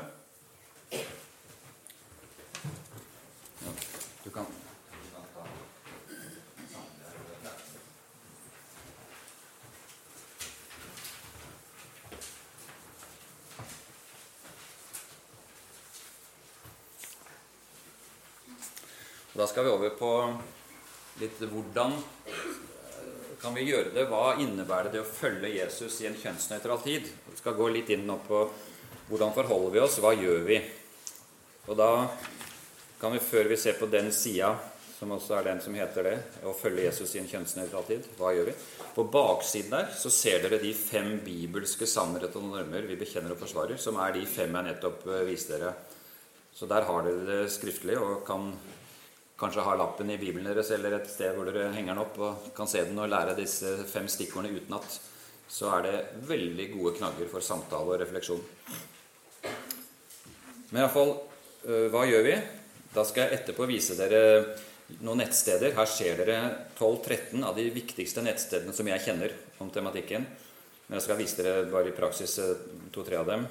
ja, 3.60 3.74
Du 4.24 4.30
kan 4.32 4.48
Og 19.34 19.40
Da 19.40 19.46
skal 19.50 19.64
vi 19.66 19.70
over 19.74 19.90
på 19.98 20.08
litt 21.18 21.40
hvordan 21.50 21.96
kan 23.44 23.54
vi 23.54 23.66
gjøre 23.68 23.92
det? 23.92 24.06
Hva 24.08 24.38
innebærer 24.40 24.88
det 24.94 25.02
å 25.02 25.08
følge 25.08 25.50
Jesus 25.52 25.98
i 26.00 26.06
en 26.08 26.16
kjønnsnøytral 26.16 26.78
tid? 26.80 27.10
Vi 27.28 27.36
skal 27.36 27.56
gå 27.58 27.66
litt 27.74 27.90
inn 27.92 28.08
på 28.24 28.38
hvordan 29.10 29.34
forholder 29.36 29.74
vi 29.74 29.82
oss, 29.84 29.98
hva 30.00 30.14
gjør 30.16 30.46
vi? 30.46 30.56
Og 31.68 31.76
da 31.76 31.88
kan 33.00 33.12
vi, 33.12 33.20
før 33.20 33.50
vi 33.50 33.58
ser 33.60 33.76
på 33.76 33.90
den 33.92 34.08
sida, 34.16 34.54
som 34.94 35.12
også 35.12 35.36
er 35.36 35.48
den 35.50 35.60
som 35.60 35.76
heter 35.76 36.08
det, 36.08 36.14
å 36.48 36.54
følge 36.56 36.86
Jesus 36.86 37.12
i 37.12 37.20
en 37.20 37.28
kjønnsnøytral 37.28 37.84
tid, 37.90 38.08
hva 38.16 38.32
gjør 38.32 38.48
vi? 38.48 38.56
På 38.94 39.04
baksiden 39.12 39.74
der 39.76 39.92
så 39.98 40.12
ser 40.14 40.40
dere 40.46 40.62
de 40.62 40.72
fem 40.78 41.18
bibelske 41.26 41.88
sannheter 41.90 42.40
og 42.40 42.48
normer 42.48 42.88
vi 42.88 42.96
bekjenner 42.96 43.34
og 43.34 43.42
forsvarer, 43.42 43.76
som 43.76 44.00
er 44.00 44.16
de 44.16 44.24
fem 44.24 44.56
jeg 44.56 44.70
nettopp 44.70 45.04
eh, 45.10 45.26
viste 45.28 45.58
dere. 45.58 45.74
Så 46.54 46.70
der 46.70 46.88
har 46.88 47.04
dere 47.04 47.28
det 47.28 47.52
skriftlig 47.52 48.00
og 48.00 48.22
kan 48.24 48.54
kanskje 49.44 49.64
har 49.66 49.76
lappen 49.76 50.08
i 50.10 50.16
Bibelen 50.18 50.48
deres 50.48 50.70
eller 50.72 50.96
et 50.96 51.08
sted 51.10 51.34
hvor 51.36 51.44
dere 51.48 51.72
henger 51.74 51.92
den 51.92 52.00
opp 52.00 52.16
og 52.24 52.48
kan 52.56 52.68
se 52.70 52.80
den 52.86 53.00
og 53.02 53.10
lære 53.12 53.36
disse 53.36 53.76
fem 53.90 54.08
stikkordene 54.08 54.56
utenat, 54.56 54.96
så 55.48 55.70
er 55.76 55.84
det 55.84 55.96
veldig 56.30 56.70
gode 56.72 56.94
knagger 56.96 57.28
for 57.28 57.44
samtale 57.44 57.92
og 57.92 58.00
refleksjon. 58.00 58.40
Men 60.70 60.80
iallfall 60.80 61.12
øh, 61.68 61.90
hva 61.92 62.06
gjør 62.08 62.24
vi? 62.24 62.38
Da 62.94 63.04
skal 63.04 63.26
jeg 63.26 63.40
etterpå 63.40 63.68
vise 63.68 63.98
dere 63.98 64.22
noen 65.04 65.20
nettsteder. 65.20 65.74
Her 65.76 65.90
ser 65.90 66.22
dere 66.22 66.38
12-13 66.78 67.44
av 67.44 67.58
de 67.58 67.68
viktigste 67.74 68.24
nettstedene 68.24 68.74
som 68.76 68.88
jeg 68.88 69.04
kjenner 69.04 69.36
om 69.60 69.70
tematikken. 69.74 70.24
Men 70.86 70.98
jeg 70.98 71.06
skal 71.06 71.20
vise 71.20 71.40
dere 71.42 71.68
bare 71.68 71.92
i 71.92 71.96
praksis 71.96 72.38
øh, 72.40 72.56
to-tre 72.94 73.20
av 73.20 73.28
dem. 73.28 73.44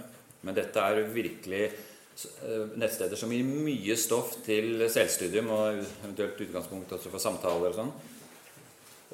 Men 0.43 0.57
dette 0.57 0.81
er 0.81 1.05
virkelig 1.13 1.67
nettsteder 2.77 3.17
som 3.17 3.31
gir 3.33 3.45
mye 3.45 3.95
stoff 3.97 4.35
til 4.45 4.85
selvstudium 4.91 5.49
og 5.53 5.79
eventuelt 5.79 6.41
utgangspunkt 6.45 6.93
også 6.97 7.11
for 7.13 7.23
samtaler 7.23 7.71
og 7.71 7.79
sånn. 7.79 7.93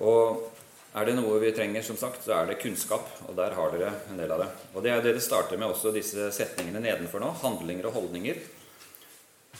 Og 0.03 0.49
er 0.97 1.05
det 1.05 1.15
noe 1.19 1.37
vi 1.41 1.51
trenger, 1.53 1.83
som 1.85 1.97
sagt, 1.99 2.23
så 2.25 2.33
er 2.37 2.49
det 2.49 2.61
kunnskap. 2.63 3.05
Og 3.27 3.35
der 3.37 3.53
har 3.57 3.73
dere 3.73 3.91
en 4.09 4.19
del 4.19 4.31
av 4.33 4.41
det. 4.41 4.47
Og 4.73 4.85
det 4.85 4.93
er 4.93 5.03
det 5.05 5.15
det 5.19 5.25
starter 5.25 5.59
med 5.59 5.69
også 5.69 5.93
disse 5.93 6.31
setningene 6.33 6.81
nedenfor 6.81 7.21
nå. 7.21 7.29
Handlinger 7.43 7.89
og 7.91 7.99
holdninger. 7.99 8.39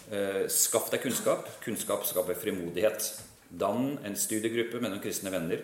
Eh, 0.10 0.46
skaff 0.50 0.90
deg 0.90 1.04
kunnskap. 1.04 1.46
Kunnskap 1.62 2.08
skaper 2.10 2.40
frimodighet. 2.40 3.12
Dann 3.50 4.00
en 4.06 4.18
studiegruppe 4.18 4.82
med 4.82 4.90
noen 4.90 5.04
kristne 5.04 5.34
venner. 5.34 5.62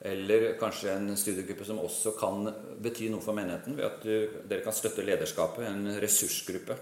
Eller 0.00 0.52
kanskje 0.60 0.92
en 0.92 1.16
studiegruppe 1.16 1.64
som 1.64 1.80
også 1.80 2.12
kan 2.18 2.50
bety 2.82 3.08
noe 3.10 3.24
for 3.24 3.36
menigheten 3.36 3.78
ved 3.78 3.86
at 3.88 4.02
du, 4.04 4.42
dere 4.44 4.64
kan 4.64 4.76
støtte 4.76 5.04
lederskapet, 5.06 5.64
en 5.66 5.96
ressursgruppe. 6.02 6.76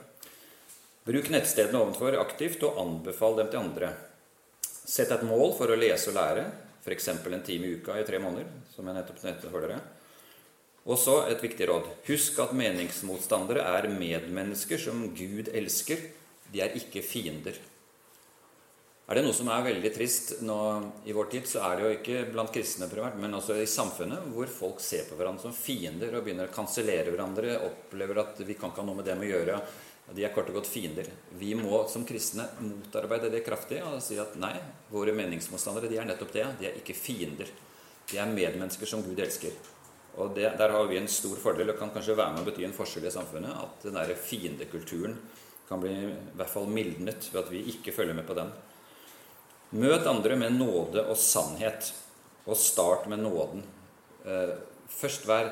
Bruk 1.05 1.29
nettstedene 1.31 1.79
ovenfor 1.79 2.17
aktivt, 2.19 2.65
og 2.65 2.81
anbefal 2.81 3.37
dem 3.39 3.51
til 3.53 3.61
andre. 3.61 3.93
Sett 4.65 5.13
et 5.15 5.27
mål 5.27 5.53
for 5.57 5.71
å 5.71 5.77
lese 5.79 6.11
og 6.11 6.17
lære, 6.19 6.47
f.eks. 6.85 7.11
en 7.13 7.45
time 7.45 7.69
i 7.69 7.77
uka 7.79 7.99
i 8.01 8.07
tre 8.09 8.19
måneder. 8.21 8.49
som 8.75 8.87
jeg 8.89 8.97
nettopp 8.97 9.23
nevnte 9.23 9.53
for 9.53 9.65
dere. 9.65 9.79
Og 10.85 10.99
så 11.01 11.15
et 11.31 11.41
viktig 11.41 11.69
råd. 11.71 11.87
Husk 12.09 12.41
at 12.45 12.53
meningsmotstandere 12.57 13.63
er 13.65 13.89
medmennesker 13.89 14.81
som 14.81 15.07
Gud 15.17 15.49
elsker. 15.49 16.03
De 16.53 16.61
er 16.61 16.77
ikke 16.77 17.01
fiender. 17.01 17.57
Er 19.05 19.19
det 19.19 19.25
noe 19.27 19.37
som 19.37 19.51
er 19.53 19.67
veldig 19.67 19.91
trist 19.93 20.31
nå 20.49 20.59
i 21.05 21.13
vår 21.13 21.27
tid, 21.33 21.49
så 21.49 21.61
er 21.67 21.77
det 21.77 21.85
jo 21.85 21.97
ikke 21.99 22.21
blant 22.33 22.53
kristne 22.55 22.87
primært, 22.89 23.19
men 23.21 23.37
også 23.37 23.59
i 23.61 23.67
samfunnet, 23.69 24.31
hvor 24.33 24.49
folk 24.49 24.81
ser 24.81 25.05
på 25.11 25.19
hverandre 25.19 25.45
som 25.45 25.53
fiender 25.57 26.17
og 26.17 26.25
begynner 26.25 26.49
å 26.49 26.55
kansellere 26.55 27.13
hverandre, 27.13 27.59
opplever 27.67 28.23
at 28.23 28.41
vi 28.41 28.57
kan 28.57 28.73
ikke 28.73 28.81
ha 28.81 28.89
noe 28.89 29.03
med 29.03 29.11
dem 29.11 29.21
å 29.21 29.29
gjøre. 29.29 29.61
De 30.17 30.25
er 30.25 30.33
kort 30.33 30.49
og 30.49 30.57
godt 30.57 30.73
fiender. 30.73 31.11
Vi 31.37 31.53
må 31.57 31.83
som 31.93 32.09
kristne 32.09 32.49
motarbeide 32.65 33.29
det 33.33 33.45
kraftig 33.45 33.83
og 33.85 34.01
si 34.05 34.17
at 34.21 34.37
nei, 34.41 34.55
våre 34.93 35.13
meningsmotstandere 35.17 35.93
de 35.93 36.01
er 36.01 36.09
nettopp 36.09 36.33
det. 36.33 36.49
De 36.61 36.69
er 36.69 36.81
ikke 36.81 36.97
fiender. 36.97 37.53
De 38.09 38.21
er 38.21 38.33
medmennesker 38.33 38.89
som 38.89 39.05
Gud 39.05 39.21
elsker. 39.21 39.53
Og 40.17 40.33
det, 40.37 40.51
Der 40.57 40.71
har 40.71 40.89
vi 40.89 40.97
en 40.97 41.09
stor 41.09 41.37
fordel 41.41 41.73
og 41.73 41.81
kan 41.81 41.93
kanskje 41.93 42.17
være 42.17 42.37
med 42.37 42.45
å 42.45 42.49
bety 42.49 42.65
en 42.65 42.77
forskjell 42.77 43.09
i 43.09 43.13
samfunnet. 43.13 43.53
At 43.53 43.85
den 43.85 43.97
der 44.01 44.17
fiendekulturen 44.17 45.17
kan 45.69 45.81
bli 45.81 45.93
i 45.93 46.13
hvert 46.37 46.53
fall 46.53 46.69
mildnet 46.73 47.33
ved 47.33 47.43
at 47.43 47.53
vi 47.53 47.65
ikke 47.73 47.93
følger 47.93 48.17
med 48.17 48.29
på 48.29 48.37
den. 48.37 48.53
Møt 49.75 50.07
andre 50.07 50.37
med 50.39 50.55
nåde 50.55 51.03
og 51.11 51.17
sannhet, 51.19 51.89
og 52.47 52.59
start 52.61 53.09
med 53.11 53.25
nåden. 53.25 53.65
Eh, 54.23 54.53
først 54.93 55.25
vær 55.27 55.49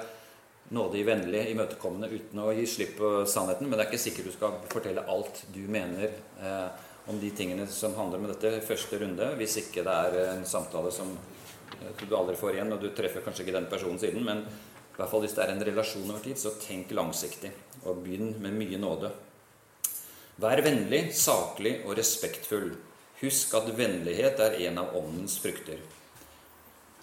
nådig, 0.71 1.03
vennlig, 1.09 1.41
imøtekommende 1.51 2.11
uten 2.13 2.43
å 2.45 2.53
gi 2.55 2.67
slipp 2.71 2.95
på 3.01 3.11
sannheten. 3.27 3.67
Men 3.67 3.77
det 3.77 3.85
er 3.85 3.91
ikke 3.91 4.05
sikkert 4.05 4.29
du 4.31 4.35
skal 4.37 4.61
fortelle 4.71 5.03
alt 5.11 5.43
du 5.51 5.65
mener 5.67 6.07
eh, 6.39 6.69
om 7.11 7.19
de 7.19 7.33
tingene 7.35 7.67
som 7.67 7.97
handler 7.99 8.23
om 8.23 8.29
dette 8.31 8.61
første 8.63 9.01
runde, 9.03 9.33
hvis 9.41 9.59
ikke 9.65 9.83
det 9.89 9.97
er 10.07 10.21
en 10.37 10.47
samtale 10.47 10.95
som 10.95 11.11
eh, 11.81 12.07
du 12.07 12.15
aldri 12.15 12.39
får 12.39 12.55
igjen, 12.61 12.73
og 12.77 12.85
du 12.85 12.93
treffer 12.95 13.27
kanskje 13.27 13.49
ikke 13.49 13.57
den 13.59 13.69
personen 13.73 13.99
siden. 13.99 14.23
Men 14.29 14.47
i 14.47 15.01
hvert 15.01 15.11
fall 15.11 15.27
hvis 15.27 15.35
det 15.35 15.49
er 15.49 15.57
en 15.57 15.67
relasjon 15.67 16.07
over 16.07 16.23
tid, 16.23 16.39
så 16.39 16.55
tenk 16.63 16.95
langsiktig, 16.95 17.51
og 17.83 18.07
begynn 18.07 18.37
med 18.45 18.55
mye 18.55 18.79
nåde. 18.79 19.11
Vær 20.47 20.63
vennlig, 20.63 21.09
saklig 21.19 21.81
og 21.83 21.99
respektfull. 21.99 22.71
Husk 23.23 23.53
at 23.55 23.69
vennlighet 23.79 24.41
er 24.43 24.57
en 24.67 24.81
av 24.83 24.97
åndens 24.99 25.37
frukter. 25.39 25.79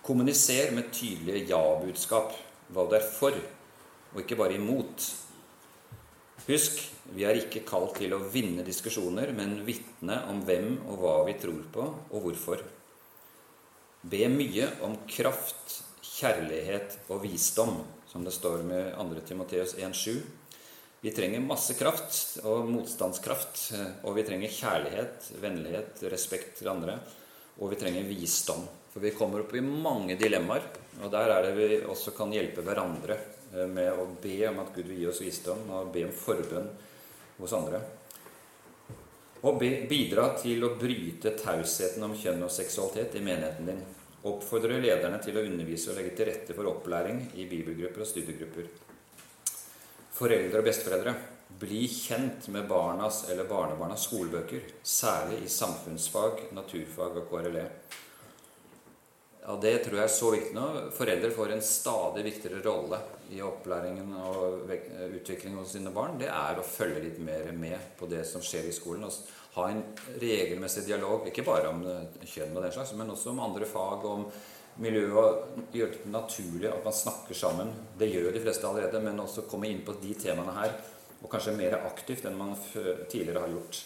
Kommuniser 0.03 0.73
med 0.75 0.89
tydelige 0.91 1.47
ja-budskap, 1.53 2.33
hva 2.75 2.83
du 2.89 2.95
er 2.97 3.05
for, 3.07 3.37
og 4.11 4.19
ikke 4.19 4.35
bare 4.39 4.57
imot. 4.57 5.05
Husk, 6.49 6.81
vi 7.15 7.23
er 7.23 7.39
ikke 7.39 7.63
kalt 7.67 7.95
til 8.01 8.15
å 8.15 8.23
vinne 8.33 8.65
diskusjoner, 8.67 9.31
men 9.37 9.61
vitne 9.67 10.17
om 10.31 10.41
hvem 10.43 10.73
og 10.89 10.99
hva 11.03 11.15
vi 11.29 11.37
tror 11.39 11.63
på, 11.71 11.87
og 11.87 12.25
hvorfor. 12.25 12.65
Be 14.09 14.27
mye 14.31 14.67
om 14.83 14.97
kraft, 15.07 15.79
kjærlighet 16.03 16.99
og 17.07 17.23
visdom, 17.23 17.79
som 18.11 18.27
det 18.27 18.35
står 18.35 18.63
med 18.67 18.91
2. 18.99 19.23
Timoteus 19.29 19.77
1,7. 19.79 20.19
Vi 21.01 21.11
trenger 21.15 21.39
masse 21.39 21.77
kraft 21.79 22.41
og 22.43 22.67
motstandskraft, 22.67 23.61
og 24.03 24.17
vi 24.17 24.25
trenger 24.27 24.51
kjærlighet, 24.51 25.29
vennlighet, 25.39 26.01
respekt 26.11 26.57
til 26.59 26.67
andre, 26.73 26.97
og 27.59 27.71
vi 27.71 27.79
trenger 27.79 28.07
visdom. 28.07 28.65
For 28.91 29.03
vi 29.03 29.13
kommer 29.15 29.45
opp 29.45 29.53
i 29.55 29.63
mange 29.63 30.17
dilemmaer, 30.19 30.65
og 30.99 31.11
der 31.13 31.31
er 31.31 31.45
det 31.45 31.53
vi 31.55 31.77
også 31.87 32.11
kan 32.17 32.33
hjelpe 32.35 32.65
hverandre 32.65 33.15
eh, 33.15 33.69
med 33.69 33.93
å 33.95 34.09
be 34.19 34.41
om 34.49 34.59
at 34.63 34.73
Gud 34.75 34.89
vil 34.89 35.03
gi 35.03 35.07
oss 35.11 35.21
visdom, 35.23 35.63
og 35.71 35.93
be 35.93 36.03
om 36.09 36.11
forbønn 36.15 36.67
hos 37.37 37.55
andre. 37.55 37.79
Og 39.47 39.61
bidra 39.61 40.33
til 40.41 40.67
å 40.67 40.73
bryte 40.75 41.31
tausheten 41.39 42.03
om 42.03 42.17
kjønn 42.17 42.43
og 42.43 42.51
seksualitet 42.51 43.15
i 43.15 43.23
menigheten 43.23 43.71
din. 43.71 43.81
Oppfordre 44.27 44.81
lederne 44.83 45.23
til 45.23 45.39
å 45.39 45.47
undervise 45.47 45.93
og 45.93 46.01
legge 46.01 46.17
til 46.17 46.27
rette 46.27 46.57
for 46.57 46.67
opplæring 46.73 47.23
i 47.39 47.47
bibelgrupper 47.47 48.03
og 48.03 48.09
studiegrupper. 48.09 48.88
Foreldre 50.19 50.59
og 50.59 50.65
besteforeldre, 50.67 51.13
bli 51.61 51.85
kjent 51.87 52.49
med 52.51 52.65
barnas 52.67 53.21
eller 53.31 53.47
barnebarnas 53.47 54.03
skolebøker, 54.09 54.65
særlig 54.83 55.45
i 55.45 55.51
samfunnsfag, 55.53 56.49
naturfag 56.57 57.21
og 57.21 57.29
KRLE. 57.29 57.63
Ja, 59.45 59.55
Det 59.55 59.71
tror 59.85 59.95
jeg 59.95 60.03
er 60.03 60.11
så 60.11 60.31
viktig 60.33 60.53
nå. 60.57 60.65
Foreldre 60.91 61.31
får 61.31 61.53
en 61.55 61.63
stadig 61.63 62.25
viktigere 62.27 62.59
rolle 62.67 62.99
i 63.31 63.39
opplæringen 63.41 64.11
og 64.19 64.67
utviklingen 64.67 65.61
hos 65.61 65.71
sine 65.77 65.95
barn. 65.95 66.19
Det 66.19 66.27
er 66.27 66.59
å 66.59 66.67
følge 66.67 67.05
litt 67.07 67.23
mer 67.23 67.47
med 67.55 67.95
på 67.97 68.11
det 68.11 68.25
som 68.27 68.43
skjer 68.43 68.67
i 68.67 68.75
skolen. 68.75 69.07
Og 69.07 69.55
ha 69.55 69.69
en 69.71 69.81
regelmessig 70.19 70.83
dialog, 70.85 71.31
ikke 71.31 71.47
bare 71.47 71.71
om 71.71 71.81
kjønn 72.27 72.57
og 72.57 72.65
den 72.67 72.75
slags, 72.75 72.91
men 72.99 73.15
også 73.15 73.31
om 73.31 73.45
andre 73.47 73.71
fag, 73.71 74.03
om 74.05 74.27
miljø. 74.81 75.05
Og 75.19 75.69
gjøre 75.75 75.97
det 75.97 76.11
naturlig 76.13 76.71
at 76.71 76.85
man 76.85 76.95
snakker 76.95 77.37
sammen. 77.37 77.71
Det 77.99 78.09
gjør 78.11 78.33
de 78.35 78.43
fleste 78.43 78.67
allerede, 78.67 79.03
men 79.03 79.21
også 79.23 79.47
komme 79.49 79.69
inn 79.69 79.83
på 79.85 79.97
de 80.01 80.15
temaene 80.19 80.57
her. 80.57 80.75
Og 81.19 81.31
kanskje 81.31 81.57
mer 81.57 81.81
aktivt 81.83 82.27
enn 82.29 82.37
man 82.39 82.55
tidligere 83.11 83.43
har 83.43 83.55
gjort. 83.55 83.81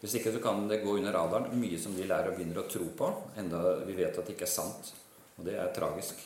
Hvis 0.00 0.18
ikke 0.18 0.32
så 0.34 0.40
kan 0.44 0.66
det 0.68 0.82
gå 0.84 0.98
under 0.98 1.14
radaren 1.16 1.52
mye 1.56 1.78
som 1.80 1.94
de 1.96 2.04
lærer 2.06 2.30
og 2.30 2.36
begynner 2.38 2.62
å 2.62 2.70
tro 2.70 2.86
på, 2.98 3.10
enda 3.40 3.60
vi 3.86 3.96
vet 3.96 4.16
at 4.16 4.26
det 4.26 4.36
ikke 4.36 4.46
er 4.48 4.52
sant. 4.52 4.92
Og 5.36 5.46
det 5.48 5.56
er 5.60 5.72
tragisk. 5.76 6.20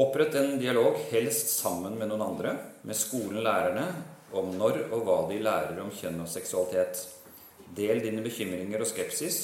Opprett 0.00 0.34
en 0.34 0.56
dialog, 0.58 0.98
helst 1.12 1.52
sammen 1.54 1.96
med 1.98 2.10
noen 2.10 2.24
andre, 2.24 2.56
med 2.82 2.98
skolen, 2.98 3.40
lærerne, 3.46 3.86
om 4.34 4.50
når 4.58 4.80
og 4.88 5.04
hva 5.06 5.18
de 5.28 5.38
lærer 5.44 5.78
om 5.78 5.92
kjønn 5.94 6.24
og 6.24 6.30
seksualitet. 6.30 7.04
Del 7.76 8.02
dine 8.02 8.24
bekymringer 8.24 8.82
og 8.82 8.90
skepsis. 8.90 9.38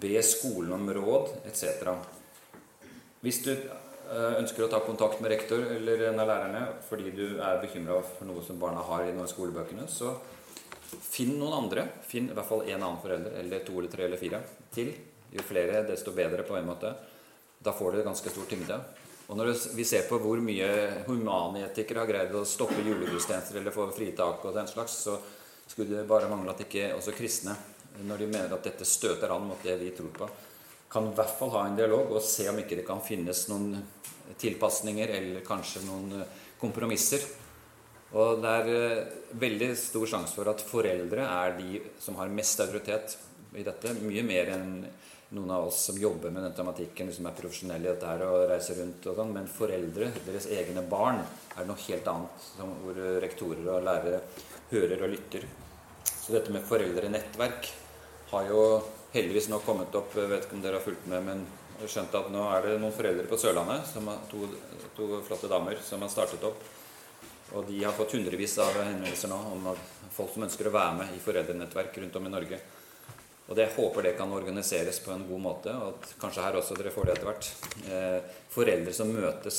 Be 0.00 0.16
skolen 0.24 0.72
om 0.74 0.88
råd, 0.96 1.34
etc. 1.44 1.92
Hvis 3.24 3.40
du 3.46 3.50
eh, 3.54 4.34
ønsker 4.36 4.66
å 4.66 4.70
ta 4.72 4.82
kontakt 4.84 5.22
med 5.24 5.32
rektor 5.32 5.64
eller 5.74 6.10
en 6.10 6.20
av 6.20 6.28
lærerne 6.28 6.62
fordi 6.88 7.14
du 7.16 7.24
er 7.40 7.62
bekymra 7.62 8.02
for 8.04 8.28
noe 8.28 8.44
som 8.44 8.60
barna 8.60 8.84
har 8.84 9.08
i 9.08 9.14
noen 9.16 9.30
skolebøkene, 9.30 9.88
så 9.88 10.12
Finn 11.02 11.36
noen 11.38 11.56
andre. 11.64 11.86
Finn 12.06 12.28
i 12.30 12.34
hvert 12.36 12.48
fall 12.48 12.66
én 12.68 12.78
annen 12.78 13.00
forelder, 13.02 13.36
eller 13.40 13.64
to 13.66 13.78
eller 13.80 13.90
tre 13.90 14.06
eller 14.06 14.20
fire 14.20 14.40
til. 14.74 14.92
Jo 15.34 15.42
flere, 15.42 15.82
desto 15.88 16.14
bedre 16.14 16.44
på 16.46 16.56
en 16.58 16.68
måte. 16.68 16.92
Da 17.64 17.72
får 17.74 17.96
du 17.96 18.04
ganske 18.06 18.30
stor 18.30 18.46
tyngde. 18.50 18.78
Og 19.26 19.38
når 19.38 19.54
vi 19.74 19.86
ser 19.88 20.04
på 20.08 20.18
hvor 20.20 20.40
mye 20.44 20.68
humanetikere 21.08 22.02
har 22.02 22.10
greid 22.10 22.34
å 22.36 22.44
stoppe 22.46 22.82
julegudstjenester 22.84 23.58
eller 23.60 23.74
få 23.74 23.88
fritak 23.96 24.44
og 24.44 24.56
den 24.56 24.68
slags, 24.68 24.98
så 25.06 25.16
skulle 25.66 25.96
det 25.96 26.08
bare 26.08 26.28
mangle 26.28 26.52
at 26.52 26.60
ikke 26.66 26.90
også 26.98 27.14
kristne, 27.16 27.56
når 28.04 28.20
de 28.20 28.28
mener 28.28 28.52
at 28.52 28.66
dette 28.66 28.84
støter 28.86 29.32
an 29.32 29.46
mot 29.48 29.64
det 29.64 29.78
vi 29.80 29.94
tror 29.96 30.12
på, 30.12 30.28
kan 30.94 31.10
i 31.10 31.14
hvert 31.18 31.38
fall 31.38 31.50
ha 31.58 31.66
en 31.66 31.78
dialog 31.78 32.14
og 32.14 32.22
se 32.22 32.46
om 32.50 32.58
ikke 32.62 32.78
det 32.78 32.86
kan 32.86 33.02
finnes 33.02 33.48
noen 33.50 33.74
tilpasninger 34.40 35.10
eller 35.18 35.46
kanskje 35.46 35.82
noen 35.88 36.22
kompromisser 36.60 37.26
og 38.14 38.42
det 38.42 38.50
er 38.60 38.68
eh, 38.70 39.14
veldig 39.42 39.72
stor 39.78 40.06
sjanse 40.10 40.36
for 40.36 40.50
at 40.50 40.62
foreldre 40.62 41.24
er 41.26 41.56
de 41.58 41.80
som 42.00 42.18
har 42.20 42.30
mest 42.30 42.60
autoritet 42.62 43.16
i 43.58 43.64
dette. 43.66 43.94
Mye 44.06 44.22
mer 44.26 44.52
enn 44.54 44.68
noen 45.34 45.50
av 45.50 45.66
oss 45.66 45.80
som 45.88 45.98
jobber 45.98 46.30
med 46.30 46.44
den 46.46 46.54
tematikken, 46.54 47.10
som 47.14 47.26
er 47.26 47.34
profesjonelle 47.34 47.88
i 47.88 47.90
dette 47.90 48.06
her 48.06 48.22
og 48.28 48.44
reiser 48.52 48.78
rundt 48.78 49.08
og 49.10 49.18
sånn. 49.18 49.32
Men 49.34 49.50
foreldre, 49.50 50.12
deres 50.28 50.46
egne 50.54 50.84
barn, 50.86 51.18
er 51.58 51.66
noe 51.66 51.86
helt 51.88 52.10
annet. 52.12 52.48
Hvor 52.60 53.00
rektorer 53.24 53.70
og 53.74 53.86
lærere 53.88 54.20
hører 54.70 55.06
og 55.08 55.14
lytter. 55.16 55.48
Så 56.06 56.36
dette 56.36 56.54
med 56.54 56.66
foreldrenettverk 56.68 57.72
har 58.30 58.46
jo 58.46 58.62
heldigvis 59.14 59.48
nå 59.50 59.62
kommet 59.64 59.94
opp. 59.94 60.14
Vet 60.14 60.46
ikke 60.46 60.58
om 60.58 60.64
dere 60.64 60.80
har 60.80 60.84
fulgt 60.84 61.08
med, 61.10 61.24
men 61.26 61.44
skjønt 61.90 62.14
at 62.18 62.30
nå 62.32 62.46
er 62.52 62.68
det 62.68 62.78
noen 62.78 62.94
foreldre 62.94 63.26
på 63.30 63.38
Sørlandet, 63.40 63.94
har 63.94 64.24
to, 64.30 64.46
to 64.96 65.10
flotte 65.26 65.50
damer, 65.50 65.78
som 65.82 66.02
har 66.04 66.12
startet 66.12 66.44
opp 66.46 66.62
og 67.54 67.66
de 67.68 67.84
har 67.84 67.92
fått 67.94 68.16
hundrevis 68.16 68.56
av 68.62 68.74
henvendelser 68.80 69.30
nå 69.30 69.36
om 69.52 69.68
folk 70.14 70.32
som 70.34 70.46
ønsker 70.46 70.68
å 70.68 70.74
være 70.74 70.96
med 71.00 71.12
i 71.14 71.20
foreldrenettverk 71.22 72.00
rundt 72.02 72.16
om 72.18 72.26
i 72.26 72.32
Norge. 72.32 72.58
Og 73.44 73.52
det, 73.52 73.66
jeg 73.66 73.74
håper 73.76 74.06
det 74.06 74.14
kan 74.16 74.32
organiseres 74.32 74.98
på 75.04 75.12
en 75.12 75.26
god 75.28 75.42
måte, 75.44 75.74
og 75.76 75.92
at 75.92 76.14
kanskje 76.20 76.46
her 76.46 76.56
også 76.58 76.78
dere 76.78 76.92
får 76.94 77.06
det 77.06 77.14
etter 77.14 77.28
hvert. 77.28 77.50
Eh, 77.92 78.36
foreldre 78.54 78.94
som 78.96 79.12
møtes, 79.12 79.58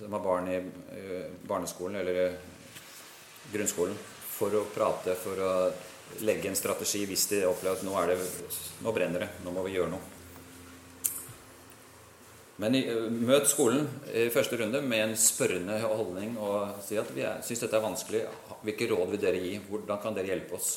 som 0.00 0.16
har 0.16 0.24
barn 0.24 0.48
i 0.48 0.56
eh, 0.56 1.26
barneskolen 1.46 2.00
eller 2.00 2.20
eh, 2.22 2.38
grunnskolen, 3.52 3.98
for 4.36 4.56
å 4.56 4.64
prate, 4.72 5.14
for 5.20 5.44
å 5.44 5.52
legge 6.24 6.50
en 6.50 6.58
strategi 6.58 7.04
hvis 7.08 7.26
de 7.32 7.44
opplever 7.48 7.80
at 7.80 7.86
nå, 7.86 7.96
det, 8.10 8.18
nå 8.84 8.94
brenner 8.94 9.26
det, 9.26 9.32
nå 9.44 9.54
må 9.54 9.64
vi 9.66 9.76
gjøre 9.76 9.92
noe. 9.92 10.12
Men 12.56 12.72
møt 13.28 13.50
skolen 13.50 13.84
i 14.16 14.30
første 14.32 14.56
runde 14.56 14.80
med 14.80 15.02
en 15.02 15.16
spørrende 15.20 15.76
holdning 15.82 16.38
og 16.40 16.78
si 16.86 16.96
at 16.96 17.10
vi 17.12 17.26
syns 17.44 17.66
dette 17.66 17.76
er 17.76 17.84
vanskelig. 17.84 18.22
Hvilke 18.64 18.88
råd 18.94 19.10
vil 19.12 19.20
dere 19.20 19.42
gi? 19.42 19.58
Hvordan 19.68 20.00
kan 20.00 20.16
dere 20.16 20.30
hjelpe 20.32 20.56
oss? 20.56 20.70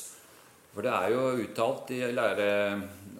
For 0.70 0.86
det 0.86 0.92
er 0.92 1.14
jo 1.14 1.22
uttalt 1.40 1.88
i 1.96 2.02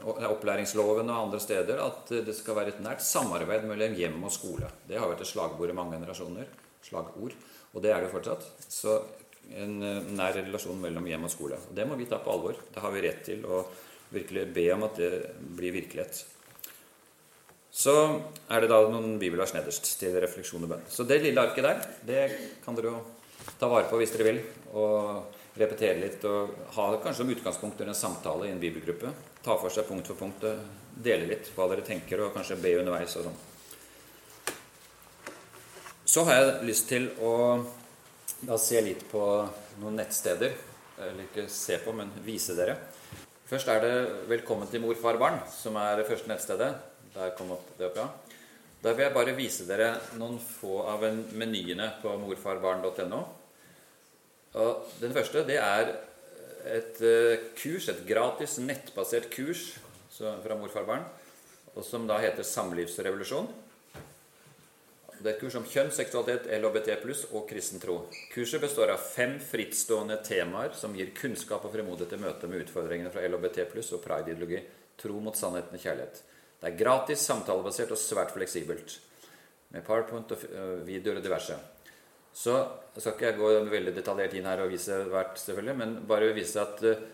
opplæringsloven 0.05 1.09
og 1.09 1.17
andre 1.17 1.41
steder 1.43 1.81
at 1.83 2.13
det 2.29 2.37
skal 2.37 2.59
være 2.61 2.77
et 2.77 2.85
nært 2.85 3.03
samarbeid 3.03 3.65
mellom 3.67 3.97
hjem 3.97 4.21
og 4.29 4.35
skole. 4.35 4.69
Det 4.87 5.01
har 5.01 5.09
vært 5.11 5.25
et 5.25 5.33
slagord 5.33 5.73
i 5.73 5.79
mange 5.81 5.97
generasjoner. 5.97 6.53
Slagord. 6.85 7.35
Og 7.73 7.83
det 7.83 7.95
er 7.95 8.05
det 8.05 8.13
fortsatt. 8.13 8.45
Så 8.69 9.01
en 9.59 9.79
nær 10.17 10.37
relasjon 10.37 10.79
mellom 10.81 11.07
hjem 11.11 11.27
og 11.27 11.33
skole. 11.33 11.59
Og 11.71 11.77
det 11.77 11.87
må 11.89 11.97
vi 11.99 12.09
ta 12.11 12.21
på 12.23 12.33
alvor. 12.33 12.59
Det 12.71 12.83
har 12.83 12.93
vi 12.95 13.05
rett 13.07 13.25
til 13.27 13.47
å 13.47 13.65
virkelig 14.11 14.45
be 14.55 14.67
om 14.75 14.87
at 14.87 15.01
det 15.01 15.11
blir 15.57 15.75
virkelighet. 15.75 16.23
Så 17.71 17.95
er 18.51 18.63
det 18.63 18.71
da 18.71 18.81
noen 18.91 19.19
bibelvers 19.21 19.55
nederst 19.55 19.87
til 20.01 20.17
refleksjon 20.23 20.67
og 20.67 20.73
bønn. 20.73 20.87
Så 20.91 21.07
det 21.07 21.21
lille 21.23 21.43
arket 21.43 21.67
der, 21.67 21.85
det 22.07 22.23
kan 22.65 22.75
dere 22.75 22.95
jo 22.95 23.03
ta 23.61 23.69
vare 23.71 23.87
på 23.91 24.01
hvis 24.01 24.15
dere 24.17 24.27
vil. 24.27 24.41
Og 24.75 25.37
repetere 25.61 25.99
litt 25.99 26.25
og 26.29 26.55
ha 26.77 26.87
det 26.93 27.01
kanskje 27.05 27.23
som 27.25 27.33
utgangspunkt 27.35 27.81
under 27.81 27.93
en 27.93 27.99
samtale 27.99 28.49
i 28.49 28.53
en 28.55 28.63
bibelgruppe. 28.63 29.13
Ta 29.45 29.57
for 29.59 29.73
seg 29.73 29.87
punkt 29.89 30.11
for 30.11 30.19
punkt, 30.19 30.45
dele 30.95 31.29
litt 31.31 31.51
hva 31.57 31.69
dere 31.71 31.87
tenker, 31.87 32.23
og 32.23 32.35
kanskje 32.35 32.59
be 32.61 32.77
underveis 32.81 33.17
og 33.19 33.29
sånn. 33.29 33.39
Så 36.11 36.25
har 36.27 36.41
jeg 36.41 36.67
lyst 36.67 36.89
til 36.91 37.07
å 37.23 37.33
da 38.47 38.57
ser 38.61 38.81
jeg 38.81 38.89
litt 38.89 39.05
på 39.11 39.23
noen 39.81 39.99
nettsteder. 40.01 40.57
Eller 41.01 41.27
ikke 41.27 41.47
se 41.53 41.79
på, 41.81 41.93
men 41.97 42.11
vise 42.25 42.57
dere. 42.59 42.77
Først 43.49 43.69
er 43.69 43.81
det 43.81 43.95
'Velkommen 44.29 44.71
til 44.71 44.81
mor, 44.81 44.95
far, 44.95 45.17
barn', 45.17 45.41
som 45.51 45.77
er 45.77 45.97
det 45.97 46.07
første 46.07 46.29
nettstedet. 46.29 46.75
Der 47.15 47.31
kom 47.37 47.49
det 47.79 47.87
opp, 47.87 47.97
ja. 47.97 48.09
Da 48.83 48.93
vil 48.93 49.05
jeg 49.05 49.15
bare 49.15 49.37
vise 49.37 49.67
dere 49.67 50.01
noen 50.17 50.39
få 50.39 50.87
av 50.89 51.03
menyene 51.33 52.01
på 52.03 52.17
morfarbarn.no. 52.17 53.25
Den 55.01 55.13
første 55.13 55.45
det 55.47 55.59
er 55.59 55.97
et 56.65 57.01
eh, 57.03 57.39
kurs, 57.57 57.89
et 57.89 58.07
gratis 58.07 58.59
nettbasert 58.59 59.31
kurs 59.31 59.79
fra 60.17 60.57
morfarbarn, 60.57 61.05
som 61.83 62.07
da 62.07 62.19
heter 62.19 62.43
Samlivsrevolusjon. 62.43 63.49
Det 65.21 65.29
er 65.29 65.35
et 65.35 65.41
kurs 65.43 65.57
om 65.59 65.67
kjønn, 65.69 65.91
seksualitet, 65.93 66.47
LHBT 66.57 66.95
pluss 67.03 67.27
og 67.37 67.43
kristen 67.49 67.81
tro. 67.83 67.99
Kurset 68.33 68.63
består 68.63 68.95
av 68.95 69.03
fem 69.05 69.35
frittstående 69.45 70.17
temaer 70.25 70.73
som 70.79 70.95
gir 70.97 71.11
kunnskap 71.13 71.67
og 71.69 71.75
fremodighet 71.75 72.15
i 72.17 72.21
møte 72.23 72.49
med 72.49 72.65
utfordringene 72.65 73.13
fra 73.13 73.27
LHBT 73.29 73.67
pluss 73.69 73.93
og 73.93 74.01
pride-ideologi. 74.07 74.63
Tro 75.01 75.21
mot 75.21 75.37
sannheten 75.37 75.77
og 75.77 75.85
kjærlighet. 75.85 76.23
Det 76.61 76.71
er 76.71 76.81
gratis, 76.81 77.27
samtalebasert 77.29 77.93
og 77.93 78.01
svært 78.01 78.33
fleksibelt. 78.33 78.97
Med 79.77 79.85
PowerPoint 79.85 80.33
og 80.33 80.49
øh, 80.49 80.75
videoer 80.89 81.21
og 81.21 81.29
diverse. 81.29 81.61
Så 82.33 82.57
skal 82.97 83.13
ikke 83.13 83.29
jeg 83.29 83.41
gå 83.43 83.55
veldig 83.77 83.97
detaljert 84.01 84.35
inn 84.39 84.49
her 84.49 84.65
og 84.65 84.73
vise 84.73 85.03
hvert, 85.13 85.37
selvfølgelig, 85.41 85.79
men 85.83 85.97
bare 86.09 86.33
vise 86.33 86.63
at 86.63 86.81
uh, 86.87 87.09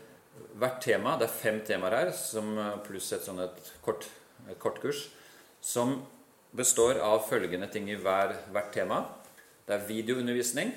hvert 0.61 0.83
tema 0.85 1.15
Det 1.19 1.27
er 1.27 1.39
fem 1.41 1.63
temaer 1.67 2.05
her, 2.05 2.15
som, 2.15 2.55
øh, 2.55 2.75
pluss 2.87 3.11
et 3.19 3.27
sånn 3.27 3.43
et 3.43 3.73
kort, 3.83 4.07
et 4.47 4.59
kortkurs, 4.63 5.09
som 5.59 6.05
består 6.57 7.01
av 7.05 7.25
følgende 7.29 7.69
ting 7.73 7.89
i 7.93 7.99
hver, 8.01 8.35
hvert 8.53 8.73
tema. 8.75 9.03
Det 9.67 9.75
er 9.75 9.89
videoundervisning 9.89 10.73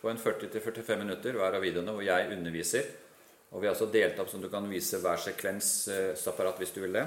på 0.00 0.10
en 0.10 0.20
40-45 0.20 1.00
minutter 1.00 1.36
hver 1.38 1.56
av 1.56 1.64
videoene 1.64 1.94
hvor 1.96 2.04
jeg 2.04 2.30
underviser. 2.34 2.90
Og 3.54 3.62
vi 3.62 3.68
har 3.68 3.76
også 3.76 3.90
delt 3.92 4.18
opp 4.20 4.30
sånn 4.30 4.42
du 4.44 4.50
kan 4.52 4.66
vise 4.68 4.98
hver 5.02 5.20
sekvens 5.22 5.70
eh, 5.92 6.12
separat 6.18 6.58
hvis 6.60 6.74
du 6.74 6.82
vil 6.84 6.98
det. 6.98 7.06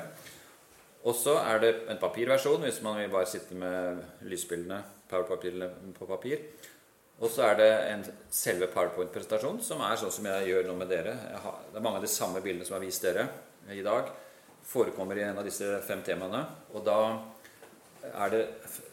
Og 1.08 1.16
så 1.16 1.38
er 1.40 1.62
det 1.64 1.74
en 1.92 2.00
papirversjon 2.02 2.64
hvis 2.66 2.82
man 2.84 2.98
vil 3.00 3.12
bare 3.14 3.30
sitte 3.30 3.56
med 3.56 4.02
lysbildene 4.28 4.82
på 5.12 6.08
papir. 6.10 6.42
Og 7.18 7.32
så 7.34 7.48
er 7.48 7.56
det 7.58 7.70
en 7.92 8.04
selve 8.34 8.68
powerpoint-presentasjon, 8.70 9.62
som 9.66 9.82
er 9.82 9.98
sånn 9.98 10.14
som 10.14 10.28
jeg 10.30 10.52
gjør 10.52 10.68
nå 10.68 10.76
med 10.78 10.92
dere. 10.92 11.16
Har, 11.42 11.64
det 11.72 11.80
er 11.80 11.86
mange 11.86 12.02
av 12.02 12.06
de 12.06 12.12
samme 12.12 12.44
bildene 12.44 12.68
som 12.68 12.76
jeg 12.76 12.82
har 12.82 12.86
vist 12.86 13.08
dere 13.08 13.26
i 13.74 13.86
dag. 13.86 14.12
Forekommer 14.68 15.18
i 15.18 15.24
en 15.26 15.40
av 15.40 15.48
disse 15.48 15.80
fem 15.88 16.04
temaene. 16.06 16.44
Og 16.76 16.86
da 16.86 17.00
er 18.14 18.34
det 18.34 18.42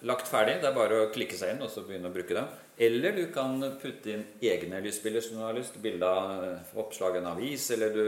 lagt 0.09 0.29
ferdig. 0.31 0.61
Det 0.63 0.71
er 0.71 0.77
bare 0.77 1.03
å 1.05 1.11
klikke 1.15 1.39
seg 1.39 1.55
inn 1.55 1.65
og 1.65 1.73
så 1.73 1.85
begynne 1.87 2.11
å 2.11 2.15
bruke 2.15 2.37
det. 2.37 2.45
Eller 2.85 3.15
du 3.15 3.27
kan 3.35 3.59
putte 3.81 4.11
inn 4.11 4.25
egne 4.43 4.81
lysbilder 4.83 5.23
som 5.25 5.39
du 5.39 5.45
har 5.45 5.55
lyst. 5.57 5.79
Bilde 5.83 6.09
av 6.09 6.81
oppslag 6.83 7.19
i 7.19 7.23
en 7.23 7.31
avis, 7.31 7.69
eller 7.75 7.95
du 7.95 8.05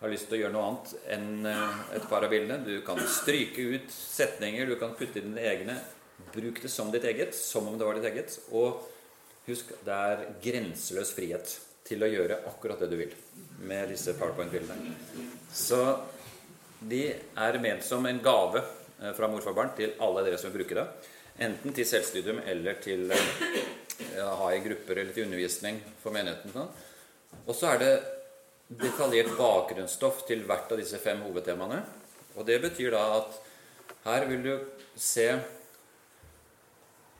har 0.00 0.12
lyst 0.12 0.28
til 0.28 0.38
å 0.38 0.42
gjøre 0.44 0.54
noe 0.54 0.70
annet 0.70 0.94
enn 1.16 1.50
eh, 1.50 1.82
et 1.98 2.08
par 2.10 2.26
av 2.26 2.32
bildene. 2.32 2.62
Du 2.66 2.80
kan 2.86 3.00
stryke 3.08 3.66
ut 3.74 3.92
setninger, 3.94 4.68
du 4.68 4.78
kan 4.80 4.94
putte 4.98 5.20
inn 5.20 5.32
dine 5.32 5.46
egne. 5.50 5.78
Bruk 6.34 6.60
det 6.62 6.70
som 6.70 6.90
ditt 6.94 7.06
eget, 7.08 7.34
som 7.36 7.66
om 7.70 7.78
det 7.78 7.88
var 7.88 7.98
ditt 7.98 8.10
eget. 8.12 8.38
Og 8.54 8.84
husk, 9.48 9.74
det 9.86 10.00
er 10.10 10.26
grenseløs 10.44 11.14
frihet 11.16 11.56
til 11.84 12.04
å 12.04 12.08
gjøre 12.08 12.42
akkurat 12.48 12.80
det 12.80 12.90
du 12.92 12.96
vil 13.00 13.16
med 13.68 13.90
disse 13.92 14.14
PowerPoint-bildene. 14.18 14.94
Så 15.52 15.80
de 16.84 17.06
er 17.12 17.60
ment 17.62 17.84
som 17.84 18.04
en 18.08 18.20
gave 18.24 18.60
eh, 18.60 18.83
fra 19.16 19.28
morfar 19.28 19.56
barn 19.56 19.72
til 19.76 19.94
alle 20.02 20.24
dere 20.24 20.40
som 20.40 20.50
vil 20.50 20.62
bruke 20.62 20.78
det. 20.78 20.86
Enten 21.44 21.74
til 21.74 21.86
selvstudium 21.88 22.40
eller 22.46 22.78
til 22.82 23.10
eh, 23.12 24.20
å 24.22 24.34
ha 24.44 24.52
i 24.54 24.62
grupper 24.64 25.00
eller 25.00 25.12
til 25.14 25.26
undervisning 25.26 25.80
for 26.02 26.14
menigheten. 26.14 26.54
Sånn. 26.54 26.70
Og 27.44 27.56
så 27.58 27.74
er 27.74 27.82
det 27.82 27.92
detaljert 28.68 29.34
bakgrunnsstoff 29.38 30.22
til 30.28 30.46
hvert 30.48 30.72
av 30.72 30.80
disse 30.80 31.00
fem 31.02 31.20
hovedtemaene. 31.26 31.82
Og 32.38 32.46
det 32.46 32.60
betyr 32.62 32.94
da 32.94 33.02
at 33.18 33.36
her 34.06 34.26
vil 34.30 34.42
du 34.46 34.54
se 35.00 35.28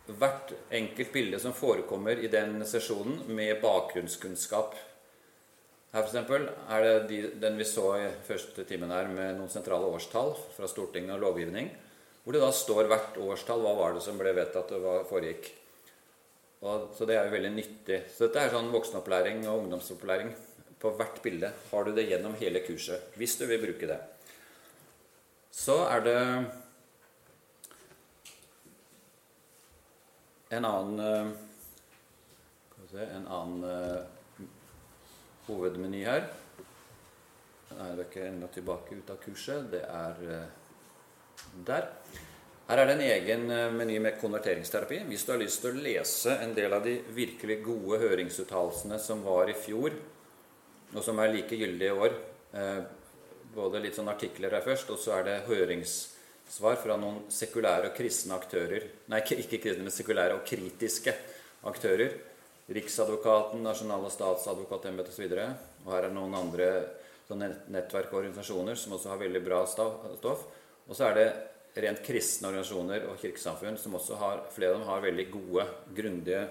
hvert 0.06 0.52
enkelt 0.74 1.12
bilde 1.14 1.38
som 1.40 1.54
forekommer 1.56 2.18
i 2.20 2.28
den 2.28 2.58
sesjonen, 2.68 3.22
med 3.28 3.60
bakgrunnskunnskap. 3.62 4.74
Her 5.94 6.02
eksempel, 6.02 6.48
er 6.74 6.82
det 6.82 6.94
de, 7.06 7.18
den 7.38 7.54
vi 7.54 7.64
så 7.70 7.84
i 8.00 8.06
første 8.26 8.64
timen 8.66 8.90
her, 8.90 9.06
med 9.06 9.36
noen 9.38 9.50
sentrale 9.52 9.86
årstall 9.94 10.32
fra 10.56 10.66
Stortinget 10.66 11.14
og 11.14 11.20
lovgivning, 11.22 11.68
hvor 12.24 12.34
det 12.34 12.40
da 12.42 12.48
står 12.50 12.88
hvert 12.90 13.20
årstall. 13.22 13.62
Hva 13.62 13.74
var 13.78 13.94
det 13.94 14.02
som 14.02 14.18
ble 14.18 14.32
vedtatt, 14.34 14.72
og 14.74 14.82
hva 14.82 14.94
foregikk? 15.06 15.52
Og, 16.64 16.88
så 16.96 17.06
det 17.06 17.14
er 17.14 17.28
jo 17.28 17.34
veldig 17.36 17.52
nyttig. 17.54 18.00
Så 18.10 18.26
dette 18.26 18.42
er 18.42 18.50
sånn 18.56 18.72
voksenopplæring 18.74 19.44
og 19.46 19.60
ungdomsopplæring 19.60 20.32
på 20.82 20.92
hvert 20.98 21.20
bilde. 21.22 21.52
Har 21.70 21.86
du 21.86 21.92
det 21.94 22.08
gjennom 22.08 22.34
hele 22.42 22.64
kurset, 22.66 23.14
hvis 23.20 23.38
du 23.38 23.46
vil 23.46 23.62
bruke 23.62 23.86
det. 23.92 24.00
Så 25.54 25.78
er 25.86 26.02
det 26.08 26.18
en 30.58 30.68
annen 30.72 31.32
se, 32.90 33.06
En 33.06 33.30
annen 33.30 33.62
uh, 33.62 34.23
hovedmeny 35.48 36.04
her. 36.06 36.28
Nei, 37.74 37.88
er 37.90 38.04
ikke 38.04 38.28
ennå 38.28 38.48
tilbake 38.54 38.98
ut 39.00 39.10
av 39.10 39.18
kurset. 39.22 39.66
Det 39.72 39.82
er 39.84 40.22
uh, 40.28 41.50
der. 41.66 41.88
Her 42.68 42.80
er 42.80 42.88
det 42.88 42.96
en 42.96 43.06
egen 43.06 43.46
uh, 43.50 43.74
meny 43.74 43.98
med 44.02 44.18
konverteringsterapi. 44.20 45.02
Hvis 45.10 45.26
du 45.26 45.34
har 45.34 45.42
lyst 45.42 45.64
til 45.64 45.74
å 45.74 45.84
lese 45.84 46.38
en 46.44 46.54
del 46.56 46.76
av 46.76 46.84
de 46.86 46.96
virkelig 47.16 47.60
gode 47.66 48.00
høringsuttalelsene 48.04 49.00
som 49.02 49.24
var 49.26 49.50
i 49.50 49.56
fjor, 49.58 49.96
og 50.94 51.02
som 51.02 51.18
er 51.18 51.32
like 51.34 51.56
gyldige 51.58 51.90
i 51.90 52.04
år 52.06 52.12
Både 53.54 53.80
litt 53.82 53.96
sånn 53.98 54.10
artikler 54.10 54.54
her 54.54 54.62
først, 54.62 54.90
og 54.94 54.98
så 54.98 55.16
er 55.16 55.24
det 55.26 55.34
høringssvar 55.46 56.78
fra 56.78 56.96
noen 56.98 57.24
sekulære 57.30 57.90
og 57.90 57.96
kristne 57.96 58.34
aktører. 58.34 58.86
Nei, 59.10 59.20
ikke 59.22 59.60
kristne, 59.62 59.86
men 59.86 59.94
sekulære 59.94 60.38
og 60.38 60.46
kritiske 60.46 61.14
aktører. 61.70 62.16
Riksadvokaten, 62.66 63.62
Nasjonale 63.62 64.10
statsadvokatembetet 64.10 65.12
osv. 65.12 65.32
Og, 65.32 65.64
og 65.84 65.90
her 65.92 66.06
er 66.08 66.14
noen 66.14 66.36
andre 66.38 66.68
nettverk 67.34 68.12
og 68.12 68.20
organisasjoner 68.22 68.78
som 68.78 68.96
også 68.96 69.12
har 69.12 69.20
veldig 69.20 69.42
bra 69.44 69.64
stoff. 69.68 70.46
Og 70.88 70.96
så 70.96 71.10
er 71.10 71.18
det 71.18 71.26
rent 71.84 72.00
kristne 72.06 72.48
organisasjoner 72.48 73.08
og 73.10 73.18
kirkesamfunn 73.20 73.76
som 73.80 73.96
også 73.98 74.18
har 74.20 74.44
flere 74.54 74.74
av 74.74 74.78
dem 74.78 74.88
har 74.88 75.04
veldig 75.04 75.28
gode, 75.32 75.68
grundige 75.96 76.48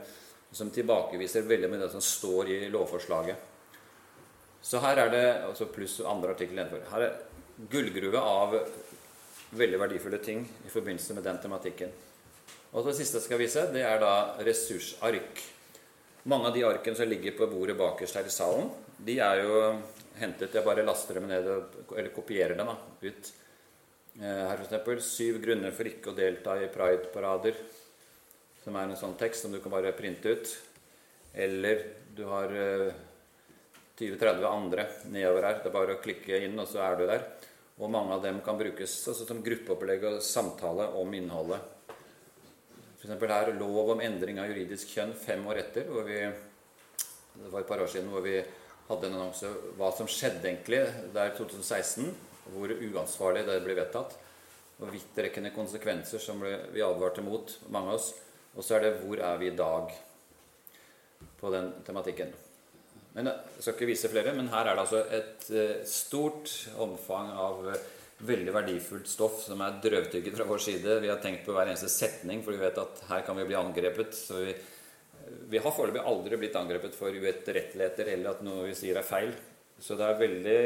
Som 0.54 0.70
tilbakeviser 0.70 1.42
veldig 1.50 1.70
med 1.70 1.80
det 1.82 1.88
som 1.90 2.02
står 2.02 2.50
i 2.54 2.58
lovforslaget. 2.70 3.36
Så 4.62 4.78
her 4.80 5.00
er 5.02 5.10
det 5.10 5.24
altså 5.48 5.66
pluss 5.66 5.96
andre 6.06 6.36
artikler 6.36 6.60
nedenfor. 6.60 6.84
Her 6.92 7.02
er 7.08 7.16
gullgruve 7.72 8.20
av 8.22 8.54
veldig 9.58 9.80
verdifulle 9.82 10.20
ting 10.22 10.46
i 10.46 10.70
forbindelse 10.70 11.18
med 11.18 11.26
den 11.26 11.42
tematikken. 11.42 11.90
Og 12.74 12.86
det 12.86 12.94
siste 13.00 13.18
jeg 13.18 13.26
skal 13.26 13.42
vise, 13.42 13.66
det 13.74 13.82
er 13.82 13.98
da 14.02 14.14
ressursark. 14.46 15.42
Mange 16.24 16.48
av 16.48 16.56
de 16.56 16.64
arkene 16.64 16.96
som 16.96 17.10
ligger 17.10 17.36
på 17.36 17.50
bordet 17.52 17.76
bakerst 17.76 18.16
her 18.16 18.28
i 18.30 18.32
salen, 18.32 18.70
de 19.04 19.18
er 19.20 19.42
jo 19.44 19.56
hentet 20.16 20.54
Jeg 20.56 20.64
bare 20.64 20.86
laster 20.86 21.18
dem 21.18 21.26
ned 21.28 21.48
eller 21.50 22.12
kopierer 22.16 22.56
dem 22.56 22.70
da, 22.70 22.76
ut. 23.04 23.32
Eh, 24.22 24.44
her 24.48 24.62
f.eks.: 24.64 25.04
Syv 25.04 25.42
grunner 25.44 25.74
for 25.76 25.90
ikke 25.90 26.12
å 26.12 26.16
delta 26.16 26.56
i 26.62 26.70
pride-parader. 26.72 27.58
Som 28.64 28.78
er 28.80 28.88
en 28.88 29.00
sånn 29.00 29.18
tekst 29.20 29.44
som 29.44 29.52
du 29.52 29.60
kan 29.60 29.74
bare 29.74 29.92
printe 29.98 30.32
ut. 30.32 30.54
Eller 31.34 31.84
du 32.16 32.24
har 32.30 32.56
eh, 32.56 32.94
20-30 34.00 34.48
andre 34.48 34.88
nedover 35.12 35.50
her. 35.50 35.60
Det 35.60 35.72
er 35.74 35.76
bare 35.76 35.98
å 35.98 36.04
klikke 36.04 36.40
inn, 36.46 36.56
og 36.62 36.70
så 36.70 36.86
er 36.86 37.00
du 37.00 37.08
der. 37.10 37.28
Og 37.82 37.92
mange 37.92 38.16
av 38.16 38.24
dem 38.24 38.40
kan 38.46 38.56
brukes 38.56 38.96
altså, 39.10 39.26
som 39.28 39.44
gruppeopplegg 39.44 40.06
og 40.08 40.24
samtale 40.24 40.88
om 41.02 41.14
innholdet. 41.18 41.73
F.eks. 43.04 43.20
her 43.28 43.50
lov 43.60 43.90
om 43.92 44.02
endring 44.02 44.38
av 44.40 44.48
juridisk 44.48 44.94
kjønn 44.96 45.10
fem 45.20 45.42
år 45.52 45.58
etter. 45.60 45.90
hvor 45.92 46.06
vi, 46.08 46.22
Det 46.24 47.50
var 47.52 47.60
et 47.60 47.68
par 47.68 47.82
år 47.84 47.88
siden 47.92 48.08
hvor 48.10 48.22
vi 48.24 48.38
hadde 48.88 49.08
en 49.10 49.18
annonse 49.18 49.50
hva 49.76 49.90
som 49.92 50.08
skjedde 50.08 50.48
egentlig. 50.48 50.80
Det 51.12 51.20
er 51.20 51.36
2016. 51.36 52.14
Hvor 52.54 52.72
uansvarlig 52.72 53.44
det 53.48 53.60
ble 53.66 53.76
vedtatt. 53.76 54.16
Og 54.80 54.92
vidtrekkende 54.92 55.52
konsekvenser 55.52 56.20
som 56.20 56.40
vi 56.44 56.82
advarte 56.84 57.22
mot, 57.24 57.52
mange 57.70 57.92
av 57.92 58.00
oss. 58.00 58.14
Og 58.56 58.64
så 58.64 58.76
er 58.76 58.80
det 58.80 59.02
'Hvor 59.02 59.20
er 59.20 59.38
vi 59.38 59.48
i 59.48 59.56
dag?' 59.56 59.92
på 61.40 61.52
den 61.52 61.74
tematikken. 61.86 62.34
Men 63.14 63.26
Jeg 63.26 63.60
skal 63.60 63.74
ikke 63.74 63.86
vise 63.86 64.10
flere, 64.10 64.34
men 64.34 64.48
her 64.48 64.66
er 64.66 64.76
det 64.76 64.80
altså 64.80 65.06
et 65.12 65.52
eh, 65.52 65.86
stort 65.86 66.70
omfang 66.78 67.32
av 67.32 67.68
eh, 67.68 67.80
veldig 68.28 68.54
verdifullt 68.56 69.10
stoff 69.10 69.42
som 69.46 69.62
er 69.64 69.80
drøvtygget 69.84 70.38
fra 70.38 70.48
vår 70.48 70.62
side. 70.64 71.00
Vi 71.04 71.12
har 71.12 71.22
tenkt 71.24 71.46
på 71.46 71.56
hver 71.56 71.70
eneste 71.70 71.92
setning, 71.92 72.44
for 72.44 72.56
vi 72.56 72.64
vet 72.64 72.80
at 72.82 73.04
her 73.10 73.24
kan 73.28 73.38
vi 73.40 73.48
bli 73.50 73.58
angrepet. 73.60 74.16
Så 74.18 74.42
vi, 74.44 74.54
vi 75.52 75.62
har 75.62 75.76
foreløpig 75.76 76.04
aldri 76.12 76.40
blitt 76.42 76.60
angrepet 76.60 76.98
for 76.98 77.14
uetterretteligheter 77.14 78.14
eller 78.16 78.34
at 78.34 78.46
noe 78.46 78.68
vi 78.70 78.78
sier 78.78 79.00
er 79.00 79.08
feil. 79.08 79.34
Så 79.80 79.98
det 80.00 80.08
er 80.08 80.22
veldig, 80.22 80.60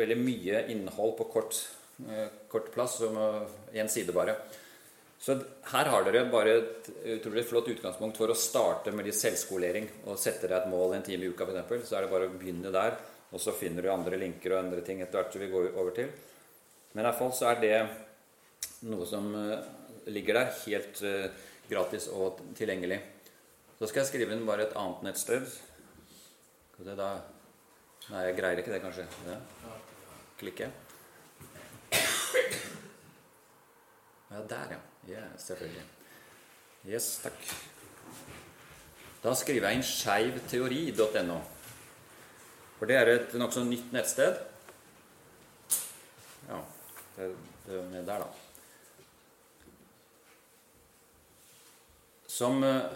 veldig 0.00 0.18
mye 0.18 0.64
innhold 0.74 1.14
på 1.20 1.28
kort, 1.30 1.60
eh, 2.08 2.26
kort 2.50 2.72
plass, 2.74 2.98
som 3.02 3.16
én 3.74 3.90
side 3.92 4.16
bare. 4.16 4.38
Så 5.20 5.36
her 5.68 5.88
har 5.92 6.04
dere 6.06 6.24
bare 6.32 6.52
et 6.56 6.86
utrolig 7.18 7.44
flott 7.44 7.68
utgangspunkt 7.68 8.16
for 8.16 8.32
å 8.32 8.36
starte 8.38 8.92
med 8.96 9.04
litt 9.04 9.18
selvskolering. 9.18 9.86
Og 10.08 10.18
sette 10.18 10.48
deg 10.48 10.62
et 10.62 10.70
mål 10.72 10.96
en 10.96 11.04
time 11.04 11.26
i 11.26 11.32
uka, 11.32 11.44
f.eks. 11.44 11.90
Så 11.90 11.98
er 11.98 12.06
det 12.06 12.12
bare 12.14 12.30
å 12.30 12.38
begynne 12.40 12.72
der. 12.72 12.96
Og 13.30 13.40
så 13.42 13.54
finner 13.54 13.84
du 13.84 13.92
andre 13.92 14.18
linker 14.18 14.54
og 14.54 14.64
andre 14.64 14.82
ting 14.86 15.02
etter 15.02 15.20
hvert 15.20 15.34
som 15.34 15.42
vi 15.42 15.50
går 15.52 15.70
over 15.76 15.94
til. 15.94 16.10
Men 16.92 17.04
i 17.04 17.06
hvert 17.06 17.18
fall 17.20 17.32
så 17.36 17.50
er 17.52 17.60
det 17.62 17.74
noe 18.90 19.06
som 19.06 19.28
eh, 19.38 19.66
ligger 20.10 20.40
der, 20.40 20.54
helt 20.64 21.02
uh, 21.04 21.26
gratis 21.70 22.08
og 22.10 22.40
tilgjengelig. 22.58 22.98
Så 23.78 23.88
skal 23.88 24.02
jeg 24.02 24.10
skrive 24.10 24.34
inn 24.34 24.46
bare 24.48 24.66
et 24.66 24.74
annet 24.78 25.04
nettsted. 25.06 25.46
Det 26.80 26.96
da 26.98 27.12
Nei, 28.10 28.24
jeg 28.26 28.38
greier 28.40 28.58
ikke 28.58 28.72
det, 28.72 28.80
kanskje. 28.82 29.04
Ja. 29.28 29.36
Klikke. 30.40 30.66
Ja, 34.30 34.40
der, 34.50 34.72
ja. 34.74 34.78
Ja, 35.08 35.22
selvfølgelig. 35.38 35.84
Yes, 36.88 37.20
takk. 37.22 37.38
Da 39.22 39.34
skriver 39.36 39.68
jeg 39.68 39.78
inn 39.78 39.86
skeivteori.no. 39.86 41.38
For 42.80 42.88
det 42.88 42.96
er 42.96 43.10
et 43.12 43.34
nokså 43.36 43.60
nytt 43.68 43.90
nettsted. 43.92 44.38
Ja, 46.48 46.60
det, 47.18 47.26
det 47.66 47.74
er 47.76 47.90
med 47.90 48.06
der, 48.08 48.22
da. 48.24 48.30
Som 52.24 52.64
eh, 52.64 52.86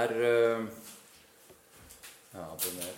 er 0.00 0.14
eh, 0.18 0.66
Ja, 2.32 2.48
abonner 2.48 2.92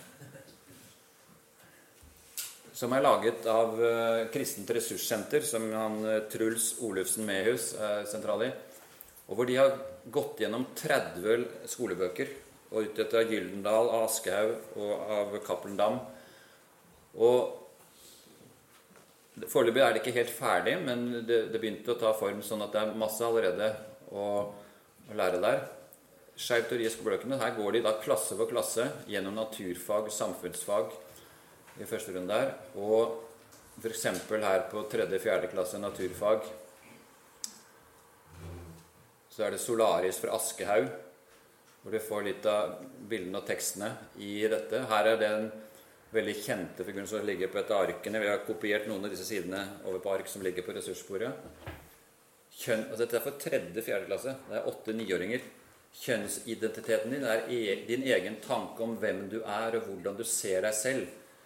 som 2.75 2.91
er 2.91 3.03
laget 3.05 3.45
av 3.47 3.77
uh, 3.79 4.25
Kristent 4.33 4.71
Ressurssenter, 4.75 5.45
som 5.47 5.63
han 5.71 5.93
Truls 6.27 6.73
Olufsen 6.83 7.23
Mehus 7.27 7.69
er 7.79 8.03
sentral 8.09 8.43
i. 8.43 8.49
Og 9.29 9.37
hvor 9.37 9.47
de 9.47 9.55
har 9.55 9.77
gått 10.11 10.43
gjennom 10.43 10.65
30 10.75 11.45
skolebøker. 11.71 12.33
Og 12.71 12.87
ut 12.87 12.99
etter 12.99 13.29
Gyldendal, 13.29 13.91
Aschehoug 14.01 14.79
og 14.81 15.13
av 15.19 15.37
Cappelen 15.45 15.77
Dam. 15.79 15.99
Og 17.15 17.61
Foreløpig 19.51 19.81
er 19.83 19.91
det 19.91 19.99
ikke 19.99 20.15
helt 20.15 20.31
ferdig, 20.31 20.77
men 20.79 21.01
det, 21.27 21.49
det, 21.51 21.59
begynte 21.59 21.91
å 21.91 21.99
ta 21.99 22.13
form 22.15 22.39
sånn 22.45 22.63
at 22.63 22.71
det 22.71 22.79
er 22.85 22.93
masse 22.95 23.19
allerede 23.25 23.67
å, 24.15 24.27
å 25.11 25.17
lære 25.19 25.41
der. 25.43 25.59
Skeiv 26.39 26.69
teori 26.69 26.87
i 26.87 26.91
skolebøkene. 26.91 27.39
Her 27.41 27.51
går 27.57 27.75
de 27.75 27.81
da 27.83 27.97
klasse 27.99 28.37
for 28.39 28.47
klasse 28.47 28.87
gjennom 29.11 29.35
naturfag, 29.35 30.07
samfunnsfag 30.11 30.95
i 31.83 31.87
første 31.89 32.15
runde 32.15 32.31
der. 32.31 32.53
Og 32.79 33.19
f.eks. 33.81 34.05
her 34.31 34.69
på 34.71 34.85
tredje-fjerde 34.91 35.51
klasse 35.51 35.83
naturfag 35.83 36.47
så 39.35 39.43
er 39.43 39.51
det 39.51 39.59
Solaris 39.59 40.15
fra 40.21 40.37
Aschehoug, 40.37 40.87
hvor 41.85 41.93
du 41.93 42.01
får 42.01 42.23
litt 42.25 42.45
av 42.49 42.79
bildene 43.05 43.37
og 43.37 43.45
tekstene 43.45 43.91
i 44.17 44.39
dette. 44.49 44.79
Her 44.89 45.11
er 45.11 45.19
den 45.21 45.43
veldig 46.15 46.33
kjente 46.39 46.85
figuren 46.87 47.05
som 47.05 47.21
ligger 47.27 47.51
på 47.53 47.59
et 47.61 47.73
av 47.75 47.83
arkene. 47.85 48.21
Vi 48.23 48.31
har 48.31 48.41
kopiert 48.47 48.87
noen 48.89 49.05
av 49.05 49.13
disse 49.13 49.27
sidene 49.27 49.61
over 49.85 50.01
på 50.01 50.15
ark 50.15 50.31
som 50.31 50.41
ligger 50.41 50.65
på 50.65 50.73
ressursbordet. 50.73 51.29
Kjønn, 52.55 52.87
altså 52.87 53.03
dette 53.03 53.19
er 53.19 53.25
for 53.27 53.37
tredje-fjerde 53.37 54.09
klasse. 54.09 54.33
Det 54.47 54.57
er 54.57 54.69
åtte-niåringer. 54.71 55.45
Kjønnsidentiteten 56.01 57.13
din 57.13 57.29
er 57.29 57.45
e 57.53 57.61
din 57.85 58.09
egen 58.17 58.41
tanke 58.41 58.81
om 58.81 58.97
hvem 58.97 59.27
du 59.29 59.43
er, 59.43 59.77
og 59.77 59.85
hvordan 59.85 60.17
du 60.17 60.25
ser 60.25 60.65
deg 60.65 60.73
selv. 60.73 61.05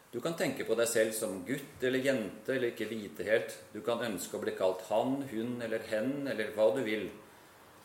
Du 0.10 0.22
kan 0.24 0.40
tenke 0.40 0.64
på 0.66 0.78
deg 0.80 0.88
selv 0.88 1.12
som 1.20 1.42
gutt 1.46 1.84
eller 1.84 2.00
jente, 2.00 2.56
eller 2.56 2.72
ikke 2.72 2.88
vite 2.88 3.28
helt. 3.28 3.60
Du 3.76 3.84
kan 3.84 4.08
ønske 4.08 4.40
å 4.40 4.46
bli 4.46 4.56
kalt 4.56 4.88
han, 4.88 5.20
hun 5.34 5.60
eller 5.68 5.84
hen, 5.92 6.30
eller 6.32 6.56
hva 6.56 6.72
du 6.78 6.80
vil. 6.88 7.10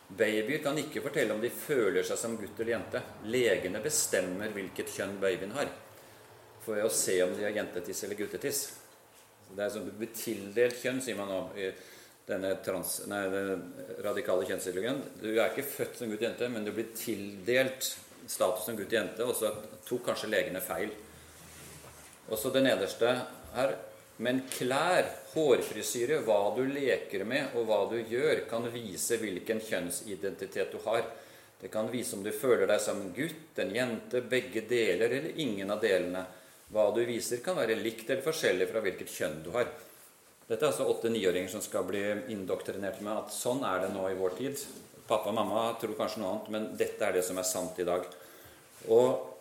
Babyer 0.07 0.61
kan 0.63 0.77
ikke 0.77 1.01
fortelle 1.01 1.33
om 1.33 1.41
de 1.41 1.49
føler 1.49 2.05
seg 2.05 2.19
som 2.19 2.35
gutt 2.37 2.59
eller 2.59 2.75
jente. 2.75 3.01
Legene 3.31 3.81
bestemmer 3.83 4.53
hvilket 4.53 4.93
kjønn 4.93 5.17
babyen 5.21 5.55
har, 5.57 5.71
for 6.65 6.81
å 6.83 6.91
se 6.93 7.17
om 7.25 7.33
de 7.35 7.45
har 7.47 7.55
jentetiss 7.55 8.05
eller 8.05 8.19
guttetiss. 8.19 8.61
Det 9.55 9.65
er 9.65 9.73
som 9.73 9.85
blir 9.85 10.13
tildelt 10.15 10.77
kjønn, 10.81 11.01
sier 11.01 11.17
man 11.17 11.29
nå 11.31 11.41
i 11.57 11.69
denne, 12.25 12.55
trans, 12.65 12.99
nei, 13.09 13.21
den 13.29 13.65
radikale 14.05 14.45
kjønnsideologien. 14.49 15.01
Du 15.21 15.29
er 15.31 15.49
ikke 15.49 15.67
født 15.69 15.99
som 15.99 16.09
gutt-jente, 16.09 16.49
men 16.53 16.65
du 16.65 16.73
blir 16.73 16.93
tildelt 16.97 17.91
status 18.25 18.65
som 18.65 18.77
gutt-jente, 18.77 19.25
og 19.25 19.35
så 19.37 19.51
tok 19.85 20.07
kanskje 20.09 20.31
legene 20.31 20.61
feil. 20.65 20.93
Og 22.25 22.39
så 22.41 22.49
det 22.53 22.63
nederste 22.65 23.11
her 23.53 23.75
men 24.23 24.41
klær, 24.47 25.09
hårfrisyre, 25.33 26.21
hva 26.23 26.53
du 26.55 26.63
leker 26.69 27.25
med 27.27 27.55
og 27.57 27.67
hva 27.67 27.81
du 27.91 27.97
gjør, 27.99 28.45
kan 28.49 28.67
vise 28.71 29.17
hvilken 29.19 29.59
kjønnsidentitet 29.59 30.71
du 30.71 30.79
har. 30.85 31.03
Det 31.59 31.71
kan 31.71 31.89
vise 31.91 32.15
om 32.15 32.23
du 32.23 32.31
føler 32.35 32.67
deg 32.69 32.79
som 32.83 33.01
en 33.01 33.11
gutt, 33.15 33.59
en 33.59 33.73
jente, 33.75 34.21
begge 34.21 34.63
deler 34.69 35.11
eller 35.11 35.41
ingen 35.41 35.71
av 35.71 35.83
delene. 35.83 36.23
Hva 36.71 36.87
du 36.95 37.01
viser, 37.07 37.43
kan 37.43 37.59
være 37.59 37.75
likt 37.79 38.09
eller 38.09 38.23
forskjellig 38.25 38.69
fra 38.71 38.83
hvilket 38.85 39.11
kjønn 39.11 39.37
du 39.43 39.51
har. 39.55 39.67
Dette 40.45 40.61
er 40.61 40.69
altså 40.69 40.87
åtte-niåringer 40.93 41.51
som 41.51 41.63
skal 41.65 41.87
bli 41.87 42.01
indoktrinert 42.31 43.01
med 43.03 43.17
at 43.17 43.33
sånn 43.33 43.63
er 43.67 43.83
det 43.83 43.93
nå 43.95 44.07
i 44.11 44.17
vår 44.17 44.35
tid. 44.39 44.61
Pappa 45.09 45.31
og 45.31 45.37
mamma 45.37 45.67
tror 45.81 45.97
kanskje 45.97 46.21
noe 46.21 46.33
annet, 46.35 46.51
men 46.53 46.67
dette 46.77 47.03
er 47.03 47.17
det 47.17 47.23
som 47.25 47.37
er 47.41 47.47
sant 47.49 47.79
i 47.81 47.87
dag. 47.87 48.05
Og 48.93 49.34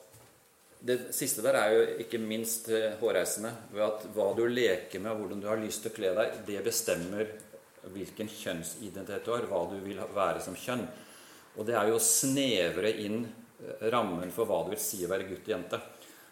det 0.84 0.98
siste 1.16 1.42
der 1.44 1.56
er 1.56 1.72
jo 1.72 1.84
ikke 2.04 2.20
minst 2.20 2.68
eh, 2.68 2.92
hårreisende. 3.00 3.52
Ved 3.72 3.84
at 3.86 4.04
hva 4.12 4.28
du 4.36 4.44
leker 4.50 5.00
med, 5.00 5.14
og 5.14 5.22
hvordan 5.22 5.40
du 5.40 5.48
har 5.48 5.62
lyst 5.62 5.84
til 5.84 5.92
å 5.92 5.96
kle 5.96 6.12
deg, 6.18 6.42
det 6.48 6.60
bestemmer 6.66 7.30
hvilken 7.94 8.28
kjønnsidentitet 8.28 9.24
du 9.24 9.32
har, 9.32 9.46
hva 9.48 9.62
du 9.70 9.78
vil 9.84 10.00
være 10.14 10.42
som 10.44 10.56
kjønn. 10.58 10.84
Og 11.56 11.64
det 11.68 11.76
er 11.78 11.88
jo 11.88 11.96
å 11.96 12.04
snevre 12.04 12.92
inn 13.00 13.22
eh, 13.24 13.86
rammen 13.94 14.32
for 14.34 14.48
hva 14.50 14.60
det 14.64 14.74
vil 14.74 14.82
si 14.84 15.00
å 15.06 15.10
være 15.12 15.28
gutt 15.30 15.48
og 15.48 15.54
jente. 15.54 15.80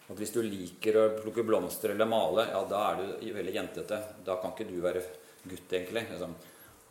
At 0.03 0.19
hvis 0.19 0.33
du 0.35 0.41
liker 0.45 0.99
å 0.99 1.05
plukke 1.17 1.45
blomster 1.47 1.95
eller 1.95 2.09
male, 2.11 2.45
ja, 2.51 2.61
da 2.69 2.81
er 2.91 3.01
du 3.01 3.29
veldig 3.33 3.55
jentete. 3.55 3.99
Da 4.25 4.35
kan 4.41 4.53
ikke 4.53 4.67
du 4.69 4.75
være 4.83 5.01
gutt, 5.47 5.65
egentlig. 5.71 6.03
Liksom. 6.11 6.35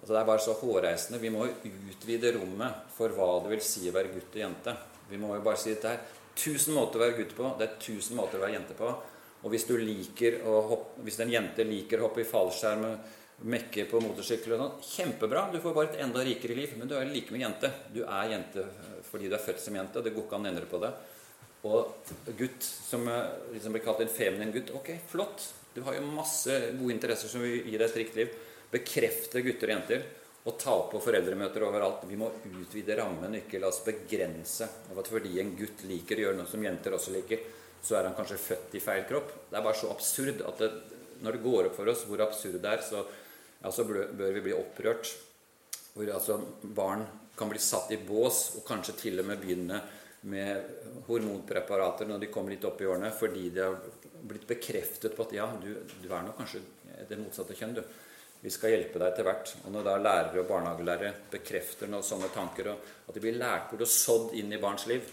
Altså, 0.01 0.11
det 0.11 0.19
er 0.19 0.31
bare 0.33 0.43
så 0.43 0.57
hårreisende. 0.59 1.21
Vi 1.23 1.31
må 1.31 1.47
jo 1.47 1.77
utvide 1.93 2.33
rommet 2.41 2.91
for 2.97 3.15
hva 3.15 3.37
det 3.45 3.53
vil 3.53 3.63
si 3.63 3.85
å 3.87 3.95
være 3.95 4.11
gutt 4.17 4.35
og 4.35 4.43
jente. 4.43 4.75
Vi 5.13 5.21
må 5.21 5.31
jo 5.37 5.45
bare 5.45 5.61
si 5.61 5.71
dette 5.71 5.93
her 5.93 6.19
tusen 6.39 6.77
måter 6.77 7.01
å 7.01 7.05
være 7.07 7.19
gutt 7.21 7.35
på, 7.37 7.49
det 7.59 7.67
er 7.67 7.81
tusen 7.83 8.19
måter 8.19 8.39
å 8.39 8.45
være 8.45 8.57
jente 8.57 8.77
på. 8.79 8.93
Og 9.43 9.51
hvis, 9.51 9.67
du 9.67 9.75
liker 9.79 10.39
å 10.47 10.61
hoppe, 10.71 11.03
hvis 11.07 11.19
en 11.23 11.33
jente 11.33 11.67
liker 11.67 12.01
å 12.01 12.07
hoppe 12.07 12.23
i 12.23 12.29
fallskjerm, 12.29 12.87
mekke 13.43 13.89
på 13.91 13.99
motorsykkel 14.05 14.55
og 14.55 14.61
sånn, 14.61 14.85
kjempebra. 14.87 15.49
Du 15.51 15.59
får 15.63 15.75
bare 15.75 15.91
et 15.91 16.03
enda 16.05 16.23
rikere 16.23 16.55
liv. 16.55 16.77
Men 16.79 16.91
du 16.91 16.95
er 16.95 17.11
like 17.11 17.35
med 17.35 17.43
jente. 17.43 17.73
Du 17.91 18.05
er 18.05 18.37
jente 18.37 18.67
fordi 19.09 19.27
du 19.27 19.35
er 19.35 19.43
født 19.43 19.65
som 19.65 19.75
jente. 19.77 20.05
Det 20.05 20.13
går 20.15 20.29
ikke 20.29 20.39
an 20.39 20.47
å 20.47 20.53
endre 20.53 20.69
på 20.71 20.79
det. 20.83 20.93
Og 21.67 22.13
gutt 22.39 22.63
som 22.63 23.07
liksom 23.51 23.75
blir 23.75 23.83
kalt 23.83 24.03
en 24.03 24.11
feminin 24.11 24.55
gutt, 24.55 24.71
ok, 24.79 24.95
flott. 25.11 25.49
Du 25.75 25.83
har 25.87 25.97
jo 25.97 26.07
masse 26.07 26.55
gode 26.79 26.95
interesser 26.95 27.31
som 27.31 27.43
vil 27.43 27.67
gi 27.67 27.77
deg 27.77 27.87
et 27.89 27.99
rikt 27.99 28.19
liv. 28.19 28.35
Bekrefte 28.73 29.43
gutter 29.45 29.71
og 29.71 29.75
jenter 29.77 30.07
og 30.43 30.59
ta 30.59 30.75
på 30.91 31.01
foreldremøter 31.03 31.63
overalt. 31.63 32.07
Vi 32.11 32.19
må 32.19 32.31
utvide 32.49 32.97
rammen, 32.99 33.39
ikke 33.39 33.61
la 33.63 33.71
oss 33.71 33.83
begrense 33.87 34.67
av 34.91 34.99
at 34.99 35.11
fordi 35.11 35.37
en 35.41 35.55
gutt 35.59 35.85
liker 35.87 36.19
å 36.19 36.27
gjøre 36.27 36.41
noe 36.41 36.51
som 36.51 36.65
jenter 36.67 36.97
også 36.97 37.15
liker, 37.15 37.45
så 37.83 37.99
er 37.99 38.09
han 38.09 38.17
kanskje 38.19 38.41
født 38.43 38.77
i 38.79 38.83
feil 38.83 39.07
kropp. 39.07 39.31
Det 39.51 39.59
er 39.59 39.65
bare 39.65 39.79
så 39.79 39.91
absurd 39.95 40.43
at 40.47 40.63
det, 40.63 40.71
når 41.23 41.39
det 41.39 41.45
går 41.47 41.69
opp 41.69 41.79
for 41.79 41.91
oss 41.93 42.05
hvor 42.09 42.25
absurd 42.25 42.59
det 42.63 42.75
er, 42.75 42.83
så 42.87 43.05
altså 43.63 43.87
bør 43.87 44.35
vi 44.35 44.45
bli 44.49 44.55
opprørt. 44.57 45.11
Hvor 45.93 46.11
altså 46.11 46.39
barn 46.63 47.05
kan 47.39 47.51
bli 47.51 47.61
satt 47.63 47.93
i 47.95 48.01
bås 48.03 48.53
og 48.59 48.67
kanskje 48.67 48.99
til 48.99 49.23
og 49.23 49.29
med 49.29 49.43
begynne 49.43 49.81
med 50.31 51.03
hormonpreparater 51.09 52.07
når 52.07 52.23
de 52.23 52.31
kommer 52.35 52.55
litt 52.55 52.65
opp 52.67 52.81
i 52.83 52.87
årene, 52.87 53.11
fordi 53.15 53.49
de 53.55 53.63
har 53.63 53.79
blitt 54.23 54.47
bekreftet 54.47 55.17
på 55.17 55.27
at 55.27 55.35
ja, 55.35 55.49
du, 55.63 55.71
du 56.03 56.09
er 56.09 56.27
nok 56.27 56.39
kanskje 56.39 56.63
det 57.09 57.19
motsatte 57.19 57.57
kjønn, 57.59 57.79
du. 57.79 57.83
Vi 58.43 58.51
skal 58.51 58.73
hjelpe 58.75 58.99
deg 58.99 59.13
etter 59.13 59.27
hvert. 59.27 59.53
Og 59.63 59.71
når 59.71 59.85
da 59.87 59.99
lærere 60.03 60.43
og 60.43 60.49
barnehagelærere 60.49 61.13
bekrefter 61.31 61.91
noen 61.91 62.03
sånne 62.07 62.31
tanker, 62.35 62.73
og 62.73 63.07
at 63.07 63.15
de 63.15 63.23
blir 63.23 63.39
lært 63.39 63.69
bort 63.71 63.85
og 63.87 63.91
sådd 63.91 64.35
inn 64.39 64.51
i 64.51 64.59
barns 64.63 64.89
liv 64.91 65.07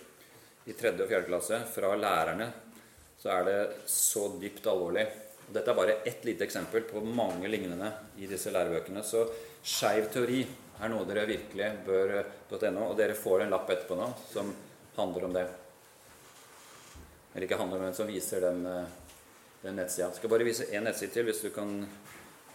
i 0.66 0.74
tredje 0.78 1.06
og 1.06 1.12
fjerde 1.12 1.30
klasse 1.30 1.60
fra 1.70 1.92
lærerne, 1.98 2.50
så 3.20 3.30
er 3.36 3.46
det 3.46 3.60
så 3.92 4.26
dypt 4.42 4.66
alvorlig. 4.72 5.06
Og 5.46 5.54
dette 5.54 5.70
er 5.70 5.78
bare 5.78 6.00
ett 6.10 6.26
lite 6.26 6.46
eksempel 6.46 6.88
på 6.90 7.04
mange 7.06 7.50
lignende 7.52 7.92
i 8.18 8.30
disse 8.30 8.54
lærebøkene. 8.54 9.06
Så 9.06 9.28
skeiv 9.62 10.10
teori 10.14 10.42
er 10.80 10.90
noe 10.90 11.06
dere 11.06 11.28
virkelig 11.30 11.72
bør 11.86 12.16
.no, 12.72 12.90
og 12.90 12.98
dere 12.98 13.18
får 13.18 13.46
en 13.46 13.54
lapp 13.54 13.70
etterpå 13.70 13.98
nå 14.00 14.10
som 14.32 14.54
handler 14.98 15.30
om 15.30 15.36
det. 15.38 15.48
Eller 17.34 17.46
ikke 17.46 17.62
handler 17.62 17.78
om, 17.78 17.90
men 17.92 17.98
som 17.98 18.10
viser 18.10 18.42
den, 18.42 18.64
den 19.62 19.78
nettsida. 19.78 20.08
Jeg 20.08 20.18
skal 20.18 20.32
bare 20.34 20.48
vise 20.48 20.70
én 20.74 20.86
nettside 20.88 21.14
til, 21.14 21.30
hvis 21.30 21.44
du 21.46 21.52
kan 21.54 21.84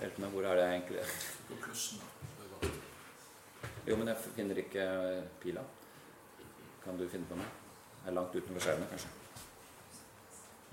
Hjelp 0.00 0.18
meg, 0.18 0.30
hvor 0.34 0.46
er 0.48 0.58
det 0.58 0.64
egentlig 0.68 1.04
På 1.48 1.58
plussen. 1.62 2.00
Jo, 3.86 3.96
men 4.00 4.08
jeg 4.08 4.16
finner 4.36 4.58
ikke 4.58 4.84
pila. 5.42 5.62
Kan 6.84 6.96
du 6.98 7.04
finne 7.08 7.28
på 7.28 7.36
meg? 7.36 7.50
Jeg 8.04 8.10
er 8.10 8.16
langt 8.16 8.34
utenfor 8.36 8.64
skjermen, 8.64 8.88
kanskje. 8.88 9.10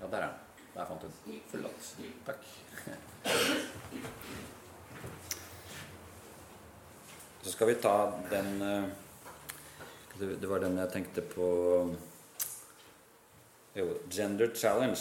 Ja, 0.00 0.06
der 0.06 0.16
er 0.16 0.26
den. 0.26 0.40
Der 0.74 0.88
fant 0.88 1.02
den. 1.04 1.40
Flott. 1.50 1.96
Takk. 2.26 2.42
Så 7.42 7.52
skal 7.52 7.68
vi 7.68 7.74
ta 7.74 7.96
den 8.30 8.62
eh, 8.62 8.84
Det 10.20 10.48
var 10.48 10.62
den 10.62 10.78
jeg 10.78 10.92
tenkte 10.92 11.24
på 11.26 11.48
Jo, 13.76 13.86
Gender 14.10 14.54
Challenge. 14.54 15.00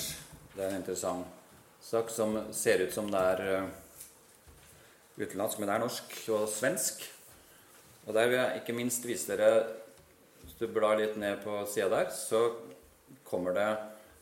Det 0.56 0.66
er 0.66 0.70
en 0.70 0.82
interessant 0.82 1.40
sak 1.82 2.10
som 2.10 2.38
ser 2.54 2.84
ut 2.86 2.94
som 2.94 3.08
det 3.12 3.22
er 3.34 3.46
eh, 3.56 3.70
utenlandsk, 5.22 5.60
men 5.60 5.70
det 5.70 5.76
er 5.76 5.84
norsk 5.86 6.18
og 6.36 6.48
svensk. 6.52 7.06
Og 8.08 8.16
der 8.18 8.30
vil 8.30 8.40
jeg 8.40 8.62
ikke 8.62 8.78
minst 8.78 9.06
vise 9.06 9.30
dere 9.30 9.78
Hvis 10.42 10.56
du 10.58 10.66
blar 10.74 10.98
litt 10.98 11.20
ned 11.22 11.44
på 11.44 11.60
sida 11.70 11.88
der, 11.92 12.08
så 12.10 12.56
kommer 13.30 13.54
det 13.54 13.68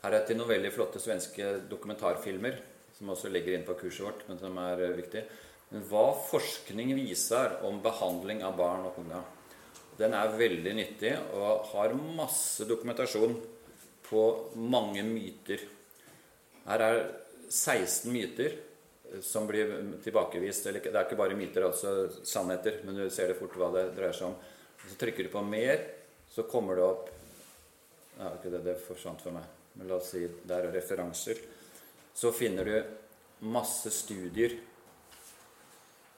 her 0.04 0.16
er 0.16 0.26
til 0.28 0.38
noen 0.40 0.52
veldig 0.52 0.72
flotte 0.72 1.00
svenske 1.00 1.46
dokumentarfilmer 1.72 2.60
som 2.96 3.12
også 3.14 3.32
ligger 3.32 3.56
inne 3.56 3.68
på 3.68 3.78
kurset 3.80 4.06
vårt, 4.06 4.26
men 4.28 4.40
som 4.40 4.58
er 4.60 4.84
eh, 4.84 4.96
viktig. 4.98 5.24
Men 5.72 5.86
hva 5.88 6.10
forskning 6.30 6.92
viser 6.98 7.60
om 7.68 7.80
behandling 7.84 8.44
av 8.44 8.58
barn 8.60 8.88
og 8.90 8.98
unge. 9.00 9.22
Den 10.00 10.16
er 10.16 10.36
veldig 10.40 10.74
nyttig 10.76 11.14
og 11.36 11.70
har 11.74 11.96
masse 11.96 12.68
dokumentasjon 12.68 13.36
på 14.08 14.24
mange 14.56 15.04
myter. 15.08 15.64
Her 16.66 16.86
er 16.86 17.02
16 17.48 18.12
myter 18.12 18.56
som 19.22 19.48
blir 19.48 19.72
tilbakevist. 20.04 20.68
Eller, 20.70 20.84
det 20.86 20.96
er 20.96 21.06
ikke 21.08 21.20
bare 21.20 21.38
myter, 21.38 21.66
altså 21.68 22.10
sannheter, 22.24 22.82
men 22.86 22.98
du 22.98 23.06
ser 23.14 23.32
det 23.32 23.38
fort 23.40 23.56
hva 23.60 23.72
det 23.76 23.90
dreier 23.98 24.16
seg 24.16 24.32
om. 24.32 24.36
så 24.90 24.96
trykker 24.98 25.24
du 25.24 25.30
på 25.30 25.42
'mer', 25.42 25.86
så 26.30 26.44
kommer 26.44 26.76
det 26.76 26.84
opp 26.84 27.10
ja, 28.20 28.34
ikke 28.36 28.50
det, 28.50 28.64
det 28.64 28.76
forsvant 28.84 29.22
for 29.22 29.32
meg. 29.32 29.44
Men 29.74 29.88
la 29.88 29.96
oss 29.96 30.12
si 30.12 30.26
det 30.28 30.56
er 30.56 30.72
referanser. 30.72 31.38
Så 32.14 32.32
finner 32.32 32.66
du 32.66 32.84
masse 33.48 33.90
studier 33.90 34.58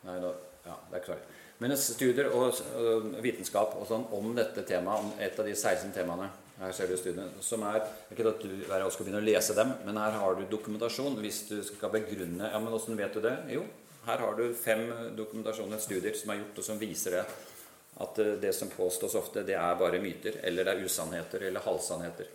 Nei, 0.02 0.16
da, 0.18 0.32
ja, 0.66 0.76
det 0.90 0.98
er 0.98 1.04
klart. 1.06 1.26
Men 1.62 1.76
studier 1.78 2.32
og 2.34 2.56
og 2.74 3.12
vitenskap 3.22 3.76
og 3.78 3.86
sånn 3.86 4.08
om 4.18 4.32
dette 4.34 4.64
temaet, 4.66 5.04
om 5.04 5.12
et 5.22 5.38
av 5.38 5.46
de 5.46 5.54
16 5.54 5.92
temaene 5.94 6.32
her 6.62 6.74
ser 6.78 6.92
du 6.92 6.98
studiene, 6.98 7.42
som 7.42 7.64
er 7.66 7.82
Ikke 8.14 8.28
at 8.30 8.44
du 8.44 8.52
hver 8.68 8.84
skal 8.94 9.08
begynne 9.08 9.22
å 9.22 9.26
lese 9.26 9.56
dem, 9.58 9.72
men 9.86 9.98
her 9.98 10.18
har 10.22 10.36
du 10.38 10.44
dokumentasjon 10.50 11.18
hvis 11.24 11.46
du 11.50 11.56
skal 11.66 11.94
begrunne 11.94 12.52
Ja, 12.52 12.60
men 12.62 12.74
åssen 12.74 13.00
vet 13.00 13.18
du 13.18 13.24
det? 13.24 13.34
Jo, 13.56 13.64
her 14.06 14.22
har 14.22 14.38
du 14.38 14.44
fem 14.58 14.86
dokumentasjoner, 15.18 15.82
studier, 15.82 16.14
som 16.18 16.34
er 16.34 16.42
gjort, 16.42 16.62
og 16.62 16.68
som 16.68 16.80
viser 16.82 17.18
det. 17.20 17.24
At 18.02 18.20
øh, 18.24 18.36
det 18.42 18.54
som 18.58 18.70
påstås 18.72 19.18
ofte, 19.20 19.44
det 19.46 19.58
er 19.58 19.76
bare 19.78 20.00
myter, 20.02 20.40
eller 20.48 20.66
det 20.66 20.74
er 20.74 20.86
usannheter, 20.86 21.44
eller 21.50 21.66
halvsannheter. 21.66 22.30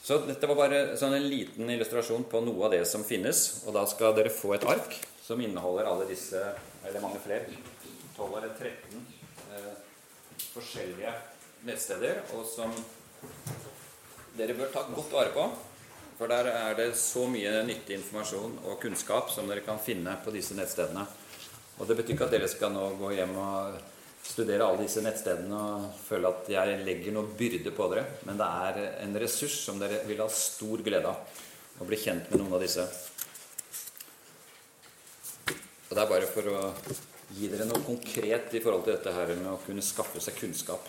Så 0.00 0.22
dette 0.24 0.48
var 0.48 0.56
bare 0.56 0.78
sånn 0.96 1.14
en 1.18 1.26
liten 1.28 1.68
illustrasjon 1.68 2.24
på 2.30 2.40
noe 2.44 2.68
av 2.68 2.72
det 2.72 2.84
som 2.88 3.04
finnes. 3.04 3.42
Og 3.66 3.76
da 3.76 3.84
skal 3.88 4.16
dere 4.16 4.32
få 4.32 4.54
et 4.56 4.64
ark 4.68 4.96
som 5.20 5.40
inneholder 5.44 5.88
alle 5.90 6.08
disse, 6.08 6.40
eller 6.88 7.04
mange 7.04 7.20
flere, 7.24 7.60
12 8.16 8.38
eller 8.40 8.54
13 8.56 9.04
eh, 9.58 9.76
forskjellige 10.54 11.12
nettsteder, 11.66 12.22
og 12.36 12.46
som 12.48 12.72
dere 14.38 14.56
bør 14.56 14.72
ta 14.72 14.84
godt 14.88 15.12
vare 15.12 15.34
på. 15.34 15.46
For 16.20 16.28
der 16.28 16.50
er 16.52 16.74
det 16.76 16.90
så 17.00 17.24
mye 17.32 17.62
nyttig 17.64 17.96
informasjon 17.96 18.58
og 18.68 18.80
kunnskap 18.82 19.30
som 19.32 19.48
dere 19.48 19.64
kan 19.64 19.80
finne 19.80 20.18
på 20.24 20.32
disse 20.34 20.56
nettstedene. 20.56 21.06
Og 21.80 21.88
det 21.88 21.96
betyr 21.96 22.12
ikke 22.12 22.26
at 22.28 22.34
dere 22.34 22.50
skal 22.52 22.74
nå 22.74 22.90
gå 23.00 23.14
hjem 23.16 23.32
og 23.40 23.78
studere 24.20 24.66
alle 24.66 24.84
disse 24.84 25.00
nettstedene 25.00 25.56
og 25.56 25.86
føle 26.04 26.28
at 26.28 26.50
jeg 26.52 26.82
legger 26.84 27.16
noe 27.16 27.32
byrde 27.38 27.72
på 27.72 27.88
dere, 27.92 28.04
men 28.28 28.36
det 28.36 28.48
er 28.66 28.82
en 29.06 29.16
ressurs 29.22 29.56
som 29.64 29.80
dere 29.80 30.02
vil 30.08 30.20
ha 30.20 30.28
stor 30.28 30.84
glede 30.84 31.08
av. 31.08 31.40
Å 31.80 31.88
bli 31.88 31.96
kjent 31.96 32.28
med 32.28 32.42
noen 32.42 32.58
av 32.58 32.60
disse. 32.60 32.84
Og 35.88 35.96
det 35.96 36.02
er 36.02 36.10
bare 36.12 36.28
for 36.28 36.52
å 36.52 36.58
gi 37.38 37.48
dere 37.48 37.64
noe 37.64 37.80
konkret 37.86 38.52
i 38.52 38.60
forhold 38.60 38.84
til 38.84 38.98
dette 38.98 39.14
her 39.16 39.32
med 39.38 39.54
å 39.54 39.60
kunne 39.64 39.84
skaffe 39.84 40.20
seg 40.20 40.36
kunnskap. 40.36 40.84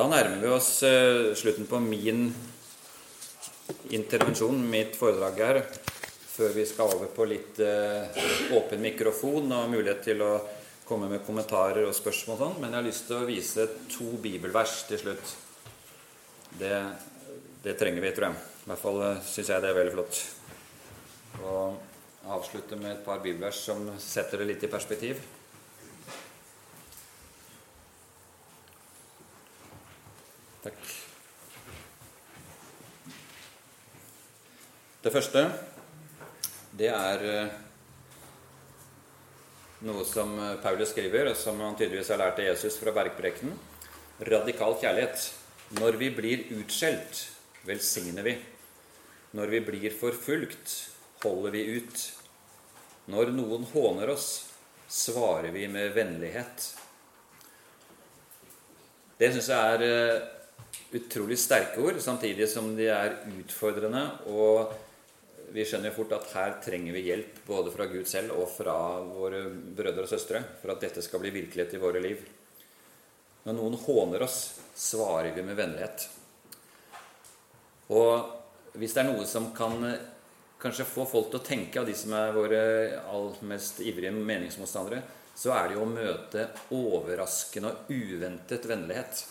Da 0.00 0.06
nærmer 0.08 0.38
vi 0.40 0.48
oss 0.48 0.78
eh, 0.88 1.34
slutten 1.36 1.66
på 1.68 1.76
min 1.84 2.30
intervensjon, 3.92 4.62
mitt 4.72 4.94
foredrag 4.96 5.40
her, 5.44 5.58
før 6.24 6.54
vi 6.54 6.62
skal 6.64 6.94
over 6.94 7.10
på 7.12 7.26
litt 7.28 7.58
eh, 7.60 8.22
åpen 8.56 8.80
mikrofon 8.80 9.52
og 9.52 9.66
mulighet 9.68 10.00
til 10.06 10.22
å 10.24 10.30
komme 10.88 11.10
med 11.10 11.20
kommentarer 11.26 11.84
og 11.84 11.92
spørsmål 11.92 12.32
og 12.32 12.40
sånn. 12.40 12.56
Men 12.62 12.72
jeg 12.72 12.78
har 12.78 12.86
lyst 12.86 13.04
til 13.10 13.18
å 13.18 13.28
vise 13.28 13.66
to 13.92 14.08
bibelvers 14.24 14.78
til 14.88 15.02
slutt. 15.02 15.34
Det, 16.62 16.78
det 17.66 17.74
trenger 17.76 18.06
vi, 18.06 18.14
tror 18.16 18.30
jeg. 18.30 18.46
I 18.62 18.70
hvert 18.70 18.82
fall 18.86 19.02
eh, 19.04 19.20
syns 19.34 19.52
jeg 19.52 19.66
det 19.66 19.68
er 19.68 19.78
veldig 19.82 19.94
flott. 19.98 20.22
Og 21.42 22.32
avslutte 22.38 22.80
med 22.80 22.94
et 22.94 23.04
par 23.04 23.20
bibelvers 23.20 23.60
som 23.68 23.84
setter 24.00 24.40
det 24.40 24.48
litt 24.54 24.64
i 24.64 24.72
perspektiv. 24.72 25.20
Takk. 30.60 30.80
Det 35.00 35.12
første, 35.14 35.44
det 36.76 36.90
er 36.92 37.22
eh, 37.24 37.52
noe 39.88 40.02
som 40.04 40.34
eh, 40.36 40.58
Paulus 40.60 40.90
skriver, 40.92 41.30
og 41.30 41.38
som 41.40 41.62
han 41.64 41.78
tydeligvis 41.78 42.10
har 42.12 42.20
lært 42.20 42.42
av 42.42 42.50
Jesus 42.50 42.76
fra 42.76 42.92
bergprekenen. 42.92 43.54
Radikal 44.28 44.76
kjærlighet. 44.82 45.30
Når 45.78 45.96
vi 45.96 46.10
blir 46.12 46.42
utskjelt, 46.58 47.22
velsigner 47.64 48.26
vi. 48.26 48.34
Når 49.38 49.54
vi 49.54 49.60
blir 49.64 49.94
forfulgt, 49.96 50.74
holder 51.24 51.54
vi 51.54 51.62
ut. 51.78 52.04
Når 53.08 53.32
noen 53.32 53.64
håner 53.72 54.12
oss, 54.12 54.28
svarer 54.92 55.48
vi 55.56 55.64
med 55.72 55.94
vennlighet. 55.96 56.68
Det 59.16 59.32
syns 59.32 59.50
jeg 59.54 59.78
er 59.78 59.86
eh, 59.88 60.28
utrolig 60.96 61.38
sterke 61.38 61.82
ord, 61.82 62.00
samtidig 62.02 62.48
som 62.50 62.72
de 62.76 62.88
er 62.90 63.18
utfordrende. 63.30 64.02
Og 64.32 64.72
vi 65.54 65.64
skjønner 65.66 65.94
fort 65.94 66.12
at 66.14 66.28
her 66.34 66.56
trenger 66.62 66.94
vi 66.94 67.06
hjelp 67.08 67.40
både 67.46 67.72
fra 67.74 67.86
Gud 67.90 68.06
selv 68.10 68.36
og 68.38 68.50
fra 68.52 68.76
våre 69.02 69.44
brødre 69.50 70.06
og 70.06 70.10
søstre 70.10 70.42
for 70.60 70.74
at 70.74 70.82
dette 70.84 71.02
skal 71.02 71.22
bli 71.22 71.32
virkelighet 71.34 71.74
i 71.74 71.82
våre 71.82 72.02
liv. 72.02 72.22
Når 73.46 73.56
noen 73.56 73.78
håner 73.86 74.26
oss, 74.26 74.40
svarer 74.76 75.32
vi 75.34 75.44
med 75.46 75.58
vennlighet. 75.58 76.06
Og 77.90 78.76
hvis 78.78 78.94
det 78.94 79.02
er 79.02 79.08
noe 79.10 79.26
som 79.26 79.50
kan 79.56 79.80
kanskje 80.60 80.86
få 80.86 81.06
folk 81.08 81.30
til 81.32 81.40
å 81.40 81.46
tenke, 81.46 81.80
av 81.80 81.88
de 81.88 81.96
som 81.96 82.12
er 82.14 82.36
våre 82.36 82.60
aller 83.00 83.40
mest 83.48 83.80
ivrige 83.82 84.12
meningsmotstandere, 84.14 85.00
så 85.40 85.54
er 85.56 85.70
det 85.70 85.78
jo 85.78 85.86
å 85.86 85.88
møte 85.88 86.46
overraskende 86.76 87.72
og 87.72 87.90
uventet 87.90 88.68
vennlighet. 88.68 89.22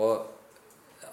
Og 0.00 0.35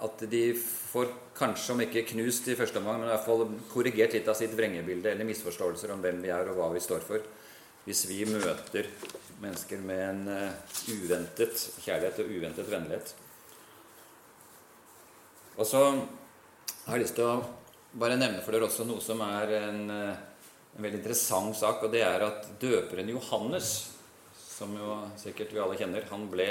at 0.02 0.24
de 0.30 0.44
får 0.58 1.12
kanskje, 1.38 1.74
om 1.74 1.82
ikke 1.84 2.06
knust 2.14 2.48
i 2.50 2.58
første 2.58 2.80
omgang, 2.80 3.00
men 3.02 3.10
i 3.10 3.14
hvert 3.14 3.26
fall 3.26 3.46
korrigert 3.72 4.16
litt 4.16 4.28
av 4.30 4.38
sitt 4.38 4.54
vrengebilde 4.58 5.12
eller 5.12 5.28
misforståelser 5.28 5.94
om 5.94 6.04
hvem 6.04 6.22
vi 6.24 6.32
er 6.34 6.50
og 6.52 6.60
hva 6.60 6.70
vi 6.74 6.82
står 6.84 7.06
for. 7.06 7.24
Hvis 7.84 8.06
vi 8.08 8.22
møter 8.30 8.88
mennesker 9.44 9.82
med 9.84 10.04
en 10.08 10.22
uh, 10.30 10.76
uventet 10.88 11.66
kjærlighet 11.84 12.22
og 12.24 12.30
uventet 12.32 12.70
vennlighet. 12.72 13.16
Og 15.58 15.68
så 15.68 15.82
har 15.84 16.96
jeg 16.96 17.04
lyst 17.04 17.18
til 17.20 17.28
å 17.28 17.42
bare 18.00 18.18
nevne 18.18 18.42
for 18.42 18.56
dere 18.56 18.70
også 18.70 18.88
noe 18.88 19.04
som 19.04 19.20
er 19.26 19.58
en, 19.60 19.82
uh, 19.92 20.78
en 20.78 20.86
veldig 20.86 21.02
interessant 21.02 21.58
sak, 21.60 21.84
og 21.84 21.92
det 21.94 22.06
er 22.08 22.24
at 22.26 22.54
døperen 22.62 23.12
Johannes, 23.14 23.74
som 24.44 24.74
jo 24.78 25.02
sikkert 25.20 25.52
vi 25.54 25.62
alle 25.62 25.78
kjenner, 25.78 26.08
han 26.10 26.30
ble 26.32 26.48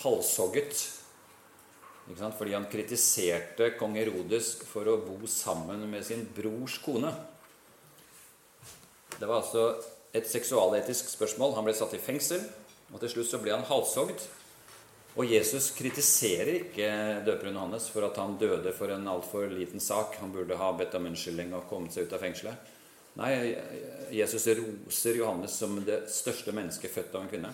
halshogget 0.00 0.99
fordi 2.16 2.54
han 2.56 2.68
kritiserte 2.70 3.72
kong 3.78 3.96
Herodes 3.98 4.56
for 4.68 4.88
å 4.88 4.98
bo 5.04 5.28
sammen 5.30 5.86
med 5.90 6.04
sin 6.06 6.26
brors 6.36 6.78
kone. 6.82 7.12
Det 9.18 9.28
var 9.28 9.42
altså 9.42 9.74
et 10.16 10.26
seksualetisk 10.26 11.10
spørsmål. 11.12 11.54
Han 11.58 11.66
ble 11.66 11.74
satt 11.76 11.94
i 11.94 12.02
fengsel, 12.02 12.42
og 12.90 13.00
til 13.02 13.12
slutt 13.14 13.30
så 13.30 13.40
ble 13.42 13.54
han 13.54 13.66
halshogd. 13.68 14.26
Og 15.18 15.26
Jesus 15.26 15.72
kritiserer 15.74 16.52
ikke 16.60 16.90
døperen 17.26 17.56
Johannes 17.58 17.88
for 17.90 18.06
at 18.06 18.18
han 18.20 18.36
døde 18.38 18.72
for 18.76 18.92
en 18.94 19.08
altfor 19.10 19.50
liten 19.50 19.82
sak. 19.82 20.16
Han 20.22 20.32
burde 20.34 20.58
ha 20.58 20.70
bedt 20.78 20.94
om 20.98 21.08
unnskyldning 21.10 21.54
og 21.58 21.66
kommet 21.70 21.94
seg 21.94 22.06
ut 22.06 22.14
av 22.14 22.22
fengselet. 22.22 22.76
Nei, 23.18 23.32
Jesus 24.14 24.46
roser 24.54 25.18
Johannes 25.18 25.56
som 25.58 25.74
det 25.84 26.04
største 26.14 26.54
mennesket 26.54 26.94
født 26.94 27.16
av 27.18 27.24
en 27.24 27.32
kvinne. 27.32 27.50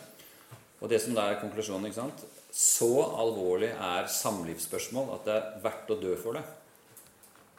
Og 0.85 0.91
det 0.93 1.01
som 1.01 1.17
da 1.17 1.31
er 1.31 1.41
konklusjonen, 1.41 1.89
ikke 1.89 2.03
sant? 2.03 2.27
Så 2.57 2.89
alvorlig 3.21 3.69
er 3.75 4.09
samlivsspørsmål 4.09 5.11
at 5.19 5.27
det 5.29 5.35
er 5.37 5.59
verdt 5.65 5.91
å 5.93 5.99
dø 6.01 6.15
for 6.17 6.39
det. 6.39 6.45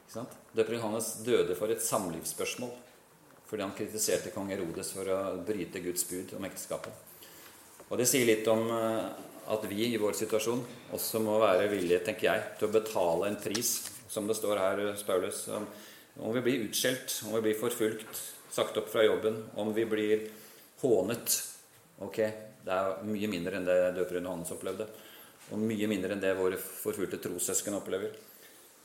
Ikke 0.02 0.16
sant? 0.16 0.34
Døperen 0.58 0.80
Johannes 0.80 1.12
døde 1.26 1.58
for 1.60 1.74
et 1.74 1.86
samlivsspørsmål 1.86 2.74
fordi 3.48 3.64
han 3.64 3.76
kritiserte 3.78 4.34
kong 4.36 4.50
Herodes 4.52 4.90
for 4.92 5.08
å 5.08 5.20
bryte 5.48 5.80
Guds 5.80 6.04
bud 6.10 6.34
om 6.36 6.44
ekteskapet. 6.50 6.92
Og 7.88 7.96
det 8.02 8.08
sier 8.10 8.28
litt 8.28 8.48
om 8.52 8.66
eh, 8.76 9.06
at 9.54 9.68
vi 9.70 9.86
i 9.88 10.00
vår 10.02 10.18
situasjon 10.20 10.64
også 10.98 11.22
må 11.24 11.38
være 11.40 11.70
villige, 11.72 12.02
tenker 12.04 12.28
jeg, 12.28 12.48
til 12.60 12.68
å 12.68 12.74
betale 12.74 13.30
en 13.30 13.38
pris, 13.40 13.78
som 14.12 14.28
det 14.28 14.36
står 14.36 14.60
her, 14.60 14.82
Paulus, 15.08 15.46
om 15.48 16.34
vi 16.36 16.44
blir 16.44 16.66
utskjelt, 16.66 17.22
om 17.28 17.38
vi 17.38 17.46
blir 17.48 17.60
forfulgt, 17.60 18.20
sagt 18.52 18.80
opp 18.80 18.90
fra 18.92 19.06
jobben, 19.06 19.40
om 19.56 19.72
vi 19.76 19.86
blir 19.88 20.28
hånet. 20.82 21.38
Ok, 22.06 22.18
det 22.66 22.74
er 22.74 23.06
mye 23.08 23.30
mindre 23.32 23.58
enn 23.58 23.68
det 23.68 23.78
døperen 23.98 24.28
Johannes 24.28 24.54
opplevde. 24.54 24.88
Og 25.52 25.62
mye 25.62 25.88
mindre 25.90 26.14
enn 26.14 26.22
det 26.22 26.34
våre 26.38 26.60
forfulgte 26.60 27.20
trossøsken 27.24 27.78
opplever. 27.78 28.12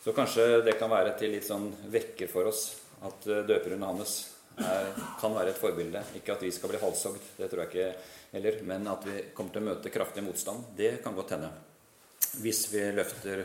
Så 0.03 0.15
kanskje 0.17 0.63
det 0.67 0.79
kan 0.81 0.91
være 0.91 1.15
til 1.19 1.35
litt 1.35 1.47
sånn 1.47 1.69
vekker 1.93 2.31
for 2.31 2.49
oss 2.51 2.65
at 3.07 3.27
eh, 3.29 3.45
døperen 3.47 3.83
Johannes 3.83 4.15
er, 4.59 4.89
kan 5.21 5.35
være 5.35 5.53
et 5.53 5.61
forbilde. 5.61 6.03
Ikke 6.19 6.37
at 6.37 6.43
vi 6.43 6.51
skal 6.55 6.73
bli 6.73 6.81
halshogd, 6.83 7.29
det 7.39 7.51
tror 7.51 7.65
jeg 7.65 7.71
ikke 7.71 8.09
heller. 8.33 8.59
Men 8.71 8.89
at 8.91 9.07
vi 9.07 9.19
kommer 9.37 9.55
til 9.55 9.63
å 9.63 9.69
møte 9.71 9.93
kraftig 9.95 10.25
motstand. 10.27 10.73
Det 10.79 10.97
kan 11.05 11.15
godt 11.19 11.37
hende. 11.37 11.53
Hvis 12.43 12.65
vi 12.73 12.87
løfter 12.97 13.45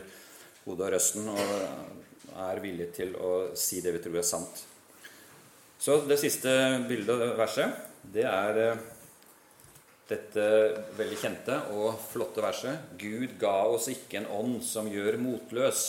hodet 0.66 0.88
og 0.88 0.94
røsten 0.96 1.30
og 1.34 2.42
er 2.48 2.62
villige 2.64 2.94
til 3.02 3.16
å 3.20 3.32
si 3.58 3.82
det 3.84 3.94
vi 3.96 4.04
tror 4.04 4.20
er 4.22 4.28
sant. 4.28 4.64
Så 5.78 6.00
det 6.10 6.18
siste 6.22 6.52
bildet, 6.90 7.22
verset, 7.38 7.76
det 8.14 8.26
er 8.26 8.62
eh, 8.64 8.86
dette 10.08 10.44
veldig 10.98 11.18
kjente 11.20 11.58
og 11.76 11.98
flotte 12.12 12.44
verset. 12.44 12.94
Gud 13.00 13.36
ga 13.42 13.58
oss 13.68 13.90
ikke 13.92 14.22
en 14.22 14.30
ånd 14.32 14.62
som 14.64 14.88
gjør 14.92 15.20
motløs. 15.20 15.88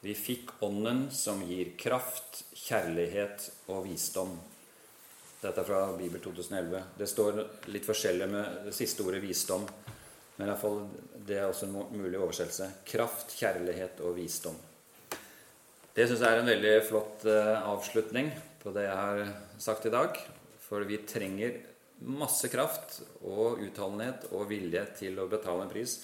Vi 0.00 0.14
fikk 0.16 0.54
ånden 0.64 1.08
som 1.12 1.42
gir 1.44 1.74
kraft, 1.80 2.44
kjærlighet 2.56 3.50
og 3.68 3.84
visdom. 3.88 4.32
Dette 5.40 5.62
er 5.62 5.66
fra 5.66 5.82
Bibel 5.96 6.20
2011. 6.20 6.82
Det 7.00 7.08
står 7.08 7.40
litt 7.72 7.88
forskjellig 7.88 8.28
med 8.28 8.66
det 8.68 8.74
siste 8.76 9.04
ordet 9.04 9.22
'visdom'. 9.24 9.66
Men 10.36 10.46
i 10.46 10.50
hvert 10.52 10.60
fall 10.60 10.82
det 11.26 11.36
er 11.36 11.48
også 11.48 11.66
en 11.66 12.00
mulig 12.00 12.18
oversettelse. 12.18 12.70
Kraft, 12.88 13.34
kjærlighet 13.36 14.00
og 14.00 14.16
visdom. 14.16 14.56
Det 15.94 16.06
syns 16.08 16.22
jeg 16.22 16.32
er 16.32 16.40
en 16.40 16.48
veldig 16.48 16.76
flott 16.86 17.24
eh, 17.28 17.56
avslutning 17.60 18.30
på 18.62 18.72
det 18.72 18.86
jeg 18.86 18.96
har 18.96 19.32
sagt 19.58 19.86
i 19.86 19.92
dag. 19.92 20.16
For 20.64 20.86
vi 20.88 21.00
trenger 21.08 21.58
masse 22.00 22.48
kraft 22.48 23.00
og 23.26 23.60
utholdenhet 23.60 24.30
og 24.32 24.48
vilje 24.50 24.84
til 25.00 25.18
å 25.20 25.28
betale 25.30 25.66
en 25.66 25.72
pris. 25.72 25.98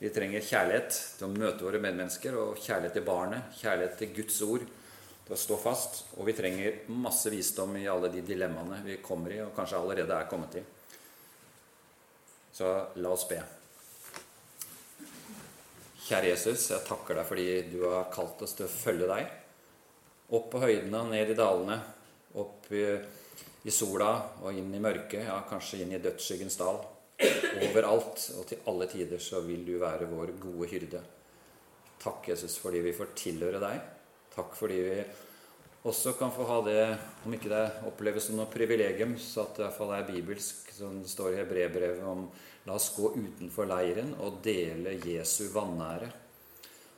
Vi 0.00 0.10
trenger 0.12 0.44
kjærlighet 0.44 0.96
til 1.18 1.26
å 1.26 1.34
møte 1.34 1.64
våre 1.64 1.80
medmennesker, 1.82 2.34
og 2.36 2.58
kjærlighet 2.60 2.96
til 2.98 3.06
barnet, 3.06 3.52
kjærlighet 3.60 3.98
til 4.00 4.14
Guds 4.16 4.40
ord, 4.46 4.64
til 5.24 5.36
å 5.36 5.40
stå 5.40 5.58
fast. 5.60 6.00
Og 6.18 6.26
vi 6.28 6.34
trenger 6.36 6.80
masse 6.92 7.30
visdom 7.32 7.76
i 7.78 7.86
alle 7.88 8.10
de 8.12 8.24
dilemmaene 8.26 8.82
vi 8.84 8.98
kommer 9.04 9.36
i, 9.36 9.42
og 9.44 9.54
kanskje 9.56 9.80
allerede 9.80 10.16
er 10.16 10.30
kommet 10.30 10.58
i. 10.58 10.64
Så 12.54 12.70
la 13.02 13.14
oss 13.14 13.26
be. 13.30 13.40
Kjære 16.04 16.34
Jesus, 16.34 16.68
jeg 16.68 16.84
takker 16.84 17.16
deg 17.16 17.26
fordi 17.30 17.48
du 17.70 17.78
har 17.86 18.10
kalt 18.12 18.42
oss 18.44 18.52
til 18.58 18.66
å 18.66 18.72
følge 18.72 19.08
deg. 19.08 19.30
Opp 20.36 20.50
på 20.52 20.60
høydene 20.60 21.00
og 21.00 21.12
ned 21.14 21.30
i 21.32 21.36
dalene. 21.38 21.78
Opp 22.42 22.68
i, 22.74 22.84
i 23.64 23.72
sola 23.72 24.10
og 24.44 24.56
inn 24.56 24.72
i 24.76 24.82
mørket, 24.82 25.24
ja, 25.24 25.38
kanskje 25.48 25.82
inn 25.82 25.94
i 25.96 26.02
dødsskyggens 26.02 26.58
dal. 26.60 26.80
Overalt 27.64 28.24
og 28.38 28.46
til 28.50 28.64
alle 28.68 28.88
tider 28.90 29.22
så 29.22 29.40
vil 29.44 29.64
du 29.66 29.76
være 29.80 30.08
vår 30.10 30.34
gode 30.42 30.68
hyrde. 30.72 31.02
Takk, 32.02 32.28
Jesus, 32.28 32.58
fordi 32.60 32.82
vi 32.84 32.96
får 32.96 33.14
tilhøre 33.16 33.62
deg. 33.62 33.78
Takk 34.34 34.56
fordi 34.58 34.80
vi 34.84 34.98
også 35.88 36.14
kan 36.18 36.32
få 36.34 36.46
ha 36.48 36.58
det, 36.66 36.80
om 37.24 37.36
ikke 37.36 37.52
det 37.52 37.62
oppleves 37.88 38.28
som 38.28 38.38
noe 38.40 38.50
privilegium, 38.52 39.14
så 39.20 39.44
at 39.44 39.56
det 39.56 39.62
i 39.62 39.66
hvert 39.66 39.78
fall 39.78 39.94
er 39.96 40.08
bibelsk, 40.08 40.74
som 40.74 40.98
det 41.00 41.12
står 41.12 41.34
i 41.34 41.40
hebreerbrevet 41.42 42.04
om 42.08 42.26
La 42.64 42.78
oss 42.78 42.94
gå 42.96 43.10
utenfor 43.12 43.68
leiren 43.68 44.14
og 44.24 44.38
dele 44.44 44.94
Jesu 45.04 45.50
vanære. 45.52 46.06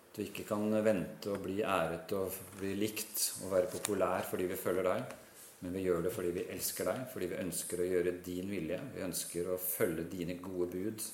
At 0.07 0.21
vi 0.21 0.29
ikke 0.29 0.45
kan 0.47 0.71
vente 0.87 1.33
å 1.35 1.41
bli 1.43 1.59
æret 1.67 2.13
og 2.15 2.37
bli 2.61 2.77
likt 2.79 3.25
og 3.43 3.51
være 3.51 3.73
populær 3.73 4.23
fordi 4.31 4.47
vi 4.53 4.59
følger 4.61 4.87
deg, 4.87 5.17
men 5.61 5.73
vi 5.73 5.85
gjør 5.87 6.03
det 6.05 6.13
fordi 6.13 6.33
vi 6.37 6.49
elsker 6.53 6.91
deg, 6.91 7.05
fordi 7.13 7.29
vi 7.31 7.39
ønsker 7.41 7.81
å 7.81 7.89
gjøre 7.89 8.19
din 8.25 8.51
vilje. 8.51 8.81
Vi 8.95 9.05
ønsker 9.07 9.49
å 9.49 9.61
følge 9.61 10.05
dine 10.13 10.37
gode 10.43 10.69
bud. 10.75 11.07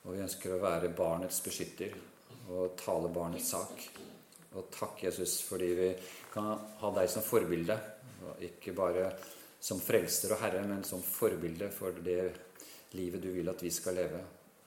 Og 0.00 0.14
vi 0.14 0.22
ønsker 0.24 0.54
å 0.54 0.62
være 0.62 0.94
barnets 0.96 1.42
beskytter 1.44 1.96
og 2.50 2.72
tale 2.80 3.10
barnets 3.12 3.50
sak. 3.52 3.84
Og 4.56 4.70
takk, 4.72 5.04
Jesus, 5.04 5.36
fordi 5.46 5.68
vi 5.76 5.90
kan 6.32 6.48
ha 6.80 6.92
deg 6.96 7.10
som 7.12 7.24
forbilde. 7.26 7.76
Og 8.24 8.44
ikke 8.48 8.74
bare 8.76 9.10
som 9.60 9.80
frelser 9.84 10.32
og 10.34 10.40
herre, 10.40 10.64
men 10.66 10.82
som 10.88 11.04
forbilde 11.04 11.68
for 11.74 12.00
det 12.04 12.22
livet 12.96 13.22
du 13.22 13.28
vil 13.34 13.52
at 13.52 13.60
vi 13.62 13.70
skal 13.74 14.00
leve. 14.00 14.22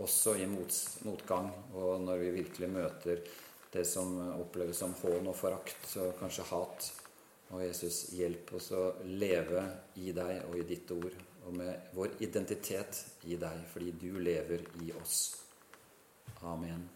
Også 0.06 0.36
i 0.38 0.45
motgang, 0.49 1.49
og 1.74 2.06
når 2.06 2.22
vi 2.22 2.36
virkelig 2.38 2.70
møter 2.70 3.26
det 3.74 3.88
som 3.90 4.14
oppleves 4.38 4.78
som 4.84 4.94
hån 5.02 5.32
og 5.32 5.38
forakt 5.38 5.95
og 5.98 6.14
kanskje 6.20 6.45
hat. 6.52 6.91
Og 7.53 7.61
Jesus, 7.61 7.99
hjelp 8.17 8.55
oss 8.57 8.71
å 8.73 8.81
leve 9.05 9.61
i 10.01 10.09
deg 10.15 10.47
og 10.47 10.57
i 10.57 10.65
ditt 10.73 10.89
ord, 10.95 11.13
og 11.45 11.53
med 11.59 11.93
vår 11.93 12.17
identitet 12.25 13.03
i 13.30 13.38
deg, 13.38 13.61
fordi 13.69 13.93
du 14.01 14.09
lever 14.17 14.65
i 14.81 14.89
oss. 14.97 15.19
Amen. 16.41 16.89